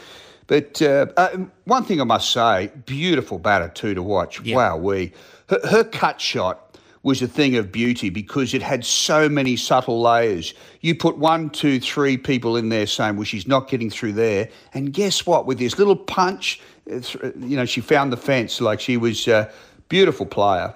But 0.47 0.81
uh, 0.81 1.05
uh, 1.15 1.37
one 1.65 1.83
thing 1.85 2.01
I 2.01 2.03
must 2.03 2.31
say, 2.31 2.71
beautiful 2.85 3.37
batter 3.39 3.69
too 3.69 3.93
to 3.93 4.01
watch. 4.03 4.43
Wow, 4.55 4.77
we 4.77 5.13
her, 5.49 5.59
her 5.69 5.83
cut 5.83 6.19
shot 6.19 6.70
was 7.03 7.21
a 7.21 7.27
thing 7.27 7.55
of 7.55 7.71
beauty 7.71 8.09
because 8.09 8.53
it 8.53 8.61
had 8.61 8.85
so 8.85 9.27
many 9.27 9.55
subtle 9.55 10.01
layers. 10.01 10.53
You 10.81 10.95
put 10.95 11.17
one, 11.17 11.49
two, 11.49 11.79
three 11.79 12.17
people 12.17 12.57
in 12.57 12.69
there 12.69 12.85
saying, 12.85 13.15
"Well, 13.15 13.25
she's 13.25 13.47
not 13.47 13.69
getting 13.69 13.89
through 13.89 14.13
there," 14.13 14.49
and 14.73 14.93
guess 14.93 15.25
what? 15.25 15.45
With 15.45 15.57
this 15.57 15.77
little 15.77 15.95
punch, 15.95 16.61
uh, 16.91 16.99
you 17.39 17.55
know, 17.55 17.65
she 17.65 17.81
found 17.81 18.13
the 18.13 18.17
fence. 18.17 18.61
Like 18.61 18.79
she 18.79 18.97
was 18.97 19.27
a 19.27 19.51
beautiful 19.89 20.25
player. 20.25 20.73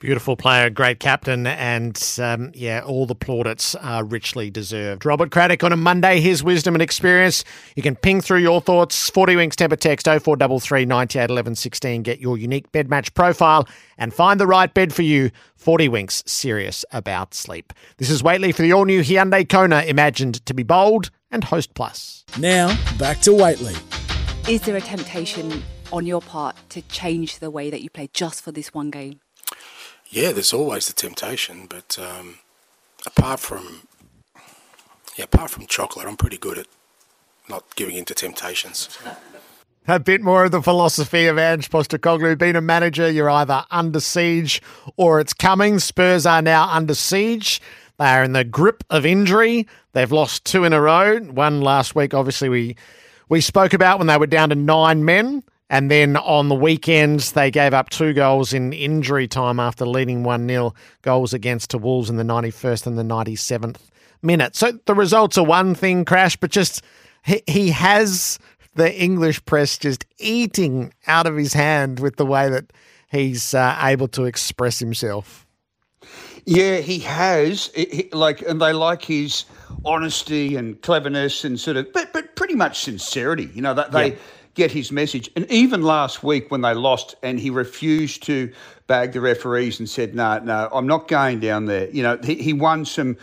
Beautiful 0.00 0.36
player, 0.36 0.70
great 0.70 1.00
captain, 1.00 1.44
and 1.44 2.00
um, 2.22 2.52
yeah, 2.54 2.82
all 2.86 3.04
the 3.04 3.16
plaudits 3.16 3.74
are 3.74 4.04
richly 4.04 4.48
deserved. 4.48 5.04
Robert 5.04 5.32
Craddock 5.32 5.64
on 5.64 5.72
a 5.72 5.76
Monday, 5.76 6.20
his 6.20 6.44
wisdom 6.44 6.76
and 6.76 6.82
experience. 6.82 7.42
You 7.74 7.82
can 7.82 7.96
ping 7.96 8.20
through 8.20 8.38
your 8.38 8.60
thoughts. 8.60 9.10
40 9.10 9.34
Winks 9.34 9.56
Tempur 9.56 9.76
Text 9.76 10.06
0433 10.06 10.84
98 10.84 11.30
11 11.30 11.54
16. 11.56 12.02
Get 12.04 12.20
your 12.20 12.38
unique 12.38 12.70
bed 12.70 12.88
match 12.88 13.12
profile 13.14 13.68
and 13.96 14.14
find 14.14 14.38
the 14.38 14.46
right 14.46 14.72
bed 14.72 14.94
for 14.94 15.02
you. 15.02 15.32
40 15.56 15.88
Winks, 15.88 16.22
serious 16.26 16.84
about 16.92 17.34
sleep. 17.34 17.72
This 17.96 18.08
is 18.08 18.22
Whateley 18.22 18.52
for 18.52 18.62
the 18.62 18.72
all 18.72 18.84
new 18.84 19.02
Hyundai 19.02 19.48
Kona, 19.48 19.82
imagined 19.82 20.46
to 20.46 20.54
be 20.54 20.62
bold 20.62 21.10
and 21.32 21.42
Host 21.42 21.74
Plus. 21.74 22.24
Now, 22.38 22.76
back 22.98 23.20
to 23.22 23.32
Whateley. 23.32 23.74
Is 24.48 24.60
there 24.60 24.76
a 24.76 24.80
temptation 24.80 25.64
on 25.92 26.06
your 26.06 26.20
part 26.20 26.54
to 26.68 26.82
change 26.82 27.40
the 27.40 27.50
way 27.50 27.68
that 27.68 27.82
you 27.82 27.90
play 27.90 28.08
just 28.12 28.42
for 28.42 28.52
this 28.52 28.72
one 28.72 28.90
game? 28.90 29.18
Yeah, 30.10 30.32
there's 30.32 30.52
always 30.52 30.86
the 30.86 30.94
temptation, 30.94 31.66
but 31.68 31.98
um, 31.98 32.38
apart 33.06 33.40
from 33.40 33.82
yeah, 35.16 35.24
apart 35.24 35.50
from 35.50 35.66
chocolate, 35.66 36.06
I'm 36.06 36.16
pretty 36.16 36.38
good 36.38 36.58
at 36.58 36.66
not 37.48 37.76
giving 37.76 37.96
into 37.96 38.14
temptations. 38.14 38.98
A 39.86 39.98
bit 39.98 40.20
more 40.20 40.44
of 40.44 40.50
the 40.50 40.62
philosophy 40.62 41.26
of 41.26 41.38
Ange 41.38 41.70
Postecoglou. 41.70 42.38
Being 42.38 42.56
a 42.56 42.60
manager, 42.60 43.10
you're 43.10 43.30
either 43.30 43.64
under 43.70 44.00
siege 44.00 44.60
or 44.96 45.18
it's 45.18 45.32
coming. 45.32 45.78
Spurs 45.78 46.26
are 46.26 46.42
now 46.42 46.68
under 46.68 46.94
siege. 46.94 47.60
They 47.98 48.04
are 48.04 48.22
in 48.22 48.32
the 48.32 48.44
grip 48.44 48.84
of 48.90 49.06
injury. 49.06 49.66
They've 49.94 50.12
lost 50.12 50.44
two 50.44 50.64
in 50.64 50.72
a 50.72 50.80
row. 50.80 51.18
One 51.18 51.62
last 51.62 51.94
week, 51.94 52.14
obviously, 52.14 52.48
we 52.48 52.76
we 53.28 53.40
spoke 53.40 53.72
about 53.72 53.98
when 53.98 54.06
they 54.06 54.16
were 54.18 54.26
down 54.26 54.50
to 54.50 54.54
nine 54.54 55.04
men. 55.04 55.42
And 55.70 55.90
then 55.90 56.16
on 56.16 56.48
the 56.48 56.54
weekends, 56.54 57.32
they 57.32 57.50
gave 57.50 57.74
up 57.74 57.90
two 57.90 58.14
goals 58.14 58.52
in 58.54 58.72
injury 58.72 59.28
time 59.28 59.60
after 59.60 59.84
leading 59.84 60.22
1 60.22 60.48
0 60.48 60.74
goals 61.02 61.34
against 61.34 61.70
to 61.70 61.78
Wolves 61.78 62.08
in 62.08 62.16
the 62.16 62.22
91st 62.22 62.86
and 62.86 62.98
the 62.98 63.02
97th 63.02 63.76
minute. 64.22 64.56
So 64.56 64.72
the 64.86 64.94
results 64.94 65.36
are 65.36 65.44
one 65.44 65.74
thing, 65.74 66.04
Crash, 66.04 66.36
but 66.36 66.50
just 66.50 66.82
he, 67.24 67.42
he 67.46 67.68
has 67.70 68.38
the 68.76 68.94
English 68.98 69.44
press 69.44 69.76
just 69.76 70.06
eating 70.18 70.92
out 71.06 71.26
of 71.26 71.36
his 71.36 71.52
hand 71.52 72.00
with 72.00 72.16
the 72.16 72.26
way 72.26 72.48
that 72.48 72.72
he's 73.10 73.52
uh, 73.52 73.78
able 73.82 74.08
to 74.08 74.24
express 74.24 74.78
himself. 74.78 75.46
Yeah, 76.46 76.78
he 76.78 77.00
has. 77.00 77.70
He- 77.74 77.84
he- 77.84 78.08
like, 78.16 78.40
and 78.42 78.60
they 78.60 78.72
like 78.72 79.02
his 79.04 79.44
honesty 79.84 80.56
and 80.56 80.80
cleverness 80.80 81.44
and 81.44 81.60
sort 81.60 81.76
of, 81.76 81.92
but 81.92 82.12
but 82.14 82.36
pretty 82.36 82.54
much 82.54 82.80
sincerity. 82.80 83.50
You 83.54 83.60
know, 83.60 83.74
that 83.74 83.92
they 83.92 84.12
Yeah. 84.12 84.16
Get 84.58 84.72
his 84.72 84.90
message. 84.90 85.30
And 85.36 85.48
even 85.52 85.82
last 85.82 86.24
week 86.24 86.50
when 86.50 86.62
they 86.62 86.74
lost, 86.74 87.14
and 87.22 87.38
he 87.38 87.48
refused 87.48 88.24
to 88.24 88.52
bag 88.88 89.12
the 89.12 89.20
referees 89.20 89.78
and 89.78 89.88
said, 89.88 90.16
"No, 90.16 90.40
no, 90.40 90.68
I'm 90.72 90.88
not 90.88 91.06
going 91.06 91.38
down 91.38 91.66
there." 91.66 91.88
You 91.90 92.02
know, 92.02 92.18
he, 92.24 92.34
he 92.34 92.52
won 92.52 92.84
some. 92.84 93.16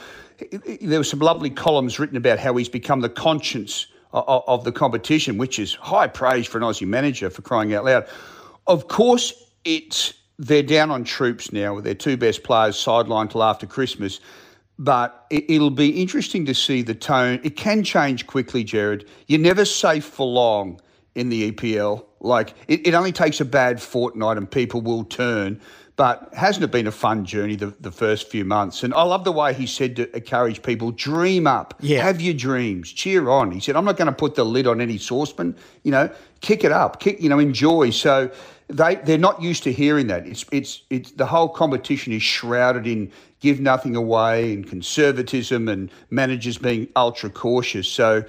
There 0.82 0.98
were 0.98 1.04
some 1.04 1.20
lovely 1.20 1.50
columns 1.50 2.00
written 2.00 2.16
about 2.16 2.40
how 2.40 2.56
he's 2.56 2.70
become 2.70 3.02
the 3.02 3.10
conscience 3.10 3.88
of, 4.14 4.44
of 4.48 4.64
the 4.64 4.72
competition, 4.72 5.38
which 5.38 5.60
is 5.60 5.74
high 5.76 6.08
praise 6.08 6.48
for 6.48 6.58
an 6.58 6.64
Aussie 6.64 6.88
manager 6.88 7.30
for 7.30 7.42
crying 7.42 7.74
out 7.74 7.84
loud. 7.84 8.08
Of 8.68 8.88
course, 8.88 9.34
it's 9.66 10.14
they're 10.40 10.64
down 10.64 10.90
on 10.90 11.04
troops 11.04 11.52
now 11.52 11.76
with 11.76 11.84
their 11.84 11.96
two 11.96 12.16
best 12.16 12.44
players 12.44 12.78
sidelined 12.78 13.32
till 13.32 13.44
after 13.44 13.68
Christmas. 13.68 14.22
But 14.80 15.26
it, 15.30 15.44
it'll 15.50 15.70
be 15.70 16.02
interesting 16.02 16.46
to 16.46 16.54
see 16.54 16.82
the 16.82 16.96
tone. 16.96 17.42
It 17.44 17.58
can 17.58 17.84
change 17.84 18.26
quickly, 18.26 18.64
Gerard. 18.64 19.06
You're 19.28 19.42
never 19.42 19.66
safe 19.66 20.06
for 20.06 20.26
long 20.26 20.80
in 21.16 21.30
the 21.30 21.52
EPL. 21.52 22.06
Like 22.20 22.54
it, 22.68 22.86
it 22.88 22.94
only 22.94 23.12
takes 23.12 23.40
a 23.42 23.46
bad 23.46 23.82
fortnight 23.82 24.38
and 24.38 24.50
people 24.50 24.82
will 24.82 25.04
turn. 25.04 25.60
But 25.98 26.34
hasn't 26.34 26.62
it 26.66 26.72
been 26.72 26.88
a 26.88 26.92
fun 26.92 27.24
journey 27.24 27.56
the, 27.56 27.68
the 27.80 27.92
first 27.92 28.30
few 28.30 28.44
months? 28.44 28.84
And 28.84 28.94
I 28.94 29.04
love 29.04 29.24
the 29.24 29.32
way 29.32 29.54
he 29.54 29.66
said 29.66 29.96
to 29.96 30.14
encourage 30.14 30.62
people, 30.62 30.92
dream 30.92 31.48
up, 31.48 31.74
Yeah. 31.80 32.04
have 32.04 32.20
your 32.20 32.34
dreams, 32.34 32.92
cheer 32.92 33.30
on. 33.30 33.52
He 33.52 33.62
said, 33.62 33.78
I'm 33.78 33.86
not 33.86 33.96
going 33.96 34.08
to 34.08 34.14
put 34.14 34.36
the 34.36 34.44
lid 34.44 34.68
on 34.68 34.82
any 34.82 34.98
saucepan, 34.98 35.56
you 35.84 35.92
know, 35.92 36.10
kick 36.42 36.66
it 36.66 36.74
up, 36.74 37.00
kick, 37.00 37.22
you 37.22 37.30
know, 37.30 37.40
enjoy. 37.40 37.92
So 37.92 38.30
they, 38.68 38.96
they're 38.96 39.18
not 39.18 39.42
used 39.42 39.64
to 39.64 39.72
hearing 39.72 40.08
that. 40.08 40.28
It's, 40.28 40.44
it's, 40.52 40.82
it's, 40.90 41.12
the 41.12 41.28
whole 41.28 41.48
competition 41.48 42.12
is 42.12 42.22
shrouded 42.24 42.86
in 42.86 43.10
give 43.40 43.62
nothing 43.62 43.96
away 43.96 44.52
and 44.52 44.68
conservatism 44.68 45.70
and 45.70 45.90
managers 46.10 46.58
being 46.58 46.90
ultra 46.98 47.30
cautious. 47.30 47.88
So 47.88 48.26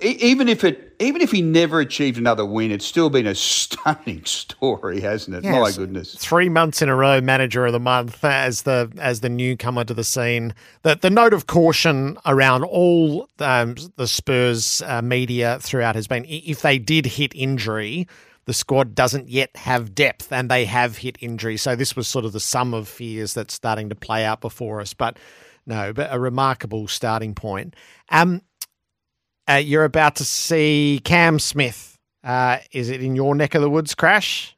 even 0.00 0.48
if 0.48 0.64
it, 0.64 0.94
even 0.98 1.22
if 1.22 1.30
he 1.30 1.40
never 1.40 1.80
achieved 1.80 2.18
another 2.18 2.44
win, 2.44 2.70
it's 2.70 2.84
still 2.84 3.10
been 3.10 3.26
a 3.26 3.34
stunning 3.34 4.24
story, 4.24 5.00
hasn't 5.00 5.36
it? 5.36 5.44
My 5.44 5.70
goodness. 5.72 6.14
Three 6.16 6.48
months 6.48 6.82
in 6.82 6.88
a 6.88 6.96
row, 6.96 7.20
manager 7.20 7.64
of 7.66 7.72
the 7.72 7.80
month 7.80 8.24
as 8.24 8.62
the 8.62 8.90
as 8.98 9.20
the 9.20 9.28
newcomer 9.28 9.84
to 9.84 9.94
the 9.94 10.04
scene. 10.04 10.54
The 10.82 10.96
the 10.96 11.10
note 11.10 11.32
of 11.32 11.46
caution 11.46 12.18
around 12.26 12.64
all 12.64 13.28
um, 13.38 13.76
the 13.96 14.08
Spurs 14.08 14.82
uh, 14.82 15.02
media 15.02 15.58
throughout 15.60 15.94
has 15.94 16.06
been 16.06 16.24
if 16.28 16.62
they 16.62 16.78
did 16.78 17.06
hit 17.06 17.32
injury, 17.34 18.08
the 18.46 18.54
squad 18.54 18.94
doesn't 18.94 19.28
yet 19.28 19.56
have 19.56 19.94
depth, 19.94 20.32
and 20.32 20.50
they 20.50 20.64
have 20.64 20.98
hit 20.98 21.16
injury. 21.20 21.56
So 21.56 21.76
this 21.76 21.94
was 21.94 22.08
sort 22.08 22.24
of 22.24 22.32
the 22.32 22.40
sum 22.40 22.74
of 22.74 22.88
fears 22.88 23.34
that's 23.34 23.54
starting 23.54 23.88
to 23.90 23.94
play 23.94 24.24
out 24.24 24.40
before 24.40 24.80
us. 24.80 24.92
But 24.92 25.18
no, 25.66 25.92
but 25.92 26.08
a 26.10 26.18
remarkable 26.18 26.88
starting 26.88 27.34
point. 27.34 27.74
Um, 28.10 28.42
uh, 29.48 29.54
you're 29.54 29.84
about 29.84 30.16
to 30.16 30.24
see 30.24 31.00
Cam 31.04 31.38
Smith. 31.38 31.98
Uh, 32.22 32.58
is 32.72 32.90
it 32.90 33.02
in 33.02 33.14
your 33.14 33.34
neck 33.34 33.54
of 33.54 33.62
the 33.62 33.70
woods, 33.70 33.94
Crash? 33.94 34.56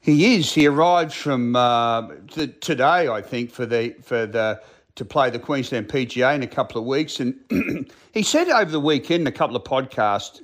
He 0.00 0.36
is. 0.36 0.52
He 0.52 0.66
arrived 0.66 1.12
from 1.12 1.54
uh, 1.54 2.08
t- 2.30 2.54
today, 2.60 3.08
I 3.08 3.20
think, 3.20 3.50
for 3.50 3.66
the 3.66 3.94
for 4.02 4.26
the 4.26 4.62
to 4.94 5.04
play 5.04 5.30
the 5.30 5.38
Queensland 5.38 5.88
PGA 5.88 6.34
in 6.34 6.42
a 6.42 6.46
couple 6.46 6.80
of 6.80 6.86
weeks, 6.86 7.20
and 7.20 7.34
he 8.12 8.22
said 8.22 8.48
over 8.48 8.70
the 8.70 8.80
weekend 8.80 9.28
a 9.28 9.32
couple 9.32 9.56
of 9.56 9.64
podcasts 9.64 10.40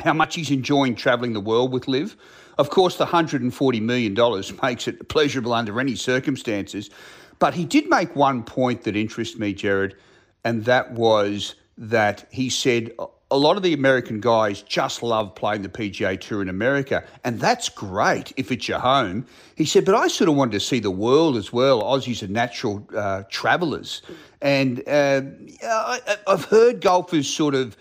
how 0.00 0.12
much 0.12 0.34
he's 0.34 0.50
enjoying 0.50 0.94
travelling 0.94 1.32
the 1.32 1.40
world 1.40 1.72
with 1.72 1.88
LIV. 1.88 2.16
Of 2.58 2.70
course, 2.70 2.96
the 2.96 3.06
hundred 3.06 3.40
and 3.40 3.54
forty 3.54 3.80
million 3.80 4.12
dollars 4.12 4.52
makes 4.62 4.86
it 4.86 5.08
pleasurable 5.08 5.54
under 5.54 5.80
any 5.80 5.96
circumstances, 5.96 6.90
but 7.38 7.54
he 7.54 7.64
did 7.64 7.88
make 7.88 8.14
one 8.14 8.42
point 8.42 8.82
that 8.82 8.96
interests 8.96 9.38
me, 9.38 9.54
Gerard, 9.54 9.96
and 10.44 10.66
that 10.66 10.92
was 10.92 11.54
that 11.78 12.26
he 12.30 12.50
said 12.50 12.92
a 13.30 13.36
lot 13.36 13.56
of 13.56 13.62
the 13.62 13.74
American 13.74 14.20
guys 14.20 14.62
just 14.62 15.02
love 15.02 15.34
playing 15.34 15.62
the 15.62 15.68
PGA 15.68 16.18
Tour 16.18 16.42
in 16.42 16.48
America, 16.48 17.04
and 17.24 17.38
that's 17.38 17.68
great 17.68 18.32
if 18.36 18.50
it's 18.50 18.66
your 18.68 18.78
home. 18.78 19.26
He 19.54 19.64
said, 19.64 19.84
but 19.84 19.94
I 19.94 20.08
sort 20.08 20.28
of 20.28 20.36
wanted 20.36 20.52
to 20.52 20.60
see 20.60 20.80
the 20.80 20.90
world 20.90 21.36
as 21.36 21.52
well. 21.52 21.82
Aussies 21.82 22.22
are 22.22 22.28
natural 22.28 22.86
uh, 22.96 23.24
travellers, 23.28 24.02
and 24.40 24.80
uh, 24.88 25.22
I, 25.62 26.16
I've 26.26 26.44
heard 26.46 26.80
golfers 26.80 27.28
sort 27.28 27.54
of 27.54 27.76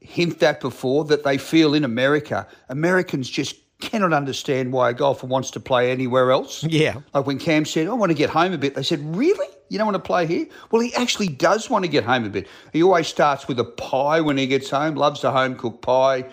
hint 0.00 0.40
that 0.40 0.60
before 0.60 1.04
that 1.06 1.24
they 1.24 1.38
feel 1.38 1.74
in 1.74 1.84
America, 1.84 2.46
Americans 2.68 3.30
just 3.30 3.56
cannot 3.82 4.12
understand 4.12 4.72
why 4.72 4.90
a 4.90 4.94
golfer 4.94 5.26
wants 5.26 5.50
to 5.50 5.60
play 5.60 5.90
anywhere 5.90 6.30
else. 6.30 6.62
Yeah. 6.62 7.00
Like 7.12 7.26
when 7.26 7.38
Cam 7.38 7.64
said, 7.64 7.88
I 7.88 7.92
want 7.92 8.10
to 8.10 8.14
get 8.14 8.30
home 8.30 8.52
a 8.52 8.58
bit, 8.58 8.74
they 8.74 8.82
said, 8.82 9.00
Really? 9.16 9.46
You 9.68 9.78
don't 9.78 9.86
want 9.86 9.96
to 9.96 10.06
play 10.06 10.26
here? 10.26 10.46
Well, 10.70 10.82
he 10.82 10.94
actually 10.94 11.28
does 11.28 11.68
want 11.68 11.84
to 11.84 11.90
get 11.90 12.04
home 12.04 12.24
a 12.24 12.28
bit. 12.28 12.46
He 12.72 12.82
always 12.82 13.08
starts 13.08 13.48
with 13.48 13.58
a 13.58 13.64
pie 13.64 14.20
when 14.20 14.36
he 14.36 14.46
gets 14.46 14.68
home, 14.70 14.94
loves 14.94 15.22
the 15.22 15.32
home 15.32 15.56
cooked 15.56 15.82
pie. 15.82 16.26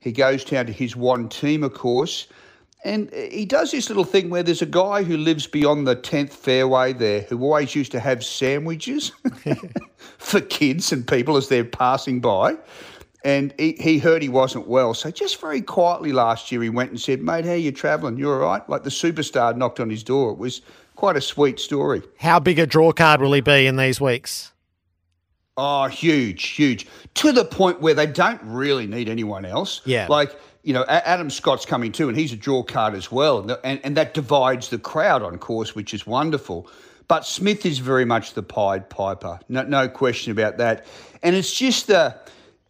He 0.00 0.12
goes 0.12 0.44
down 0.44 0.66
to 0.66 0.72
his 0.72 0.94
Wantima, 0.94 1.66
of 1.66 1.74
course. 1.74 2.26
And 2.84 3.10
he 3.14 3.46
does 3.46 3.70
this 3.70 3.88
little 3.88 4.04
thing 4.04 4.28
where 4.28 4.42
there's 4.42 4.60
a 4.60 4.66
guy 4.66 5.04
who 5.04 5.16
lives 5.16 5.46
beyond 5.46 5.86
the 5.86 5.96
10th 5.96 6.32
fairway 6.32 6.92
there 6.92 7.22
who 7.22 7.40
always 7.42 7.74
used 7.74 7.92
to 7.92 8.00
have 8.00 8.22
sandwiches 8.22 9.12
for 10.18 10.40
kids 10.42 10.92
and 10.92 11.06
people 11.06 11.36
as 11.36 11.48
they're 11.48 11.64
passing 11.64 12.20
by. 12.20 12.56
And 13.24 13.54
he, 13.58 13.72
he 13.80 13.98
heard 13.98 14.22
he 14.22 14.28
wasn't 14.28 14.68
well. 14.68 14.94
So 14.94 15.10
just 15.10 15.40
very 15.40 15.62
quietly 15.62 16.12
last 16.12 16.52
year, 16.52 16.62
he 16.62 16.68
went 16.68 16.90
and 16.90 17.00
said, 17.00 17.22
"Mate, 17.22 17.44
how 17.44 17.54
you 17.54 17.72
travelling? 17.72 18.16
You're 18.18 18.42
all 18.42 18.50
right?" 18.50 18.68
Like 18.68 18.84
the 18.84 18.90
superstar 18.90 19.56
knocked 19.56 19.80
on 19.80 19.90
his 19.90 20.02
door. 20.02 20.32
It 20.32 20.38
was 20.38 20.60
quite 20.94 21.16
a 21.16 21.20
sweet 21.20 21.58
story. 21.58 22.02
How 22.18 22.38
big 22.38 22.58
a 22.58 22.66
draw 22.66 22.92
card 22.92 23.20
will 23.20 23.32
he 23.32 23.40
be 23.40 23.66
in 23.66 23.76
these 23.76 24.00
weeks? 24.00 24.52
Oh, 25.56 25.86
huge, 25.86 26.48
huge. 26.48 26.86
To 27.14 27.32
the 27.32 27.44
point 27.44 27.80
where 27.80 27.94
they 27.94 28.06
don't 28.06 28.40
really 28.42 28.86
need 28.86 29.08
anyone 29.08 29.44
else. 29.44 29.80
Yeah. 29.84 30.08
Like, 30.08 30.32
you 30.64 30.72
know, 30.72 30.84
Adam 30.88 31.30
Scott's 31.30 31.64
coming 31.64 31.92
too, 31.92 32.08
and 32.08 32.18
he's 32.18 32.32
a 32.32 32.36
draw 32.36 32.64
card 32.64 32.94
as 32.94 33.12
well. 33.12 33.38
And, 33.38 33.56
and, 33.62 33.80
and 33.84 33.96
that 33.96 34.14
divides 34.14 34.70
the 34.70 34.78
crowd 34.78 35.22
on 35.22 35.38
course, 35.38 35.74
which 35.74 35.94
is 35.94 36.06
wonderful. 36.06 36.68
But 37.06 37.24
Smith 37.24 37.64
is 37.66 37.78
very 37.78 38.04
much 38.04 38.34
the 38.34 38.42
Pied 38.42 38.90
Piper. 38.90 39.38
No, 39.48 39.62
no 39.62 39.88
question 39.88 40.32
about 40.32 40.56
that. 40.56 40.86
And 41.22 41.36
it's 41.36 41.54
just 41.54 41.86
the, 41.86 42.18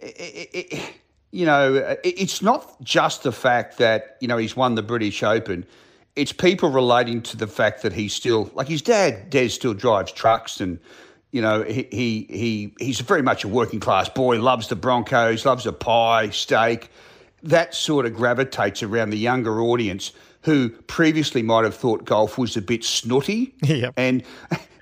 it, 0.04 0.50
it, 0.72 0.94
you 1.30 1.46
know, 1.46 1.74
it, 1.74 2.00
it's 2.04 2.42
not 2.42 2.80
just 2.82 3.22
the 3.22 3.32
fact 3.32 3.78
that, 3.78 4.16
you 4.20 4.28
know, 4.28 4.36
he's 4.36 4.56
won 4.56 4.74
the 4.74 4.82
British 4.82 5.22
Open. 5.22 5.66
It's 6.16 6.32
people 6.32 6.70
relating 6.70 7.22
to 7.22 7.36
the 7.36 7.46
fact 7.46 7.82
that 7.82 7.92
he's 7.92 8.12
still, 8.12 8.50
like 8.54 8.68
his 8.68 8.82
dad, 8.82 9.30
Des 9.30 9.48
still 9.48 9.74
drives 9.74 10.12
trucks 10.12 10.60
and, 10.60 10.78
you 11.32 11.42
know, 11.42 11.64
he, 11.64 11.88
he 11.90 12.26
he 12.30 12.74
he's 12.78 13.00
very 13.00 13.22
much 13.22 13.42
a 13.42 13.48
working 13.48 13.80
class 13.80 14.08
boy. 14.08 14.40
Loves 14.40 14.68
the 14.68 14.76
Broncos, 14.76 15.44
loves 15.44 15.66
a 15.66 15.72
pie, 15.72 16.30
steak. 16.30 16.90
That 17.42 17.74
sort 17.74 18.06
of 18.06 18.14
gravitates 18.14 18.84
around 18.84 19.10
the 19.10 19.18
younger 19.18 19.60
audience 19.60 20.12
who 20.42 20.68
previously 20.68 21.42
might 21.42 21.64
have 21.64 21.74
thought 21.74 22.04
golf 22.04 22.38
was 22.38 22.56
a 22.56 22.62
bit 22.62 22.84
snooty. 22.84 23.52
Yep. 23.64 23.94
And 23.96 24.22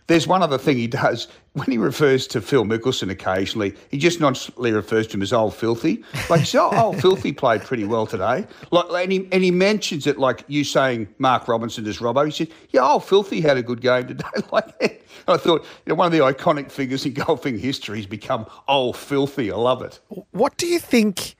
there's 0.06 0.26
one 0.26 0.42
other 0.42 0.58
thing 0.58 0.76
he 0.76 0.86
does 0.86 1.28
when 1.52 1.70
he 1.70 1.78
refers 1.78 2.26
to 2.28 2.40
Phil 2.40 2.64
Mickelson 2.64 3.10
occasionally. 3.10 3.74
He 3.90 3.98
just 3.98 4.20
nonchalantly 4.20 4.72
refers 4.72 5.06
to 5.08 5.14
him 5.14 5.22
as 5.22 5.32
old 5.32 5.54
filthy. 5.54 6.02
Like, 6.28 6.46
so 6.46 6.70
old 6.76 7.00
filthy 7.00 7.32
played 7.32 7.62
pretty 7.62 7.84
well 7.84 8.06
today. 8.06 8.46
Like, 8.70 9.04
and 9.04 9.12
he 9.12 9.28
and 9.32 9.44
he 9.44 9.50
mentions 9.50 10.06
it 10.06 10.18
like 10.18 10.44
you 10.48 10.64
saying 10.64 11.08
Mark 11.18 11.48
Robinson 11.48 11.86
as 11.86 11.98
Robbo. 11.98 12.24
He 12.24 12.32
said, 12.32 12.48
"Yeah, 12.70 12.86
old 12.86 13.04
filthy 13.04 13.40
had 13.40 13.56
a 13.56 13.62
good 13.62 13.80
game 13.80 14.08
today." 14.08 14.24
like, 14.52 15.06
I 15.28 15.36
thought 15.36 15.62
you 15.86 15.90
know, 15.90 15.94
one 15.94 16.06
of 16.06 16.12
the 16.12 16.18
iconic 16.18 16.70
figures 16.70 17.06
in 17.06 17.12
golfing 17.12 17.58
history 17.58 17.98
has 17.98 18.06
become 18.06 18.46
old 18.68 18.96
filthy. 18.96 19.50
I 19.50 19.56
love 19.56 19.82
it. 19.82 20.00
What 20.32 20.56
do 20.56 20.66
you 20.66 20.78
think? 20.78 21.36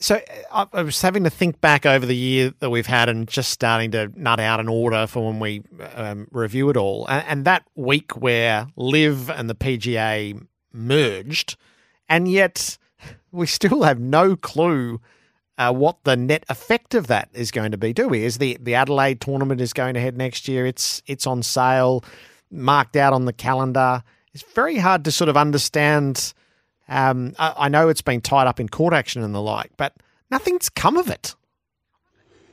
So 0.00 0.20
I 0.52 0.66
I 0.72 0.82
was 0.82 1.00
having 1.00 1.24
to 1.24 1.30
think 1.30 1.60
back 1.60 1.86
over 1.86 2.04
the 2.04 2.16
year 2.16 2.52
that 2.58 2.70
we've 2.70 2.86
had 2.86 3.08
and 3.08 3.28
just 3.28 3.50
starting 3.50 3.90
to 3.92 4.10
nut 4.16 4.40
out 4.40 4.60
an 4.60 4.68
order 4.68 5.06
for 5.06 5.26
when 5.26 5.40
we 5.40 5.62
um, 5.94 6.26
review 6.30 6.68
it 6.70 6.76
all. 6.76 7.06
And, 7.08 7.26
and 7.26 7.44
that 7.44 7.66
week 7.74 8.16
where 8.20 8.66
LIV 8.76 9.30
and 9.30 9.48
the 9.48 9.54
PGA 9.54 10.40
merged, 10.72 11.56
and 12.08 12.28
yet 12.28 12.76
we 13.32 13.46
still 13.46 13.82
have 13.82 14.00
no 14.00 14.36
clue 14.36 15.00
uh, 15.56 15.72
what 15.72 16.02
the 16.04 16.16
net 16.16 16.44
effect 16.48 16.94
of 16.94 17.06
that 17.06 17.28
is 17.32 17.50
going 17.50 17.70
to 17.70 17.78
be, 17.78 17.92
do 17.92 18.08
we? 18.08 18.24
Is 18.24 18.38
the 18.38 18.58
the 18.60 18.74
Adelaide 18.74 19.20
tournament 19.20 19.60
is 19.60 19.72
going 19.72 19.96
ahead 19.96 20.16
next 20.16 20.48
year? 20.48 20.66
It's 20.66 21.02
it's 21.06 21.26
on 21.26 21.42
sale, 21.42 22.04
marked 22.50 22.96
out 22.96 23.12
on 23.12 23.24
the 23.24 23.32
calendar. 23.32 24.02
It's 24.32 24.44
very 24.54 24.78
hard 24.78 25.04
to 25.04 25.12
sort 25.12 25.28
of 25.28 25.36
understand. 25.36 26.34
Um, 26.88 27.34
I, 27.38 27.54
I 27.56 27.68
know 27.68 27.88
it's 27.88 28.02
been 28.02 28.20
tied 28.20 28.46
up 28.46 28.60
in 28.60 28.68
court 28.68 28.92
action 28.94 29.22
and 29.22 29.34
the 29.34 29.40
like, 29.40 29.70
but 29.76 29.94
nothing's 30.30 30.68
come 30.68 30.96
of 30.96 31.08
it. 31.08 31.34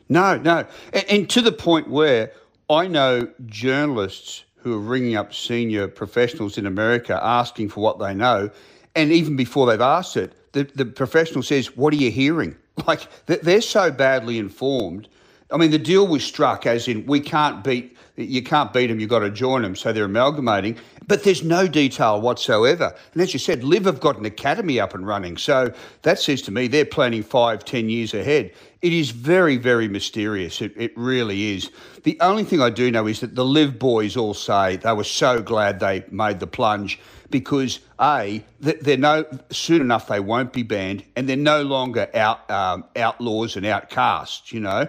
No, 0.10 0.38
no. 0.38 0.66
And, 0.94 1.06
and 1.10 1.30
to 1.32 1.42
the 1.42 1.52
point 1.52 1.90
where 1.90 2.32
I 2.70 2.88
know 2.88 3.28
journalists 3.46 4.44
who 4.58 4.74
are 4.76 4.80
ringing 4.80 5.16
up 5.16 5.34
senior 5.34 5.88
professionals 5.88 6.58
in 6.58 6.66
America 6.66 7.20
asking 7.22 7.70
for 7.70 7.82
what 7.82 8.00
they 8.00 8.14
know. 8.14 8.50
And 8.96 9.12
even 9.12 9.36
before 9.36 9.66
they've 9.68 9.82
asked 9.82 10.16
it, 10.18 10.34
the, 10.54 10.64
the 10.76 10.86
professional 10.86 11.44
says, 11.44 11.76
What 11.76 11.94
are 11.94 11.98
you 11.98 12.12
hearing? 12.12 12.56
Like, 12.88 13.08
they- 13.26 13.38
they're 13.38 13.62
so 13.62 13.92
badly 13.92 14.40
informed. 14.40 15.08
I 15.52 15.58
mean, 15.58 15.72
the 15.72 15.78
deal 15.78 16.08
was 16.08 16.24
struck 16.24 16.66
as 16.66 16.88
in 16.88 17.06
we 17.06 17.20
can't 17.20 17.64
beat, 17.64 17.96
you 18.16 18.44
can't 18.44 18.74
beat 18.74 18.88
them, 18.88 19.00
you've 19.00 19.10
got 19.10 19.20
to 19.20 19.30
join 19.30 19.62
them. 19.62 19.76
So 19.76 19.94
they're 19.94 20.06
amalgamating. 20.06 20.78
But 21.08 21.24
there's 21.24 21.44
no 21.44 21.68
detail 21.68 22.22
whatsoever. 22.22 22.96
And 23.14 23.22
as 23.22 23.34
you 23.34 23.40
said, 23.40 23.64
LIV 23.64 23.86
have 23.86 24.00
got 24.00 24.18
an 24.18 24.26
academy 24.26 24.80
up 24.80 24.94
and 24.94 25.06
running. 25.06 25.38
So 25.38 25.74
that 26.04 26.20
says 26.20 26.42
to 26.44 26.52
me 26.52 26.68
they're 26.68 26.86
planning 26.86 27.24
five, 27.24 27.66
ten 27.66 27.90
years 27.90 28.14
ahead. 28.14 28.52
It 28.82 28.94
is 28.94 29.12
very, 29.12 29.58
very 29.58 29.88
mysterious. 29.88 30.62
It, 30.62 30.74
it 30.76 30.92
really 30.98 31.56
is. 31.56 31.70
The 32.04 32.18
only 32.20 32.44
thing 32.44 32.62
I 32.62 32.70
do 32.70 32.90
know 32.90 33.08
is 33.08 33.20
that 33.20 33.36
the 33.36 33.46
LIV 33.46 33.78
boys 33.78 34.18
all 34.18 34.34
say 34.34 34.78
they 34.78 34.94
were 34.94 35.04
so 35.04 35.42
glad 35.42 35.80
they 35.80 36.04
made 36.10 36.40
the 36.40 36.48
plunge 36.48 37.00
because 37.30 37.80
a 38.00 38.44
th- 38.64 38.80
they're 38.82 38.98
no 38.98 39.26
soon 39.52 39.82
enough 39.82 40.08
they 40.08 40.20
won't 40.20 40.52
be 40.52 40.64
banned 40.64 41.04
and 41.16 41.30
they're 41.30 41.38
no 41.38 41.64
longer 41.64 42.10
out 42.14 42.50
um, 42.52 42.84
outlaws 42.96 43.56
and 43.56 43.66
outcasts. 43.66 44.52
You 44.52 44.60
know, 44.60 44.88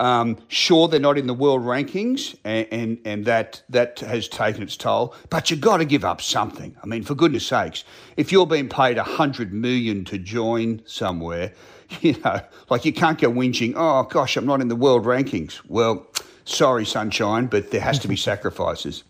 um, 0.00 0.38
sure 0.48 0.88
they're 0.88 1.00
not 1.00 1.18
in 1.18 1.26
the 1.26 1.34
world 1.34 1.62
rankings 1.62 2.36
and, 2.44 2.66
and 2.70 2.98
and 3.04 3.24
that 3.26 3.62
that 3.68 4.00
has 4.00 4.28
taken 4.28 4.62
its 4.62 4.76
toll. 4.76 5.14
But 5.30 5.50
you've 5.50 5.60
got 5.60 5.78
to 5.78 5.84
give 5.84 6.04
up 6.04 6.20
something. 6.20 6.76
I 6.82 6.86
mean, 6.86 7.02
for 7.02 7.14
goodness 7.14 7.46
sakes, 7.46 7.84
if 8.16 8.32
you're 8.32 8.46
being 8.46 8.68
paid 8.68 8.98
a 8.98 9.04
hundred 9.04 9.52
million 9.52 10.04
to 10.06 10.18
join 10.18 10.82
somewhere, 10.86 11.52
you 12.00 12.16
know, 12.24 12.40
like 12.70 12.84
you 12.84 12.92
can't 12.92 13.20
go 13.20 13.30
whinging. 13.30 13.74
Oh 13.76 14.02
gosh, 14.04 14.36
I'm 14.36 14.46
not 14.46 14.60
in 14.60 14.68
the 14.68 14.76
world 14.76 15.04
rankings. 15.04 15.60
Well. 15.68 16.06
Sorry, 16.46 16.84
sunshine, 16.84 17.46
but 17.46 17.70
there 17.70 17.80
has 17.80 17.98
to 18.00 18.06
be 18.06 18.16
sacrifices. 18.30 19.02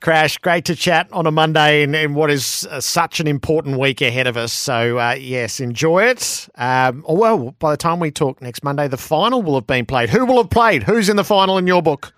Crash, 0.00 0.38
great 0.38 0.64
to 0.66 0.76
chat 0.76 1.08
on 1.12 1.26
a 1.26 1.30
Monday 1.32 1.82
in, 1.82 1.92
in 1.92 2.14
what 2.14 2.30
is 2.30 2.68
uh, 2.70 2.80
such 2.80 3.18
an 3.18 3.26
important 3.26 3.80
week 3.80 4.00
ahead 4.00 4.28
of 4.28 4.36
us. 4.36 4.52
So, 4.52 4.96
uh, 4.98 5.14
yes, 5.18 5.58
enjoy 5.58 6.04
it. 6.04 6.48
Um, 6.54 7.04
oh, 7.08 7.14
well, 7.14 7.56
by 7.58 7.72
the 7.72 7.76
time 7.76 7.98
we 7.98 8.12
talk 8.12 8.40
next 8.40 8.62
Monday, 8.62 8.86
the 8.86 8.96
final 8.96 9.42
will 9.42 9.56
have 9.56 9.66
been 9.66 9.86
played. 9.86 10.08
Who 10.10 10.24
will 10.24 10.36
have 10.36 10.50
played? 10.50 10.84
Who's 10.84 11.08
in 11.08 11.16
the 11.16 11.24
final 11.24 11.58
in 11.58 11.66
your 11.66 11.82
book? 11.82 12.12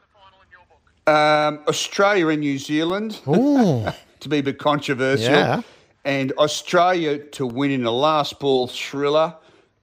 Um, 1.07 1.61
Australia 1.69 2.29
and 2.29 2.41
New 2.41 2.59
Zealand, 2.59 3.13
to 3.25 4.29
be 4.29 4.39
a 4.39 4.43
bit 4.43 4.59
controversial, 4.59 5.33
Yeah. 5.33 5.63
and 6.05 6.33
Australia 6.33 7.19
to 7.19 7.47
win 7.47 7.71
in 7.71 7.87
a 7.87 7.91
last 7.91 8.39
ball 8.41 8.67
thriller, 8.69 9.35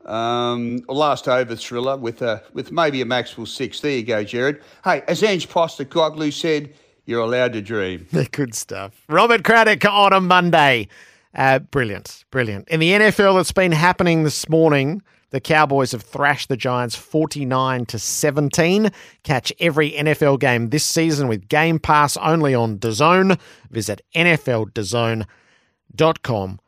um, 0.05 0.83
last 0.87 1.27
over 1.27 1.55
thriller 1.55 1.97
with 1.97 2.21
a 2.21 2.43
with 2.53 2.71
maybe 2.71 3.01
a 3.01 3.05
Maxwell 3.05 3.47
six. 3.47 3.79
There 3.79 3.91
you 3.91 4.03
go, 4.03 4.23
Gerard. 4.23 4.61
Hey, 4.83 5.01
as 5.07 5.23
Ange 5.23 5.49
Postecoglou 5.49 6.31
said, 6.31 6.73
you're 7.07 7.23
allowed 7.23 7.53
to 7.53 7.61
dream. 7.61 8.05
Good 8.31 8.53
stuff. 8.53 8.93
Robert 9.09 9.43
Craddock 9.43 9.83
on 9.85 10.13
a 10.13 10.21
Monday. 10.21 10.87
Uh, 11.33 11.59
brilliant, 11.59 12.23
brilliant. 12.29 12.67
In 12.69 12.79
the 12.79 12.91
NFL 12.91 13.37
that's 13.37 13.51
been 13.51 13.71
happening 13.71 14.23
this 14.23 14.47
morning, 14.49 15.01
the 15.29 15.41
Cowboys 15.41 15.91
have 15.91 16.03
thrashed 16.03 16.49
the 16.49 16.57
Giants 16.57 16.95
49 16.95 17.85
to 17.87 17.99
17. 17.99 18.91
Catch 19.23 19.51
every 19.59 19.91
NFL 19.91 20.39
game 20.39 20.69
this 20.69 20.85
season 20.85 21.27
with 21.27 21.47
Game 21.47 21.79
Pass 21.79 22.15
only 22.17 22.55
on 22.55 22.77
DAZN. 22.77 23.39
Visit 23.69 24.01
NFLDAZN.com 24.15 26.59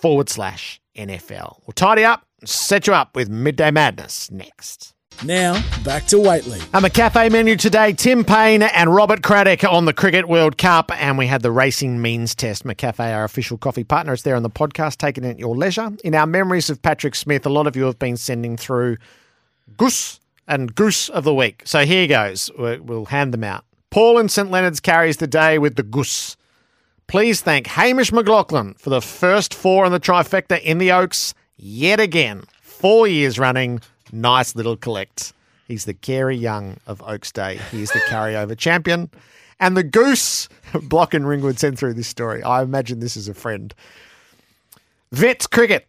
forward 0.00 0.28
slash 0.28 0.80
NFL. 0.96 1.60
We'll 1.66 1.72
tidy 1.74 2.04
up 2.04 2.26
and 2.40 2.48
set 2.48 2.86
you 2.86 2.94
up 2.94 3.16
with 3.16 3.30
Midday 3.30 3.70
Madness 3.70 4.30
next. 4.30 4.94
Now, 5.24 5.62
back 5.84 6.06
to 6.06 6.18
Whateley. 6.18 6.60
Um, 6.74 6.84
a 6.84 6.90
cafe 6.90 7.28
menu 7.28 7.54
today. 7.56 7.92
Tim 7.92 8.24
Paine 8.24 8.62
and 8.62 8.92
Robert 8.92 9.22
Craddock 9.22 9.62
on 9.62 9.84
the 9.84 9.92
Cricket 9.92 10.26
World 10.28 10.58
Cup, 10.58 10.90
and 11.00 11.16
we 11.16 11.28
had 11.28 11.42
the 11.42 11.52
racing 11.52 12.02
means 12.02 12.34
test. 12.34 12.64
McCafe, 12.64 12.98
our 12.98 13.22
official 13.22 13.56
coffee 13.56 13.84
partner, 13.84 14.12
is 14.12 14.22
there 14.22 14.34
on 14.34 14.42
the 14.42 14.50
podcast, 14.50 14.96
taking 14.96 15.22
it 15.22 15.30
at 15.30 15.38
your 15.38 15.54
leisure. 15.56 15.90
In 16.02 16.16
our 16.16 16.26
memories 16.26 16.70
of 16.70 16.82
Patrick 16.82 17.14
Smith, 17.14 17.46
a 17.46 17.50
lot 17.50 17.68
of 17.68 17.76
you 17.76 17.84
have 17.84 18.00
been 18.00 18.16
sending 18.16 18.56
through 18.56 18.96
Goose 19.76 20.18
and 20.48 20.74
Goose 20.74 21.08
of 21.08 21.22
the 21.22 21.34
Week. 21.34 21.62
So 21.66 21.84
here 21.84 22.08
goes. 22.08 22.50
We- 22.58 22.78
We'll 22.80 23.04
hand 23.06 23.32
them 23.32 23.44
out. 23.44 23.64
Paul 23.90 24.18
in 24.18 24.28
St 24.28 24.50
Leonard's 24.50 24.80
carries 24.80 25.18
the 25.18 25.28
day 25.28 25.56
with 25.58 25.76
the 25.76 25.84
Goose. 25.84 26.36
Please 27.06 27.42
thank 27.42 27.68
Hamish 27.68 28.10
McLaughlin 28.10 28.74
for 28.74 28.90
the 28.90 29.00
first 29.02 29.54
four 29.54 29.84
in 29.86 29.92
the 29.92 30.00
trifecta 30.00 30.60
in 30.62 30.78
the 30.78 30.90
Oaks 30.90 31.32
yet 31.56 32.00
again. 32.00 32.42
Four 32.60 33.06
years 33.06 33.38
running. 33.38 33.80
Nice 34.12 34.54
little 34.54 34.76
collect. 34.76 35.32
He's 35.66 35.86
the 35.86 35.94
Gary 35.94 36.36
Young 36.36 36.76
of 36.86 37.02
Oaks 37.02 37.32
Day. 37.32 37.58
He 37.70 37.82
is 37.82 37.90
the 37.90 38.00
carryover 38.08 38.56
champion. 38.56 39.10
And 39.58 39.76
the 39.76 39.82
goose, 39.82 40.48
Block 40.82 41.14
and 41.14 41.26
Ringwood 41.26 41.58
sent 41.58 41.78
through 41.78 41.94
this 41.94 42.08
story. 42.08 42.42
I 42.42 42.62
imagine 42.62 43.00
this 43.00 43.16
is 43.16 43.28
a 43.28 43.34
friend. 43.34 43.74
Vets 45.12 45.46
Cricket, 45.46 45.86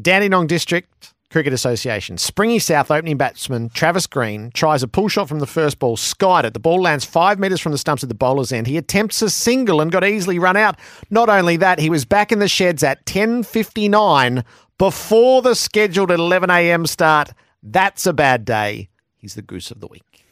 Dandenong 0.00 0.46
District 0.46 1.12
Cricket 1.30 1.52
Association. 1.52 2.18
Springvale 2.18 2.60
South 2.60 2.90
opening 2.90 3.16
batsman 3.16 3.68
Travis 3.70 4.06
Green 4.06 4.50
tries 4.52 4.82
a 4.82 4.88
pull 4.88 5.08
shot 5.08 5.28
from 5.28 5.38
the 5.38 5.46
first 5.46 5.78
ball, 5.78 5.96
skied 5.96 6.44
it. 6.44 6.54
The 6.54 6.60
ball 6.60 6.82
lands 6.82 7.04
five 7.04 7.38
metres 7.38 7.60
from 7.60 7.72
the 7.72 7.78
stumps 7.78 8.02
at 8.02 8.08
the 8.08 8.14
bowler's 8.16 8.52
end. 8.52 8.66
He 8.66 8.76
attempts 8.76 9.22
a 9.22 9.30
single 9.30 9.80
and 9.80 9.92
got 9.92 10.04
easily 10.04 10.40
run 10.40 10.56
out. 10.56 10.76
Not 11.08 11.28
only 11.28 11.56
that, 11.58 11.78
he 11.78 11.88
was 11.88 12.04
back 12.04 12.32
in 12.32 12.40
the 12.40 12.48
sheds 12.48 12.82
at 12.82 13.06
10.59 13.06 14.44
before 14.80 15.42
the 15.42 15.54
scheduled 15.54 16.08
11am 16.08 16.88
start. 16.88 17.34
That's 17.62 18.06
a 18.06 18.14
bad 18.14 18.46
day. 18.46 18.88
He's 19.18 19.34
the 19.34 19.42
goose 19.42 19.70
of 19.70 19.80
the 19.80 19.86
week. 19.86 20.24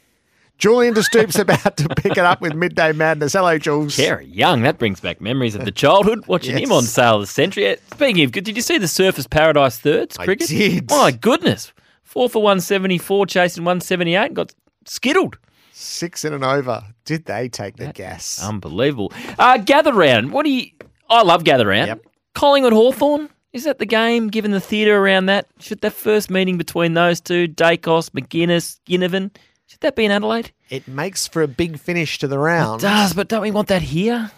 Julian 0.57 0.95
De 0.95 1.03
Stoop's 1.03 1.37
about 1.39 1.77
to 1.77 1.87
pick 1.89 2.13
it 2.13 2.25
up 2.25 2.41
with 2.41 2.55
Midday 2.55 2.91
Madness. 2.91 3.33
Hello, 3.33 3.59
Jules. 3.59 3.95
Cary 3.95 4.25
Young, 4.25 4.63
that 4.63 4.79
brings 4.79 4.99
back 5.01 5.21
memories 5.21 5.53
of 5.53 5.65
the 5.65 5.71
childhood 5.71 6.25
watching 6.25 6.57
him 6.57 6.71
on 6.71 6.81
Sale 6.81 7.17
of 7.17 7.21
the 7.21 7.27
Century. 7.27 7.77
Speaking 7.93 8.23
of, 8.23 8.31
good, 8.31 8.43
did 8.43 8.55
you 8.55 8.63
see 8.63 8.79
the 8.79 8.87
Surfers 8.87 9.29
Paradise 9.29 9.77
thirds 9.77 10.17
I 10.17 10.25
cricket? 10.25 10.47
did. 10.47 10.89
My 10.89 11.11
goodness, 11.11 11.71
four 12.01 12.27
for 12.27 12.41
one 12.41 12.59
seventy 12.59 12.97
four, 12.97 13.27
chasing 13.27 13.65
one 13.65 13.79
seventy 13.81 14.15
eight, 14.15 14.33
got 14.33 14.51
skittled. 14.85 15.37
Six 15.73 16.25
in 16.25 16.33
and 16.33 16.43
over. 16.43 16.83
Did 17.05 17.25
they 17.25 17.49
take 17.49 17.75
the 17.77 17.93
gas? 17.93 18.43
Unbelievable. 18.43 19.13
Uh, 19.37 19.59
gather 19.59 19.93
round. 19.93 20.31
What 20.31 20.43
do 20.43 20.49
you? 20.49 20.71
I 21.07 21.21
love 21.21 21.43
gather 21.43 21.67
round. 21.67 22.01
Collingwood 22.33 22.73
Hawthorn. 22.73 23.29
Is 23.51 23.63
that 23.63 23.79
the 23.79 23.85
game? 23.85 24.27
Given 24.27 24.51
the 24.51 24.59
theatre 24.59 24.95
around 24.97 25.25
that, 25.25 25.47
should 25.59 25.81
that 25.81 25.93
first 25.93 26.29
meeting 26.29 26.57
between 26.57 26.93
those 26.93 27.19
two, 27.19 27.47
Daicos, 27.47 28.11
McGuinness, 28.11 28.79
Ginnivan, 28.87 29.31
should 29.67 29.79
that 29.81 29.95
be 29.95 30.05
in 30.05 30.11
Adelaide? 30.11 30.51
It 30.69 30.87
makes 30.87 31.27
for 31.27 31.41
a 31.41 31.47
big 31.47 31.79
finish 31.79 32.19
to 32.19 32.27
the 32.27 32.37
round. 32.37 32.81
It 32.81 32.85
does, 32.85 33.13
but 33.13 33.27
don't 33.27 33.41
we 33.41 33.51
want 33.51 33.69
that 33.69 33.81
here? 33.81 34.31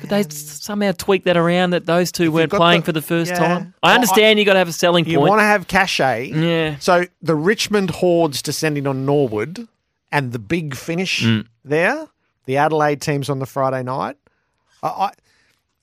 Could 0.00 0.08
they 0.10 0.22
somehow 0.24 0.92
tweak 0.96 1.24
that 1.24 1.36
around 1.36 1.70
that 1.70 1.86
those 1.86 2.10
two 2.10 2.32
weren't 2.32 2.50
playing 2.50 2.80
the- 2.80 2.86
for 2.86 2.92
the 2.92 3.02
first 3.02 3.30
yeah. 3.30 3.38
time? 3.38 3.74
Well, 3.82 3.92
I 3.92 3.94
understand 3.94 4.38
you 4.38 4.44
got 4.44 4.54
to 4.54 4.58
have 4.58 4.68
a 4.68 4.72
selling 4.72 5.04
point. 5.04 5.12
You 5.12 5.20
want 5.20 5.38
to 5.40 5.44
have 5.44 5.68
cachet. 5.68 6.30
Yeah. 6.34 6.76
So 6.80 7.04
the 7.20 7.36
Richmond 7.36 7.90
Hordes 7.90 8.42
descending 8.42 8.86
on 8.86 9.06
Norwood 9.06 9.68
and 10.10 10.32
the 10.32 10.38
big 10.40 10.74
finish 10.74 11.22
Mm. 11.22 11.46
there, 11.64 12.08
the 12.46 12.56
Adelaide 12.56 13.00
teams 13.00 13.30
on 13.30 13.38
the 13.38 13.46
Friday 13.46 13.82
night. 13.84 14.16
I, 14.82 14.88
I 14.88 15.10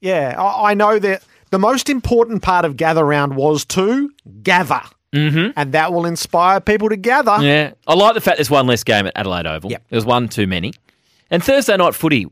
yeah, 0.02 0.36
I, 0.38 0.72
I 0.72 0.74
know 0.74 1.00
that 1.00 1.24
the 1.52 1.60
most 1.60 1.90
important 1.90 2.42
part 2.42 2.66
of 2.66 2.78
gather 2.78 3.04
round 3.06 3.36
was 3.36 3.66
to 3.66 4.12
gather. 4.44 4.82
Mm-hmm. 5.14 5.52
And 5.56 5.72
that 5.74 5.92
will 5.92 6.06
inspire 6.06 6.60
people 6.62 6.90
to 6.90 6.96
gather. 6.96 7.38
Yeah, 7.42 7.72
I 7.88 7.96
like 7.96 8.14
the 8.14 8.22
fact 8.22 8.38
there's 8.38 8.52
one 8.52 8.68
less 8.68 8.84
game 8.84 9.08
at 9.08 9.14
Adelaide 9.16 9.48
Oval. 9.48 9.72
There 9.72 9.80
was 9.92 10.06
one 10.06 10.30
too 10.30 10.46
many. 10.46 10.74
And 11.32 11.44
Thursday 11.44 11.76
night 11.78 11.96
footy, 11.96 12.28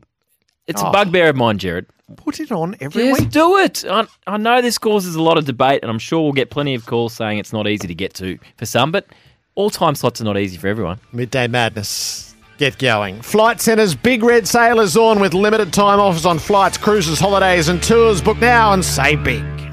it's 0.68 0.80
Oh. 0.82 0.86
a 0.88 0.92
bugbear 0.92 1.28
of 1.30 1.36
mine, 1.36 1.58
Gerard. 1.58 1.86
Put 2.16 2.38
it 2.40 2.50
on 2.52 2.76
every 2.80 3.04
Yes, 3.04 3.20
week. 3.20 3.30
do 3.30 3.58
it. 3.58 3.84
I, 3.84 4.06
I 4.26 4.36
know 4.38 4.62
this 4.62 4.78
causes 4.78 5.14
a 5.14 5.22
lot 5.22 5.36
of 5.38 5.44
debate, 5.44 5.80
and 5.82 5.90
I'm 5.90 5.98
sure 5.98 6.22
we'll 6.22 6.32
get 6.32 6.50
plenty 6.50 6.74
of 6.74 6.86
calls 6.86 7.12
saying 7.12 7.38
it's 7.38 7.52
not 7.52 7.66
easy 7.68 7.86
to 7.88 7.94
get 7.94 8.14
to 8.14 8.38
for 8.56 8.64
some, 8.64 8.90
but 8.92 9.06
all 9.56 9.68
time 9.70 9.94
slots 9.94 10.20
are 10.20 10.24
not 10.24 10.38
easy 10.38 10.56
for 10.56 10.68
everyone. 10.68 11.00
Midday 11.12 11.48
Madness. 11.48 12.27
Get 12.58 12.76
going. 12.76 13.22
Flight 13.22 13.60
Centre's 13.60 13.94
Big 13.94 14.24
Red 14.24 14.48
Sale 14.48 14.80
is 14.80 14.96
on 14.96 15.20
with 15.20 15.32
limited 15.32 15.72
time 15.72 16.00
offers 16.00 16.26
on 16.26 16.40
flights, 16.40 16.76
cruises, 16.76 17.20
holidays, 17.20 17.68
and 17.68 17.80
tours. 17.80 18.20
Book 18.20 18.38
now 18.38 18.72
and 18.72 18.84
save 18.84 19.22
big. 19.22 19.67